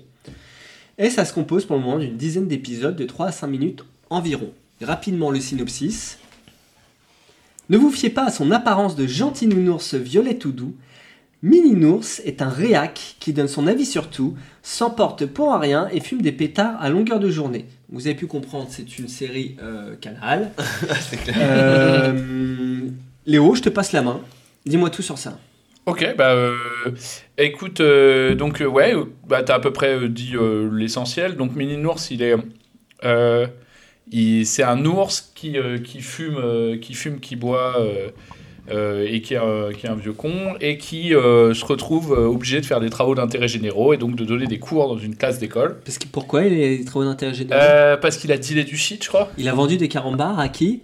Et 0.99 1.11
ça 1.11 1.25
se 1.25 1.33
compose 1.33 1.65
pour 1.65 1.77
le 1.77 1.83
moment 1.83 1.99
d'une 1.99 2.17
dizaine 2.17 2.47
d'épisodes 2.47 2.95
de 2.95 3.05
3 3.05 3.27
à 3.27 3.33
5 3.33 3.49
minutes 3.49 3.85
environ. 4.11 4.53
Rapidement 4.81 5.31
le 5.31 5.41
synopsis. 5.41 6.19
Ne 7.69 7.79
vous 7.79 7.91
fiez 7.91 8.11
pas 8.11 8.27
à 8.27 8.31
son 8.31 8.51
apparence 8.51 8.95
de 8.95 9.07
gentil 9.07 9.47
nounours 9.47 9.95
violet 9.95 10.37
tout 10.37 10.53
doux. 10.53 10.77
Mini 11.43 11.73
Nours 11.75 12.21
est 12.25 12.41
un 12.41 12.49
réac 12.49 13.17
qui 13.19 13.33
donne 13.33 13.49
son 13.49 13.67
avis 13.67 13.85
sur 13.85 14.11
tout, 14.11 14.37
s'emporte 14.63 15.27
pour 15.27 15.53
un 15.53 15.59
rien 15.59 15.89
et 15.93 15.99
fume 16.01 16.23
des 16.23 16.31
pétards 16.31 16.81
à 16.81 16.89
longueur 16.89 17.19
de 17.19 17.31
journée. 17.31 17.67
Vous 17.91 18.07
avez 18.07 18.15
pu 18.15 18.27
comprendre, 18.29 18.69
c'est 18.71 18.99
une 18.99 19.09
série 19.09 19.57
euh, 19.61 19.97
canal. 19.97 20.53
c'est 21.11 21.17
clair. 21.17 21.37
Euh, 21.41 22.81
Léo, 23.27 23.55
je 23.57 23.63
te 23.63 23.69
passe 23.69 23.91
la 23.93 24.03
main. 24.03 24.21
Dis-moi 24.67 24.89
tout 24.91 25.03
sur 25.03 25.19
ça. 25.19 25.39
Ok, 25.87 26.15
bah 26.17 26.31
euh, 26.31 26.55
écoute, 27.39 27.81
euh, 27.81 28.37
donc 28.37 28.63
euh, 28.63 28.67
ouais, 28.67 28.95
bah, 29.27 29.43
t'as 29.43 29.57
à 29.57 29.61
peu 29.61 29.73
près 29.73 29.97
euh, 29.97 30.09
dit 30.09 30.37
euh, 30.37 30.71
l'essentiel. 30.73 31.35
Donc 31.35 31.57
Mini 31.57 31.77
Nours, 31.77 31.99
il 32.13 32.23
est, 32.23 32.37
euh, 33.03 33.49
il- 34.13 34.47
c'est 34.47 34.63
un 34.63 34.85
ours 34.85 35.33
qui, 35.35 35.59
euh, 35.59 35.79
qui 35.79 36.01
fume, 36.03 36.37
euh, 36.37 36.79
qui 36.79 36.95
fume, 36.95 37.19
qui 37.19 37.35
boit 37.35 37.81
euh, 38.71 39.07
et 39.11 39.21
qui 39.23 39.35
est, 39.35 39.39
un- 39.39 39.73
qui 39.77 39.87
est 39.87 39.89
un 39.89 39.95
vieux 39.97 40.13
con 40.13 40.55
et 40.61 40.79
qui 40.79 41.15
euh, 41.15 41.53
se 41.55 41.65
retrouve 41.65 42.13
euh, 42.13 42.27
obligé 42.27 42.61
de 42.61 42.67
faire 42.67 42.81
des 42.81 42.91
travaux 42.91 43.15
d'intérêt 43.15 43.49
généraux 43.49 43.93
et 43.93 43.97
donc 43.97 44.15
de 44.15 44.25
donner 44.25 44.47
des 44.47 44.59
cours 44.59 44.89
dans 44.89 44.99
une 44.99 45.17
classe 45.17 45.39
d'école. 45.39 45.79
Parce 45.85 45.99
que 45.99 46.07
pourquoi 46.07 46.45
il 46.45 46.53
est 46.61 46.87
travaux 46.87 47.05
d'intérêt 47.05 47.35
général 47.35 47.61
Euh, 47.63 47.97
parce 47.97 48.17
qu'il 48.17 48.31
a 48.33 48.39
dealé 48.39 48.65
du 48.65 48.77
shit, 48.77 49.03
je 49.03 49.09
crois. 49.09 49.31
Il 49.39 49.49
a 49.49 49.53
vendu 49.53 49.77
des 49.79 49.89
carambars 49.89 50.39
à 50.39 50.49
qui? 50.49 50.83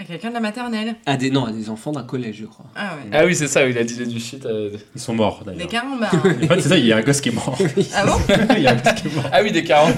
À 0.00 0.04
quelqu'un 0.04 0.28
de 0.28 0.34
la 0.34 0.40
maternelle. 0.40 0.94
à 1.06 1.16
des, 1.16 1.28
Non, 1.30 1.46
à 1.46 1.50
des 1.50 1.70
enfants 1.70 1.90
d'un 1.90 2.04
collège, 2.04 2.36
je 2.40 2.46
crois. 2.46 2.66
Ah 2.76 2.94
ouais. 2.96 3.10
Ah 3.12 3.24
oui, 3.26 3.34
c'est 3.34 3.48
ça, 3.48 3.66
il 3.66 3.76
a 3.76 3.82
dealé 3.82 4.06
du 4.06 4.20
shit. 4.20 4.46
euh. 4.46 4.70
Ils 4.94 5.00
sont 5.00 5.12
morts 5.14 5.42
Des 5.44 5.52
d'ailleurs. 5.52 5.68
carambars. 5.68 6.14
hein. 6.14 6.34
En 6.44 6.46
fait, 6.46 6.60
c'est 6.60 6.68
ça, 6.68 6.76
il 6.78 6.86
y 6.86 6.92
a 6.92 6.98
un 6.98 7.02
gosse 7.02 7.20
qui 7.20 7.30
est 7.30 7.32
mort. 7.32 7.58
Ah 7.94 8.06
bon? 8.06 8.12
Il 8.56 8.62
y 8.62 8.66
a 8.68 8.72
un 8.72 8.76
gosse 8.76 8.92
qui 8.94 9.08
est 9.08 9.14
mort. 9.16 9.24
Ah 9.32 9.40
oui, 9.42 9.50
des 9.50 9.64
40. 9.64 9.92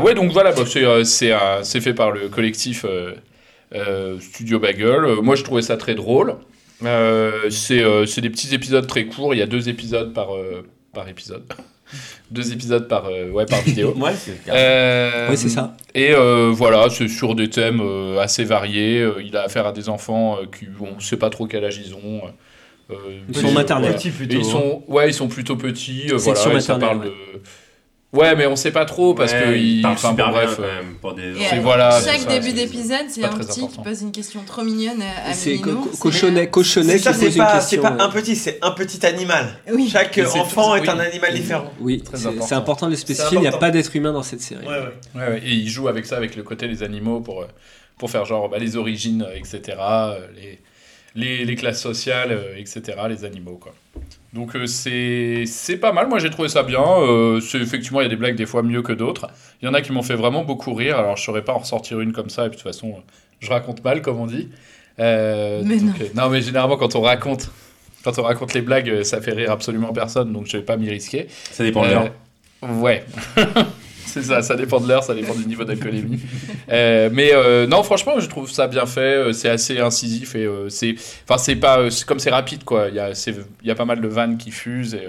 ouais, 0.00 0.14
donc 0.14 0.32
voilà, 0.32 0.52
bah, 0.52 0.62
c'est, 0.66 0.84
euh, 0.84 1.04
c'est, 1.04 1.32
euh, 1.32 1.62
c'est 1.62 1.80
fait 1.80 1.94
par 1.94 2.10
le 2.10 2.28
collectif 2.28 2.84
Studio 4.20 4.58
Bagel. 4.58 5.04
Euh, 5.04 5.20
moi, 5.22 5.34
je 5.36 5.42
trouvais 5.44 5.62
ça 5.62 5.76
très 5.76 5.94
drôle. 5.94 6.36
Euh, 6.84 7.50
c'est, 7.50 7.82
euh, 7.82 8.06
c'est 8.06 8.20
des 8.20 8.30
petits 8.30 8.54
épisodes 8.54 8.86
très 8.86 9.06
courts. 9.06 9.34
Il 9.34 9.38
y 9.38 9.42
a 9.42 9.46
deux 9.46 9.68
épisodes 9.68 10.12
par, 10.14 10.34
euh, 10.36 10.64
par 10.94 11.08
épisode. 11.08 11.42
deux 12.30 12.52
épisodes 12.52 12.86
par, 12.86 13.06
euh, 13.06 13.30
ouais, 13.30 13.46
par 13.46 13.60
vidéo. 13.62 13.94
Ouais, 13.98 14.12
c'est 14.14 14.38
Euh, 14.48 15.28
Ouais, 15.28 15.36
c'est 15.36 15.48
ça. 15.48 15.76
Et 15.94 16.12
euh, 16.12 16.50
voilà, 16.52 16.88
c'est 16.90 17.08
sur 17.08 17.34
des 17.34 17.50
thèmes 17.50 17.80
euh, 17.80 18.18
assez 18.20 18.44
variés. 18.44 19.00
Euh, 19.02 19.22
il 19.24 19.36
a 19.36 19.42
affaire 19.42 19.66
à 19.66 19.72
des 19.72 19.88
enfants 19.88 20.38
euh, 20.40 20.46
qui, 20.46 20.66
on 20.80 20.96
ne 20.96 21.00
sait 21.00 21.16
pas 21.16 21.30
trop 21.30 21.46
quel 21.46 21.64
âge 21.64 21.80
ils 21.84 21.94
ont. 21.94 22.20
Euh, 22.90 22.94
Ils 23.28 23.36
sont 23.36 23.52
maternels. 23.52 23.86
voilà. 23.90 23.96
Petits 23.98 24.10
plutôt, 24.10 24.34
Et 24.34 24.38
ils 24.38 24.46
hein. 24.46 24.50
sont, 24.50 24.82
ouais, 24.88 25.10
ils 25.10 25.14
sont 25.14 25.28
plutôt 25.28 25.56
petits. 25.56 26.06
euh, 26.12 26.16
voilà, 26.16 26.40
ça 26.40 26.48
maternelle, 26.50 26.80
parle 26.80 27.04
de. 27.04 27.12
Ouais, 28.14 28.34
mais 28.34 28.46
on 28.46 28.56
sait 28.56 28.70
pas 28.70 28.86
trop 28.86 29.12
parce 29.12 29.32
Ouais, 29.34 29.42
que 29.44 29.54
il 29.56 29.76
il, 29.78 29.82
parle 29.82 29.94
enfin, 29.94 30.10
super 30.10 30.26
bon, 30.28 30.32
bien, 30.32 30.44
bref. 30.46 30.56
quand 30.56 30.62
euh, 30.62 30.76
même, 30.82 30.94
pour 30.94 31.12
des- 31.14 31.32
voilà, 31.60 31.90
chaque 32.02 32.20
ça, 32.20 32.28
début 32.40 32.54
d'épisode, 32.54 33.04
c'est 33.10 33.20
pas 33.20 33.26
un 33.26 33.30
très 33.32 33.40
petit 33.44 33.60
important. 33.60 33.82
qui 33.82 33.88
pose 33.88 34.00
une 34.00 34.12
question 34.12 34.42
trop 34.46 34.62
mignonne 34.62 35.02
à, 35.02 35.28
à 35.28 35.34
C'est 35.34 35.58
co- 35.58 35.90
cochonnet, 36.00 36.48
cochonnet 36.48 36.96
ça, 36.96 37.10
pose 37.12 37.20
c'est 37.20 37.30
une 37.32 37.36
pas, 37.36 37.60
c'est 37.60 37.76
pas 37.76 37.90
un 37.90 38.08
euh, 38.08 38.12
petit, 38.12 38.34
c'est 38.34 38.58
un 38.62 38.70
petit 38.70 39.04
animal. 39.04 39.58
Oui. 39.70 39.90
Chaque 39.92 40.14
c'est 40.14 40.26
enfant 40.38 40.70
tout- 40.78 40.84
est 40.84 40.88
un 40.88 40.98
oui. 40.98 41.04
animal 41.06 41.34
différent. 41.34 41.70
Oui, 41.80 42.00
Très 42.02 42.16
c'est 42.16 42.26
important. 42.28 42.46
c'est 42.46 42.54
important 42.54 42.86
de 42.86 42.90
le 42.92 42.96
spécifier. 42.96 43.36
Il 43.36 43.40
n'y 43.42 43.46
a 43.46 43.52
pas 43.58 43.70
d'être 43.70 43.94
humain 43.94 44.14
dans 44.14 44.22
cette 44.22 44.40
série. 44.40 44.66
Ouais, 44.66 44.84
ouais. 45.14 45.42
Et 45.44 45.50
il 45.52 45.68
joue 45.68 45.88
avec 45.88 46.06
ça, 46.06 46.16
avec 46.16 46.34
le 46.34 46.42
côté 46.42 46.66
des 46.66 46.82
animaux 46.82 47.20
pour, 47.20 47.42
euh, 47.42 47.46
pour 47.98 48.10
faire 48.10 48.24
genre 48.24 48.48
bah, 48.48 48.56
les 48.58 48.76
origines, 48.76 49.26
euh, 49.28 49.36
etc., 49.36 49.76
euh, 49.80 50.18
les, 50.34 50.58
les, 51.14 51.44
les 51.44 51.54
classes 51.56 51.82
sociales, 51.82 52.30
euh, 52.32 52.56
etc., 52.56 52.82
les 53.06 53.26
animaux, 53.26 53.58
quoi. 53.60 53.74
Donc 54.34 54.54
euh, 54.56 54.66
c'est 54.66 55.44
c'est 55.46 55.78
pas 55.78 55.92
mal, 55.92 56.06
moi 56.08 56.18
j'ai 56.18 56.28
trouvé 56.30 56.48
ça 56.48 56.62
bien. 56.62 56.82
Euh, 56.82 57.40
c'est- 57.40 57.58
effectivement, 57.58 58.00
il 58.00 58.04
y 58.04 58.06
a 58.06 58.10
des 58.10 58.16
blagues 58.16 58.36
des 58.36 58.44
fois 58.46 58.62
mieux 58.62 58.82
que 58.82 58.92
d'autres. 58.92 59.26
Il 59.62 59.66
y 59.66 59.68
en 59.68 59.74
a 59.74 59.80
qui 59.80 59.90
m'ont 59.92 60.02
fait 60.02 60.14
vraiment 60.16 60.44
beaucoup 60.44 60.74
rire, 60.74 60.98
alors 60.98 61.16
je 61.16 61.22
saurais 61.24 61.42
pas 61.44 61.52
en 61.54 61.58
ressortir 61.58 62.00
une 62.00 62.12
comme 62.12 62.28
ça, 62.28 62.44
et 62.46 62.48
puis 62.50 62.58
de 62.58 62.62
toute 62.62 62.70
façon, 62.72 62.88
euh, 62.90 63.00
je 63.40 63.48
raconte 63.50 63.82
mal, 63.84 64.02
comme 64.02 64.18
on 64.20 64.26
dit. 64.26 64.48
Euh, 65.00 65.62
Mais 65.64 65.76
donc, 65.78 65.86
non. 65.86 65.92
euh, 66.00 66.08
non, 66.14 66.28
mais 66.28 66.42
généralement, 66.42 66.76
quand 66.76 66.94
on 66.96 67.00
raconte, 67.00 67.50
quand 68.04 68.18
on 68.18 68.22
raconte 68.22 68.52
les 68.52 68.60
blagues, 68.62 69.02
ça 69.02 69.20
fait 69.22 69.32
rire 69.32 69.50
absolument 69.50 69.92
personne, 69.92 70.32
donc 70.32 70.46
je 70.46 70.56
vais 70.58 70.62
pas 70.62 70.76
m'y 70.76 70.90
risquer. 70.90 71.26
Ça 71.50 71.64
dépend 71.64 71.84
de 71.84 71.90
l'heure. 71.90 72.10
Ouais. 72.62 73.04
C'est 74.08 74.22
ça, 74.22 74.42
ça 74.42 74.56
dépend 74.56 74.80
de 74.80 74.88
l'heure, 74.88 75.04
ça 75.04 75.14
dépend 75.14 75.34
du 75.34 75.46
niveau 75.46 75.64
d'alcoolémie. 75.64 76.18
Euh, 76.70 77.10
mais 77.12 77.30
euh, 77.32 77.66
non, 77.66 77.82
franchement, 77.82 78.18
je 78.18 78.26
trouve 78.28 78.50
ça 78.50 78.66
bien 78.66 78.86
fait. 78.86 79.00
euh, 79.00 79.32
C'est 79.32 79.48
assez 79.48 79.78
incisif 79.78 80.34
et 80.34 80.48
c'est, 80.68 80.94
enfin, 81.28 81.38
c'est 81.38 81.56
pas, 81.56 81.88
comme 82.06 82.18
c'est 82.18 82.30
rapide 82.30 82.64
quoi. 82.64 82.88
Il 82.88 82.94
y 82.94 83.00
a, 83.00 83.12
y 83.62 83.70
a 83.70 83.74
pas 83.74 83.84
mal 83.84 84.00
de 84.00 84.08
vannes 84.08 84.38
qui 84.38 84.50
fusent 84.50 84.94
et, 84.94 85.08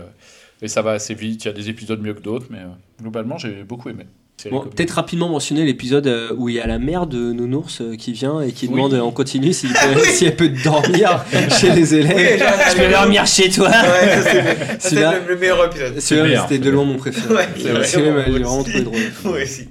et 0.62 0.68
ça 0.68 0.82
va 0.82 0.92
assez 0.92 1.14
vite. 1.14 1.46
Il 1.46 1.48
y 1.48 1.52
a 1.52 1.54
des 1.54 1.70
épisodes 1.70 2.02
mieux 2.02 2.14
que 2.14 2.22
d'autres, 2.22 2.48
mais 2.50 2.60
globalement, 3.02 3.38
j'ai 3.38 3.64
beaucoup 3.64 3.90
aimé. 3.90 4.06
Bon, 4.50 4.62
peut-être 4.62 4.92
rapidement 4.92 5.28
mentionner 5.28 5.66
l'épisode 5.66 6.08
euh, 6.08 6.32
où 6.38 6.48
il 6.50 6.56
y 6.56 6.60
a 6.62 6.68
la 6.68 6.80
mère 6.80 7.08
de 7.08 7.18
Nounours 7.34 7.82
euh, 7.82 7.96
qui 7.98 8.14
vient 8.14 8.40
et 8.42 8.52
qui 8.54 8.68
Oui. 8.68 8.74
demande 8.74 8.94
euh, 8.94 9.02
en 9.02 9.12
continu 9.12 9.52
s'il 9.52 9.70
peut- 9.74 10.04
si 10.06 10.26
elle 10.26 10.36
peut 10.36 10.50
dormir 10.64 11.26
chez 11.60 11.72
les 11.72 11.96
élèves. 11.96 12.16
Oui, 12.40 12.46
Je 12.78 12.84
peux 12.86 12.92
dormir 12.92 13.26
chez 13.28 13.50
toi. 13.50 13.70
Ouais, 13.70 14.78
Celui-là- 14.80 15.20
le, 15.28 15.34
le 15.34 15.40
meilleur 15.40 15.66
épisode. 15.66 16.00
C'était 16.00 16.58
de 16.60 16.70
loin 16.70 16.86
mon 16.86 16.96
préféré. 16.98 17.34
Ouais, 17.34 17.48
C'est 17.84 18.00
vrai, 18.02 18.12
vraiment, 18.30 18.64
trouvé 18.64 18.82
drôle. 18.82 19.00
Moi 19.26 19.38
aussi. 19.44 19.68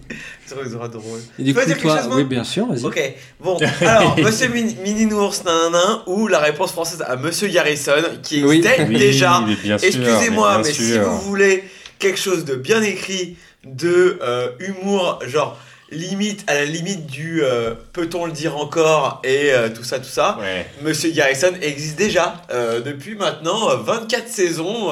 Je 0.46 0.54
trouve 0.54 0.64
ça 0.80 0.88
drôle. 0.88 1.20
Et 1.38 1.42
du 1.42 1.52
Tu 1.52 1.58
veux 1.58 1.60
coup, 1.62 1.66
dire 1.68 1.78
toi, 1.78 2.02
chose, 2.02 2.12
oui, 2.14 2.24
bien 2.24 2.42
sûr, 2.44 2.66
vas-y. 2.66 2.84
Ok, 2.84 2.98
bon, 3.38 3.58
alors, 3.82 4.18
Monsieur 4.18 4.48
Mini, 4.48 4.76
Mini 4.82 5.04
Nours, 5.06 5.34
nanana, 5.44 6.02
ou 6.06 6.26
la 6.26 6.38
réponse 6.38 6.72
française 6.72 7.04
à 7.06 7.16
Monsieur 7.16 7.48
Garrison, 7.48 7.92
qui 8.22 8.40
existait 8.42 8.86
Oui, 8.88 8.96
déjà. 8.96 9.44
Excusez-moi, 9.82 10.58
mais 10.64 10.72
si 10.72 10.98
vous 10.98 11.18
voulez 11.20 11.64
quelque 11.98 12.18
chose 12.18 12.44
de 12.44 12.54
bien 12.54 12.82
écrit, 12.82 13.36
de 13.64 14.18
euh, 14.22 14.50
humour, 14.60 15.20
genre 15.26 15.58
limite 15.90 16.44
à 16.48 16.54
la 16.54 16.64
limite 16.66 17.06
du 17.06 17.42
euh, 17.42 17.74
peut-on 17.94 18.26
le 18.26 18.32
dire 18.32 18.56
encore 18.58 19.22
et 19.24 19.52
euh, 19.52 19.70
tout 19.70 19.84
ça, 19.84 19.98
tout 19.98 20.04
ça. 20.08 20.36
Ouais. 20.38 20.66
Monsieur 20.82 21.10
Garrison 21.10 21.52
existe 21.62 21.96
déjà 21.96 22.42
depuis 22.84 23.14
maintenant 23.14 23.70
euh, 23.70 23.76
24 23.76 24.28
saisons 24.28 24.90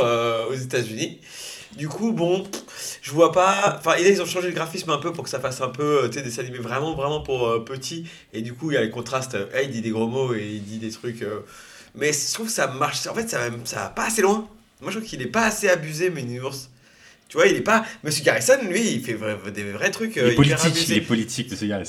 aux 0.50 0.54
États-Unis. 0.54 1.20
Du 1.76 1.88
coup, 1.88 2.12
bon, 2.12 2.42
je 3.02 3.10
vois 3.10 3.32
pas. 3.32 3.76
Enfin, 3.78 3.96
ils 3.98 4.22
ont 4.22 4.26
changé 4.26 4.48
le 4.48 4.54
graphisme 4.54 4.88
un 4.88 4.96
peu 4.96 5.12
pour 5.12 5.24
que 5.24 5.28
ça 5.30 5.38
fasse 5.40 5.60
un 5.60 5.68
peu, 5.68 6.08
tu 6.10 6.16
sais, 6.18 6.24
des 6.24 6.40
animés 6.40 6.56
vraiment, 6.58 6.94
vraiment 6.94 7.20
pour 7.20 7.62
petits. 7.66 8.08
Et 8.32 8.40
du 8.40 8.54
coup, 8.54 8.70
il 8.70 8.74
y 8.74 8.76
a 8.78 8.80
les 8.80 8.88
contrastes. 8.90 9.36
Il 9.62 9.70
dit 9.70 9.82
des 9.82 9.90
gros 9.90 10.06
mots 10.06 10.32
et 10.34 10.42
il 10.54 10.62
dit 10.64 10.78
des 10.78 10.90
trucs. 10.90 11.22
Mais 11.94 12.14
je 12.14 12.32
trouve 12.32 12.46
que 12.46 12.52
ça 12.52 12.66
marche. 12.68 13.06
En 13.06 13.14
fait, 13.14 13.28
ça, 13.28 13.38
va- 13.50 13.54
ça 13.64 13.76
va 13.76 13.88
pas 13.90 14.06
assez 14.06 14.22
loin. 14.22 14.48
Moi, 14.80 14.90
je 14.90 14.96
trouve 14.96 15.06
qu'il 15.10 15.20
est 15.20 15.26
pas 15.26 15.44
assez 15.44 15.68
abusé, 15.68 16.08
mais 16.08 16.22
Ours. 16.40 16.70
Tu 17.28 17.36
vois, 17.36 17.46
il 17.48 17.56
est 17.56 17.60
pas. 17.60 17.84
Monsieur 18.04 18.22
Garrison, 18.24 18.54
lui, 18.70 18.80
il 18.80 19.00
fait 19.02 19.14
vra- 19.14 19.50
des 19.50 19.64
vrais 19.64 19.90
trucs. 19.90 20.14
Il 20.16 20.22
euh, 20.22 20.30
est 20.30 20.34
politique, 20.36 20.88
il 20.88 20.96
est 20.96 21.00
politique 21.00 21.50
de 21.50 21.56
ce 21.56 21.64
gars. 21.64 21.82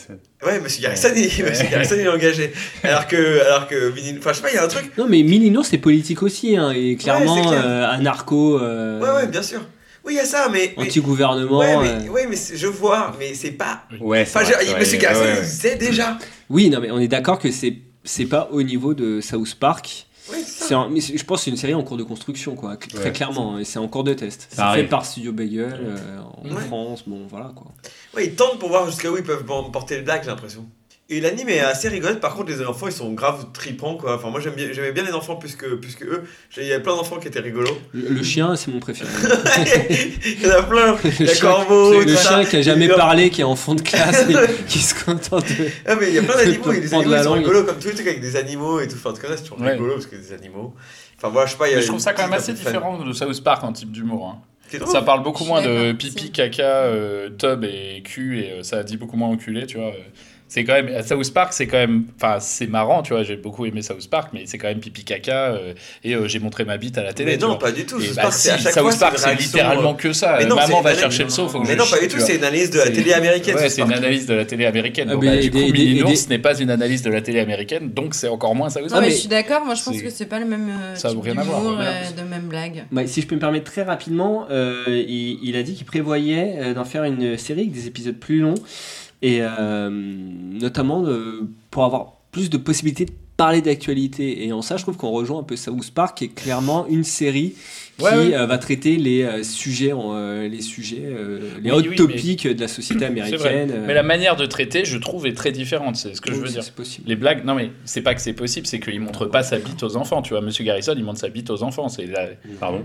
Ouais, 0.44 0.60
Monsieur 0.60 0.82
Garrison, 0.82 1.10
il, 1.16 1.44
Ouais. 1.44 1.50
Monsieur 1.52 1.68
Garrison, 1.70 1.96
il 1.96 2.02
est 2.02 2.08
engagé. 2.10 2.52
Alors 2.84 3.06
que, 3.08 3.42
alors 3.46 3.68
que, 3.68 3.94
enfin, 4.18 4.32
je 4.32 4.38
sais 4.38 4.42
pas, 4.42 4.50
il 4.52 4.56
y 4.56 4.58
a 4.58 4.64
un 4.64 4.68
truc. 4.68 4.92
Non, 4.98 5.06
mais 5.08 5.22
Mini 5.22 5.52
Nours, 5.52 5.66
c'est 5.66 5.78
politique 5.78 6.24
aussi. 6.24 6.58
Hein, 6.58 6.72
et 6.72 6.96
clairement, 6.96 7.36
c'est 7.36 7.50
clair. 7.50 7.64
euh, 7.66 7.88
anarcho, 7.88 8.60
euh, 8.60 9.00
Ouais, 9.00 9.22
ouais, 9.24 9.28
bien 9.28 9.44
sûr. 9.44 9.62
Oui, 10.04 10.14
il 10.14 10.18
y 10.18 10.20
a 10.22 10.26
ça, 10.26 10.48
mais. 10.52 10.74
anti-gouvernement. 10.78 11.60
Ouais, 11.60 11.78
mais, 11.82 12.08
euh. 12.08 12.12
ouais, 12.12 12.28
mais 12.28 12.38
je 12.56 12.68
vois, 12.68 13.16
mais 13.20 13.34
c'est 13.36 13.52
pas. 13.52 13.84
Ouais, 14.00 14.22
Enfin, 14.24 14.42
vrai, 14.42 14.54
je- 14.66 14.76
Monsieur 14.80 14.94
ouais, 14.98 15.04
Garrison, 15.04 15.22
ouais, 15.24 15.34
il 15.36 15.40
ouais. 15.40 15.46
sait 15.46 15.76
déjà. 15.76 16.18
Oui, 16.50 16.70
non, 16.70 16.80
mais 16.80 16.90
on 16.92 17.00
est 17.00 17.08
d'accord 17.10 17.38
que 17.40 17.52
c'est 17.52 17.76
c'est 18.04 18.26
pas 18.26 18.48
au 18.52 18.64
niveau 18.64 18.94
de 18.94 19.20
South 19.22 19.54
Park. 19.60 20.06
C'est 20.46 20.74
un- 20.74 20.90
mais 20.90 21.00
je 21.00 21.24
pense 21.24 21.40
que 21.40 21.46
c'est 21.46 21.52
une 21.52 21.58
série 21.58 21.74
en 21.74 21.84
cours 21.84 21.98
de 21.98 22.04
construction, 22.04 22.56
quoi, 22.56 22.76
très 22.78 22.98
Ouais. 23.06 23.12
clairement, 23.12 23.56
hein, 23.56 23.60
et 23.60 23.64
c'est 23.64 23.80
en 23.80 23.88
cours 23.88 24.04
de 24.04 24.14
test. 24.14 24.48
Ça 24.52 24.72
C'est 24.74 24.82
fait 24.82 24.88
par 24.88 25.06
Studio 25.06 25.32
Bagel 25.32 25.80
euh, 25.82 26.20
en 26.44 26.50
Ouais. 26.56 26.62
France, 26.64 27.04
bon 27.08 27.26
voilà 27.30 27.52
quoi. 27.56 27.68
Ouais, 28.16 28.26
ils 28.28 28.36
tentent 28.36 28.60
pour 28.60 28.70
voir 28.70 28.86
jusqu'à 28.90 29.10
où 29.12 29.18
ils 29.18 29.24
peuvent 29.24 29.46
por- 29.46 29.72
porter 29.72 29.98
le 29.98 30.04
blague, 30.04 30.24
j'ai 30.24 30.30
l'impression. 30.30 30.66
Et 31.10 31.22
l'anime 31.22 31.48
est 31.48 31.62
assez 31.62 31.88
rigolote, 31.88 32.20
par 32.20 32.36
contre, 32.36 32.50
les 32.52 32.62
enfants 32.66 32.88
ils 32.88 32.92
sont 32.94 33.14
grave 33.14 33.46
tripants 33.54 33.96
quoi. 33.96 34.16
Enfin, 34.18 34.30
moi 34.30 34.42
bien- 34.42 34.68
j'aimais 34.74 34.92
bien 34.92 35.04
les 35.04 35.14
enfants 35.14 35.38
plus 35.38 35.56
que, 35.56 35.76
plus 35.76 35.96
que 35.96 36.04
eux. 36.04 36.24
Il 36.58 36.66
y 36.66 36.74
a 36.74 36.82
plein 36.82 36.98
d'enfants 36.98 37.16
qui 37.18 37.30
étaient 37.30 37.40
rigolos. 37.40 37.78
Le, 37.94 38.10
le 38.10 38.24
chien, 38.24 38.58
c'est 38.58 38.72
mon 38.72 38.80
préféré. 38.82 39.10
Il 40.26 40.42
y 40.44 40.48
en 40.52 40.56
a 40.60 40.64
plein. 40.64 40.94
le 40.94 40.98
Il 41.20 41.26
y 41.26 41.30
a 41.30 41.34
chien, 41.34 41.42
Corbeau, 41.50 42.02
le 42.02 42.16
chien 42.16 42.44
qui 42.44 42.58
a 42.58 42.62
jamais 42.62 42.90
parlé, 42.90 43.30
qui 43.30 43.40
est 43.42 43.46
en 43.46 43.56
fond 43.56 43.76
de 43.76 43.82
classe, 43.82 44.30
et 44.30 44.36
qui 44.68 44.80
se 44.80 45.02
contente 45.06 45.46
de. 45.48 45.68
Ah, 45.86 45.96
mais 46.00 46.10
il 46.10 46.16
y 46.16 46.20
a 46.20 46.24
plein 46.24 46.36
d'animaux, 46.36 46.72
et 46.74 46.82
les 46.82 46.88
prendre 46.90 47.04
animaux 47.04 47.18
ils 47.18 47.24
sont 47.24 47.34
rigolos 47.34 47.64
comme 47.64 47.80
tous 47.80 47.88
les 47.88 47.94
trucs 47.94 48.08
avec 48.08 48.22
des 48.22 48.36
animaux 48.36 48.80
et 48.82 48.88
tout. 48.90 48.96
Enfin, 48.98 49.12
en 49.12 49.14
tout 49.14 49.22
cas, 49.22 49.28
c'est 49.36 49.44
toujours 49.44 49.62
Ouais. 49.62 49.72
rigolo 49.74 49.94
parce 49.94 50.08
que 50.08 50.16
des 50.18 50.34
animaux. 50.34 50.74
Enfin, 51.18 51.30
voilà, 51.30 51.48
je 51.48 51.54
sais 51.54 51.58
pas, 51.58 51.70
il 51.70 51.74
y 51.74 51.76
a 51.78 51.82
je 51.82 51.88
trouve 51.88 52.00
ça 52.00 52.12
quand 52.14 52.24
même 52.24 52.34
assez 52.34 52.52
différent 52.54 53.02
de 53.02 53.14
South 53.14 53.44
Park 53.44 53.64
en 53.64 53.72
type 53.72 53.92
d'humour. 53.92 54.28
hein. 54.36 54.42
Ça 54.92 55.02
parle 55.02 55.24
beaucoup 55.24 55.46
moins 55.46 55.62
de 55.62 55.94
pipi, 55.94 56.32
caca, 56.32 56.64
euh, 56.64 57.30
tub 57.30 57.64
et 57.64 58.02
cul, 58.04 58.42
et 58.42 58.52
euh, 58.52 58.64
ça 58.64 58.84
dit 58.84 58.98
beaucoup 58.98 59.16
moins 59.16 59.30
enculé, 59.30 59.66
tu 59.66 59.78
vois. 59.78 59.88
euh. 59.88 59.92
C'est 60.50 60.64
quand 60.64 60.74
même. 60.74 60.88
à 60.96 61.04
South 61.04 61.34
Park, 61.34 61.52
c'est 61.52 61.68
quand 61.68 61.78
même. 61.78 62.06
Enfin, 62.16 62.38
c'est 62.40 62.68
marrant, 62.68 63.04
tu 63.04 63.12
vois. 63.12 63.24
J'ai 63.24 63.36
beaucoup 63.36 63.66
aimé 63.66 63.82
South 63.82 64.10
Park, 64.10 64.30
mais 64.34 64.44
c'est 64.46 64.58
quand 64.58 64.70
même 64.70 64.80
pipi, 64.80 65.04
caca, 65.04 65.48
euh, 65.52 65.74
et 66.06 66.16
euh, 66.16 66.28
j'ai 66.30 66.40
montré 66.40 66.64
ma 66.64 66.78
bite 66.78 66.98
à 66.98 67.04
la 67.04 67.12
télé. 67.12 67.34
Mais 67.34 67.38
non, 67.38 67.48
vois. 67.50 67.60
pas 67.60 67.72
du 67.74 67.86
tout. 67.86 68.00
South 68.00 68.16
bah 68.16 68.22
Park, 68.24 68.34
si, 68.34 68.42
c'est 68.44 68.52
à 68.52 68.58
chaque 68.58 68.74
South 68.74 68.84
fois, 68.84 68.92
c'est 68.94 69.26
Park, 69.26 69.40
littéralement 69.42 69.92
euh, 69.92 69.96
que 69.96 70.14
ça. 70.14 70.38
Mais 70.40 70.46
non, 70.46 70.56
Maman 70.56 70.82
va 70.82 70.96
chercher 70.96 71.24
le 71.26 71.30
seau, 71.30 71.50
faut 71.50 71.60
que 71.60 71.68
Mais 71.68 71.74
je 71.74 71.78
non, 71.80 71.86
pas 71.86 72.00
du 72.00 72.08
tout, 72.08 72.20
c'est 72.20 72.38
une 72.38 72.44
analyse 72.46 72.70
de 72.70 72.80
la 72.80 72.90
télé 72.90 73.14
américaine. 73.14 73.56
Ouais, 73.56 73.70
c'est 73.70 73.82
une 73.82 73.92
analyse 73.92 74.26
de 74.26 74.36
la 74.36 74.46
télé 74.46 74.66
américaine. 74.66 75.08
Ah, 75.10 75.14
Donc, 75.14 75.24
mais 75.24 75.36
bah, 75.36 75.42
du 75.42 75.52
coup, 75.52 75.72
des- 75.72 76.28
n'est 76.30 76.40
pas 76.40 76.58
une 76.58 76.70
analyse 76.70 77.02
de 77.02 77.10
la 77.10 77.22
télé 77.22 77.40
américaine, 77.40 77.90
donc 77.92 78.14
c'est 78.14 78.28
encore 78.30 78.56
moins 78.56 78.70
South 78.70 78.84
Non, 78.84 78.90
Park. 78.90 79.02
mais 79.02 79.08
mais- 79.08 79.14
je 79.14 79.20
suis 79.20 79.28
d'accord, 79.28 79.66
moi 79.66 79.76
je 79.76 79.84
pense 79.84 80.02
que 80.02 80.10
c'est 80.10 80.26
pas 80.26 80.40
le 80.40 80.46
même 80.46 80.70
euh, 80.70 80.96
Ça 80.96 81.10
rien 81.10 81.38
à 81.38 81.44
voir, 81.44 81.62
de 82.16 82.22
même 82.22 82.48
blague. 82.48 82.86
Bah, 82.92 83.06
si 83.06 83.22
je 83.22 83.28
peux 83.28 83.36
me 83.36 83.42
permettre 83.42 83.70
très 83.70 83.84
rapidement, 83.84 84.48
il, 84.50 85.56
a 85.58 85.64
dit 85.64 85.74
qu'il 85.74 85.86
prévoyait 85.86 86.74
d'en 86.74 86.86
faire 86.86 87.04
une 87.04 87.38
série 87.38 87.62
avec 87.62 87.72
des 87.74 87.88
épisodes 87.88 88.16
plus 88.16 88.40
longs 88.40 88.56
et 89.22 89.40
euh, 89.42 89.90
notamment 89.92 91.06
euh, 91.06 91.48
pour 91.72 91.84
avoir 91.86 92.14
plus 92.32 92.50
de 92.50 92.58
possibilités 92.58 93.06
de 93.06 93.12
parler 93.36 93.62
d'actualité. 93.62 94.46
Et 94.46 94.52
en 94.52 94.62
ça, 94.64 94.78
je 94.78 94.84
trouve 94.84 94.98
qu'on 94.98 95.12
rejoint 95.12 95.40
un 95.40 95.44
peu 95.44 95.56
South 95.56 95.92
Park, 95.92 96.18
qui 96.18 96.24
est 96.26 96.34
clairement 96.34 96.88
une 96.88 97.04
série 97.04 97.54
qui 97.98 98.04
Ouais, 98.04 98.12
ouais. 98.12 98.36
euh, 98.36 98.46
va 98.46 98.58
traiter 98.60 98.96
les 98.98 99.24
euh, 99.24 99.44
sujets, 99.44 99.92
euh, 99.94 100.48
les 100.48 100.62
sujets, 100.62 101.04
les 101.62 101.72
Oui, 101.72 101.78
hot 101.78 101.82
oui, 101.82 101.88
mais- 101.92 101.96
topics 101.96 102.48
de 102.48 102.60
la 102.62 102.68
société 102.68 103.06
américaine. 103.06 103.74
Mais 103.88 103.94
la 103.96 104.04
manière 104.04 104.36
de 104.36 104.46
traiter, 104.46 104.86
je 104.86 104.98
trouve, 104.98 105.26
est 105.26 105.34
très 105.34 105.52
différente. 105.52 105.96
C'est 105.96 106.16
ce 106.16 106.22
que 106.22 106.32
je 106.32 106.40
veux 106.40 106.48
dire. 106.48 106.64
C'est 106.64 106.74
possible. 106.76 107.08
Les 107.10 107.16
blagues, 107.16 107.44
non 107.46 107.56
mais 107.56 107.72
c'est 107.86 108.02
pas 108.02 108.14
que 108.16 108.22
c'est 108.22 108.34
possible, 108.34 108.68
c'est 108.68 108.80
qu'il 108.80 109.00
montre 109.00 109.26
pas 109.26 109.42
sa 109.44 109.58
bite 109.58 109.82
aux 109.84 109.96
enfants. 109.98 110.22
Tu 110.22 110.32
vois, 110.34 110.42
Monsieur 110.42 110.64
Garrison, 110.64 110.94
il 110.96 111.04
montre 111.04 111.20
sa 111.20 111.30
bite 111.30 111.50
aux 111.50 111.64
enfants. 111.64 111.90
C'est 111.90 112.06
la- 112.06 112.30
Pardon 112.60 112.84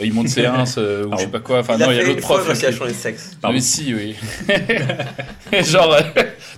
bah, 0.00 0.06
il 0.06 0.12
montre 0.12 0.30
ses 0.30 0.42
euh, 0.78 1.04
ou 1.06 1.12
je 1.16 1.18
sais 1.22 1.26
pas 1.28 1.38
quoi. 1.40 1.58
Enfin 1.60 1.74
Il 1.78 1.84
non, 1.84 1.90
il 1.90 1.96
y 1.96 2.00
a 2.00 2.02
l'autre 2.04 2.20
prof. 2.20 2.40
qu'il 2.58 2.66
a 2.66 2.70
qui- 2.72 2.76
changé 2.78 2.92
de 2.92 2.96
sexe. 2.96 3.30
Ah, 3.42 3.50
mais 3.52 3.60
si, 3.60 3.94
oui. 3.94 4.16
Genre, 5.64 5.92
euh, 5.94 6.00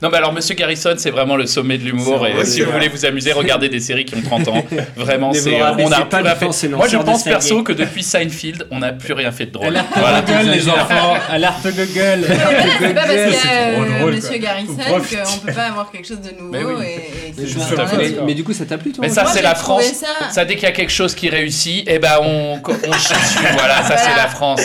non, 0.02 0.10
mais 0.10 0.18
alors, 0.18 0.32
Monsieur 0.32 0.54
Garrison, 0.54 0.94
c'est 0.96 1.10
vraiment 1.10 1.36
le 1.36 1.46
sommet 1.46 1.78
de 1.78 1.84
l'humour. 1.84 2.26
Et 2.26 2.32
vrai, 2.32 2.44
si 2.44 2.60
vous 2.60 2.70
voulez 2.72 2.88
vous 2.88 3.04
amuser, 3.06 3.32
regardez 3.32 3.68
des 3.68 3.80
séries 3.80 4.04
qui 4.04 4.14
ont 4.14 4.20
30 4.22 4.48
ans. 4.48 4.64
Vraiment, 4.96 5.32
c'est. 5.32 5.60
euh, 5.60 5.72
on 5.78 5.90
a 5.90 6.02
pas 6.04 6.18
plus 6.18 6.24
le 6.24 6.28
rien 6.30 6.34
fait. 6.36 6.68
temps, 6.68 6.76
Moi, 6.76 6.88
je 6.88 6.96
pense 6.98 7.24
perso 7.24 7.62
que 7.62 7.72
depuis 7.72 8.02
Seinfeld, 8.02 8.66
on 8.70 8.78
n'a 8.80 8.92
plus 8.92 9.12
rien 9.14 9.32
fait 9.32 9.46
de 9.46 9.52
drôle. 9.52 9.68
Alerte 9.68 9.86
Voilà. 9.96 10.20
Google, 10.22 10.50
les 10.50 10.68
enfants 10.68 11.14
Alerte 11.30 11.64
Google 11.66 12.26
C'est 12.26 12.94
pas 12.94 13.00
parce 13.02 13.08
qu'il 13.12 13.32
y 13.32 13.34
C'est 13.34 13.48
a 13.48 13.72
trop 13.72 13.82
euh, 13.82 14.12
Monsieur. 14.12 14.38
Garrison 14.38 14.74
qu'on 14.76 15.46
peut 15.46 15.52
pas 15.52 15.62
avoir 15.66 15.90
quelque 15.90 16.06
chose 16.08 16.20
de 16.20 16.30
nouveau. 16.38 16.52
Mais 16.52 18.32
à 18.32 18.34
du 18.34 18.44
coup, 18.44 18.52
ça 18.52 18.64
t'a 18.66 18.78
plu, 18.78 18.92
toi 18.92 19.02
Mais 19.02 19.08
ça, 19.08 19.24
c'est 19.26 19.42
la 19.42 19.54
France. 19.54 19.84
ça- 19.84 20.30
Ça, 20.30 20.44
dès 20.44 20.54
qu'il 20.54 20.64
y 20.64 20.66
a 20.66 20.72
quelque 20.72 20.92
chose 20.92 21.14
qui 21.14 21.28
réussit, 21.28 21.84
eh 21.86 21.98
ben, 21.98 22.18
on, 22.22 22.60
Voilà, 23.54 23.82
ça, 23.82 23.96
c'est 23.96 24.14
la 24.16 24.28
France. 24.28 24.60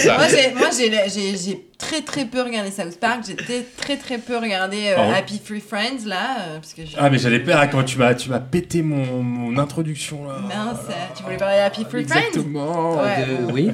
Moi, 0.56 0.70
j'ai, 0.76 1.68
très 1.78 2.02
très 2.02 2.26
peu 2.26 2.42
regardé 2.42 2.72
South 2.72 3.00
Park. 3.00 3.22
J'ai 3.28 3.36
très 3.78 3.98
très 3.98 4.18
peu 4.18 4.38
regardé 4.38 4.88
euh, 4.98 5.14
Happy 5.14 5.40
Free 5.44 5.62
Friends 5.62 6.06
là. 6.06 6.38
euh, 6.40 6.56
parce 6.60 6.74
que 6.74 6.82
Ah 6.98 7.10
mais 7.10 7.18
j'allais 7.20 7.40
peur 7.40 7.60
hein, 7.60 7.68
quand 7.68 7.84
tu 7.84 7.98
m'as 8.00 8.16
tu 8.16 8.30
m'as 8.30 8.40
pété 8.40 8.82
mon, 8.82 9.22
mon 9.24 9.58
introduction 9.60 10.26
là. 10.28 10.36
Mince, 10.42 10.80
euh, 10.90 10.94
tu 11.16 11.24
voulais 11.24 11.38
parler 11.38 11.58
de 11.58 11.62
Happy 11.62 11.86
Free 11.90 12.04
Friends 12.06 12.20
Exactement. 12.28 12.96
Ouais. 13.02 13.26
De- 13.26 13.52
Oui, 13.52 13.72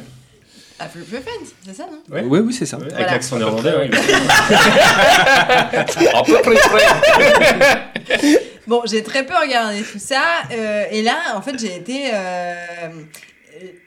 Happy 0.80 0.98
Free 1.00 1.22
Friends, 1.22 1.48
c'est 1.66 1.76
ça, 1.76 1.84
non 1.90 2.00
Ouais. 2.14 2.24
oui, 2.26 2.40
oui, 2.40 2.54
c'est 2.54 2.66
ça. 2.66 2.78
Ouais, 2.78 2.84
Avec 2.84 2.98
Voilà. 2.98 3.12
l'accent 3.14 3.38
néerlandais, 3.38 3.72
près. 6.44 8.40
Bon, 8.68 8.82
j'ai 8.86 9.04
très 9.04 9.26
peu 9.26 9.34
regardé 9.36 9.82
tout 9.82 10.00
ça. 10.00 10.22
euh, 10.52 10.84
et 10.92 11.02
là, 11.02 11.16
en 11.36 11.42
fait, 11.42 11.58
j'ai 11.60 11.76
été. 11.78 12.12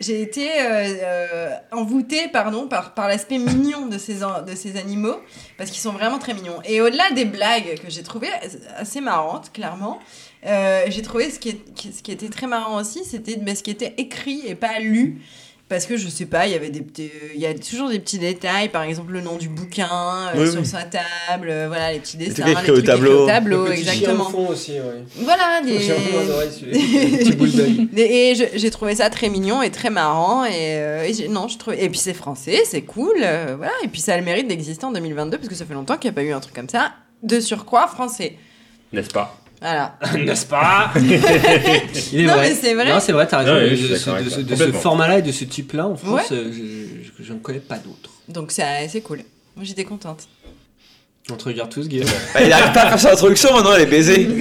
J'ai 0.00 0.20
été 0.22 0.48
euh, 0.60 0.64
euh, 1.02 1.50
envoûtée 1.72 2.28
pardon, 2.28 2.68
par, 2.68 2.94
par 2.94 3.08
l'aspect 3.08 3.38
mignon 3.38 3.86
de 3.86 3.98
ces, 3.98 4.14
de 4.46 4.54
ces 4.54 4.76
animaux, 4.76 5.16
parce 5.58 5.70
qu'ils 5.70 5.80
sont 5.80 5.92
vraiment 5.92 6.18
très 6.18 6.34
mignons. 6.34 6.60
Et 6.64 6.80
au-delà 6.80 7.10
des 7.12 7.24
blagues 7.24 7.78
que 7.82 7.90
j'ai 7.90 8.02
trouvées 8.02 8.30
assez 8.76 9.00
marrantes, 9.00 9.52
clairement, 9.52 9.98
euh, 10.46 10.84
j'ai 10.88 11.02
trouvé 11.02 11.30
ce 11.30 11.38
qui, 11.38 11.50
est- 11.50 11.92
ce 11.92 12.02
qui 12.02 12.12
était 12.12 12.28
très 12.28 12.46
marrant 12.46 12.80
aussi, 12.80 13.04
c'était 13.04 13.38
ce 13.54 13.62
qui 13.62 13.70
était 13.70 13.94
écrit 13.98 14.42
et 14.46 14.54
pas 14.54 14.78
lu. 14.78 15.20
Parce 15.68 15.84
que 15.86 15.96
je 15.96 16.06
sais 16.08 16.26
pas, 16.26 16.46
il 16.46 16.52
y 16.52 16.54
avait 16.54 16.70
des 16.70 16.80
petits- 16.80 17.10
il 17.34 17.40
y 17.40 17.46
a 17.46 17.52
toujours 17.52 17.88
des 17.88 17.98
petits 17.98 18.20
détails, 18.20 18.68
par 18.68 18.84
exemple 18.84 19.12
le 19.12 19.20
nom 19.20 19.34
du 19.36 19.48
bouquin 19.48 19.88
euh, 20.32 20.44
Oui, 20.44 20.50
sur 20.52 20.60
oui. 20.60 20.66
sa 20.66 20.82
table, 20.84 21.48
euh, 21.50 21.64
voilà 21.66 21.92
les 21.92 21.98
petits 21.98 22.16
dessins, 22.16 22.44
les 22.46 22.52
au 22.52 22.54
trucs 22.54 22.68
écrits 22.68 22.82
tableau. 22.84 23.24
au 23.24 23.26
tableau, 23.26 23.64
Le 23.64 23.72
petit 23.72 23.82
chien 23.82 23.92
au 23.92 23.96
exactement. 23.96 24.30
fond 24.30 24.46
aussi, 24.48 24.72
ouais. 24.74 25.02
Voilà, 25.16 25.60
des... 25.64 25.78
Des- 27.92 28.02
Et 28.02 28.34
j'ai 28.54 28.70
trouvé 28.70 28.94
ça 28.94 29.10
très 29.10 29.28
mignon 29.28 29.62
et 29.62 29.70
très 29.70 29.90
marrant. 29.90 30.44
Et, 30.44 30.50
euh, 30.54 31.08
non, 31.30 31.48
je 31.48 31.58
trouve... 31.58 31.74
et 31.74 31.88
puis 31.88 31.98
c'est 31.98 32.14
français, 32.14 32.62
c'est 32.64 32.82
cool. 32.82 33.14
euh, 33.22 33.54
voilà. 33.56 33.72
Et 33.82 33.88
puis 33.88 34.00
ça 34.00 34.14
a 34.14 34.18
le 34.18 34.24
mérite 34.24 34.48
d'exister 34.48 34.84
en 34.84 34.92
2022 34.92 35.38
parce 35.38 35.48
que 35.48 35.54
ça 35.54 35.64
fait 35.64 35.74
longtemps 35.74 35.96
qu'il 35.96 36.10
n'y 36.10 36.14
a 36.14 36.16
pas 36.16 36.22
eu 36.22 36.32
un 36.32 36.40
truc 36.40 36.54
comme 36.54 36.68
ça. 36.68 36.92
De 37.22 37.40
surcroît, 37.40 37.88
français. 37.88 38.36
N'est-ce 38.92 39.10
pas? 39.10 39.38
Voilà. 39.60 39.98
N'est-ce 40.16 40.46
pas 40.46 40.90
Il 40.96 41.12
est 41.12 42.26
Non, 42.26 42.34
vrai. 42.34 42.48
mais 42.50 42.54
c'est 42.54 42.74
vrai. 42.74 42.88
Non, 42.92 43.00
c'est 43.00 43.12
vrai, 43.12 43.26
t'as 43.26 43.38
raison. 43.38 43.54
Ouais, 43.54 43.64
de, 43.64 43.68
je 43.70 43.74
suis 43.76 43.84
de 43.84 43.88
d'accord 43.94 44.04
ce, 44.04 44.10
avec 44.10 44.24
de 44.24 44.28
toi. 44.30 44.36
ce- 44.38 44.42
de 44.42 44.46
ce 44.48 44.52
Complètement. 44.54 44.80
format-là 44.80 45.18
et 45.18 45.22
de 45.22 45.32
ce 45.32 45.44
type-là, 45.44 45.86
en 45.86 45.96
France, 45.96 46.30
Ouais. 46.30 46.36
euh, 46.36 46.52
je, 46.52 47.04
je, 47.18 47.24
je 47.24 47.32
ne 47.32 47.38
connais 47.38 47.60
pas 47.60 47.78
d'autres. 47.78 48.10
Donc 48.28 48.52
c'est 48.52 48.88
c'est 48.88 49.00
cool. 49.00 49.18
Moi 49.56 49.64
j'étais 49.64 49.84
contente. 49.84 50.28
On 51.30 51.34
te 51.34 51.44
regarde 51.44 51.70
tous, 51.72 51.88
Guillaume. 51.88 52.06
Bah, 52.34 52.40
il 52.44 52.52
arrive 52.52 52.72
pas 52.72 52.82
à 52.82 52.88
faire 52.90 53.00
son 53.00 53.08
introduction, 53.08 53.52
maintenant 53.54 53.74
elle 53.74 53.82
est 53.82 53.86
baisée. 53.86 54.28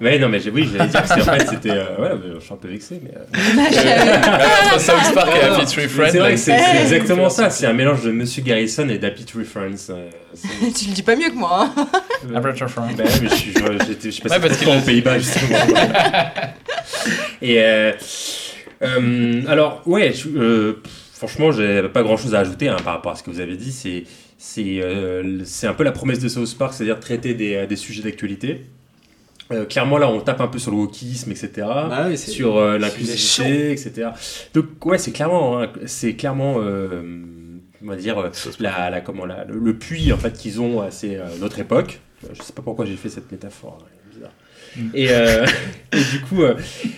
Ouais, 0.00 0.18
non, 0.18 0.28
mais 0.28 0.40
j'ai- 0.40 0.50
oui, 0.50 0.68
j'allais 0.72 0.90
dire 0.90 1.00
que 1.02 1.06
c'est- 1.06 1.20
en 1.20 1.24
fait, 1.24 1.46
c'était. 1.48 1.70
euh, 1.70 1.96
ouais, 1.96 2.08
mais 2.20 2.34
je 2.34 2.44
suis 2.44 2.52
un 2.52 2.56
peu 2.56 2.66
vexé, 2.66 3.00
mais. 3.04 3.12
euh, 3.14 3.22
Entre 4.74 4.80
South 4.80 5.14
Park 5.14 5.28
et 5.36 5.44
Happy 5.44 5.64
Tree 5.64 5.86
Friends. 5.86 6.08
C'est 6.10 6.18
vrai 6.18 6.32
que 6.32 6.40
c'est 6.40 6.56
exactement 6.82 7.30
ça, 7.30 7.50
c'est 7.50 7.66
un 7.66 7.72
mélange 7.72 8.02
de 8.02 8.10
Monsieur 8.10 8.42
Garrison 8.42 8.88
et 8.88 8.98
d'Happy 8.98 9.24
Tree 9.24 9.44
Friends. 9.44 9.90
euh, 9.90 10.08
c'est- 10.34 10.72
tu 10.76 10.86
le 10.88 10.92
dis 10.94 11.04
pas 11.04 11.14
mieux 11.14 11.28
que 11.30 11.36
moi. 11.36 11.70
hein. 11.76 11.86
Happy 12.34 12.58
Tree 12.58 12.68
Friends. 12.68 12.88
Bah 12.98 13.04
ouais, 13.04 13.10
mais 13.22 13.28
je 13.28 13.34
suis, 13.36 13.52
je, 13.52 13.84
j'étais- 13.86 14.06
je 14.06 14.10
suis 14.10 14.22
passé 14.22 14.34
Ouais, 14.34 14.40
parce 14.40 14.56
trop 14.60 14.64
de 14.64 14.64
temps 14.64 14.70
qu'il 14.72 14.82
aux 14.82 14.86
Pays-Bas 14.86 15.18
justement. 15.20 15.58
Et 17.40 17.60
euh, 17.62 17.92
euh, 18.82 19.42
alors 19.46 19.82
ouais, 19.86 20.12
je- 20.12 20.28
euh, 20.36 20.80
pff, 20.82 20.92
franchement, 21.16 21.52
j'ai 21.52 21.80
pas 21.84 22.02
grand-chose 22.02 22.34
à 22.34 22.40
ajouter 22.40 22.68
hein, 22.68 22.76
par 22.82 22.94
rapport 22.94 23.12
à 23.12 23.14
ce 23.14 23.22
que 23.22 23.30
vous 23.30 23.38
avez 23.38 23.54
dit. 23.54 23.70
C'est 23.70 24.02
c'est 24.44 24.82
euh, 24.82 25.44
c'est 25.44 25.68
un 25.68 25.72
peu 25.74 25.84
la 25.84 25.92
promesse 25.92 26.18
de 26.18 26.28
South 26.28 26.56
Park, 26.58 26.74
c'est-à-dire 26.74 26.98
traiter 26.98 27.32
des, 27.34 27.64
des 27.68 27.76
sujets 27.76 28.02
d'actualité. 28.02 28.62
Euh, 29.52 29.66
clairement, 29.66 29.98
là, 29.98 30.08
on 30.08 30.20
tape 30.20 30.40
un 30.40 30.48
peu 30.48 30.58
sur 30.58 30.72
le 30.72 30.78
wokisme, 30.78 31.30
etc. 31.30 31.50
Oui, 32.08 32.16
c'est- 32.18 32.30
sur 32.32 32.56
euh, 32.56 32.72
c'est 32.74 32.78
l'inclusivité, 32.80 33.70
etc. 33.70 34.08
Donc, 34.52 34.84
ouais, 34.84 34.98
c'est 34.98 35.12
clairement, 35.12 35.60
hein, 35.62 35.68
c'est 35.86 36.14
clairement, 36.14 36.56
euh, 36.58 37.02
on 37.84 37.86
va 37.86 37.96
dire, 37.96 38.18
euh, 38.18 38.30
la, 38.58 38.90
la- 38.90 39.00
comment, 39.00 39.26
la- 39.26 39.44
le, 39.44 39.58
le 39.60 39.78
puits 39.78 40.12
en 40.12 40.16
fait 40.18 40.32
qu'ils 40.32 40.60
ont 40.60 40.80
à 40.80 40.90
ces, 40.90 41.16
euh, 41.16 41.24
notre 41.40 41.60
époque. 41.60 42.00
Je 42.36 42.42
sais 42.42 42.52
pas 42.52 42.62
pourquoi 42.62 42.84
j'ai 42.84 42.96
fait 42.96 43.10
cette 43.10 43.30
métaphore, 43.30 43.78
hein, 43.82 44.10
bizarre. 44.12 44.30
Et, 44.94 45.08
euh, 45.10 45.46
et 45.92 46.00
du 46.12 46.20
coup, 46.22 46.42
euh, 46.42 46.54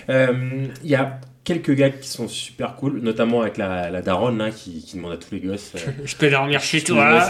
euh, 0.09 0.67
il 0.83 0.91
y 0.91 0.95
a 0.95 1.21
quelques 1.45 1.73
gars 1.75 1.91
qui 1.91 2.09
sont 2.09 2.27
super 2.29 2.75
cool, 2.77 3.01
notamment 3.01 3.43
avec 3.43 3.57
la, 3.59 3.91
la 3.91 4.03
daronne 4.03 4.39
là, 4.39 4.51
qui, 4.51 4.83
qui 4.85 4.97
demande 4.97 5.13
à 5.13 5.17
tous 5.17 5.33
les 5.35 5.41
gosses. 5.41 5.73
euh, 5.77 5.91
Je 6.05 6.17
peux 6.17 6.31
dormir 6.31 6.61
chez 6.61 6.83
toi. 6.83 7.29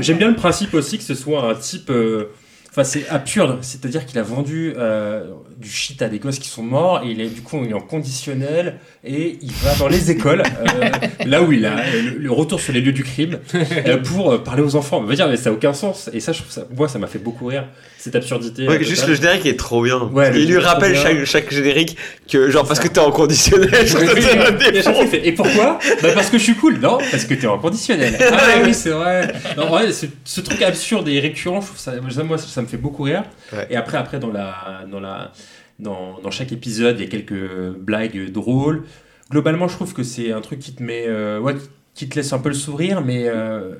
J'aime 0.00 0.18
bien 0.18 0.28
le 0.28 0.36
principe 0.36 0.74
aussi 0.74 0.98
que 0.98 1.04
ce 1.04 1.14
soit 1.14 1.42
un 1.50 1.54
type. 1.54 1.90
euh, 1.90 2.26
Enfin, 2.70 2.84
c'est 2.84 3.08
absurde. 3.08 3.58
C'est-à-dire 3.62 4.06
qu'il 4.06 4.18
a 4.18 4.22
vendu 4.22 4.74
euh, 4.76 5.24
du 5.56 5.68
shit 5.68 6.00
à 6.02 6.08
des 6.08 6.18
gosses 6.18 6.38
qui 6.38 6.48
sont 6.48 6.62
morts 6.62 7.02
et 7.04 7.10
il 7.10 7.20
est 7.20 7.28
du 7.28 7.40
coup 7.40 7.60
il 7.64 7.70
est 7.70 7.74
en 7.74 7.80
conditionnel 7.80 8.78
et 9.04 9.38
il 9.42 9.52
va 9.62 9.74
dans 9.74 9.88
les 9.88 10.10
écoles, 10.10 10.42
euh, 10.42 10.90
là 11.26 11.42
où 11.42 11.52
il 11.52 11.64
a 11.66 11.76
le, 11.92 12.18
le 12.18 12.32
retour 12.32 12.60
sur 12.60 12.72
les 12.72 12.80
lieux 12.80 12.92
du 12.92 13.04
crime, 13.04 13.38
euh, 13.54 13.96
pour 14.04 14.32
euh, 14.32 14.38
parler 14.38 14.62
aux 14.62 14.76
enfants. 14.76 14.98
On 14.98 15.06
va 15.06 15.14
dire, 15.14 15.28
mais 15.28 15.36
ça 15.36 15.50
n'a 15.50 15.56
aucun 15.56 15.72
sens. 15.72 16.10
Et 16.12 16.20
ça, 16.20 16.32
je 16.32 16.40
trouve 16.40 16.52
ça, 16.52 16.66
moi, 16.76 16.88
ça 16.88 16.98
m'a 16.98 17.06
fait 17.06 17.18
beaucoup 17.18 17.46
rire 17.46 17.64
cette 17.98 18.14
absurdité. 18.14 18.68
Ouais, 18.68 18.76
euh, 18.76 18.82
juste 18.82 19.06
le 19.08 19.14
générique 19.14 19.46
est 19.46 19.58
trop 19.58 19.82
bien. 19.82 20.02
Ouais, 20.12 20.30
il 20.40 20.48
lui 20.48 20.58
rappelle 20.58 20.96
chaque, 20.96 21.24
chaque 21.24 21.52
générique 21.52 21.96
que, 22.30 22.50
genre, 22.50 22.66
parce 22.66 22.78
que 22.80 22.88
t'es 22.88 23.00
en 23.00 23.10
conditionnel, 23.10 23.86
je 23.86 23.96
te 23.96 25.16
Et 25.16 25.32
pourquoi? 25.32 25.78
Bah 26.02 26.08
Parce 26.14 26.30
que 26.30 26.38
je 26.38 26.44
suis 26.44 26.54
cool. 26.54 26.78
Non, 26.78 26.98
parce 27.10 27.24
que 27.24 27.34
t'es 27.34 27.46
en 27.46 27.58
conditionnel. 27.58 28.16
Ah 28.30 28.60
oui, 28.64 28.72
c'est 28.72 28.90
vrai. 28.90 29.32
Non, 29.56 29.72
ouais, 29.72 29.90
ce, 29.90 30.06
ce 30.24 30.40
truc 30.40 30.62
absurde 30.62 31.08
et 31.08 31.18
récurrent, 31.18 31.60
je 31.60 31.66
trouve 31.66 31.78
ça, 31.78 31.92
ça, 32.10 32.22
moi, 32.22 32.38
ça 32.38 32.57
me 32.62 32.66
fait 32.66 32.76
beaucoup 32.76 33.02
rire. 33.02 33.24
Ouais. 33.52 33.66
Et 33.70 33.76
après, 33.76 33.98
après 33.98 34.18
dans, 34.18 34.32
la, 34.32 34.84
dans, 34.90 35.00
la, 35.00 35.32
dans, 35.78 36.18
dans 36.20 36.30
chaque 36.30 36.52
épisode, 36.52 36.98
il 36.98 37.04
y 37.04 37.06
a 37.06 37.10
quelques 37.10 37.70
blagues 37.78 38.30
drôles. 38.30 38.84
Globalement, 39.30 39.68
je 39.68 39.74
trouve 39.74 39.92
que 39.92 40.02
c'est 40.02 40.32
un 40.32 40.40
truc 40.40 40.58
qui 40.58 40.74
te 40.74 40.82
met, 40.82 41.04
euh, 41.06 41.38
ouais, 41.38 41.54
qui 41.94 42.08
te 42.08 42.16
laisse 42.16 42.32
un 42.32 42.38
peu 42.38 42.48
le 42.48 42.54
sourire, 42.54 43.02
mais 43.02 43.28
euh, 43.28 43.74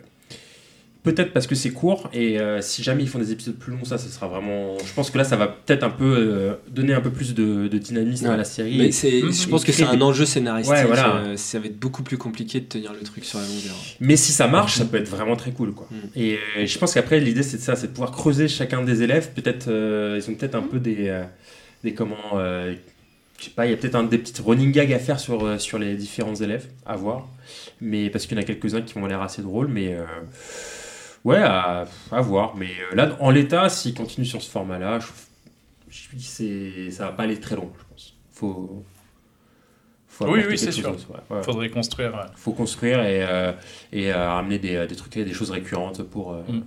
peut-être 1.13 1.33
parce 1.33 1.47
que 1.47 1.55
c'est 1.55 1.71
court. 1.71 2.09
Et 2.13 2.39
euh, 2.41 2.61
si 2.61 2.83
jamais 2.83 3.03
ils 3.03 3.09
font 3.09 3.19
des 3.19 3.33
épisodes 3.33 3.55
plus 3.57 3.73
longs, 3.73 3.85
ça, 3.85 3.99
ce 3.99 4.09
sera 4.09 4.29
vraiment. 4.29 4.77
Je 4.85 4.93
pense 4.93 5.11
que 5.11 5.19
là, 5.19 5.25
ça 5.25 5.37
va 5.37 5.47
peut-être 5.49 5.83
un 5.83 5.91
peu 5.91 6.05
euh, 6.19 6.55
donner 6.71 6.95
un 6.95 7.01
peu 7.01 7.11
plus 7.11 7.35
de, 7.35 7.69
de 7.69 7.79
dynamisme 7.79 8.27
à 8.27 8.37
la 8.37 8.45
série. 8.45 8.77
Mais 8.79 8.93
c'est, 8.93 9.23
Mhm. 9.23 9.33
je 9.33 9.49
pense 9.49 9.65
que 9.65 9.71
Et 9.71 9.75
c'est 9.75 9.85
un 9.85 10.01
enjeu 10.01 10.25
scénaristique. 10.27 10.75
Ouais, 10.75 10.85
voilà. 10.85 11.17
euh, 11.17 11.37
ça 11.37 11.59
va 11.59 11.67
être 11.67 11.79
beaucoup 11.79 12.03
plus 12.03 12.19
compliqué 12.19 12.61
de 12.61 12.67
tenir 12.67 12.93
le 12.93 13.01
truc 13.01 13.25
sur 13.25 13.39
la 13.39 13.47
longueur. 13.47 13.75
Mais 14.01 14.17
si 14.17 14.33
ça 14.33 14.47
marche, 14.49 14.77
ça 14.79 14.85
peut 14.85 14.97
être 14.99 15.09
vraiment 15.09 15.37
très 15.37 15.51
cool. 15.53 15.73
Quoi. 15.75 15.89
Et 16.17 16.39
euh, 16.59 16.67
je 16.67 16.79
pense 16.79 16.95
qu'après, 16.95 17.21
l'idée, 17.21 17.43
c'est 17.43 17.57
de 17.59 17.63
ça, 17.63 17.77
c'est 17.77 17.87
de 17.89 17.93
pouvoir 17.93 18.13
creuser 18.13 18.49
chacun 18.49 18.83
des 18.83 19.03
élèves. 19.03 19.31
Peut-être, 19.35 19.69
euh, 19.69 20.21
ils 20.23 20.31
ont 20.31 20.35
peut-être 20.35 20.55
un 20.55 20.63
peu 20.63 20.79
des, 20.79 21.09
euh, 21.09 21.23
des 21.85 21.95
comment, 21.95 22.17
euh, 22.35 22.75
je 23.39 23.45
sais 23.45 23.51
pas, 23.51 23.67
il 23.67 23.71
y 23.71 23.73
a 23.73 23.77
peut-être 23.77 23.95
un, 23.95 24.03
des 24.05 24.19
petites 24.19 24.41
running 24.45 24.73
gags 24.73 24.93
à 24.93 24.99
faire 24.99 25.21
sur, 25.21 25.61
sur 25.61 25.79
les 25.79 25.95
différents 25.95 26.35
élèves, 26.35 26.67
à 26.85 26.97
voir. 26.97 27.29
Mais 27.81 28.11
parce 28.11 28.27
qu'il 28.27 28.37
y 28.37 28.41
en 28.41 28.43
a 28.43 28.45
quelques-uns 28.45 28.83
qui 28.83 28.95
vont 28.95 29.07
l'air 29.07 29.23
assez 29.23 29.43
drôles, 29.43 29.69
mais 29.69 29.95
euh, 29.95 30.03
ouais, 31.25 31.39
à, 31.39 31.85
à 32.12 32.21
voir. 32.21 32.57
Mais 32.57 32.71
euh, 32.93 32.95
là, 32.95 33.16
en 33.21 33.31
l'état, 33.31 33.69
s'ils 33.69 33.95
continuent 33.95 34.25
sur 34.27 34.43
ce 34.43 34.51
format-là, 34.51 34.99
je, 35.01 35.07
je 36.16 36.91
ça 36.91 37.07
va 37.07 37.12
pas 37.12 37.23
aller 37.25 37.41
très 37.41 37.57
loin, 37.57 37.71
je 37.79 37.85
pense. 37.89 38.16
Faut, 38.33 38.85
faut 40.09 40.27
Oui, 40.31 40.41
oui, 40.49 40.59
c'est 40.59 40.73
sûr. 40.73 40.91
ouais. 40.91 40.97
Ouais. 41.37 41.43
Faudrait 41.43 41.71
construire. 41.71 42.14
ouais. 42.14 42.21
faut 42.37 42.53
construire 42.53 43.01
et, 43.01 43.23
euh, 43.25 43.53
et 43.93 44.12
euh, 44.12 44.31
ramener 44.33 44.59
des, 44.59 44.87
des 44.87 44.97
trucs, 44.97 45.12
des 45.14 45.33
choses 45.33 45.51
récurrentes 45.51 46.03
pour, 46.03 46.33
euh, 46.33 46.43
Mm. 46.49 46.62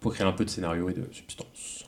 pour 0.00 0.12
créer 0.14 0.26
un 0.26 0.32
peu 0.32 0.44
de 0.44 0.50
scénario 0.50 0.88
et 0.90 0.94
de 0.94 1.08
substance. 1.12 1.83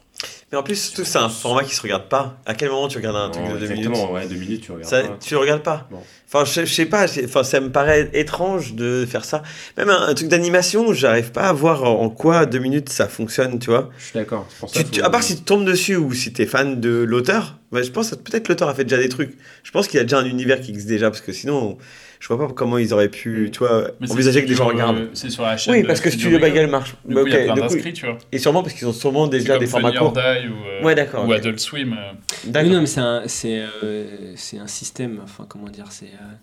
Mais 0.52 0.58
en 0.58 0.62
plus, 0.62 0.76
surtout, 0.76 1.04
c'est 1.04 1.18
un 1.18 1.28
format 1.28 1.64
qui 1.64 1.74
se 1.74 1.82
regarde 1.82 2.08
pas. 2.08 2.36
À 2.46 2.54
quel 2.54 2.70
moment 2.70 2.86
tu 2.86 2.98
regardes 2.98 3.16
un 3.16 3.30
truc 3.30 3.44
Non, 3.44 3.54
de 3.54 3.58
2 3.58 3.64
exactement, 3.72 3.96
minutes 3.96 4.10
ouais, 4.12 4.26
deux 4.28 4.36
minutes, 4.36 4.60
tu 4.62 4.70
regardes 4.72 4.88
Ça, 4.88 5.02
pas. 5.02 5.16
Tu 5.20 5.34
le 5.34 5.40
regardes 5.40 5.62
pas. 5.64 5.88
Enfin, 6.32 6.44
je, 6.44 6.64
je 6.64 6.72
sais 6.72 6.86
pas, 6.86 7.06
enfin, 7.24 7.42
ça 7.42 7.58
me 7.60 7.70
paraît 7.72 8.10
étrange 8.12 8.74
de 8.74 9.04
faire 9.10 9.24
ça. 9.24 9.42
Même 9.76 9.90
un, 9.90 10.06
un 10.08 10.14
truc 10.14 10.28
d'animation, 10.28 10.92
j'arrive 10.92 11.32
pas 11.32 11.48
à 11.48 11.52
voir 11.52 11.82
en, 11.82 12.08
quoi 12.10 12.46
2 12.46 12.58
minutes 12.60 12.90
ça 12.90 13.08
fonctionne, 13.08 13.58
tu 13.58 13.70
vois. 13.70 13.90
Je 13.98 14.04
suis 14.04 14.12
d'accord. 14.14 14.46
Tu- 14.72 14.84
tu- 14.84 15.02
à 15.02 15.10
part 15.10 15.24
si 15.24 15.36
tu 15.36 15.42
tombes 15.42 15.64
dessus 15.64 15.96
ou 15.96 16.12
si 16.14 16.32
t'es 16.32 16.46
fan 16.46 16.80
de 16.80 16.90
l'auteur, 16.90 17.55
bah, 17.76 17.82
je 17.82 17.90
pense 17.90 18.10
que 18.10 18.14
peut-être 18.16 18.48
l'auteur 18.48 18.68
a 18.68 18.74
fait 18.74 18.84
déjà 18.84 18.96
des 19.00 19.08
trucs. 19.08 19.36
Je 19.62 19.70
pense 19.70 19.86
qu'il 19.86 19.98
y 19.98 20.00
a 20.00 20.04
déjà 20.04 20.18
un 20.18 20.24
univers 20.24 20.60
qui 20.60 20.70
existe 20.70 20.88
déjà, 20.88 21.10
parce 21.10 21.20
que 21.20 21.32
sinon, 21.32 21.76
je 22.20 22.28
vois 22.28 22.38
pas 22.48 22.52
comment 22.54 22.78
ils 22.78 22.92
auraient 22.94 23.10
pu, 23.10 23.50
tu 23.52 23.58
vois, 23.58 23.90
Mais 24.00 24.10
envisager 24.10 24.42
que 24.42 24.48
des 24.48 24.54
gens 24.54 24.64
Studio, 24.68 24.82
regardent. 24.86 25.04
euh, 25.04 25.10
c'est 25.12 25.28
sur 25.30 25.42
la 25.42 25.56
chaîne 25.56 25.74
Oui, 25.74 25.82
parce 25.84 26.00
que 26.00 26.10
Studio 26.10 26.38
Bagel. 26.38 26.68
Marche. 26.68 26.94
Du 27.04 27.14
Bah, 27.14 27.20
coup, 27.20 27.26
il 27.26 27.32
y 27.34 27.36
a 27.36 27.52
plein 27.52 27.68
coup, 27.68 27.76
tu 27.94 28.06
vois. 28.06 28.16
Et 28.32 28.38
sûrement 28.38 28.62
parce 28.62 28.74
qu'ils 28.74 28.86
ont 28.88 28.92
sûrement 28.92 29.26
déjà 29.26 29.52
comme 29.54 29.60
des 29.60 29.66
formats 29.66 29.92
courts. 29.92 30.14
Ou, 30.14 30.18
euh, 30.18 30.82
Ouais, 30.82 30.94
d'accord, 30.94 31.24
ou 31.24 31.28
ok. 31.32 31.36
Adult 31.38 31.58
Swim. 31.60 31.92
euh. 31.92 32.12
D'accord. 32.46 32.72
Non, 32.72 32.80
mais 32.80 32.86
c'est 32.86 33.00
un, 33.00 33.22
c'est, 33.26 33.62
euh, 33.84 34.32
c'est 34.36 34.58
un 34.58 34.66
système, 34.66 35.20
enfin, 35.22 35.44
comment 35.48 35.68
dire, 35.68 35.86
c'est, 35.90 36.06
euh, 36.06 36.34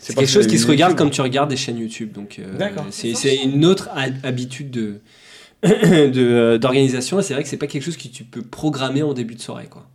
C'est 0.00 0.14
quelque 0.16 0.28
chose 0.28 0.46
qui 0.46 0.56
se 0.58 0.62
YouTube. 0.62 0.70
regarde 0.70 0.96
comme 0.96 1.10
tu 1.10 1.20
regardes 1.20 1.48
des 1.50 1.56
chaînes 1.56 1.78
YouTube. 1.78 2.12
Donc, 2.12 2.38
euh, 2.40 2.56
D'accord. 2.58 2.86
c'est, 2.90 3.14
c'est 3.14 3.36
une 3.36 3.64
autre 3.64 3.88
ha- 3.94 4.06
habitude 4.26 4.70
de, 4.70 5.00
de, 5.62 6.10
euh, 6.16 6.58
d'organisation. 6.58 7.20
Et 7.20 7.22
c'est 7.22 7.34
vrai 7.34 7.42
que 7.44 7.48
c'est 7.48 7.56
pas 7.56 7.66
quelque 7.66 7.84
chose 7.84 7.96
que 7.96 8.08
tu 8.08 8.24
peux 8.24 8.42
programmer 8.42 9.02
en 9.02 9.12
début 9.12 9.34
de 9.36 9.40
soirée, 9.40 9.66
quoi. 9.70 9.86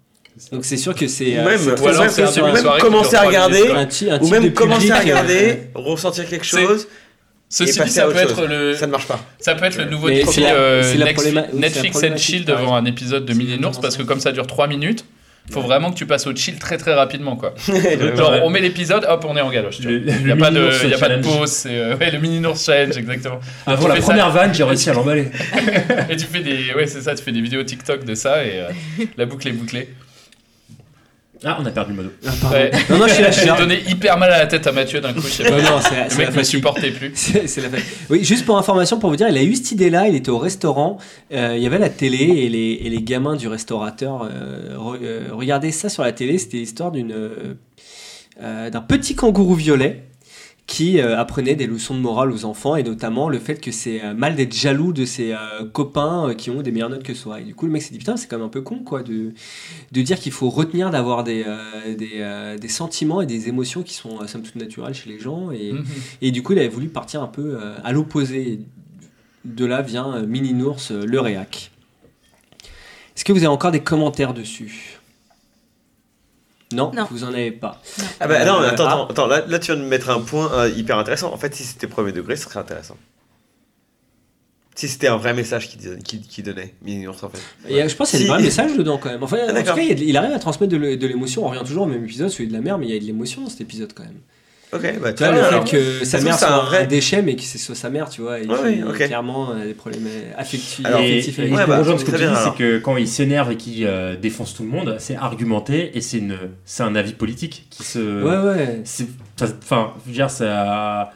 Donc 0.52 0.66
c'est 0.66 0.78
sûr 0.78 0.94
que 0.96 1.08
c'est. 1.08 1.38
euh, 1.38 1.46
Même, 1.46 1.60
ou 1.82 1.88
alors 1.88 2.10
c'est 2.10 2.42
même 2.42 2.64
commencer 2.80 3.16
à 3.16 3.22
regarder, 3.24 3.70
un 4.10 4.20
ou 4.20 4.28
même 4.30 4.52
commencer 4.54 4.92
à 4.92 4.98
euh, 4.98 5.00
regarder, 5.00 5.60
ressentir 5.74 6.28
quelque 6.28 6.46
C'est- 6.46 6.62
chose. 6.66 6.88
Ceci 7.48 7.70
Et 7.70 7.74
dit, 7.74 7.80
passer 7.80 7.92
ça 7.92 8.04
à 8.06 8.08
peut 8.08 8.18
être 8.18 8.36
chose. 8.36 8.50
le. 8.50 8.74
Ça 8.76 8.88
ne 8.88 8.92
marche 8.92 9.08
pas. 9.08 9.20
Ça 9.40 9.54
peut 9.56 9.66
être 9.66 9.78
le 9.78 9.86
nouveau 9.86 10.10
défi 10.10 10.28
c'est 10.34 10.42
la- 10.42 10.56
euh, 10.56 10.96
la 10.98 11.06
Netflix 11.54 12.04
and 12.04 12.18
chill 12.18 12.44
devant 12.44 12.76
un 12.76 12.86
épisode 12.86 13.24
de 13.26 13.34
Mini 13.34 13.58
Nours 13.60 13.80
parce 13.80 13.96
que 13.98 14.04
comme 14.04 14.20
ça 14.20 14.32
dure 14.32 14.48
3 14.48 14.68
minutes, 14.68 15.06
faut 15.52 15.62
vraiment 15.62 15.92
que 15.92 15.96
tu 15.96 16.08
passes 16.08 16.26
au 16.26 16.36
chill 16.36 16.58
très 16.58 16.78
très 16.78 16.96
rapidement 16.96 17.36
quoi. 17.38 17.54
Genre 18.18 18.34
on 18.44 18.50
met 18.50 18.60
l'épisode, 18.62 19.06
hop 19.08 19.26
on 19.30 19.38
est 19.38 19.42
en 19.42 19.52
galoche. 19.52 19.78
Il 19.80 20.28
y 20.28 20.32
a 20.32 20.36
pas 20.36 20.50
de, 20.50 20.88
y 20.90 20.94
a 20.94 20.98
pas 20.98 21.08
de 21.08 21.22
pause, 21.22 21.52
c'est 21.52 21.78
euh, 21.78 21.96
ouais, 21.96 22.10
le 22.12 22.18
Mini 22.20 22.40
Nours 22.42 22.58
challenge 22.58 22.98
exactement. 22.98 23.40
Avant 23.68 23.88
la 23.88 23.94
fais 23.96 24.02
ça- 24.02 24.08
première 24.08 24.32
vanne, 24.32 24.54
j'ai 24.54 24.64
réussi 24.64 24.90
à 24.90 24.94
l'emballer. 24.94 25.28
Et 26.10 26.18
tu 26.18 26.26
fais 26.26 26.42
des, 26.42 26.74
ouais 26.76 26.88
c'est 26.88 27.02
ça, 27.02 27.14
tu 27.16 27.24
fais 27.24 27.32
des 27.32 27.42
vidéos 27.42 27.64
TikTok 27.64 28.04
de 28.04 28.16
ça 28.16 28.44
et 28.44 28.60
euh, 28.60 28.70
la 29.18 29.26
boucle 29.28 29.48
est 29.48 29.52
bouclée. 29.52 29.88
Ah, 31.48 31.58
on 31.62 31.66
a 31.66 31.70
perdu 31.70 31.92
le 31.92 31.98
modo. 31.98 32.10
Ah, 32.26 32.32
pardon. 32.42 32.56
Ouais. 32.58 32.72
Non, 32.90 32.98
non, 32.98 33.08
je 33.08 33.14
suis 33.14 33.22
là, 33.24 33.30
je 33.30 33.36
suis 33.36 33.44
J'ai 33.44 33.52
là. 33.52 33.58
donné 33.58 33.80
hyper 33.88 34.18
mal 34.18 34.32
à 34.32 34.40
la 34.40 34.48
tête 34.48 34.66
à 34.66 34.72
Mathieu 34.72 35.00
d'un 35.00 35.14
coup. 35.14 35.22
Je 35.22 35.28
sais 35.28 35.44
pas. 35.44 35.52
Non, 35.52 35.58
non, 35.58 35.80
c'est 35.80 35.96
la- 35.96 36.04
le 36.06 36.10
c'est 36.10 36.18
mec 36.18 36.28
me 36.30 36.34
fatigue. 36.34 36.46
supportait 36.46 36.92
plus. 36.92 37.12
C'est 37.16 37.48
c'est 37.48 37.62
la 37.62 37.70
fête. 37.70 37.84
Oui, 38.10 38.24
juste 38.24 38.46
pour 38.46 38.58
information, 38.58 38.98
pour 38.98 39.12
vous 39.12 39.16
dire, 39.16 39.30
il 39.30 39.38
a 39.38 39.44
eu 39.44 39.54
cette 39.56 39.72
idée-là, 39.74 40.08
il 40.08 40.16
était 40.16 40.30
au 40.32 40.40
restaurant, 40.40 40.98
euh, 41.34 41.54
il 41.56 41.62
y 41.62 41.68
avait 41.68 41.78
la 41.78 41.90
télé 41.90 42.18
et 42.18 42.50
les, 42.50 42.80
et 42.84 42.90
les 42.90 43.02
gamins 43.04 43.36
du 43.36 43.48
restaurateur 43.48 44.24
euh, 44.24 44.76
re- 44.76 44.98
euh, 45.04 45.28
regardaient 45.34 45.72
ça 45.72 45.88
sur 45.88 46.02
la 46.04 46.12
télé, 46.14 46.38
c'était 46.40 46.58
l'histoire 46.58 46.92
d'une, 46.92 47.12
euh, 47.12 47.54
euh, 48.42 48.70
d'un 48.72 48.82
petit 48.82 49.16
kangourou 49.16 49.54
violet 49.54 50.04
qui 50.68 51.00
euh, 51.00 51.18
apprenait 51.20 51.54
des 51.56 51.68
leçons 51.68 51.94
de 51.94 52.00
morale 52.00 52.32
aux 52.32 52.44
enfants 52.44 52.76
et 52.76 52.82
notamment 52.82 53.30
le 53.30 53.38
fait 53.38 53.62
que 53.62 53.72
c'est 53.72 54.04
euh, 54.04 54.16
mal 54.16 54.36
d'être 54.36 54.54
jaloux 54.56 54.94
de 54.94 55.06
ses 55.06 55.32
euh, 55.34 55.38
copains 55.72 56.30
euh, 56.30 56.34
qui 56.34 56.50
ont 56.50 56.64
des 56.64 56.72
meilleures 56.72 56.90
notes 56.90 57.04
que 57.04 57.14
soi. 57.14 57.40
Et 57.40 57.44
du 57.44 57.54
coup, 57.54 57.68
le 57.68 57.72
mec 57.72 57.84
s'est 57.84 57.92
dit 57.92 58.00
putain, 58.00 58.18
c'est 58.18 58.28
quand 58.28 58.38
même 58.38 58.48
un 58.48 58.50
peu 58.50 58.62
con 58.62 58.80
quoi 58.80 59.04
de, 59.04 59.34
de 59.92 60.02
dire 60.02 60.20
qu'il 60.20 60.32
faut 60.32 60.50
retenir 60.50 60.90
d'avoir 60.90 61.24
des, 61.24 61.46
des, 61.98 62.58
des 62.60 62.68
sentiments 62.68 63.22
et 63.22 63.28
des 63.28 63.48
émotions 63.48 63.84
qui 63.84 63.94
sont 63.94 64.26
somme 64.28 64.42
toute 64.42 64.56
naturelles 64.56 64.96
chez 64.96 65.10
les 65.10 65.20
gens. 65.20 65.52
Et, 65.52 65.72
Mhm. 65.72 65.86
et 66.24 66.32
du 66.32 66.42
coup, 66.42 66.54
il 66.54 66.60
avait 66.60 66.68
voulu 66.68 66.88
partir 66.88 67.22
un 67.22 67.28
peu 67.28 67.60
à 67.84 67.92
l'opposé. 67.92 68.60
De 69.46 69.66
là 69.66 69.84
vient 69.84 70.22
Mini 70.24 70.54
Nours, 70.54 70.80
le 70.90 71.20
réac. 71.20 71.70
Est-ce 73.16 73.24
que 73.24 73.32
vous 73.32 73.40
avez 73.40 73.48
encore 73.48 73.72
des 73.72 73.82
commentaires 73.82 74.34
dessus? 74.34 74.95
Non, 76.74 76.92
Non. 76.94 77.08
vous 77.12 77.24
en 77.24 77.30
avez 77.34 77.52
pas. 77.52 77.82
Ah 78.20 78.28
bah 78.28 78.44
non, 78.46 78.62
Euh, 78.62 78.70
attends, 78.70 78.86
ah. 78.88 78.94
attends, 78.94 79.08
attends, 79.08 79.28
là, 79.28 79.44
là 79.48 79.60
tu 79.60 79.72
viens 79.74 79.82
de 79.82 79.88
mettre 79.88 80.10
un 80.10 80.20
point 80.22 80.52
euh, 80.54 80.70
hyper 80.70 80.98
intéressant. 80.98 81.32
En 81.34 81.38
fait, 81.38 81.54
si 81.56 81.64
c'était 81.64 81.88
premier 81.88 82.12
degré, 82.12 82.36
ce 82.36 82.46
serait 82.46 82.60
intéressant. 82.60 82.98
Si 84.78 84.90
c'était 84.90 85.08
un 85.08 85.16
vrai 85.16 85.34
message 85.34 85.70
qu'il 85.70 85.80
disait- 85.80 86.00
qu'il 86.00 86.22
qu'il 86.22 86.44
donnait, 86.44 86.74
en 87.08 87.14
fait. 87.14 87.40
Et 87.70 87.82
euh, 87.82 87.88
je 87.88 87.96
pense 87.96 88.10
qu'il 88.10 88.20
y 88.20 88.24
a 88.24 88.26
Si- 88.26 88.28
des 88.28 88.34
vrais 88.34 88.44
messages 88.44 88.76
dedans 88.76 88.98
quand 88.98 89.10
même. 89.10 89.24
Enfin, 89.24 89.38
en 89.44 89.48
tout 89.48 89.54
d'accord. 89.54 89.76
cas, 89.76 89.82
il, 89.84 89.92
a 89.92 90.04
il 90.04 90.18
arrive 90.18 90.34
à 90.34 90.40
transmettre 90.40 90.74
de 90.74 91.08
l'émotion. 91.08 91.46
On 91.46 91.50
revient 91.50 91.64
toujours 91.66 91.84
au 91.84 91.88
même 91.88 92.04
épisode, 92.04 92.30
celui 92.30 92.50
de 92.50 92.54
la 92.54 92.60
mer, 92.60 92.78
mais 92.78 92.88
il 92.88 92.94
y 92.94 92.98
a 92.98 93.00
de 93.00 93.06
l'émotion 93.06 93.42
dans 93.44 93.50
cet 93.50 93.62
épisode 93.62 93.94
quand 93.94 94.04
même. 94.04 94.20
Ok, 94.76 95.00
bah 95.02 95.14
Tu 95.14 95.24
vois, 95.24 95.32
le 95.34 95.40
alors. 95.44 95.68
fait 95.68 95.78
que 96.00 96.06
sa 96.06 96.20
mère 96.20 96.38
soit 96.38 96.48
c'est 96.48 96.54
un 96.54 96.60
vrai- 96.60 96.88
déchet, 96.88 97.22
mais 97.22 97.36
que 97.36 97.42
c'est 97.44 97.58
soit 97.58 97.76
sa 97.76 97.90
mère, 97.90 98.10
tu 98.10 98.22
vois, 98.22 98.40
et 98.40 98.46
Ouais, 98.48 98.82
clairement 98.96 99.52
a 99.52 99.64
des 99.66 99.74
problèmes 99.74 100.08
affectifs. 100.38 100.86
Alors, 100.86 101.02
et, 101.02 101.06
affectifs 101.20 101.40
et 101.40 101.48
pour 101.48 101.58
Ouais, 101.58 101.66
bah, 101.68 101.84
ce 101.84 102.04
que 102.06 102.12
tu 102.12 102.18
dis, 102.18 102.24
c'est 102.44 102.56
que 102.56 102.78
quand 102.80 102.98
il 102.98 103.08
s'énerve 103.08 103.52
et 103.52 103.56
qu'il 103.58 103.86
euh, 103.86 104.16
défonce 104.16 104.54
tout 104.54 104.64
le 104.64 104.70
monde, 104.70 104.96
c'est 105.00 105.16
argumenté 105.16 105.98
et 105.98 106.02
c'est 106.02 106.18
une, 106.18 106.38
c'est 106.66 106.84
un 106.84 106.96
avis 106.96 107.14
politique 107.14 107.68
qui 107.70 107.84
se. 107.84 108.00
Ouais, 108.24 108.54
ouais. 108.56 108.84
Enfin, 109.42 109.94
je 110.04 110.10
veux 110.10 110.14
dire, 110.16 110.30
ça, 110.30 111.12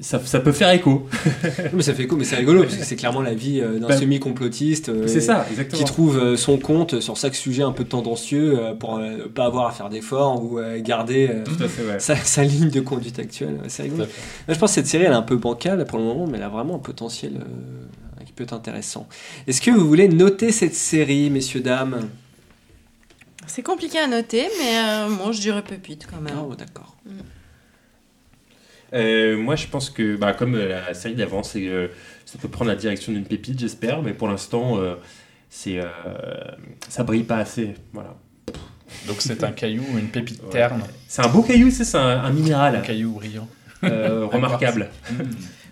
ça, 0.00 0.20
ça 0.24 0.40
peut 0.40 0.52
faire 0.52 0.70
écho. 0.70 1.06
mais 1.72 1.82
ça 1.82 1.94
fait 1.94 2.02
écho, 2.04 2.16
mais 2.16 2.24
c'est 2.24 2.36
rigolo 2.36 2.62
parce 2.64 2.76
que 2.76 2.84
c'est 2.84 2.96
clairement 2.96 3.22
la 3.22 3.34
vie 3.34 3.60
euh, 3.60 3.78
d'un 3.78 3.88
Bah, 3.88 3.96
semi-complotiste 3.96 4.88
euh, 4.88 5.06
c'est 5.06 5.20
ça, 5.20 5.46
exactement. 5.50 5.78
qui 5.78 5.84
trouve 5.84 6.18
euh, 6.18 6.36
son 6.36 6.58
compte 6.58 7.00
sur 7.00 7.16
chaque 7.16 7.34
sujet 7.36 7.62
un 7.62 7.72
peu 7.72 7.84
tendancieux 7.84 8.58
euh, 8.58 8.74
pour 8.74 8.96
euh, 8.98 9.28
pas 9.32 9.44
avoir 9.46 9.66
à 9.68 9.70
faire 9.72 9.88
d'efforts 9.90 10.42
ou 10.44 10.58
euh, 10.58 10.80
garder 10.80 11.28
euh, 11.30 11.44
Tout 11.44 11.62
à 11.62 11.68
fait, 11.68 11.82
ouais. 11.86 12.00
sa, 12.00 12.16
sa 12.16 12.42
ligne 12.42 12.70
de 12.70 12.80
conduite 12.80 13.18
actuelle. 13.20 13.58
C'est 13.68 13.84
rigolo. 13.84 14.04
Je 14.48 14.54
pense 14.58 14.70
que 14.70 14.74
cette 14.74 14.86
série 14.88 15.04
elle 15.04 15.12
est 15.12 15.16
un 15.16 15.22
peu 15.22 15.36
bancale 15.36 15.84
pour 15.86 15.98
le 15.98 16.04
moment, 16.04 16.26
mais 16.26 16.38
elle 16.38 16.44
a 16.44 16.48
vraiment 16.48 16.74
un 16.76 16.80
potentiel 16.80 17.34
euh, 17.36 18.24
qui 18.24 18.32
peut 18.32 18.42
être 18.44 18.52
intéressant. 18.52 19.06
Est-ce 19.46 19.60
que 19.60 19.70
vous 19.70 19.86
voulez 19.86 20.08
noter 20.08 20.50
cette 20.50 20.74
série, 20.74 21.30
messieurs, 21.30 21.60
dames? 21.60 22.08
C'est 23.46 23.62
compliqué 23.62 23.98
à 23.98 24.06
noter, 24.06 24.48
mais 24.58 24.78
euh, 24.78 25.08
moi 25.10 25.30
je 25.32 25.40
dirais 25.40 25.62
pépite 25.62 26.06
quand 26.10 26.20
même. 26.20 26.34
Oh, 26.50 26.54
d'accord. 26.56 26.96
Euh, 28.94 29.36
moi, 29.36 29.56
je 29.56 29.66
pense 29.66 29.90
que, 29.90 30.16
bah, 30.16 30.32
comme 30.32 30.54
euh, 30.54 30.68
la 30.86 30.94
série 30.94 31.14
d'avant, 31.14 31.42
c'est, 31.42 31.66
euh, 31.66 31.88
ça 32.24 32.38
peut 32.40 32.48
prendre 32.48 32.70
la 32.70 32.76
direction 32.76 33.12
d'une 33.12 33.24
pépite, 33.24 33.58
j'espère, 33.58 34.02
mais 34.02 34.12
pour 34.14 34.28
l'instant, 34.28 34.78
euh, 34.78 34.94
c'est, 35.50 35.78
euh, 35.80 35.84
ça 36.88 37.02
brille 37.02 37.24
pas 37.24 37.38
assez. 37.38 37.74
Voilà. 37.92 38.16
Donc 39.08 39.16
c'est 39.20 39.42
un 39.42 39.50
caillou, 39.52 39.82
une 39.98 40.08
pépite 40.08 40.42
Ouais. 40.44 40.50
terne, 40.50 40.82
C'est 41.08 41.22
un 41.24 41.28
beau 41.28 41.42
caillou, 41.42 41.70
c'est 41.70 41.84
ça, 41.84 42.00
un, 42.02 42.20
un 42.20 42.24
un 42.26 42.30
minéral 42.30 42.80
caillou 42.82 43.12
brillant. 43.14 43.48
euh, 43.82 44.26
remarquable. 44.32 44.88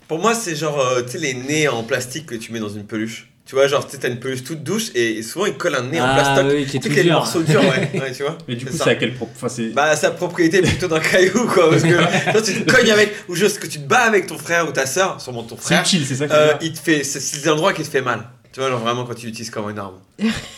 Pour 0.09 0.19
moi, 0.19 0.35
c'est 0.35 0.57
genre, 0.57 0.81
euh, 0.81 1.03
tu 1.03 1.13
sais, 1.13 1.19
les 1.19 1.35
nez 1.35 1.69
en 1.69 1.85
plastique 1.85 2.27
que 2.27 2.35
tu 2.35 2.53
mets 2.53 2.61
dans 2.61 2.69
une 2.69 2.85
peluche. 2.85 3.32
Tu 3.53 3.57
vois, 3.57 3.69
genre, 3.69 3.85
tu 3.85 3.93
sais, 3.93 3.99
t'as 3.99 4.09
une 4.09 4.19
peluche 4.19 4.45
toute 4.45 4.63
douce 4.63 4.93
et 4.95 5.21
souvent 5.23 5.45
ils 5.45 5.53
collent 5.53 5.75
un 5.75 5.83
nez 5.83 6.01
en 6.01 6.07
Ah 6.07 6.15
plastoc. 6.15 6.47
oui, 6.55 6.65
qui 6.65 6.79
est 6.79 6.81
Tu 6.81 6.89
sais, 6.89 6.97
tout 6.97 7.03
dur. 7.03 7.13
morceau 7.13 7.43
dur, 7.43 7.61
ouais. 7.61 7.91
ouais, 8.01 8.13
tu 8.17 8.23
vois. 8.23 8.39
Mais 8.49 8.55
du 8.57 8.65
coup, 8.65 8.73
c'est 8.75 8.89
à 8.89 8.95
quel 8.95 9.13
propos 9.13 9.31
enfin, 9.37 9.51
c'est- 9.51 9.75
Bah, 9.75 9.95
sa 9.95 10.11
propriété 10.11 10.57
est 10.57 10.63
plutôt 10.63 10.89
d'un 10.89 11.01
caillou, 11.01 11.47
quoi. 11.49 11.69
Parce 11.69 11.83
que 11.83 12.31
toi, 12.33 12.41
tu 12.41 12.65
te 12.65 12.73
cognes 12.75 12.91
avec, 12.91 13.13
ou 13.29 13.35
juste 13.35 13.59
que 13.59 13.67
tu 13.67 13.79
te 13.79 13.87
bats 13.87 14.05
avec 14.05 14.27
ton 14.27 14.39
frère 14.39 14.67
ou 14.67 14.73
ta 14.73 14.87
soeur, 14.87 15.21
sûrement 15.21 15.43
ton 15.43 15.57
c'est 15.59 15.65
frère, 15.75 15.83
utile, 15.83 16.07
c'est 16.07 16.15
ça 16.15 16.29
que 16.29 16.33
euh, 16.33 16.55
il 16.63 16.73
te 16.73 16.79
fait, 16.79 17.05
c'est 17.05 17.21
c'est 17.21 17.45
l'endroit 17.45 17.75
qui 17.75 17.83
te 17.83 17.89
fait 17.91 18.01
mal. 18.01 18.23
Tu 18.55 18.61
vois, 18.61 18.71
genre 18.71 18.81
vraiment 18.81 19.05
quand 19.05 19.13
tu 19.15 19.27
l'utilises 19.27 19.51
comme 19.51 19.69
une 19.69 19.79
arme. 19.79 19.97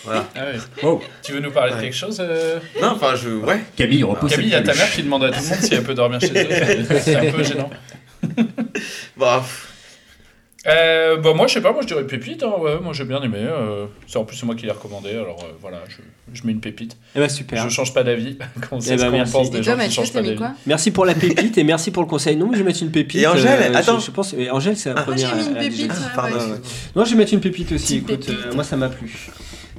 Voilà. 0.05 0.29
Ah 0.37 0.45
ouais. 0.45 0.85
Wow. 0.85 1.03
Tu 1.25 1.33
veux 1.33 1.41
nous 1.41 1.51
parler 1.51 1.75
de 1.75 1.81
quelque 1.81 1.97
chose 1.97 2.19
euh 2.21 2.61
Non, 2.81 2.91
enfin, 2.95 3.17
je. 3.17 3.29
Ouais. 3.29 3.59
Camille 3.77 4.05
repose 4.05 4.31
Camille, 4.31 4.47
il 4.47 4.53
y 4.53 4.55
a 4.55 4.63
ta 4.63 4.73
mère 4.73 4.89
qui 4.93 5.03
demande 5.03 5.25
à 5.25 5.31
tout 5.33 5.41
le 5.43 5.49
monde 5.49 5.59
si 5.65 5.75
elle 5.75 5.83
peut 5.83 5.95
dormir 5.95 6.21
chez 6.21 6.31
elle. 6.33 6.87
C'est 7.03 7.17
un 7.17 7.33
peu 7.33 7.43
gênant. 7.43 7.71
Bah, 9.17 9.43
pff, 9.45 9.69
Euh, 10.67 11.19
bah 11.19 11.35
moi 11.35 11.47
je 11.47 11.55
sais 11.55 11.61
pas, 11.61 11.73
moi 11.73 11.83
je 11.83 11.87
dirais 11.89 12.07
pépite, 12.07 12.43
hein, 12.43 12.53
ouais, 12.59 12.79
moi 12.83 12.95
j'ai 12.95 13.05
bien 13.05 13.23
aimé. 13.23 13.37
euh, 13.41 13.85
c'est 14.07 14.17
en 14.17 14.25
plus 14.25 14.35
c'est 14.37 14.47
moi 14.47 14.55
qui 14.55 14.65
l'ai 14.65 14.73
recommandé, 14.73 15.11
alors 15.11 15.39
euh, 15.45 15.53
voilà, 15.61 15.83
je, 15.89 15.97
je 16.33 16.47
mets 16.47 16.53
une 16.53 16.61
pépite. 16.61 16.97
Eh 17.15 17.29
super. 17.29 17.63
Je 17.63 17.69
change 17.69 17.93
pas 17.93 18.03
d'avis. 18.03 18.39
On 18.71 18.81
sait 18.81 18.95
Eh 18.95 18.97
ce 18.97 19.03
ben, 19.03 19.11
qu'on 19.11 19.17
merci. 19.19 19.33
pense 19.35 19.51
des 19.51 19.63
gens 19.63 19.77
qui 19.77 19.91
changent 19.91 20.13
pas 20.13 20.23
d'avis. 20.23 20.41
Merci 20.67 20.91
pour 20.91 21.05
la 21.05 21.15
pépite 21.15 21.59
et 21.59 21.65
merci 21.65 21.91
pour 21.91 22.03
le 22.03 22.09
conseil. 22.09 22.37
Non, 22.37 22.47
mais 22.47 22.55
je 22.55 22.59
vais 22.63 22.65
mettre 22.67 22.83
une 22.83 22.91
pépite. 22.91 23.21
Et 23.21 23.27
Angèle, 23.27 23.61
euh, 23.61 23.73
je- 23.73 23.79
attends. 23.79 23.99
Je, 23.99 24.11
pense. 24.11 24.33
et 24.33 24.51
Angèle, 24.51 24.77
c'est 24.79 24.89
la 24.89 24.95
Ah. 25.01 25.05
Moi 25.07 25.15
première. 25.15 25.29
j'ai 25.37 25.43
mis 25.43 25.49
une 25.49 25.59
pépite. 25.59 25.93
pardon. 26.15 26.37
ouais. 26.37 26.59
Non, 26.97 27.05
je 27.05 27.11
vais 27.11 27.17
mettre 27.17 27.35
une 27.35 27.41
pépite 27.41 27.73
aussi. 27.73 27.97
Écoute, 27.97 28.09
pépite. 28.27 28.31
euh, 28.31 28.55
moi 28.55 28.65
ça 28.65 28.77
m'a 28.77 28.89
plu. 28.89 29.13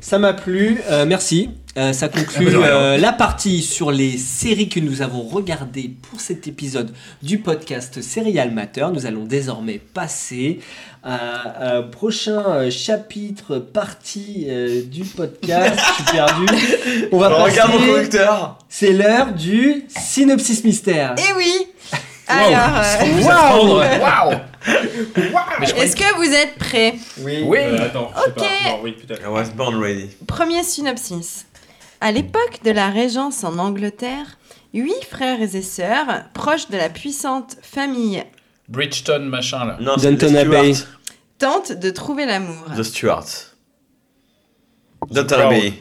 Ça 0.06 0.20
m'a 0.20 0.34
plu. 0.34 0.80
Euh, 0.92 1.08
merci. 1.08 1.50
Euh, 1.78 1.92
ça 1.92 2.10
conclut 2.10 2.50
Ah, 2.64 2.68
euh, 2.68 2.98
la 2.98 3.12
partie 3.12 3.64
sur 3.64 3.90
les 3.90 4.20
séries 4.20 4.70
que 4.70 4.80
nous 4.80 5.02
avons 5.02 5.24
regardées 5.24 5.96
pour 6.12 6.20
cet 6.22 6.48
épisode 6.48 6.94
du 7.24 7.40
podcast 7.40 8.04
Serial 8.04 8.52
Matter. 8.52 8.86
Nous 8.94 9.08
allons 9.08 9.24
désormais 9.24 9.82
passer 9.96 10.60
à 11.04 11.78
un 11.78 11.82
prochain 11.82 12.70
chapitre, 12.70 13.58
partie 13.58 14.46
euh, 14.48 14.84
du 14.84 15.06
podcast. 15.06 15.74
Je 15.76 15.94
suis 16.04 16.12
perdu. 16.14 16.46
On 17.12 17.18
va 17.18 17.26
Alors, 17.26 17.44
regarde 17.46 17.72
mon 17.72 17.80
passer. 17.80 17.92
conducteur. 17.92 18.60
C'est 18.70 18.94
l'heure 18.94 19.34
du 19.34 19.86
synopsis 19.88 20.64
mystère. 20.64 21.16
Eh 21.18 21.34
oui 21.36 21.52
Alors, 22.28 22.78
euh, 22.78 23.22
Waouh 23.22 23.78
Waouh 24.02 24.40
est-ce 25.78 25.96
que 25.96 26.16
vous 26.16 26.34
êtes 26.34 26.56
prêts 26.56 26.96
Oui. 27.20 27.44
Oui 27.46 27.58
Euh, 27.62 27.86
attends, 27.86 28.12
je 28.16 28.22
sais 28.22 28.30
Ok. 28.30 28.36
pas. 28.36 28.70
Non, 28.72 28.80
oui, 28.84 28.92
peut-être. 28.94 29.22
I 29.22 29.28
was 29.28 29.50
born 29.56 29.76
ready. 29.82 30.10
Premier 30.28 30.64
synopsis. 30.64 31.46
À 32.02 32.12
l'époque 32.12 32.60
de 32.64 32.72
la 32.72 32.90
Régence 32.90 33.44
en 33.44 33.58
Angleterre, 33.60 34.38
huit 34.74 35.06
frères 35.10 35.42
et 35.42 35.62
sœurs, 35.62 36.24
proches 36.34 36.70
de 36.70 36.78
la 36.78 36.90
puissante 36.90 37.58
famille, 37.62 38.24
Bridgeton 38.68 39.20
machin 39.30 39.64
là. 39.66 39.78
Non, 39.80 39.94
c'est 39.98 40.10
Downton 40.12 40.34
The 40.34 40.38
Abbey. 40.38 40.74
Stuarts. 40.74 40.90
tentent 41.38 41.72
de 41.74 41.90
trouver 41.92 42.26
l'amour. 42.26 42.66
The 42.76 42.82
Stuarts. 42.84 43.54
Downton 45.12 45.38
Crown. 45.38 45.54
Abbey. 45.54 45.74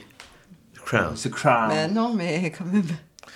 The 0.74 0.80
Crown. 0.84 1.12
C'est 1.16 1.30
Crown. 1.30 1.68
Bah 1.70 1.88
non, 1.88 2.12
mais 2.14 2.53
quand 2.57 2.66
même. 2.66 2.84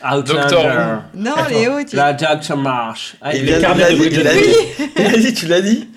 Outlander. 0.04 0.40
Doctor 0.42 1.02
Non, 1.14 1.34
Léo, 1.48 1.84
tu... 1.84 1.96
La 1.96 2.12
Doctor 2.12 2.56
March. 2.56 3.16
Ah, 3.20 3.34
Il 3.34 3.48
il 3.48 4.22
l'a 4.22 5.18
dit, 5.18 5.34
tu 5.34 5.46
l'as 5.46 5.60
dit 5.60 5.88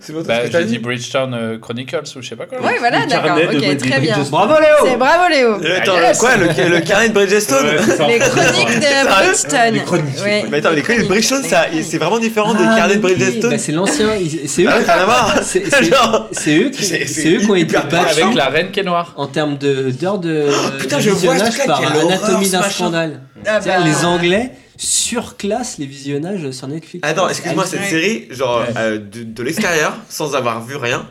C'est 0.00 0.12
toi 0.12 0.22
Bah 0.26 0.38
que 0.44 0.48
t'as 0.52 0.62
dit 0.62 0.72
dit 0.74 0.78
Bridgetown 0.78 1.34
euh, 1.34 1.58
Chronicles 1.58 2.02
ou 2.16 2.22
je 2.22 2.28
sais 2.28 2.36
pas 2.36 2.46
quoi. 2.46 2.58
Ouais, 2.60 2.76
voilà, 2.78 3.00
Le 3.00 3.06
d'accord. 3.06 3.36
Ok, 3.36 3.76
très 3.78 4.00
bien. 4.00 4.16
Bravo 4.30 4.54
C'est 4.82 4.86
Léo 4.88 4.96
bravo, 4.96 5.24
Léo. 5.28 5.48
Euh, 5.62 5.78
Attends, 5.78 5.92
Ah, 5.98 6.02
yes. 6.08 6.18
quoi 6.18 6.36
le, 6.36 6.46
le 6.46 6.80
carnet 6.80 7.08
de 7.08 7.14
Bridgestone. 7.14 7.66
Les 7.66 8.18
chroniques 8.18 8.80
de 8.80 9.06
Bridgeton. 9.08 9.72
Les 9.72 9.80
chroniques. 9.80 10.22
Ouais. 10.24 10.44
Mais 10.50 10.58
attends, 10.58 10.70
les 10.70 10.82
chroniques 10.82 11.02
de 11.02 11.08
Bridgestone, 11.08 11.42
c'est 11.42 11.98
vraiment 11.98 12.18
différent 12.20 12.54
des 12.54 12.64
Ah, 12.64 12.76
carnets 12.76 12.96
de. 12.96 13.00
Bridgestone 13.00 13.50
Bah, 13.50 13.58
c'est 13.58 13.72
l'ancien. 13.72 14.08
C'est 14.46 14.62
eux, 14.64 14.68
Ah, 14.70 15.40
c'est- 15.42 15.64
c'est- 15.70 15.84
Genre- 15.84 16.28
c'est 16.32 16.56
eux 16.58 16.70
qui, 16.70 16.84
C'est- 16.84 17.06
c'est 17.06 17.22
c'est 17.22 17.30
eux 17.34 17.38
qui 17.40 17.50
ont 17.50 17.54
été 17.56 17.72
battus 17.76 17.98
Avec 18.22 18.34
la 18.34 18.46
reine 18.46 18.70
qui 18.70 18.80
est 18.80 18.84
noire. 18.84 19.14
en 19.16 19.26
termes 19.26 19.58
de- 19.58 19.90
d'heures 19.90 20.18
de, 20.18 20.46
putain, 20.78 20.96
de 20.98 21.02
je 21.02 21.10
vois 21.10 21.34
par 21.66 21.82
Anatomie 21.82 22.50
d'un 22.50 22.62
scandale. 22.62 23.20
Ah 23.46 23.60
bah. 23.60 23.78
Les 23.84 24.04
Anglais 24.04 24.52
surclassent 24.78 25.78
les 25.78 25.86
visionnages 25.86 26.50
sur 26.52 26.68
Netflix. 26.68 27.06
Attends, 27.06 27.28
excuse-moi, 27.28 27.66
cette 27.66 27.84
série, 27.84 28.26
genre, 28.30 28.60
Ouais. 28.60 28.74
euh, 28.76 28.98
de, 28.98 29.22
de 29.24 29.42
l'extérieur, 29.42 29.96
sans 30.08 30.34
avoir 30.34 30.64
vu 30.64 30.76
rien, 30.76 31.06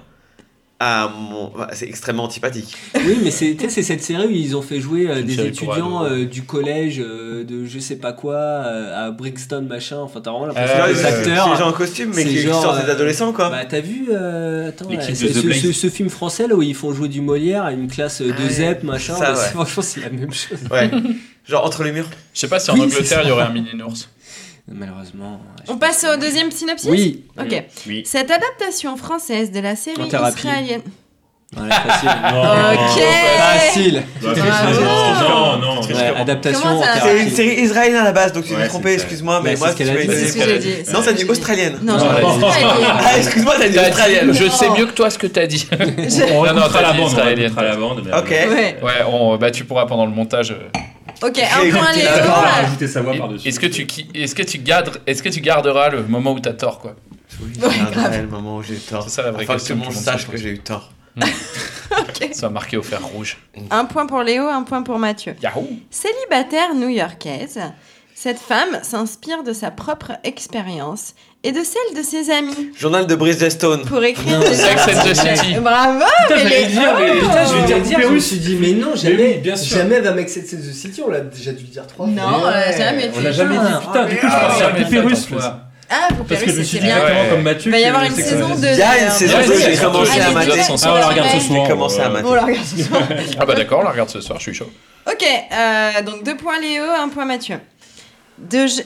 mon... 0.80 1.52
bah, 1.58 1.70
c'est 1.74 1.88
extrêmement 1.88 2.24
antipathique. 2.26 2.76
Oui, 2.96 3.18
mais 3.24 3.32
c'est 3.32 3.56
tu 3.56 3.64
sais, 3.64 3.70
c'est 3.70 3.82
cette 3.84 4.04
série 4.04 4.28
où 4.28 4.30
ils 4.30 4.56
ont 4.56 4.62
fait 4.62 4.80
jouer 4.80 5.10
euh, 5.10 5.24
des 5.24 5.40
étudiants 5.42 6.06
euh, 6.06 6.26
du 6.26 6.44
collège 6.44 7.00
euh, 7.00 7.44
de 7.44 7.66
je 7.66 7.80
sais 7.80 7.96
pas 7.96 8.14
quoi 8.14 8.36
euh, 8.36 9.08
à 9.08 9.12
Brixton 9.12 9.66
machin. 9.68 9.98
Enfin, 9.98 10.22
t'as 10.22 10.30
vraiment 10.32 10.46
l'impression 10.46 10.76
C'est 10.86 10.92
que 10.94 10.98
c'est 11.00 11.06
acteurs. 11.32 11.52
des 11.52 11.58
gens 11.58 11.70
en 11.70 11.74
costume, 11.74 12.12
mais 12.16 12.22
c'est 12.24 12.30
qui, 12.30 12.38
genre, 12.42 12.62
sortent 12.62 12.86
des 12.86 12.92
adolescents, 12.92 13.34
quoi. 13.34 13.50
Bah 13.50 13.66
t'as 13.68 13.80
vu 13.82 14.10
euh, 14.12 14.70
attends, 14.70 14.88
là, 14.90 15.02
c'est- 15.02 15.16
ce, 15.16 15.40
Blaze. 15.40 15.62
ce- 15.64 15.72
ce 15.72 15.90
film 15.90 16.10
français 16.10 16.48
là 16.48 16.54
où 16.56 16.62
ils 16.62 16.76
font 16.76 16.94
jouer 16.94 17.08
du 17.08 17.22
Molière 17.22 17.64
à 17.64 17.72
une 17.74 17.88
classe 17.88 18.22
de 18.22 18.30
Ouais, 18.32 18.50
ZEP 18.50 18.84
machin 18.84 19.16
ça, 19.16 19.32
bah, 19.32 19.34
ouais. 19.34 19.44
c'est- 19.46 19.52
franchement 19.54 19.84
c'est 19.84 20.02
la 20.02 20.10
même 20.12 20.32
chose 20.32 20.60
Ouais. 20.72 20.92
Genre 21.48 21.66
entre 21.66 21.84
les 21.84 21.92
murs. 21.92 22.08
Je 22.34 22.40
sais 22.40 22.48
pas 22.48 22.60
si 22.60 22.70
en 22.72 22.74
Oui, 22.76 22.82
Angleterre 22.82 23.06
ça. 23.06 23.24
il 23.24 23.30
y 23.30 23.32
aurait 23.32 23.46
un 23.46 23.50
mini 23.50 23.70
ours. 23.82 24.10
malheureusement 24.70 25.40
je 25.66 25.72
On 25.72 25.78
passe 25.78 26.06
au 26.14 26.18
deuxième 26.20 26.52
synopsis 26.52 26.90
oui 26.90 27.24
Ok. 27.40 27.64
Oui. 27.88 28.04
Cette 28.06 28.30
adaptation 28.32 28.98
française 28.98 29.52
de 29.52 29.60
la 29.62 29.76
série 29.76 30.02
En 30.02 30.08
thérapie. 30.08 30.40
israélienne. 30.40 30.82
Ouais, 31.56 31.70
facile 31.70 32.10
Ok. 32.90 33.02
facile 33.40 34.04
Bah, 34.22 34.30
Bravo. 34.36 34.82
Non, 34.82 35.58
non, 35.76 35.82
Ouais, 35.82 35.94
non. 36.12 36.16
adaptation 36.18 36.60
Comment 36.62 36.84
ça. 36.84 37.00
C'est 37.02 37.22
une 37.24 37.30
série 37.30 37.62
israélienne 37.62 38.02
à 38.02 38.04
la 38.04 38.12
base, 38.12 38.34
donc 38.34 38.44
tu 38.44 38.52
Ouais, 38.52 38.58
t'es 38.58 38.64
c'est 38.64 38.70
trompé, 38.70 38.90
ça. 38.90 38.96
excuse-moi, 38.96 39.40
mais 39.42 39.56
moi 39.56 39.68
c'est 39.68 39.72
ce 39.74 39.78
qu'elle 39.78 39.90
a 39.90 39.92
tu 39.94 39.98
m'as 39.98 40.02
dit. 40.02 40.08
donné- 40.10 40.20
C'est 40.28 40.32
ce 40.34 40.38
que 40.46 40.50
j'ai 40.50 40.60
dit. 40.84 40.92
Non, 40.92 41.02
que 41.02 41.14
dit 41.14 41.24
australienne. 41.24 41.78
Non, 41.82 41.94
Non, 41.98 42.00
israélienne. 42.50 42.92
Ah, 43.00 43.18
excuse-moi, 43.18 43.56
t'as 43.58 43.70
dit 43.70 43.76
T'as 43.76 43.84
dit- 43.84 43.90
australienne. 43.90 44.34
Je 44.34 44.50
sais 44.50 44.68
Non. 44.68 44.78
mieux 44.78 44.86
que 44.88 44.92
toi 44.92 45.10
ce 45.10 45.18
que 45.18 45.28
t'as 45.28 45.48
dit. 45.48 45.66
On 45.72 45.78
Non, 45.78 45.86
non, 45.88 46.42
recoupera 46.42 46.70
t'as 46.70 46.82
la 46.82 46.92
dit 46.92 46.98
bande, 46.98 47.08
on 47.08 47.12
israélienne. 47.12 47.44
recoupera 47.46 47.64
la 47.66 47.76
bande. 47.78 48.02
mais 48.06 48.14
Ok. 48.18 48.30
Ouais. 48.30 48.78
Ouais, 48.84 48.92
on, 49.10 49.38
bah 49.38 49.50
tu 49.50 49.64
pourras 49.64 49.86
pendant 49.86 50.06
le 50.06 50.12
montage 50.12 50.52
euh, 50.52 50.68
Ok, 51.24 51.40
un 51.40 51.72
point 51.72 51.92
Léo. 51.94 52.08
rajouter 52.32 52.88
sa 52.88 53.02
voix 53.02 53.16
par-dessus. 53.16 53.48
Est-ce 53.48 53.60
que 53.60 53.66
tu 53.68 53.88
est-ce 54.14 54.36
que 54.36 54.44
tu 54.44 54.60
gardes 54.60 55.02
est-ce 55.08 55.24
que 55.24 55.30
tu 55.30 55.42
garderas 55.42 55.90
le 55.90 56.04
moment 56.04 56.34
où 56.34 56.40
t'as 56.40 56.54
tort 56.54 56.80
quoi 56.80 56.96
Oui, 57.42 57.50
Ouais, 57.62 57.70
je 57.72 57.78
garderai 57.80 57.92
grave. 58.02 58.22
le 58.22 58.28
moment 58.28 58.58
où 58.58 58.64
j'ai 58.64 58.76
tort. 58.76 59.04
C'est 59.04 59.10
ça 59.10 59.24
la 59.24 59.32
vraie 59.32 59.46
que 59.46 59.52
question 59.54 59.76
tout 59.76 59.82
le 59.82 59.86
monde 59.86 59.94
que 59.94 60.00
tout 60.00 60.06
le 60.06 60.12
monde 60.12 60.20
sache 60.20 60.28
que 60.30 60.38
j'ai 60.38 60.50
eu 60.50 60.60
tort. 60.60 60.92
Ça 62.32 62.48
va 62.48 62.50
marquer 62.50 62.78
au 62.78 62.84
fer 62.84 63.02
rouge. 63.04 63.38
Un 63.72 63.86
point 63.86 64.06
pour 64.06 64.22
Léo, 64.22 64.48
un 64.48 64.62
point 64.64 64.84
pour 64.84 65.00
Mathieu. 65.00 65.36
Yahoo 65.42 65.68
Célibataire 65.90 66.76
new-yorkaise, 66.76 67.60
cette 68.20 68.40
femme 68.40 68.80
s'inspire 68.82 69.44
de 69.44 69.54
sa 69.54 69.70
propre 69.70 70.14
expérience 70.24 71.14
et 71.44 71.52
de 71.52 71.60
celle 71.64 71.96
de 71.96 72.02
ses 72.02 72.32
amis 72.32 72.72
Journal 72.76 73.06
de 73.06 73.14
Bridget 73.16 73.52
Stone. 73.52 73.84
pour 73.86 74.04
écrire 74.04 74.40
Non, 74.40 74.40
des 74.40 74.56
Sex 74.56 74.88
and 74.88 75.08
the 75.08 75.14
City. 75.14 75.54
Bravo 75.62 76.00
Putain, 76.28 76.44
mais 76.44 76.50
les- 76.62 76.66
dire, 76.66 76.96
mais 77.00 77.12
putain, 77.20 77.46
je 77.46 77.54
vais 77.74 77.82
dire, 77.82 77.98
je 78.00 78.04
me 78.08 78.10
russe. 78.10 78.26
suis 78.28 78.38
dit, 78.40 78.58
mais 78.60 78.72
non, 78.72 78.88
Mais 78.96 78.98
jamais, 79.00 79.34
oui, 79.36 79.38
bien 79.44 79.56
sûr. 79.56 79.78
jamais 79.78 80.00
va 80.00 80.14
and 80.56 80.58
the 80.68 80.74
City, 80.74 81.02
on 81.06 81.12
l'a 81.12 81.20
déjà 81.20 81.52
dû 81.52 81.64
le 81.64 81.70
dire 81.70 81.86
trois 81.86 82.08
fois. 82.08 82.16
Non, 82.16 82.24
on 82.44 82.50
l'a 82.50 82.76
jamais 82.76 83.12
On 83.16 83.20
l'a 83.22 83.32
jamais 83.32 83.56
dit, 83.56 83.62
Ah, 83.64 83.80
putain, 83.86 84.06
du 84.06 84.16
coup, 84.16 84.28
je 84.28 84.32
ah, 84.34 84.48
pensais 84.50 84.64
à 84.64 84.70
moi. 85.30 85.60
Ah, 85.90 86.08
Poupée 86.16 86.34
Parce 86.36 86.44
que 86.44 86.52
je 86.52 86.58
me 86.58 86.64
suis 86.64 86.80
bien. 86.80 86.96
exactement 86.98 87.22
Ouais. 87.22 87.30
comme 87.30 87.42
Mathieu. 87.44 87.70
Il 87.70 87.72
va 87.72 87.80
y 87.80 87.86
avoir 87.86 88.04
une 88.04 88.16
saison 88.16 88.50
ça- 88.50 88.56
2. 88.62 88.68
Il 88.74 88.78
y 88.78 88.82
a 88.82 89.04
une 89.06 89.10
saison 89.12 89.38
Ouais, 89.38 89.46
2, 89.48 89.54
c'est- 89.54 89.72
j'ai 89.76 89.78
commencé 89.84 90.20
à 90.20 90.32
mater. 90.32 90.52
Ah, 90.84 90.92
on 90.92 90.96
la 90.96 91.08
regarde 91.08 91.30
ce 91.30 91.40
soir. 91.40 91.64
J'ai 91.66 91.72
commencé 91.72 92.00
à 92.02 92.08
ouais. 92.08 92.10
mater. 92.14 92.24
Bon, 92.24 92.32
on 92.32 92.34
la 92.36 92.42
regarde 92.46 92.66
ce 92.66 92.84
soir. 92.84 93.02
Ah 93.40 93.46
bah 93.46 93.54
d'accord, 93.54 93.80
on 93.80 93.84
la 93.84 93.92
regarde 93.92 94.10
ce 94.10 94.20
soir, 94.22 94.38
je 94.40 94.44
suis 94.44 94.54
chaud. 94.56 94.70
Ok, 95.10 95.24
euh, 95.24 96.02
donc 96.02 96.24
deux 96.26 96.36
points 96.36 96.60
Léo, 96.60 96.84
un 97.00 97.08
point 97.08 97.24
Mathieu. 97.24 97.60
De 98.38 98.68
je- 98.68 98.82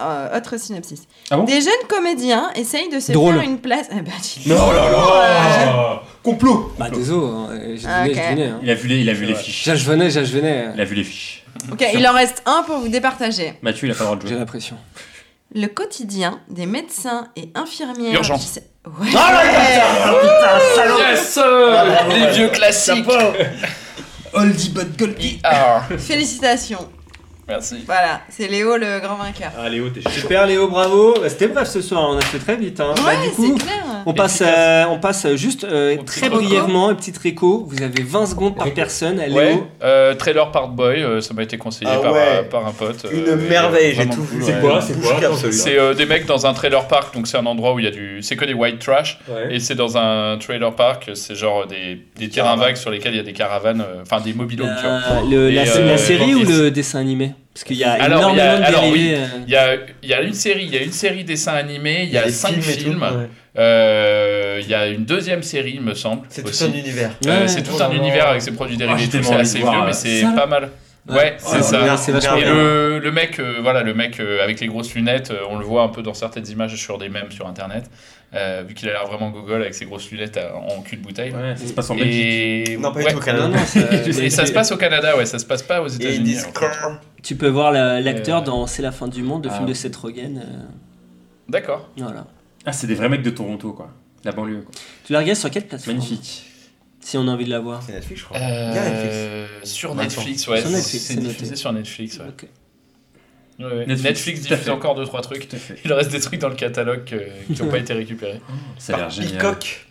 euh, 0.00 0.36
autre 0.36 0.56
synopsis. 0.58 1.02
Ah 1.30 1.36
bon 1.36 1.44
Des 1.44 1.60
jeunes 1.60 1.86
comédiens 1.88 2.50
essayent 2.54 2.88
de 2.88 3.00
se 3.00 3.12
Drôle. 3.12 3.34
faire 3.34 3.44
une 3.44 3.58
place. 3.58 3.86
Ah 3.90 3.96
bah, 4.04 4.12
dis- 4.22 4.48
Non, 4.48 4.56
oh 4.68 4.72
là 4.72 4.90
là 4.90 6.02
Complot 6.22 6.72
Bah, 6.78 6.88
désolé, 6.90 7.26
hein, 7.26 7.48
j'ai 7.76 7.86
Ah, 7.88 8.04
deviné, 8.04 8.20
ok. 8.20 8.24
je 8.24 8.30
devinais. 8.34 8.48
Hein. 8.48 8.60
Il 8.62 8.70
a 8.70 8.74
vu 8.74 8.88
les, 8.88 9.00
il 9.00 9.08
a 9.10 9.12
vu 9.14 9.24
les 9.26 9.34
fiches. 9.34 9.64
Je 9.74 9.84
venais, 9.84 10.10
je 10.10 10.20
venais. 10.20 10.66
Il 10.74 10.80
a 10.80 10.84
vu 10.84 10.94
les 10.94 11.04
fiches. 11.04 11.44
Ok, 11.72 11.84
il 11.94 12.06
en 12.06 12.12
reste 12.12 12.42
un 12.46 12.62
pour 12.62 12.78
vous 12.78 12.88
départager. 12.88 13.54
Mathieu, 13.62 13.88
il 13.88 13.90
a 13.90 13.94
pas 13.94 14.00
le 14.00 14.04
droit 14.06 14.16
de 14.16 14.22
J'ai 14.22 14.28
jouer. 14.28 14.38
l'impression. 14.38 14.76
Le 15.54 15.66
quotidien 15.66 16.40
des 16.48 16.66
médecins 16.66 17.28
et 17.36 17.50
infirmières. 17.54 18.14
Urgence. 18.14 18.42
qui 18.52 18.58
s- 18.58 18.64
Ouais. 18.86 19.08
Yes 21.12 21.38
euh, 21.42 21.84
Les 22.08 22.26
vieux 22.32 22.48
classiques 22.48 23.04
Oldie 24.32 24.70
but 24.70 24.96
goldie. 24.98 25.40
Ah, 25.42 25.82
Félicitations. 25.98 26.88
Merci. 27.50 27.82
Voilà, 27.84 28.20
c'est 28.28 28.46
Léo 28.48 28.76
le 28.76 29.00
grand 29.00 29.16
vainqueur. 29.16 29.50
Ah, 29.58 29.68
Léo, 29.68 29.88
t'es 29.90 30.08
Super 30.10 30.46
Léo, 30.46 30.68
bravo. 30.68 31.14
Bah, 31.20 31.28
C'était 31.28 31.48
bref 31.48 31.68
ce 31.68 31.82
soir, 31.82 32.08
on 32.10 32.16
a 32.16 32.20
fait 32.20 32.38
très 32.38 32.56
vite. 32.56 32.80
Hein. 32.80 32.94
Bah, 32.96 33.02
Ouais, 33.08 33.16
du 33.16 33.30
c'est 33.30 33.34
coup, 33.34 33.54
clair. 33.56 33.82
on 34.06 34.14
passe, 34.14 34.42
euh, 34.46 34.84
on 34.88 34.98
passe 34.98 35.26
juste 35.34 35.64
euh, 35.64 35.96
très 36.06 36.28
petit 36.28 36.30
brièvement, 36.30 36.90
une 36.90 36.96
petite 36.96 37.18
réco. 37.18 37.66
Vous 37.68 37.82
avez 37.82 38.02
20 38.02 38.26
secondes 38.26 38.56
par 38.56 38.70
personne. 38.72 39.20
Léo, 39.20 39.34
Ouais, 39.36 39.62
euh, 39.82 40.14
Trailer 40.14 40.50
Park 40.52 40.70
Boy, 40.70 41.02
euh, 41.02 41.20
ça 41.20 41.34
m'a 41.34 41.42
été 41.42 41.58
conseillé 41.58 41.90
Ah 41.92 41.98
par, 41.98 42.12
ouais. 42.12 42.18
euh, 42.20 42.42
par 42.44 42.66
un 42.66 42.70
pote. 42.72 43.04
Une 43.12 43.28
euh, 43.28 43.36
merveille, 43.36 43.94
j'ai 43.94 44.08
tout 44.08 44.22
vu. 44.22 44.42
C'est 44.44 44.60
quoi 44.60 44.80
C'est 45.50 45.78
euh, 45.78 45.94
des 45.94 46.06
mecs 46.06 46.26
dans 46.26 46.46
un 46.46 46.52
trailer 46.54 46.86
park, 46.86 47.12
donc 47.14 47.26
c'est 47.26 47.36
un 47.36 47.46
endroit 47.46 47.74
où 47.74 47.78
il 47.80 47.84
y 47.84 47.88
a 47.88 47.90
du. 47.90 48.22
C'est 48.22 48.36
que 48.36 48.44
des 48.44 48.54
white 48.54 48.78
trash. 48.78 49.18
Ouais. 49.28 49.56
Et 49.56 49.60
c'est 49.60 49.74
dans 49.74 49.96
un 49.98 50.38
trailer 50.38 50.72
park, 50.74 51.10
c'est 51.14 51.34
genre 51.34 51.66
des, 51.66 52.00
des 52.16 52.28
terrains 52.28 52.56
vagues 52.56 52.76
sur 52.76 52.90
lesquels 52.90 53.14
il 53.14 53.16
y 53.16 53.20
a 53.20 53.24
des 53.24 53.32
caravanes, 53.32 53.80
euh, 53.80 54.02
enfin 54.02 54.20
des 54.20 54.32
tu 54.32 54.56
vois. 54.56 54.62
la, 54.62 55.22
la, 55.50 55.62
euh, 55.72 55.86
la 55.86 55.98
série 55.98 56.34
ou 56.34 56.44
le 56.44 56.70
dessin 56.70 57.00
animé? 57.00 57.32
Parce 57.54 57.64
qu'il 57.64 57.76
y 57.76 57.84
a 57.84 57.92
Alors, 57.92 58.30
il 58.32 58.36
y 58.36 58.40
énormément 58.40 58.42
a- 58.42 58.58
de 58.60 58.64
alors, 58.64 58.84
oui. 58.84 58.90
dérivés. 59.08 59.16
euh. 59.16 59.26
Il 59.46 59.52
y 59.52 59.56
a, 59.56 59.74
il 60.02 60.08
y 60.08 60.14
a 60.14 60.20
une 60.22 60.34
série, 60.34 60.64
il 60.66 60.74
y 60.74 60.78
a 60.78 60.82
une 60.82 60.92
série 60.92 61.24
dessin 61.24 61.52
animé, 61.54 62.04
il 62.04 62.10
y 62.10 62.16
a 62.18 62.28
cinq 62.30 62.60
films 62.60 62.94
tout, 62.94 63.00
ouais. 63.16 63.28
Euh, 63.58 64.60
il 64.62 64.68
y 64.68 64.74
a 64.74 64.86
une 64.86 65.04
deuxième 65.04 65.42
série, 65.42 65.72
il 65.74 65.80
me 65.80 65.94
semble. 65.94 66.22
C'est 66.28 66.42
tout 66.44 66.64
un 66.64 66.72
univers. 66.72 67.10
Euh, 67.26 67.40
Ouais. 67.42 67.48
c'est 67.48 67.62
tout 67.62 67.82
un 67.82 67.90
univers 67.90 68.28
avec 68.28 68.42
ses 68.42 68.52
produits 68.52 68.76
dérivés, 68.76 69.04
tout, 69.06 69.10
tellement 69.12 69.28
c'est 69.30 69.36
assez 69.36 69.58
vieux, 69.58 69.84
mais 69.86 69.92
c'est 69.92 70.22
pas 70.34 70.46
mal. 70.46 70.70
Ouais, 71.08 71.36
c'est 71.38 71.62
ça. 71.62 72.38
Et 72.38 72.44
le, 72.44 72.98
le 72.98 73.12
mec, 73.12 73.38
euh, 73.38 73.58
voilà, 73.62 73.82
le 73.82 73.94
mec 73.94 74.20
euh, 74.20 74.42
avec 74.44 74.60
les 74.60 74.66
grosses 74.66 74.94
lunettes, 74.94 75.30
euh, 75.30 75.40
on 75.48 75.58
le 75.58 75.64
voit 75.64 75.82
un 75.82 75.88
peu 75.88 76.02
dans 76.02 76.14
certaines 76.14 76.46
images 76.48 76.76
sur 76.76 76.98
des 76.98 77.08
mèmes 77.08 77.30
sur 77.30 77.46
internet, 77.48 77.90
euh, 78.34 78.62
vu 78.66 78.74
qu'il 78.74 78.88
a 78.90 78.92
l'air 78.92 79.06
vraiment 79.06 79.30
gogol 79.30 79.62
avec 79.62 79.74
ses 79.74 79.86
grosses 79.86 80.10
lunettes 80.10 80.38
en 80.54 80.82
cul 80.82 80.98
de 80.98 81.02
bouteille. 81.02 81.32
Ouais, 81.32 81.56
ça 81.56 81.66
se 81.66 81.72
passe 81.72 81.90
en 81.90 81.94
Belgique. 81.96 82.68
Et... 82.68 82.76
Non, 82.76 82.92
pas 82.92 82.98
ouais. 83.00 83.06
du 83.06 83.12
tout 83.12 83.18
au 83.18 83.22
Canada. 83.22 83.48
Non, 83.48 83.56
non, 83.56 83.64
ça- 83.66 83.80
Et 84.22 84.30
ça 84.30 84.44
se 84.46 84.52
passe 84.52 84.70
au 84.72 84.76
Canada, 84.76 85.16
ouais, 85.16 85.26
ça 85.26 85.38
se 85.38 85.46
passe 85.46 85.62
pas 85.62 85.80
aux 85.82 85.88
Et 85.88 85.92
ils 85.92 86.02
États-Unis. 86.02 86.24
disent 86.24 86.44
en 86.44 86.48
fait. 86.48 86.52
Corps. 86.52 86.92
Tu 87.22 87.34
peux 87.34 87.48
voir 87.48 87.72
la- 87.72 88.00
l'acteur 88.00 88.38
Euh, 88.42 88.44
dans 88.44 88.66
C'est 88.66 88.82
la 88.82 88.92
fin 88.92 89.08
du 89.08 89.22
monde, 89.22 89.44
le 89.46 89.50
ah 89.50 89.54
film 89.56 89.66
de. 89.66 89.72
Seth 89.74 89.96
Rogen. 89.96 90.38
euh, 90.44 90.62
D'accord. 91.48 91.88
voilà. 91.96 92.26
Ah, 92.66 92.72
c'est 92.72 92.86
des 92.86 92.94
vrais 92.94 93.08
mecs 93.08 93.22
de 93.22 93.30
Toronto, 93.30 93.72
quoi. 93.72 93.88
La 94.22 94.32
banlieue, 94.32 94.60
quoi. 94.60 94.70
Tu 95.06 95.12
la 95.14 95.20
regardes 95.20 95.38
sur 95.38 95.50
quelle 95.50 95.66
plateforme? 95.66 95.96
Magnifique. 95.96 96.44
Si 97.00 97.16
on 97.16 97.26
a 97.28 97.30
envie 97.30 97.44
de 97.46 97.50
la 97.50 97.60
voir. 97.60 97.82
C'est 97.84 97.92
Netflix, 97.92 98.20
je 98.20 98.24
crois. 98.26 98.38
Il 98.38 98.42
y 98.42 98.46
a 98.46 98.84
Netflix. 98.90 99.14
Euh, 99.14 99.46
sur. 99.64 99.94
Netflix, 99.94 100.48
ouais. 100.48 100.60
Sur 100.60 100.70
Netflix, 100.70 101.04
c'est 101.06 101.16
diffusé 101.16 101.44
noté. 101.46 101.56
sur 101.56 101.72
Netflix, 101.72 102.18
ouais. 102.18 102.24
Ok. 102.28 102.46
Ouais, 103.58 103.64
ouais. 103.66 103.72
Netflix, 103.86 104.02
Netflix, 104.04 104.40
diffuse 104.42 104.58
fait. 104.58 104.70
encore 104.70 104.98
2-3 104.98 105.20
trucs. 105.22 105.48
Il 105.84 105.92
reste 105.92 106.10
des 106.10 106.20
trucs 106.20 106.40
dans 106.40 106.48
le 106.48 106.54
catalogue 106.54 107.04
que- 107.04 107.52
qui 107.54 107.62
n'ont 107.62 107.68
pas 107.70 107.78
été 107.78 107.92
récupérés. 107.92 108.40
Ça 108.78 108.94
a 108.94 108.96
l'air 108.96 109.06
Par 109.06 109.14
génial. 109.14 109.32
Peacock. 109.32 109.86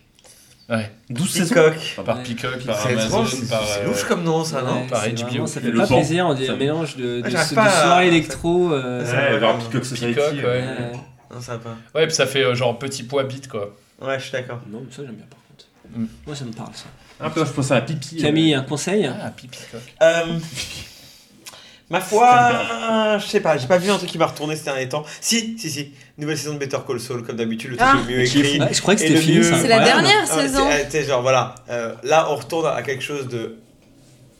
Ouais. 0.68 0.90
12 1.10 1.30
saisons. 1.30 1.54
Peacock. 1.54 1.74
Enfin, 1.76 2.02
par. 2.04 2.22
Peacock, 2.22 2.64
par 2.64 2.80
C'est 2.80 2.92
Amazon, 2.92 3.18
par. 3.48 3.64
c'est 3.66 3.80
euh, 3.80 3.86
louche 3.86 4.04
comme 4.04 4.22
nom, 4.22 4.44
ça, 4.44 4.62
non 4.62 4.86
par 4.88 5.04
HBO. 5.08 5.46
Ça 5.46 5.60
fait 5.60 5.70
Le 5.70 5.78
pas 5.78 5.86
plaisir, 5.88 6.26
on 6.26 6.34
dirait 6.34 6.50
un 6.52 6.56
mélange 6.56 6.96
de, 6.96 7.22
Ah, 7.26 7.30
pas 7.54 7.70
soirée 7.70 8.06
électro. 8.08 8.72
euh, 8.72 9.04
Peacock 9.58 9.84
Society. 9.84 10.14
Peacock, 10.14 10.32
ouais. 10.34 10.42
ouais. 10.44 10.60
ouais. 10.60 10.92
Non, 11.34 11.40
ça 11.40 11.52
va 11.52 11.58
pas. 11.58 11.76
Ouais, 11.98 12.06
puis 12.06 12.14
ça 12.14 12.26
fait 12.26 12.44
euh, 12.44 12.54
genre 12.54 12.78
petit 12.78 13.02
poids 13.02 13.24
bit 13.24 13.46
quoi. 13.48 13.74
Ouais, 14.00 14.16
je 14.18 14.22
suis 14.24 14.32
d'accord. 14.32 14.60
Non, 14.70 14.82
mais 14.84 14.92
ça 14.92 15.02
j'aime 15.04 15.14
bien 15.16 15.24
contre. 15.26 15.36
Mm. 15.94 16.06
Moi 16.26 16.36
ça 16.36 16.44
me 16.44 16.52
parle 16.52 16.72
ça. 16.74 16.84
Un 17.22 17.30
peu, 17.30 17.44
je 17.44 17.50
pense 17.50 17.70
à 17.70 17.80
Pipi. 17.80 18.16
Camille, 18.16 18.54
un 18.54 18.62
conseil 18.62 19.06
Ah, 19.06 19.30
Peacock. 19.30 19.80
Euh, 20.02 20.38
ma 21.90 22.00
foi, 22.00 23.18
je 23.18 23.26
sais 23.26 23.40
pas, 23.40 23.56
j'ai 23.58 23.66
pas 23.66 23.78
vu 23.78 23.90
un 23.90 23.96
truc 23.98 24.08
qui 24.08 24.16
m'a 24.18 24.26
retourné 24.26 24.56
ces 24.56 24.64
derniers 24.64 24.88
temps. 24.88 25.04
Si, 25.20 25.58
si, 25.58 25.70
si. 25.70 25.92
Nouvelle 26.18 26.38
saison 26.38 26.54
de 26.54 26.58
Better 26.58 26.78
Call 26.86 27.00
Saul, 27.00 27.22
comme 27.24 27.36
d'habitude, 27.36 27.70
le 27.72 27.76
truc 27.76 27.88
Ah. 27.92 27.98
le 28.06 28.10
mieux 28.14 28.20
écrit. 28.22 28.60
Ouais, 28.60 28.72
Je 28.72 28.80
croyais 28.80 29.00
que 29.00 29.06
c'était 29.06 29.20
fini. 29.20 29.38
mieux- 29.38 29.42
ça, 29.42 29.58
C'est 29.60 29.68
la 29.68 29.82
dernière 29.84 30.22
Ah, 30.22 30.26
saison. 30.26 30.66
euh, 30.70 30.84
sais, 30.88 31.04
genre 31.04 31.22
voilà, 31.22 31.54
euh, 31.70 31.94
là 32.04 32.28
on 32.30 32.36
retourne 32.36 32.66
à 32.66 32.82
quelque 32.82 33.02
chose 33.02 33.28
de 33.28 33.56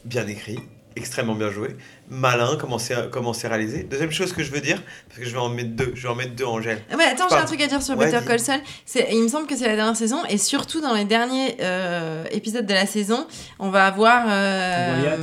bien 0.05 0.25
écrit, 0.27 0.57
extrêmement 0.95 1.35
bien 1.35 1.49
joué, 1.49 1.75
malin, 2.09 2.57
comment 2.59 2.77
c'est 2.77 3.09
comment 3.11 3.33
c'est 3.33 3.47
réalisé. 3.47 3.83
Deuxième 3.83 4.11
chose 4.11 4.33
que 4.33 4.43
je 4.43 4.51
veux 4.51 4.59
dire, 4.61 4.81
parce 5.07 5.19
que 5.19 5.25
je 5.25 5.31
vais 5.31 5.37
en 5.39 5.49
mettre 5.49 5.69
deux, 5.71 5.91
je 5.95 6.03
vais 6.03 6.09
en 6.09 6.15
mettre 6.15 6.35
deux 6.35 6.45
en 6.45 6.61
gel. 6.61 6.79
Ouais, 6.97 7.05
attends, 7.05 7.27
j'ai 7.29 7.35
un 7.35 7.45
truc 7.45 7.61
à 7.61 7.67
dire 7.67 7.81
sur 7.81 7.97
Ouais, 7.97 8.05
Better 8.07 8.19
dis. 8.19 8.25
Call 8.27 8.39
Saul. 8.39 8.59
C'est- 8.85 9.07
Il 9.11 9.23
me 9.23 9.27
semble 9.27 9.47
que 9.47 9.55
c'est 9.55 9.67
la 9.67 9.75
dernière 9.75 9.95
saison, 9.95 10.23
et 10.29 10.37
surtout 10.37 10.81
dans 10.81 10.93
les 10.93 11.05
derniers 11.05 11.55
euh, 11.61 12.23
épisodes 12.31 12.65
de 12.65 12.73
la 12.73 12.85
saison, 12.85 13.25
on 13.59 13.69
va 13.69 13.85
avoir. 13.87 14.25
euh, 14.27 15.17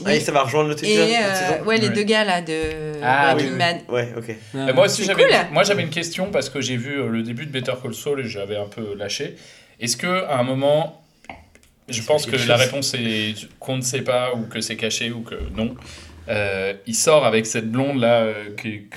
oui, 0.00 0.04
Ah, 0.06 0.14
et 0.14 0.20
ça 0.20 0.30
va 0.30 0.42
rejoindre 0.42 0.68
l'autre 0.68 0.84
et 0.84 0.92
épisode, 0.94 1.08
euh, 1.10 1.64
ouais, 1.64 1.78
les 1.78 1.88
Ouais. 1.88 1.94
deux 1.94 2.02
gars 2.04 2.22
là 2.24 2.40
de 2.40 2.92
Ah, 3.02 3.34
Breaking 3.34 3.52
oui, 3.52 3.58
Bad. 3.58 3.76
Ouais, 3.88 4.08
ok. 4.16 4.28
Et 4.68 4.72
moi 4.72 4.84
aussi 4.84 5.02
C'est 5.02 5.08
j'avais 5.08 5.24
cool. 5.24 5.34
moi 5.52 5.64
j'avais 5.64 5.82
une 5.82 5.90
question 5.90 6.30
parce 6.30 6.48
que 6.50 6.60
j'ai 6.60 6.76
vu 6.76 7.00
euh, 7.00 7.08
le 7.08 7.22
début 7.24 7.46
de 7.46 7.50
Better 7.50 7.72
Call 7.82 7.94
Saul 7.94 8.20
et 8.20 8.24
j'avais 8.28 8.56
un 8.56 8.66
peu 8.66 8.94
lâché. 8.96 9.34
Est-ce 9.80 9.96
que 9.96 10.24
à 10.26 10.38
un 10.38 10.44
moment 10.44 11.02
je 11.88 12.02
pense 12.02 12.26
que 12.26 12.36
la 12.46 12.56
réponse 12.56 12.94
est 12.94 13.34
qu'on 13.60 13.76
ne 13.76 13.82
sait 13.82 14.02
pas 14.02 14.32
ou 14.34 14.42
que 14.48 14.60
c'est 14.60 14.76
caché 14.76 15.10
ou 15.10 15.20
que 15.20 15.34
non. 15.56 15.74
Euh, 16.30 16.74
il 16.86 16.94
sort 16.94 17.24
avec 17.24 17.46
cette 17.46 17.70
blonde 17.72 18.02
là 18.02 18.16
euh, 18.20 18.34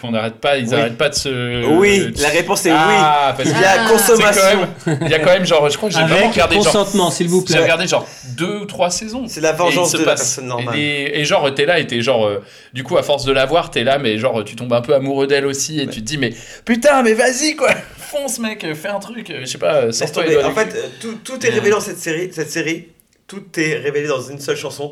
qu'on 0.02 0.12
n'arrête 0.12 0.42
pas, 0.42 0.58
ils 0.58 0.66
Oui. 0.66 0.72
n'arrêtent 0.72 0.98
pas 0.98 1.08
de 1.08 1.16
se. 1.16 1.66
Oui, 1.78 2.12
de- 2.12 2.22
la 2.22 2.28
réponse 2.28 2.66
est 2.66 2.72
Ah, 2.74 3.34
oui. 3.40 3.46
que 3.46 3.50
Il 3.50 3.56
y 3.58 3.64
a 3.64 3.86
Ah. 3.86 3.90
consommation. 3.90 4.44
même, 4.86 4.98
il 5.04 5.08
y 5.10 5.14
a 5.14 5.20
quand 5.20 5.32
même 5.32 5.46
genre, 5.46 5.70
je 5.70 5.78
crois 5.78 5.88
que 5.88 5.96
j'ai 5.96 6.02
vraiment 6.04 6.30
regardé 6.30 6.56
genre, 6.56 6.66
consentement, 6.66 7.10
s'il 7.10 7.30
vous 7.30 7.40
j'ai 7.48 7.54
plaît. 7.54 7.64
regardé 7.64 7.88
genre 7.88 8.06
deux 8.36 8.58
ou 8.58 8.66
trois 8.66 8.90
saisons. 8.90 9.24
C'est 9.30 9.40
la 9.40 9.54
vengeance 9.54 9.94
de 9.94 10.00
la 10.00 10.04
passe- 10.04 10.20
personne 10.20 10.48
normale. 10.48 10.78
Et, 10.78 11.22
et 11.22 11.24
genre, 11.24 11.54
t'es 11.56 11.66
là 11.66 11.80
et 11.80 11.88
t'es 11.88 12.02
genre, 12.02 12.28
euh, 12.28 12.44
du 12.74 12.84
coup, 12.84 12.98
à 12.98 13.02
force 13.04 13.24
de 13.24 13.32
la 13.32 13.46
voir, 13.46 13.72
t'es 13.72 13.86
là, 13.86 13.98
mais 13.98 14.18
genre, 14.18 14.44
tu 14.44 14.58
tombes 14.58 14.74
un 14.74 14.82
peu 14.82 14.94
amoureux 14.94 15.26
d'elle 15.28 15.46
aussi 15.46 15.80
et 15.80 15.88
tu 15.88 16.02
te 16.02 16.06
dis, 16.06 16.18
mais 16.18 16.34
putain, 16.66 17.02
mais 17.02 17.14
vas-y 17.14 17.56
quoi, 17.56 17.70
fonce 18.12 18.40
mec, 18.40 18.66
fais 18.76 18.90
un 18.90 19.00
truc, 19.00 19.30
euh, 19.30 19.42
je 19.42 19.46
sais 19.46 19.58
pas, 19.58 19.86
les 19.86 20.12
tomber. 20.12 20.34
doigts 20.34 20.48
En 20.48 20.54
fait, 20.54 20.76
euh, 20.76 20.88
tout, 21.00 21.16
tout 21.24 21.46
est 21.46 21.50
révélé 21.50 21.72
dans 21.72 21.80
cette 21.80 22.00
série, 22.00 22.32
cette 22.34 22.52
série. 22.52 22.90
Tout 23.28 23.44
est 23.58 23.78
révélé 23.78 24.08
dans 24.08 24.22
une 24.22 24.40
seule 24.40 24.58
chanson. 24.58 24.92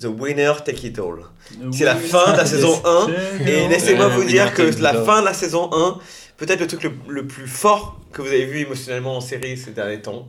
The 0.00 0.06
Winner 0.06 0.52
Take 0.64 0.88
It 0.88 0.98
All. 0.98 1.20
C'est 1.72 1.84
la 1.84 1.94
fin 1.96 2.32
de 2.32 2.36
la 2.36 2.44
saison 2.44 2.82
1. 2.84 3.08
Et 3.46 3.68
laissez-moi 3.68 4.08
vous 4.08 4.24
dire 4.24 4.52
que 4.52 4.62
la 4.82 4.92
fin 5.04 5.20
de 5.20 5.26
la 5.26 5.32
saison 5.32 5.70
1, 5.72 5.98
peut-être 6.36 6.60
le 6.60 6.66
truc 6.66 6.82
le, 6.82 6.92
le 7.08 7.26
plus 7.26 7.46
fort 7.46 8.00
que 8.12 8.20
vous 8.20 8.28
avez 8.28 8.44
vu 8.44 8.58
émotionnellement 8.60 9.16
en 9.16 9.20
série 9.20 9.56
ces 9.56 9.70
derniers 9.70 10.02
temps. 10.02 10.28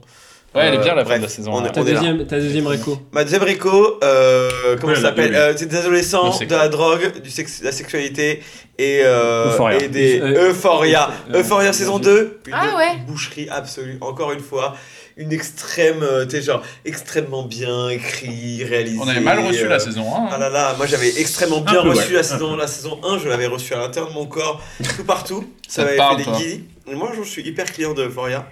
Ouais, 0.56 0.66
elle 0.68 0.76
est 0.76 0.78
bien 0.80 0.96
la 0.96 1.02
Euh, 1.02 1.06
fin 1.06 1.16
de 1.16 1.20
bref, 1.20 1.22
la 1.22 1.28
saison 1.28 1.52
on 1.54 1.66
est- 1.66 1.72
Ta 1.72 1.84
deuxième, 1.84 2.26
ta 2.26 2.40
deuxième 2.40 2.66
réco. 2.68 2.98
Ma 3.12 3.24
deuxième 3.24 3.44
réco, 3.44 4.00
euh, 4.04 4.50
comment 4.80 4.94
Ouais, 4.94 4.96
ça 4.96 5.02
s'appelle 5.10 5.36
Euh, 5.36 5.54
C'est 5.56 5.68
des 5.68 5.76
adolescents, 5.78 6.36
de 6.40 6.56
la 6.56 6.68
drogue, 6.70 7.22
du 7.22 7.30
sexe, 7.30 7.60
de 7.60 7.66
la 7.66 7.72
sexualité 7.72 8.42
et, 8.80 9.02
euh, 9.04 9.52
Euphoria. 9.52 9.78
et 9.84 9.88
des 9.90 10.20
Euh, 10.20 10.50
Euphoria. 10.50 11.10
euh, 11.34 11.40
Euphoria 11.42 11.70
euh, 11.70 11.74
saison 11.74 11.98
euh, 11.98 12.02
2, 12.02 12.40
une 12.48 12.54
Ah 12.56 12.76
ouais. 12.78 12.98
boucherie 13.06 13.50
absolue. 13.50 13.98
Encore 14.02 14.32
une 14.32 14.40
fois, 14.40 14.76
une 15.18 15.32
extrême, 15.34 16.02
euh, 16.02 16.26
tu 16.26 16.38
sais, 16.38 16.42
genre 16.42 16.64
extrêmement 16.86 17.44
bien 17.44 17.90
écrit, 17.90 18.64
réalisé. 18.64 19.00
On 19.04 19.08
avait 19.08 19.20
mal 19.20 19.40
reçu 19.46 19.66
euh, 19.66 19.70
la 19.70 19.80
saison 19.80 20.06
1. 20.16 20.30
Ah 20.32 20.38
là 20.40 20.50
là, 20.50 20.74
moi 20.78 20.86
j'avais 20.88 21.10
extrêmement 21.20 21.62
bien 21.62 21.84
peu, 21.84 21.90
reçu 21.90 22.08
ouais. 22.12 22.14
la, 22.14 22.24
saison, 22.24 22.56
la 22.56 22.68
saison 22.68 23.00
1, 23.04 23.20
je 23.20 23.28
l'avais 23.28 23.48
reçu 23.48 23.74
à 23.74 23.78
l'intérieur 23.80 24.10
de 24.12 24.16
mon 24.16 24.26
corps, 24.26 24.62
tout 24.96 25.04
partout. 25.04 25.44
Ça 25.68 25.82
Ça 25.82 25.84
m'avait 25.84 25.98
fait 25.98 26.24
des 26.32 26.38
guillis. 26.38 26.64
Moi 26.94 27.12
je 27.16 27.22
suis 27.28 27.42
hyper 27.48 27.66
client 27.66 27.94
de 27.94 28.04
Euphoria. 28.06 28.48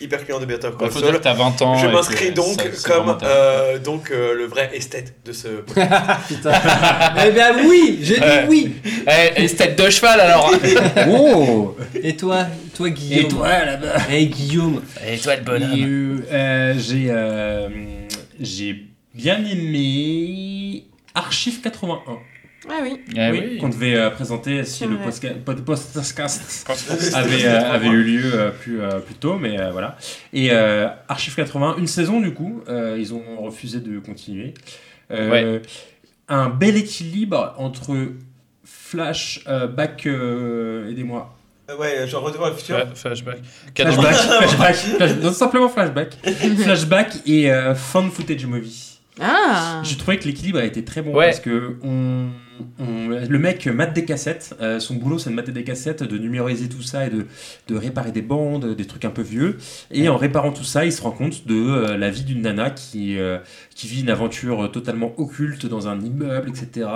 Hyper 0.00 0.24
client 0.24 0.40
de 0.40 0.46
Better 0.46 0.68
Bah, 0.70 0.88
Call 0.88 0.92
Saul. 0.92 1.20
t'as 1.20 1.34
20 1.34 1.62
ans 1.62 1.76
Je 1.78 1.86
m'inscris 1.86 2.30
donc 2.32 2.60
ça- 2.72 2.88
comme 2.88 3.18
euh, 3.22 3.78
donc 3.78 4.10
euh, 4.10 4.34
le 4.34 4.46
vrai 4.46 4.70
esthète 4.74 5.14
de 5.24 5.32
ce. 5.32 5.48
Eh 7.26 7.30
bien 7.32 7.52
oui, 7.66 7.98
j'ai 8.02 8.14
dit 8.16 8.20
Ouais. 8.20 8.46
oui. 8.48 8.74
Eh, 9.36 9.46
tête 9.48 9.78
de 9.78 9.90
cheval 9.90 10.20
alors 10.20 10.52
Oh 11.10 11.76
Et 12.02 12.16
toi, 12.16 12.46
toi 12.74 12.88
Guillaume 12.90 13.24
Et 13.24 13.28
toi 13.28 13.64
là-bas 13.64 13.96
Hey 14.08 14.26
Guillaume. 14.28 14.82
Et 15.06 15.18
toi 15.18 15.36
le 15.36 15.42
Et, 15.42 16.32
euh, 16.32 16.74
J'ai 16.78 17.06
euh, 17.10 17.68
j'ai 18.40 18.84
bien 19.14 19.44
aimé 19.44 20.84
Archive 21.14 21.60
81. 21.60 22.18
Ah 22.68 22.80
oui. 22.82 23.00
Eh 23.16 23.30
oui, 23.30 23.42
oui. 23.52 23.58
qu'on 23.58 23.70
devait 23.70 23.94
euh, 23.96 24.10
présenter 24.10 24.64
si 24.64 24.84
le 24.86 24.96
podcast 24.98 25.24
avait, 27.14 27.44
euh, 27.46 27.72
avait 27.72 27.88
eu 27.88 28.02
lieu 28.02 28.30
euh, 28.34 28.50
plus, 28.50 28.80
euh, 28.82 28.98
plus 28.98 29.14
tôt, 29.14 29.36
mais 29.38 29.58
euh, 29.58 29.70
voilà. 29.70 29.96
Et 30.32 30.50
euh, 30.52 30.88
Archive 31.08 31.34
80, 31.34 31.76
une 31.78 31.86
saison 31.86 32.20
du 32.20 32.34
coup, 32.34 32.62
euh, 32.68 32.96
ils 32.98 33.14
ont 33.14 33.22
refusé 33.40 33.80
de 33.80 33.98
continuer. 33.98 34.52
Euh, 35.10 35.60
Un 36.28 36.50
bel 36.50 36.76
équilibre 36.76 37.54
entre 37.56 37.96
Flash, 38.64 39.40
euh, 39.48 39.66
Back, 39.66 40.06
euh, 40.06 40.90
aidez-moi. 40.90 41.34
Ouais, 41.78 42.06
genre 42.08 42.22
Retour 42.24 42.44
à 42.46 42.50
le 42.50 42.56
futur. 42.56 42.76
Fla- 42.76 42.94
Flashback. 42.94 43.38
Flashback, 43.74 44.14
Flashback. 44.14 44.48
flashback, 44.50 44.74
flash- 44.96 45.16
non, 45.22 45.32
simplement 45.32 45.68
flashback. 45.68 46.14
flashback 46.62 47.16
et 47.26 47.50
euh, 47.50 47.74
fan 47.74 48.10
footage 48.10 48.44
movie. 48.46 48.98
Ah 49.20 49.80
J'ai 49.84 49.96
trouvé 49.96 50.18
que 50.18 50.24
l'équilibre 50.24 50.58
a 50.58 50.64
été 50.64 50.84
très 50.84 51.02
bon 51.02 51.14
Ouais. 51.14 51.26
parce 51.26 51.40
que 51.40 51.76
on, 51.82 52.28
on- 52.78 53.08
le 53.08 53.38
mec 53.38 53.66
mate 53.66 53.92
des 53.94 54.04
cassettes. 54.04 54.54
euh, 54.60 54.80
son 54.80 54.94
boulot, 54.94 55.18
c'est 55.18 55.30
de 55.30 55.34
mater 55.34 55.52
des 55.52 55.64
cassettes, 55.64 56.02
de 56.02 56.18
numériser 56.18 56.68
tout 56.68 56.82
ça 56.82 57.06
et 57.06 57.10
de, 57.10 57.26
de 57.68 57.76
réparer 57.76 58.12
des 58.12 58.22
bandes, 58.22 58.74
des 58.76 58.86
trucs 58.86 59.04
un 59.04 59.10
peu 59.10 59.22
vieux. 59.22 59.58
Et 59.90 60.08
en 60.08 60.16
réparant 60.16 60.52
tout 60.52 60.64
ça, 60.64 60.84
il 60.84 60.92
se 60.92 61.02
rend 61.02 61.10
compte 61.10 61.46
de 61.46 61.54
euh, 61.54 61.96
la 61.96 62.10
vie 62.10 62.24
d'une 62.24 62.42
nana 62.42 62.70
qui, 62.70 63.18
euh, 63.18 63.38
qui 63.74 63.86
vit 63.88 64.00
une 64.02 64.10
aventure 64.10 64.70
totalement 64.72 65.12
occulte 65.18 65.66
dans 65.66 65.88
un 65.88 66.00
immeuble, 66.00 66.48
etc. 66.50 66.88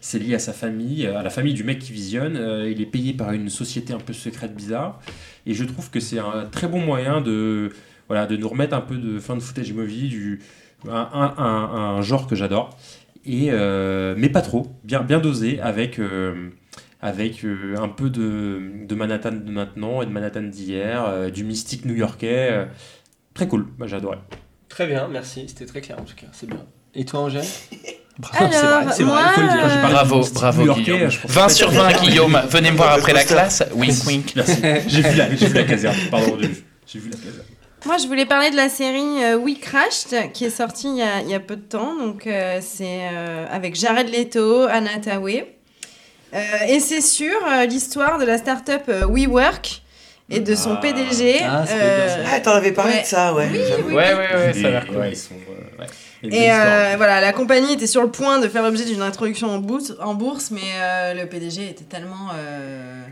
C'est 0.00 0.18
lié 0.18 0.34
à 0.34 0.38
sa 0.38 0.52
famille, 0.52 1.06
à 1.06 1.22
la 1.22 1.30
famille 1.30 1.54
du 1.54 1.64
mec 1.64 1.78
qui 1.78 1.92
visionne. 1.92 2.36
Il 2.70 2.80
est 2.80 2.86
payé 2.86 3.12
par 3.12 3.32
une 3.32 3.48
société 3.50 3.92
un 3.92 3.98
peu 3.98 4.12
secrète, 4.12 4.54
bizarre. 4.54 5.00
Et 5.46 5.54
je 5.54 5.64
trouve 5.64 5.90
que 5.90 6.00
c'est 6.00 6.18
un 6.18 6.46
très 6.50 6.66
bon 6.68 6.80
moyen 6.80 7.20
de, 7.20 7.70
voilà, 8.08 8.26
de 8.26 8.36
nous 8.36 8.48
remettre 8.48 8.74
un 8.74 8.80
peu 8.80 8.96
de 8.96 9.18
fin 9.18 9.34
de 9.36 9.40
footage 9.40 9.72
movie, 9.72 10.08
du, 10.08 10.40
un, 10.88 11.08
un- 11.12 11.34
un- 11.38 11.96
un 11.98 12.02
genre 12.02 12.26
que 12.26 12.34
j'adore. 12.36 12.76
Et, 13.26 13.48
euh, 13.50 14.14
mais 14.16 14.28
pas 14.28 14.40
trop, 14.42 14.68
bien, 14.84 15.02
bien 15.02 15.18
dosé, 15.18 15.58
avec, 15.60 15.98
euh, 15.98 16.50
avec 17.00 17.44
euh, 17.44 17.74
un 17.76 17.88
peu 17.88 18.08
de, 18.08 18.60
de 18.86 18.94
Manhattan 18.94 19.32
de 19.32 19.50
maintenant 19.50 20.00
et 20.00 20.06
de 20.06 20.10
Manhattan 20.12 20.42
d'hier, 20.42 21.04
euh, 21.04 21.30
du 21.30 21.42
mystique 21.44 21.84
new-yorkais. 21.84 22.48
euh, 22.52 22.64
très 23.34 23.48
cool, 23.48 23.66
moi 23.78 23.86
j'ai 23.88 23.96
adoré. 23.96 24.18
Très 24.68 24.86
bien, 24.86 25.08
merci. 25.10 25.44
C'était 25.48 25.66
très 25.66 25.80
clair 25.80 25.98
en 25.98 26.04
tout 26.04 26.14
cas. 26.14 26.26
C'est 26.32 26.46
bien. 26.48 26.64
Et 26.94 27.04
toi 27.04 27.20
Angèle 27.20 27.42
Alors, 28.32 28.52
C'est 28.52 28.66
vrai, 28.66 28.84
c'est 28.92 29.02
vrai, 29.02 29.20
il 29.26 29.34
faut 29.34 29.40
le 29.42 29.48
dire. 29.48 29.88
Bravo, 29.90 30.20
bravo 30.32 30.74
Guillaume. 30.74 31.10
je 31.10 31.20
pense 31.20 31.30
20 31.32 31.42
pas 31.42 31.48
sur 31.50 31.68
que- 31.68 31.74
20 31.74 32.00
Guillaume, 32.02 32.40
venez 32.48 32.70
me 32.70 32.76
voir 32.76 32.92
après 32.94 33.12
la 33.12 33.24
classe. 33.24 33.62
Wink 33.74 34.06
wink. 34.06 34.32
Merci. 34.36 34.56
J'ai 34.86 35.02
vu, 35.02 35.16
la- 35.18 35.34
j'ai 35.34 35.46
vu 35.48 35.54
la 35.54 35.64
caserne, 35.72 35.96
pardon, 36.10 36.38
j'ai 36.86 36.98
vu 36.98 37.10
la 37.10 37.16
caserne. 37.16 37.44
Moi, 37.84 37.98
je 37.98 38.06
voulais 38.08 38.26
parler 38.26 38.50
de 38.50 38.56
la 38.56 38.68
série 38.68 39.22
euh, 39.22 39.36
We 39.36 39.58
Crashed, 39.60 40.32
qui 40.32 40.44
est 40.44 40.50
sortie 40.50 40.88
il 40.88 40.96
y 40.96 41.02
a, 41.02 41.20
il 41.20 41.28
y 41.28 41.34
a 41.34 41.40
peu 41.40 41.56
de 41.56 41.62
temps. 41.62 41.94
Donc, 41.96 42.26
euh, 42.26 42.58
c'est 42.60 43.08
euh, 43.12 43.46
avec 43.50 43.76
Jared 43.76 44.08
Leto, 44.08 44.62
Anna 44.62 44.98
Tawai. 45.00 45.46
Euh, 46.34 46.38
et 46.68 46.80
c'est 46.80 47.00
sur 47.00 47.32
euh, 47.46 47.64
l'histoire 47.66 48.18
de 48.18 48.24
la 48.24 48.38
start-up 48.38 48.90
WeWork 49.08 49.82
et 50.28 50.40
de 50.40 50.54
son 50.56 50.72
Ah. 50.74 50.80
PDG. 50.80 51.40
Ah. 51.44 51.64
Ah, 52.32 52.40
t'en 52.40 52.52
avais 52.52 52.72
parlé 52.72 52.94
ouais. 52.94 53.02
de 53.02 53.06
ça, 53.06 53.32
ouais. 53.34 53.48
Oui, 53.52 53.58
oui, 53.86 53.94
Ouais, 53.94 54.14
ouais, 54.14 54.34
ouais, 54.34 54.52
ça 54.52 54.66
a 54.66 54.70
l'air 54.70 54.86
cool. 54.86 54.96
ouais, 54.96 55.10
ils 55.12 55.16
sont, 55.16 55.34
euh, 55.34 55.82
ouais. 55.82 55.86
Et 56.36 56.50
euh, 56.50 56.94
voilà, 56.96 57.20
la 57.20 57.32
compagnie 57.32 57.74
était 57.74 57.86
sur 57.86 58.02
le 58.02 58.10
point 58.10 58.40
de 58.40 58.48
faire 58.48 58.64
l'objet 58.64 58.84
d'une 58.84 59.02
introduction 59.02 59.48
en 59.50 59.58
bourse, 59.58 59.92
en 60.00 60.14
bourse 60.14 60.50
mais 60.50 60.60
euh, 60.80 61.14
le 61.14 61.26
PDG 61.28 61.68
était 61.70 61.84
tellement. 61.84 62.30
euh, 62.34 63.04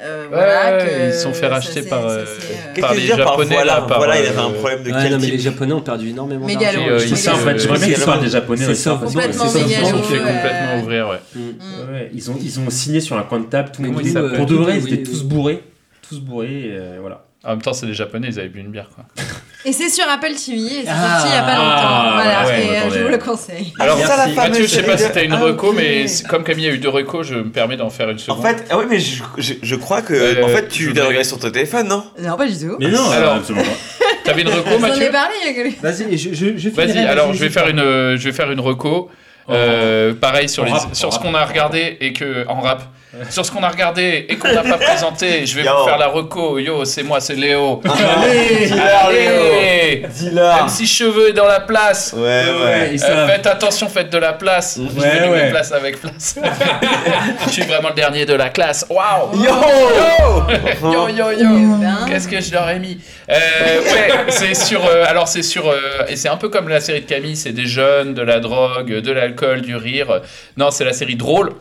euh, 0.00 0.22
Ouais, 0.24 0.28
voilà, 0.28 0.76
ouais, 0.76 0.84
que 0.84 1.06
ils 1.08 1.12
se 1.12 1.22
sont 1.22 1.32
fait 1.32 1.46
racheter 1.46 1.82
par, 1.82 2.06
euh, 2.06 2.24
euh, 2.24 2.80
Par 2.80 2.94
les 2.94 3.00
je 3.02 3.08
par 3.14 3.18
Japonais, 3.18 3.54
voilà, 3.54 3.74
là, 3.76 3.82
par, 3.82 3.98
voilà, 3.98 4.20
il 4.20 4.26
euh, 4.26 4.30
avait 4.30 4.38
un 4.40 4.50
problème 4.50 4.82
de 4.82 4.90
Ouais, 4.90 4.98
quel 5.02 5.12
non, 5.12 5.18
mais 5.20 5.26
les 5.28 5.38
Japonais 5.38 5.72
ont 5.72 5.80
perdu 5.80 6.08
énormément 6.08 6.46
d'argent. 6.46 6.80
Euh, 6.88 6.98
C'est 6.98 7.08
ils 7.10 7.16
soit 7.16 7.32
vraiment- 7.34 8.22
des 8.22 8.28
japonais. 8.28 8.64
c'est 8.64 8.74
ça. 8.74 9.00
Complètement 9.02 9.44
mégalo. 9.52 9.86
se 9.86 9.92
sont 9.92 10.02
fait 10.02 10.18
euh, 10.18 10.18
complètement 10.18 10.80
ouvrir, 10.82 11.08
ouais. 11.08 11.20
Mm. 11.34 11.40
mm. 11.40 11.92
Ouais, 11.92 12.10
ils, 12.12 12.30
ont, 12.30 12.38
ils 12.40 12.60
ont 12.60 12.70
signé 12.70 13.00
sur 13.00 13.16
un 13.16 13.22
coin 13.22 13.40
de 13.40 13.46
table, 13.46 13.70
tout 13.72 13.82
le 13.82 13.90
monde. 13.90 14.02
euh, 14.04 14.36
pour 14.36 14.46
de 14.46 14.54
vrai, 14.54 14.78
ils 14.78 14.92
étaient 14.92 15.02
tous 15.02 15.22
bourrés. 15.22 15.62
Tous 16.08 16.20
bourrés, 16.20 16.70
euh, 16.72 16.98
voilà. 17.00 17.24
En 17.44 17.50
même 17.50 17.62
temps, 17.62 17.72
c'est 17.72 17.86
des 17.86 17.94
Japonais, 17.94 18.28
ils 18.30 18.38
avaient 18.38 18.48
bu 18.48 18.60
une 18.60 18.70
bière, 18.70 18.90
quoi. 18.94 19.04
Et 19.66 19.72
c'est 19.72 19.88
sur 19.88 20.04
Apple 20.08 20.32
TV 20.34 20.58
et 20.60 20.68
c'est 20.84 20.88
Ah, 20.90 21.18
sorti 21.20 21.32
il 21.32 21.34
y 21.34 21.38
a 21.38 21.42
pas 21.42 21.54
longtemps. 21.54 21.66
ah, 21.78 22.10
voilà, 22.22 22.46
ouais, 22.46 22.66
et, 22.66 22.68
euh, 22.76 22.80
attendez. 22.80 22.98
je 22.98 23.02
vous 23.04 23.08
le 23.08 23.18
conseille. 23.18 23.72
Alors, 23.80 23.98
ça, 23.98 24.26
Mathieu, 24.28 24.62
je 24.64 24.68
sais 24.68 24.82
pas 24.82 24.98
si 24.98 25.10
t'as 25.10 25.24
une 25.24 25.30
de- 25.30 25.36
reco, 25.36 25.68
Ah, 25.70 25.74
mais 25.76 26.04
comme 26.28 26.44
Camille 26.44 26.68
a 26.68 26.72
eu 26.72 26.78
deux 26.78 26.90
recos, 26.90 27.26
je 27.26 27.34
me 27.36 27.50
permets 27.50 27.76
d'en 27.78 27.88
faire 27.88 28.10
une 28.10 28.16
En 28.16 28.18
seconde. 28.18 28.42
fait, 28.46 28.64
ah 28.70 28.76
oui, 28.78 28.84
mais 28.90 29.00
je, 29.00 29.22
je, 29.38 29.54
je 29.62 29.74
crois 29.76 30.02
que 30.02 30.12
Euh, 30.12 30.44
en 30.44 30.48
fait, 30.48 30.68
tu 30.68 30.92
l'as 30.92 31.04
regardé 31.06 31.24
sur 31.24 31.38
ton 31.38 31.50
téléphone, 31.50 31.88
non? 31.88 32.04
Non, 32.20 32.36
pas 32.36 32.46
du 32.46 32.58
tout. 32.58 32.76
Mais 32.78 32.88
non, 32.88 33.10
Alors, 33.10 33.34
absolument 33.36 33.64
pas. 33.64 34.04
T'avais 34.24 34.42
une 34.42 34.48
reco, 34.48 34.68
J'en 34.70 34.76
ai 34.76 34.80
Mathieu? 34.80 35.10
parlé 35.10 35.34
il 35.42 35.46
y 35.46 35.50
a 35.50 35.62
quelques- 35.64 35.80
Vas-y, 35.82 36.18
je, 36.18 36.34
je, 36.34 36.56
je 36.58 36.68
Vas-y, 36.68 36.98
alors 36.98 37.32
je 37.32 37.38
vais 37.40 37.50
faire 37.50 37.68
une, 37.68 37.80
euh, 37.80 38.16
je 38.18 38.24
vais 38.24 38.32
faire 38.32 38.50
une 38.50 38.60
reco. 38.60 39.10
Euh, 39.50 40.14
pareil 40.14 40.48
sur, 40.48 40.62
En 40.62 40.66
les, 40.66 40.72
rap, 40.72 40.94
sur 40.94 41.08
en 41.08 41.10
ce 41.10 41.18
qu'on 41.18 41.34
a 41.34 41.44
regardé 41.44 41.96
et 42.00 42.12
que 42.14 42.46
en 42.48 42.60
rap 42.60 42.82
sur 43.30 43.44
ce 43.46 43.50
qu'on 43.52 43.62
a 43.62 43.68
regardé 43.68 44.26
et 44.28 44.36
qu'on 44.36 44.52
n'a 44.52 44.62
pas 44.62 44.76
présenté 44.78 45.46
je 45.46 45.54
vais 45.56 45.64
Yo. 45.64 45.70
vous 45.78 45.84
faire 45.88 45.98
la 45.98 46.08
reco 46.08 46.58
yo 46.58 46.84
c'est 46.84 47.02
moi 47.02 47.20
c'est 47.20 47.34
Léo 47.34 47.80
Allez. 49.06 49.98
Léo 49.98 50.08
Dis-la. 50.12 50.64
MC 50.64 50.86
Cheveux 50.86 51.30
est 51.30 51.32
dans 51.32 51.46
la 51.46 51.60
place 51.60 52.12
Ouais, 52.16 52.20
ouais. 52.22 52.96
Euh, 53.02 53.26
faites 53.28 53.46
attention, 53.46 53.88
faites 53.88 54.10
de 54.10 54.18
la 54.18 54.32
place. 54.32 54.78
je 54.78 55.00
Ouais, 55.00 55.20
vais 55.20 55.28
ouais. 55.28 55.50
place 55.50 55.72
avec 55.72 56.00
place. 56.00 56.36
je 57.46 57.50
suis 57.52 57.62
vraiment 57.62 57.88
le 57.90 57.94
dernier 57.94 58.26
de 58.26 58.34
la 58.34 58.48
classe. 58.50 58.86
Waouh 58.90 59.36
Yo 59.42 61.08
Yo 61.08 61.08
yo 61.08 61.30
yo. 61.32 61.48
Qu'est-ce 62.08 62.28
que 62.28 62.40
je 62.40 62.52
leur 62.52 62.68
ai 62.68 62.78
mis 62.78 62.98
Euh, 63.30 63.34
Ouais, 63.80 64.08
c'est 64.28 64.54
sur. 64.54 64.84
euh, 64.84 65.04
alors 65.06 65.28
c'est 65.28 65.42
sur. 65.42 65.68
euh, 65.68 65.78
et 66.08 66.16
c'est 66.16 66.28
un 66.28 66.36
peu 66.36 66.48
comme 66.48 66.68
la 66.68 66.80
série 66.80 67.00
de 67.00 67.06
Camille, 67.06 67.36
c'est 67.36 67.52
des 67.52 67.66
jeunes, 67.66 68.14
de 68.14 68.22
la 68.22 68.40
drogue, 68.40 68.92
de 69.00 69.12
l'alcool, 69.12 69.60
du 69.62 69.76
rire. 69.76 70.20
Non, 70.56 70.70
c'est 70.70 70.84
la 70.84 70.92
série 70.92 71.16
drôle 71.16 71.52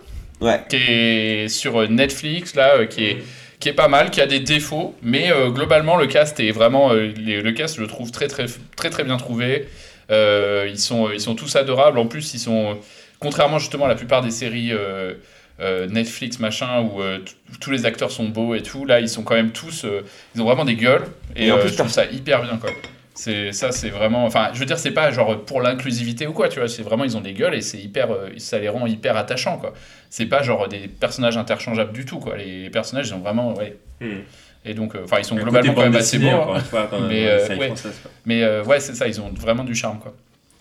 Ouais. 0.44 0.61
qui 0.70 0.76
est 0.78 1.48
sur 1.48 1.90
Netflix 1.90 2.56
là, 2.56 2.76
euh, 2.78 2.86
qui 2.86 3.06
est 3.06 3.18
qui 3.60 3.70
est 3.70 3.74
pas 3.74 3.88
mal, 3.88 4.10
qui 4.11 4.20
a 4.20 4.26
des 4.28 4.41
défauts, 4.41 4.94
mais 5.02 5.32
euh, 5.32 5.49
globalement 5.49 5.95
le 5.95 6.06
cast 6.06 6.38
est 6.41 6.52
vraiment 6.52 6.91
euh, 6.91 7.14
les- 7.15 7.41
le 7.41 7.52
cast 7.53 7.78
je 7.78 7.82
le 7.82 7.88
trouve 7.88 8.11
très 8.11 8.28
très 8.28 8.45
très 8.76 8.90
très 8.90 9.03
bien 9.06 9.18
trouvé. 9.18 9.68
Euh, 10.11 10.68
ils 10.70 10.78
sont 10.80 11.10
ils 11.11 11.22
sont 11.22 11.34
tous 11.36 11.56
adorables. 11.56 11.98
En 11.98 12.06
plus 12.07 12.34
ils 12.34 12.40
sont 12.40 12.78
contrairement 13.20 13.60
justement 13.60 13.86
à 13.86 13.88
la 13.88 13.95
plupart 13.95 14.22
des 14.22 14.32
séries 14.32 14.72
euh, 14.74 15.14
euh, 15.61 15.88
Netflix 15.88 16.40
machin 16.40 16.82
où 16.82 17.02
euh, 17.02 17.20
tous 17.61 17.72
les 17.72 17.86
acteurs 17.86 18.11
sont 18.11 18.28
beaux 18.28 18.53
et 18.53 18.61
tout. 18.61 18.84
Là 18.86 18.99
ils 18.99 19.07
sont 19.07 19.24
quand 19.24 19.36
même 19.36 19.52
tous 19.52 19.86
euh, 19.86 20.02
ils 20.36 20.41
ont 20.41 20.45
vraiment 20.45 20.65
des 20.65 20.76
gueules 20.76 21.06
et, 21.38 21.48
Et 21.48 21.52
en 21.53 21.57
euh, 21.57 21.61
plus, 21.61 21.70
je 21.70 21.76
trouve 21.78 21.90
ça 21.90 22.03
hyper 22.06 22.41
bien 22.41 22.57
quoi. 22.57 22.70
C'est 23.15 23.52
ça, 23.52 23.72
c'est 23.72 23.90
vraiment. 23.90 24.26
Enfin, 24.26 24.49
je 24.53 24.60
veux 24.60 24.65
dire, 24.65 24.80
c'est 24.80 24.91
pas 24.91 25.11
genre 25.11 25.45
pour 25.45 25.61
l'inclusivité 25.61 26.26
ou 26.26 26.34
quoi, 26.34 26.49
tu 26.49 26.60
vois. 26.60 26.68
C'est 26.68 26.81
vraiment, 26.81 27.03
ils 27.03 27.15
ont 27.15 27.22
des 27.22 27.34
gueules 27.34 27.53
et 27.53 27.61
c'est 27.61 27.77
hyper, 27.77 28.11
euh, 28.11 28.30
ça 28.38 28.57
les 28.57 28.69
rend 28.69 28.88
hyper 28.88 29.15
attachants, 29.18 29.57
quoi. 29.57 29.73
C'est 30.10 30.26
pas 30.26 30.41
genre 30.41 30.68
des 30.68 30.88
personnages 30.88 31.38
interchangeables 31.38 31.94
du 31.94 32.06
tout, 32.06 32.18
quoi. 32.19 32.38
Les 32.38 32.69
personnages, 32.72 33.10
ils 33.10 33.14
ont 33.14 33.19
vraiment, 33.19 33.53
ouais. 33.53 33.77
Hmm. 34.02 34.22
Et 34.65 34.73
donc, 34.73 34.95
euh, 34.95 35.02
enfin, 35.03 35.18
ils 35.19 35.26
sont 35.26 35.35
globalement 35.35 35.73
quand 35.73 35.81
même 35.81 35.95
assez 35.95 36.18
beaux. 36.18 36.27
encore 36.27 36.56
hein. 36.56 36.88
même, 36.91 37.07
Mais 37.10 37.27
euh, 37.27 37.56
ouais, 37.57 37.73
mais 38.26 38.44
euh, 38.44 38.64
ouais, 38.64 38.80
c'est 38.80 38.95
ça. 38.95 39.07
Ils 39.07 39.19
ont 39.22 39.30
vraiment 39.30 39.64
du 39.64 39.76
charme, 39.76 39.99
quoi. 39.99 40.14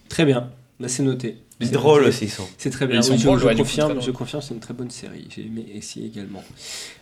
Très 0.09 0.25
bien. 0.25 0.51
Là, 0.81 0.89
c'est 0.89 1.05
noté. 1.05 1.37
C'est 1.61 1.67
C'est 1.69 1.73
drôle 1.73 2.01
noté. 2.01 2.09
aussi, 2.09 2.25
ils 2.25 2.31
sont. 2.31 2.49
C'est 2.59 2.71
très 2.71 2.87
bien. 2.87 2.99
ils 2.99 3.05
sont 3.05 3.13
Oui, 3.13 3.19
je, 3.19 3.25
drôles, 3.25 3.39
je 3.41 3.47
ouais, 3.47 3.55
confirme, 3.55 3.93
très 3.93 4.01
je 4.01 4.07
drôles. 4.07 4.15
confirme, 4.19 4.43
c'est 4.43 4.55
une 4.55 4.61
très 4.61 4.75
bonne 4.75 4.91
série. 4.91 5.29
J'ai 5.35 5.43
aimé 5.43 5.65
ici 5.75 6.05
également. 6.05 6.43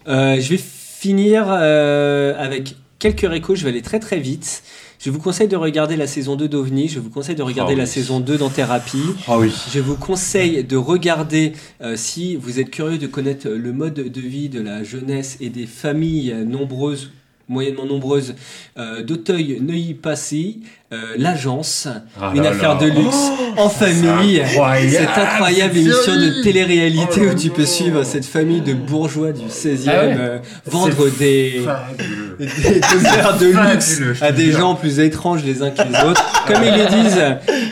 Euh, 0.07 0.39
je 0.39 0.49
vais 0.51 0.59
finir 0.59 1.47
euh, 1.49 2.35
avec 2.39 2.77
quelques 2.99 3.29
récos. 3.29 3.55
Je 3.57 3.65
vais 3.65 3.71
aller 3.71 3.83
très 3.83 3.99
très 3.99 4.19
vite. 4.19 4.63
Je 5.03 5.09
vous 5.09 5.19
conseille 5.19 5.49
de 5.49 5.57
regarder 5.57 5.97
la 5.97 6.07
saison 6.07 6.37
2 6.37 6.47
d'OVNI. 6.47 6.89
Je 6.89 7.01
vous 7.01 7.09
conseille 7.09 7.35
de 7.35 7.43
regarder 7.43 7.73
Ah 7.73 7.79
la 7.79 7.85
oui. 7.85 7.89
saison 7.89 8.21
2 8.21 8.37
dans 8.37 8.51
Thérapie. 8.51 9.03
Ah 9.27 9.39
oui. 9.39 9.51
Je 9.73 9.81
vous 9.81 9.97
conseille 9.97 10.63
de 10.63 10.77
regarder, 10.77 11.55
euh, 11.81 11.97
si 11.97 12.37
vous 12.37 12.61
êtes 12.61 12.69
curieux 12.69 12.99
de 12.99 13.07
connaître 13.07 13.49
le 13.49 13.73
mode 13.73 13.95
de 13.95 14.21
vie 14.21 14.51
de 14.51 14.61
la 14.61 14.85
jeunesse 14.85 15.39
et 15.41 15.49
des 15.49 15.65
familles 15.67 16.35
nombreuses, 16.47 17.13
moyennement 17.51 17.85
nombreuses, 17.85 18.35
euh, 18.79 19.03
d'Auteuil-Neuilly-Passy, 19.03 20.61
euh, 20.93 20.97
l'agence, 21.19 21.87
Ah 22.21 22.33
une 22.35 22.43
là 22.43 22.51
affaire 22.51 22.75
là. 22.75 22.81
de 22.81 22.87
luxe 22.87 23.31
en 23.57 23.69
famille. 23.69 24.41
incroyable, 24.41 24.91
Cette 24.91 25.19
incroyable 25.25 25.77
émission 25.79 26.17
de 26.17 26.43
télé-réalité 26.43 27.21
Oh 27.23 27.31
où 27.31 27.35
tu 27.35 27.51
peux 27.51 27.67
suivre 27.67 28.03
cette 28.03 28.25
famille 28.25 28.61
de 28.61 28.75
bourgeois 28.75 29.31
du 29.33 29.47
16e 29.47 29.89
Ah 29.89 30.07
ouais. 30.07 30.17
euh, 30.19 30.39
vendre 30.67 31.09
des, 31.19 31.61
des 32.41 32.47
demeures 32.81 33.39
de 33.39 33.47
luxe 33.73 34.01
à 34.21 34.33
des 34.33 34.51
gens 34.53 34.75
plus 34.75 34.99
étranges 34.99 35.45
les 35.45 35.63
uns 35.63 35.71
que 35.71 35.83
les 35.83 36.09
autres. 36.09 36.25
Comme 36.49 36.63
ils 36.65 36.75
le 36.77 36.87
disent, 37.03 37.23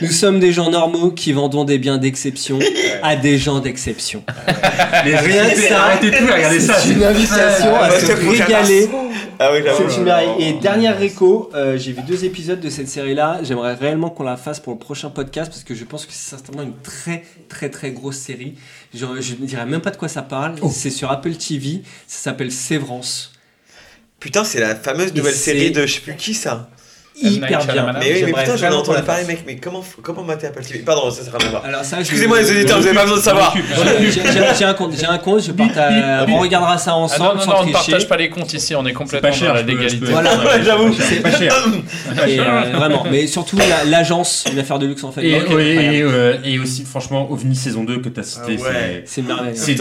nous 0.03 0.11
sommes 0.13 0.39
des 0.39 0.53
gens 0.53 0.71
normaux 0.71 1.11
qui 1.11 1.33
vendons 1.33 1.65
des 1.65 1.79
biens 1.79 1.99
d'exception 1.99 2.59
à 3.03 3.17
des 3.17 3.37
gens 3.39 3.59
d'exception. 3.59 4.23
Mais 5.05 5.17
Rien 5.19 5.51
que 5.51 5.61
ça, 5.61 5.83
arrêtez 5.85 6.11
tout, 6.13 6.25
regardez 6.33 6.61
ça. 6.61 6.75
C'est 6.75 6.93
une 6.93 7.03
invitation 7.03 7.75
à 7.81 7.91
se 7.91 8.13
régaler 8.13 8.89
Ah 9.41 9.53
oui, 9.53 9.61
j'avoue. 9.65 9.89
C'est 9.89 9.97
une 9.99 10.05
merveille. 10.05 10.31
Et 10.39 10.53
dernière 10.55 10.99
réco, 10.99 11.51
euh, 11.55 11.79
j'ai 11.79 11.93
vu 11.93 12.03
deux 12.03 12.25
épisodes 12.25 12.61
de 12.61 12.71
cette 12.71 12.89
série-là. 12.89 13.41
J'aimerais 13.43 13.75
réellement 13.75 14.11
qu'on 14.11 14.25
la 14.25 14.37
fasse 14.37 14.59
pour 14.59 14.73
le 14.73 14.79
prochain 14.79 15.11
podcast 15.11 15.51
parce 15.51 15.63
que 15.63 15.75
je 15.75 15.85
pense 15.85 16.07
que 16.07 16.13
c'est 16.13 16.31
certainement 16.31 16.63
une 16.63 16.77
très 16.83 17.25
très 17.49 17.71
très 17.71 17.93
grosse 17.93 18.17
série. 18.17 18.55
Je, 18.93 19.07
je 19.21 19.35
ne 19.35 19.47
dirais 19.47 19.67
même 19.67 19.81
pas 19.81 19.91
de 19.91 19.97
quoi 19.97 20.09
ça 20.09 20.23
parle. 20.23 20.57
C'est 20.73 20.91
sur 20.91 21.11
Apple 21.11 21.35
TV. 21.35 21.83
Ça 22.07 22.31
s'appelle 22.31 22.51
Sévrance. 22.51 23.33
Putain, 24.19 24.43
c'est 24.43 24.59
la 24.59 24.75
fameuse 24.75 25.15
nouvelle 25.15 25.35
série 25.35 25.71
de 25.71 25.87
je 25.87 25.95
sais 25.95 26.01
plus 26.01 26.17
qui 26.17 26.35
ça. 26.35 26.69
Hyper 27.21 27.67
bien. 27.67 27.93
Mais 27.99 28.13
oui, 28.15 28.23
mais 28.27 28.33
putain, 28.33 28.57
j'en 28.57 28.71
ai 28.71 28.75
entendu 28.75 29.03
parler, 29.03 29.25
mec. 29.25 29.45
Mais 29.47 29.57
comment, 29.57 29.85
comment 30.03 30.23
mater 30.23 30.47
Apple 30.49 30.63
TV 30.63 30.81
Pardon, 30.81 31.11
ça 31.11 31.23
à 31.35 31.49
voir. 31.51 31.65
Alors 31.65 31.85
ça, 31.85 31.97
je- 31.97 32.01
Excusez-moi 32.03 32.41
les 32.41 32.51
auditeurs, 32.51 32.79
vous 32.81 32.87
avez 32.87 32.95
pas 32.95 33.03
besoin 33.03 33.19
de 33.19 33.23
savoir. 33.23 33.55
J'ai 34.59 34.65
un 34.65 34.75
compte, 34.75 34.93
j'ai 34.99 35.07
un 35.07 35.19
compte, 35.19 35.43
je 35.43 35.53
partage, 35.53 36.27
on 36.29 36.39
regardera 36.39 36.79
ça 36.79 36.93
Ah 36.93 36.97
ensemble 36.97 37.41
non, 37.41 37.47
non, 37.47 37.55
on 37.61 37.67
ne 37.67 37.73
partage 37.73 38.09
pas 38.09 38.17
les 38.17 38.31
comptes 38.31 38.53
ici, 38.53 38.75
on 38.75 38.85
est 38.87 38.93
complètement 38.93 39.29
pas 39.31 39.35
cher, 39.35 39.49
dans 39.49 39.55
la 39.55 39.63
légalité. 39.63 40.07
Voilà, 40.07 40.31
j'avoue. 40.65 40.95
C'est 40.99 41.21
pas 41.23 41.33
cher. 41.33 41.53
Euh, 42.19 42.73
vraiment, 42.75 43.05
mais 43.11 43.27
surtout 43.27 43.57
la- 43.57 43.85
l'agence, 43.85 44.45
une 44.53 44.59
affaire 44.59 44.79
de 44.79 44.87
luxe 44.87 45.03
en 45.05 45.13
fait. 45.13 45.25
Et, 45.25 46.03
euh, 46.03 46.63
aussi, 46.63 46.85
franchement, 46.85 47.31
OVNI 47.31 47.55
saison 47.57 47.85
2 47.85 47.99
que 48.01 48.09
tu 48.09 48.21
as 48.21 48.23
cité, 48.23 48.57
Ah. 48.59 48.73
C'est 49.05 49.21
une 49.21 49.27
merveille. 49.29 49.53
c'est 49.57 49.81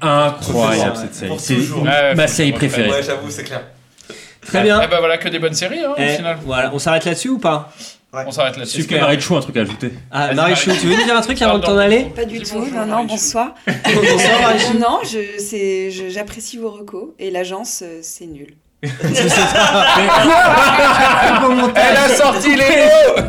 incroyable 0.00 0.96
cette 0.96 1.14
série. 1.14 1.32
C'est 1.38 2.14
ma 2.16 2.26
série 2.26 2.52
préférée. 2.52 2.90
Ouais, 2.90 3.02
j'avoue, 3.04 3.30
c'est 3.30 3.44
clair. 3.44 3.62
Très 4.46 4.62
bien. 4.62 4.80
Eh 4.84 4.86
ben 4.88 4.98
voilà 4.98 5.18
que 5.18 5.28
des 5.28 5.38
bonnes 5.38 5.54
séries 5.54 5.80
hein, 5.84 5.92
Eh, 5.98 6.04
au 6.04 6.16
final. 6.16 6.38
voilà, 6.44 6.70
on 6.72 6.78
s'arrête 6.78 7.04
là-dessus 7.04 7.28
ou 7.28 7.38
pas 7.38 7.70
On 8.12 8.30
s'arrête 8.30 8.56
là-dessus. 8.56 8.80
Est-ce 8.80 8.88
que 8.88 8.94
Marichou 8.96 9.34
a 9.34 9.38
un 9.38 9.42
truc 9.42 9.56
à 9.56 9.60
ajouter 9.60 9.92
Ah, 10.10 10.26
Vas-y, 10.28 10.36
Marichou, 10.36 10.68
Marie. 10.70 10.80
tu 10.80 10.86
veux 10.88 10.96
nous 10.96 11.04
dire 11.04 11.16
un 11.16 11.20
truc 11.20 11.40
avant 11.42 11.58
de 11.58 11.64
t'en 11.66 11.76
aller 11.78 12.04
Pas 12.16 12.24
du 12.24 12.40
tout, 12.40 12.64
non, 12.74 12.86
non, 12.86 13.04
bonsoir. 13.04 13.54
Bonsoir 13.66 14.40
Marichou. 14.42 14.78
non, 14.78 15.00
je, 15.04 15.18
c'est, 15.40 15.90
je- 15.90 16.08
j'apprécie 16.08 16.56
vos 16.58 16.70
recos 16.70 17.10
et 17.18 17.30
l'agence, 17.30 17.82
euh, 17.84 17.98
c'est 18.02 18.26
nul. 18.26 18.54
Elle 21.76 21.96
a 21.96 22.08
sorti 22.16 22.56
les 22.56 22.64
mots 22.64 23.22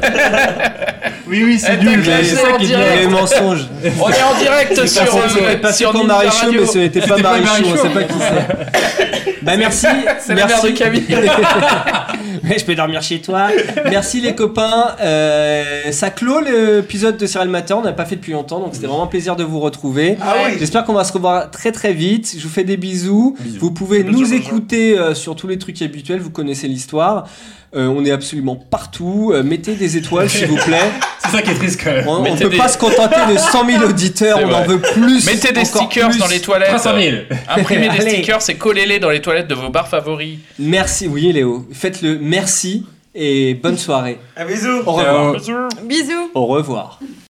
Oui, 1.28 1.44
oui, 1.44 1.60
c'est 1.60 1.74
Elle 1.74 1.80
t'a 1.80 1.84
nul. 1.86 2.04
C'est 2.06 2.36
ça 2.36 2.54
en 2.54 2.58
qui 2.58 2.64
est 2.66 2.68
direct. 2.68 3.00
Les 3.02 3.08
mensonges. 3.08 3.68
On 4.02 4.10
est 4.10 4.24
en 4.24 4.34
direct 4.40 4.76
sur, 4.88 4.88
C'était 4.88 5.44
euh, 5.46 5.58
pas 5.58 5.74
sur 5.74 5.94
Ninja 5.94 6.08
Marichou, 6.08 6.46
Radio. 6.46 6.62
mais 6.62 6.68
ce 6.68 6.78
n'était 6.80 7.00
pas 7.02 7.08
C'était 7.08 7.22
pas 7.24 7.30
Marichou, 7.40 7.54
on 7.66 7.70
Marichou. 7.70 7.84
sait 7.84 7.90
pas 7.94 8.04
qui 8.04 8.14
c'est. 8.20 9.31
Bah 9.42 9.58
merci. 9.58 9.88
C'est 10.20 10.36
la 10.36 10.46
mère 10.48 10.62
de 10.62 10.70
Camille. 10.70 11.04
Mais 12.44 12.58
je 12.58 12.66
peux 12.66 12.76
dormir 12.76 13.02
chez 13.02 13.22
toi. 13.22 13.48
Merci 13.90 14.22
les 14.22 14.36
copains. 14.36 14.96
Euh, 15.02 15.92
ça 15.92 16.10
clôt 16.10 16.40
l'épisode 16.42 17.18
de 17.18 17.26
Serial 17.26 17.50
Matter. 17.50 17.74
On 17.74 17.82
n'a 17.82 17.94
pas 17.94 18.06
fait 18.06 18.16
depuis 18.16 18.34
longtemps, 18.34 18.60
donc 18.60 18.70
c'était 18.74 18.88
vraiment 18.88 19.04
un 19.04 19.08
plaisir 19.08 19.36
de 19.36 19.44
vous 19.44 19.60
retrouver. 19.60 20.18
Ah 20.22 20.34
oui. 20.46 20.56
J'espère 20.60 20.84
qu'on 20.86 20.94
va 20.94 21.04
se 21.04 21.14
revoir 21.14 21.52
très 21.52 21.72
très 21.72 21.94
vite. 21.94 22.36
Je 22.38 22.44
vous 22.44 22.50
fais 22.54 22.64
des 22.64 22.78
bisous. 22.78 23.36
Bisous. 23.40 23.60
Vous 23.60 23.72
pouvez 23.72 24.04
nous 24.04 24.34
écouter 24.34 24.98
euh, 24.98 25.14
sur 25.14 25.36
tous 25.36 25.48
les 25.48 25.58
trucs 25.58 25.82
habituels. 25.82 26.20
Vous 26.20 26.32
connaissez 26.32 26.68
l'histoire. 26.68 27.28
Euh, 27.74 27.88
on 27.88 28.04
est 28.04 28.12
absolument 28.12 28.58
partout. 28.58 29.32
Euh, 29.34 29.44
mettez 29.44 29.76
des 29.76 29.96
étoiles 29.96 30.30
s'il 30.30 30.48
vous 30.48 30.58
plaît. 30.58 30.92
C'est 31.24 31.32
ça 31.38 31.42
qui 31.42 31.52
est 31.52 31.56
triste 31.56 31.80
quand 31.82 31.92
même. 31.92 32.06
On 32.06 32.22
ne 32.22 32.38
peut 32.38 32.50
des- 32.50 32.58
pas 32.58 32.68
se 32.68 32.78
contenter 32.78 33.16
de 33.34 33.38
100 33.38 33.66
000 33.66 33.84
auditeurs. 33.86 34.40
On 34.44 34.52
en 34.52 34.64
veut 34.64 34.80
plus. 34.82 35.26
Mettez 35.26 35.54
des 35.54 35.64
stickers 35.64 36.10
plus. 36.10 36.20
dans 36.20 36.28
les 36.28 36.42
toilettes. 36.42 36.68
300 36.70 36.90
000. 37.00 37.16
Imprimez 37.48 37.88
des 37.88 38.00
Allez. 38.02 38.10
stickers 38.12 38.40
et 38.50 38.56
collez-les 38.56 39.00
dans 39.00 39.10
les 39.10 39.22
toilettes 39.22 39.31
de 39.40 39.56
vos 39.56 39.70
bars 39.70 39.88
favoris. 39.88 40.40
Merci. 40.60 41.08
Oui 41.08 41.32
Léo. 41.32 41.66
Faites-le. 41.72 42.20
Merci 42.20 42.86
et 43.14 43.56
bonne 43.56 43.78
soirée. 43.78 44.20
Un 44.38 44.46
bisou. 44.46 44.82
Au 44.86 44.92
revoir. 44.94 45.36
Bisous 45.84 46.32
Au 46.34 46.46
revoir. 46.46 47.00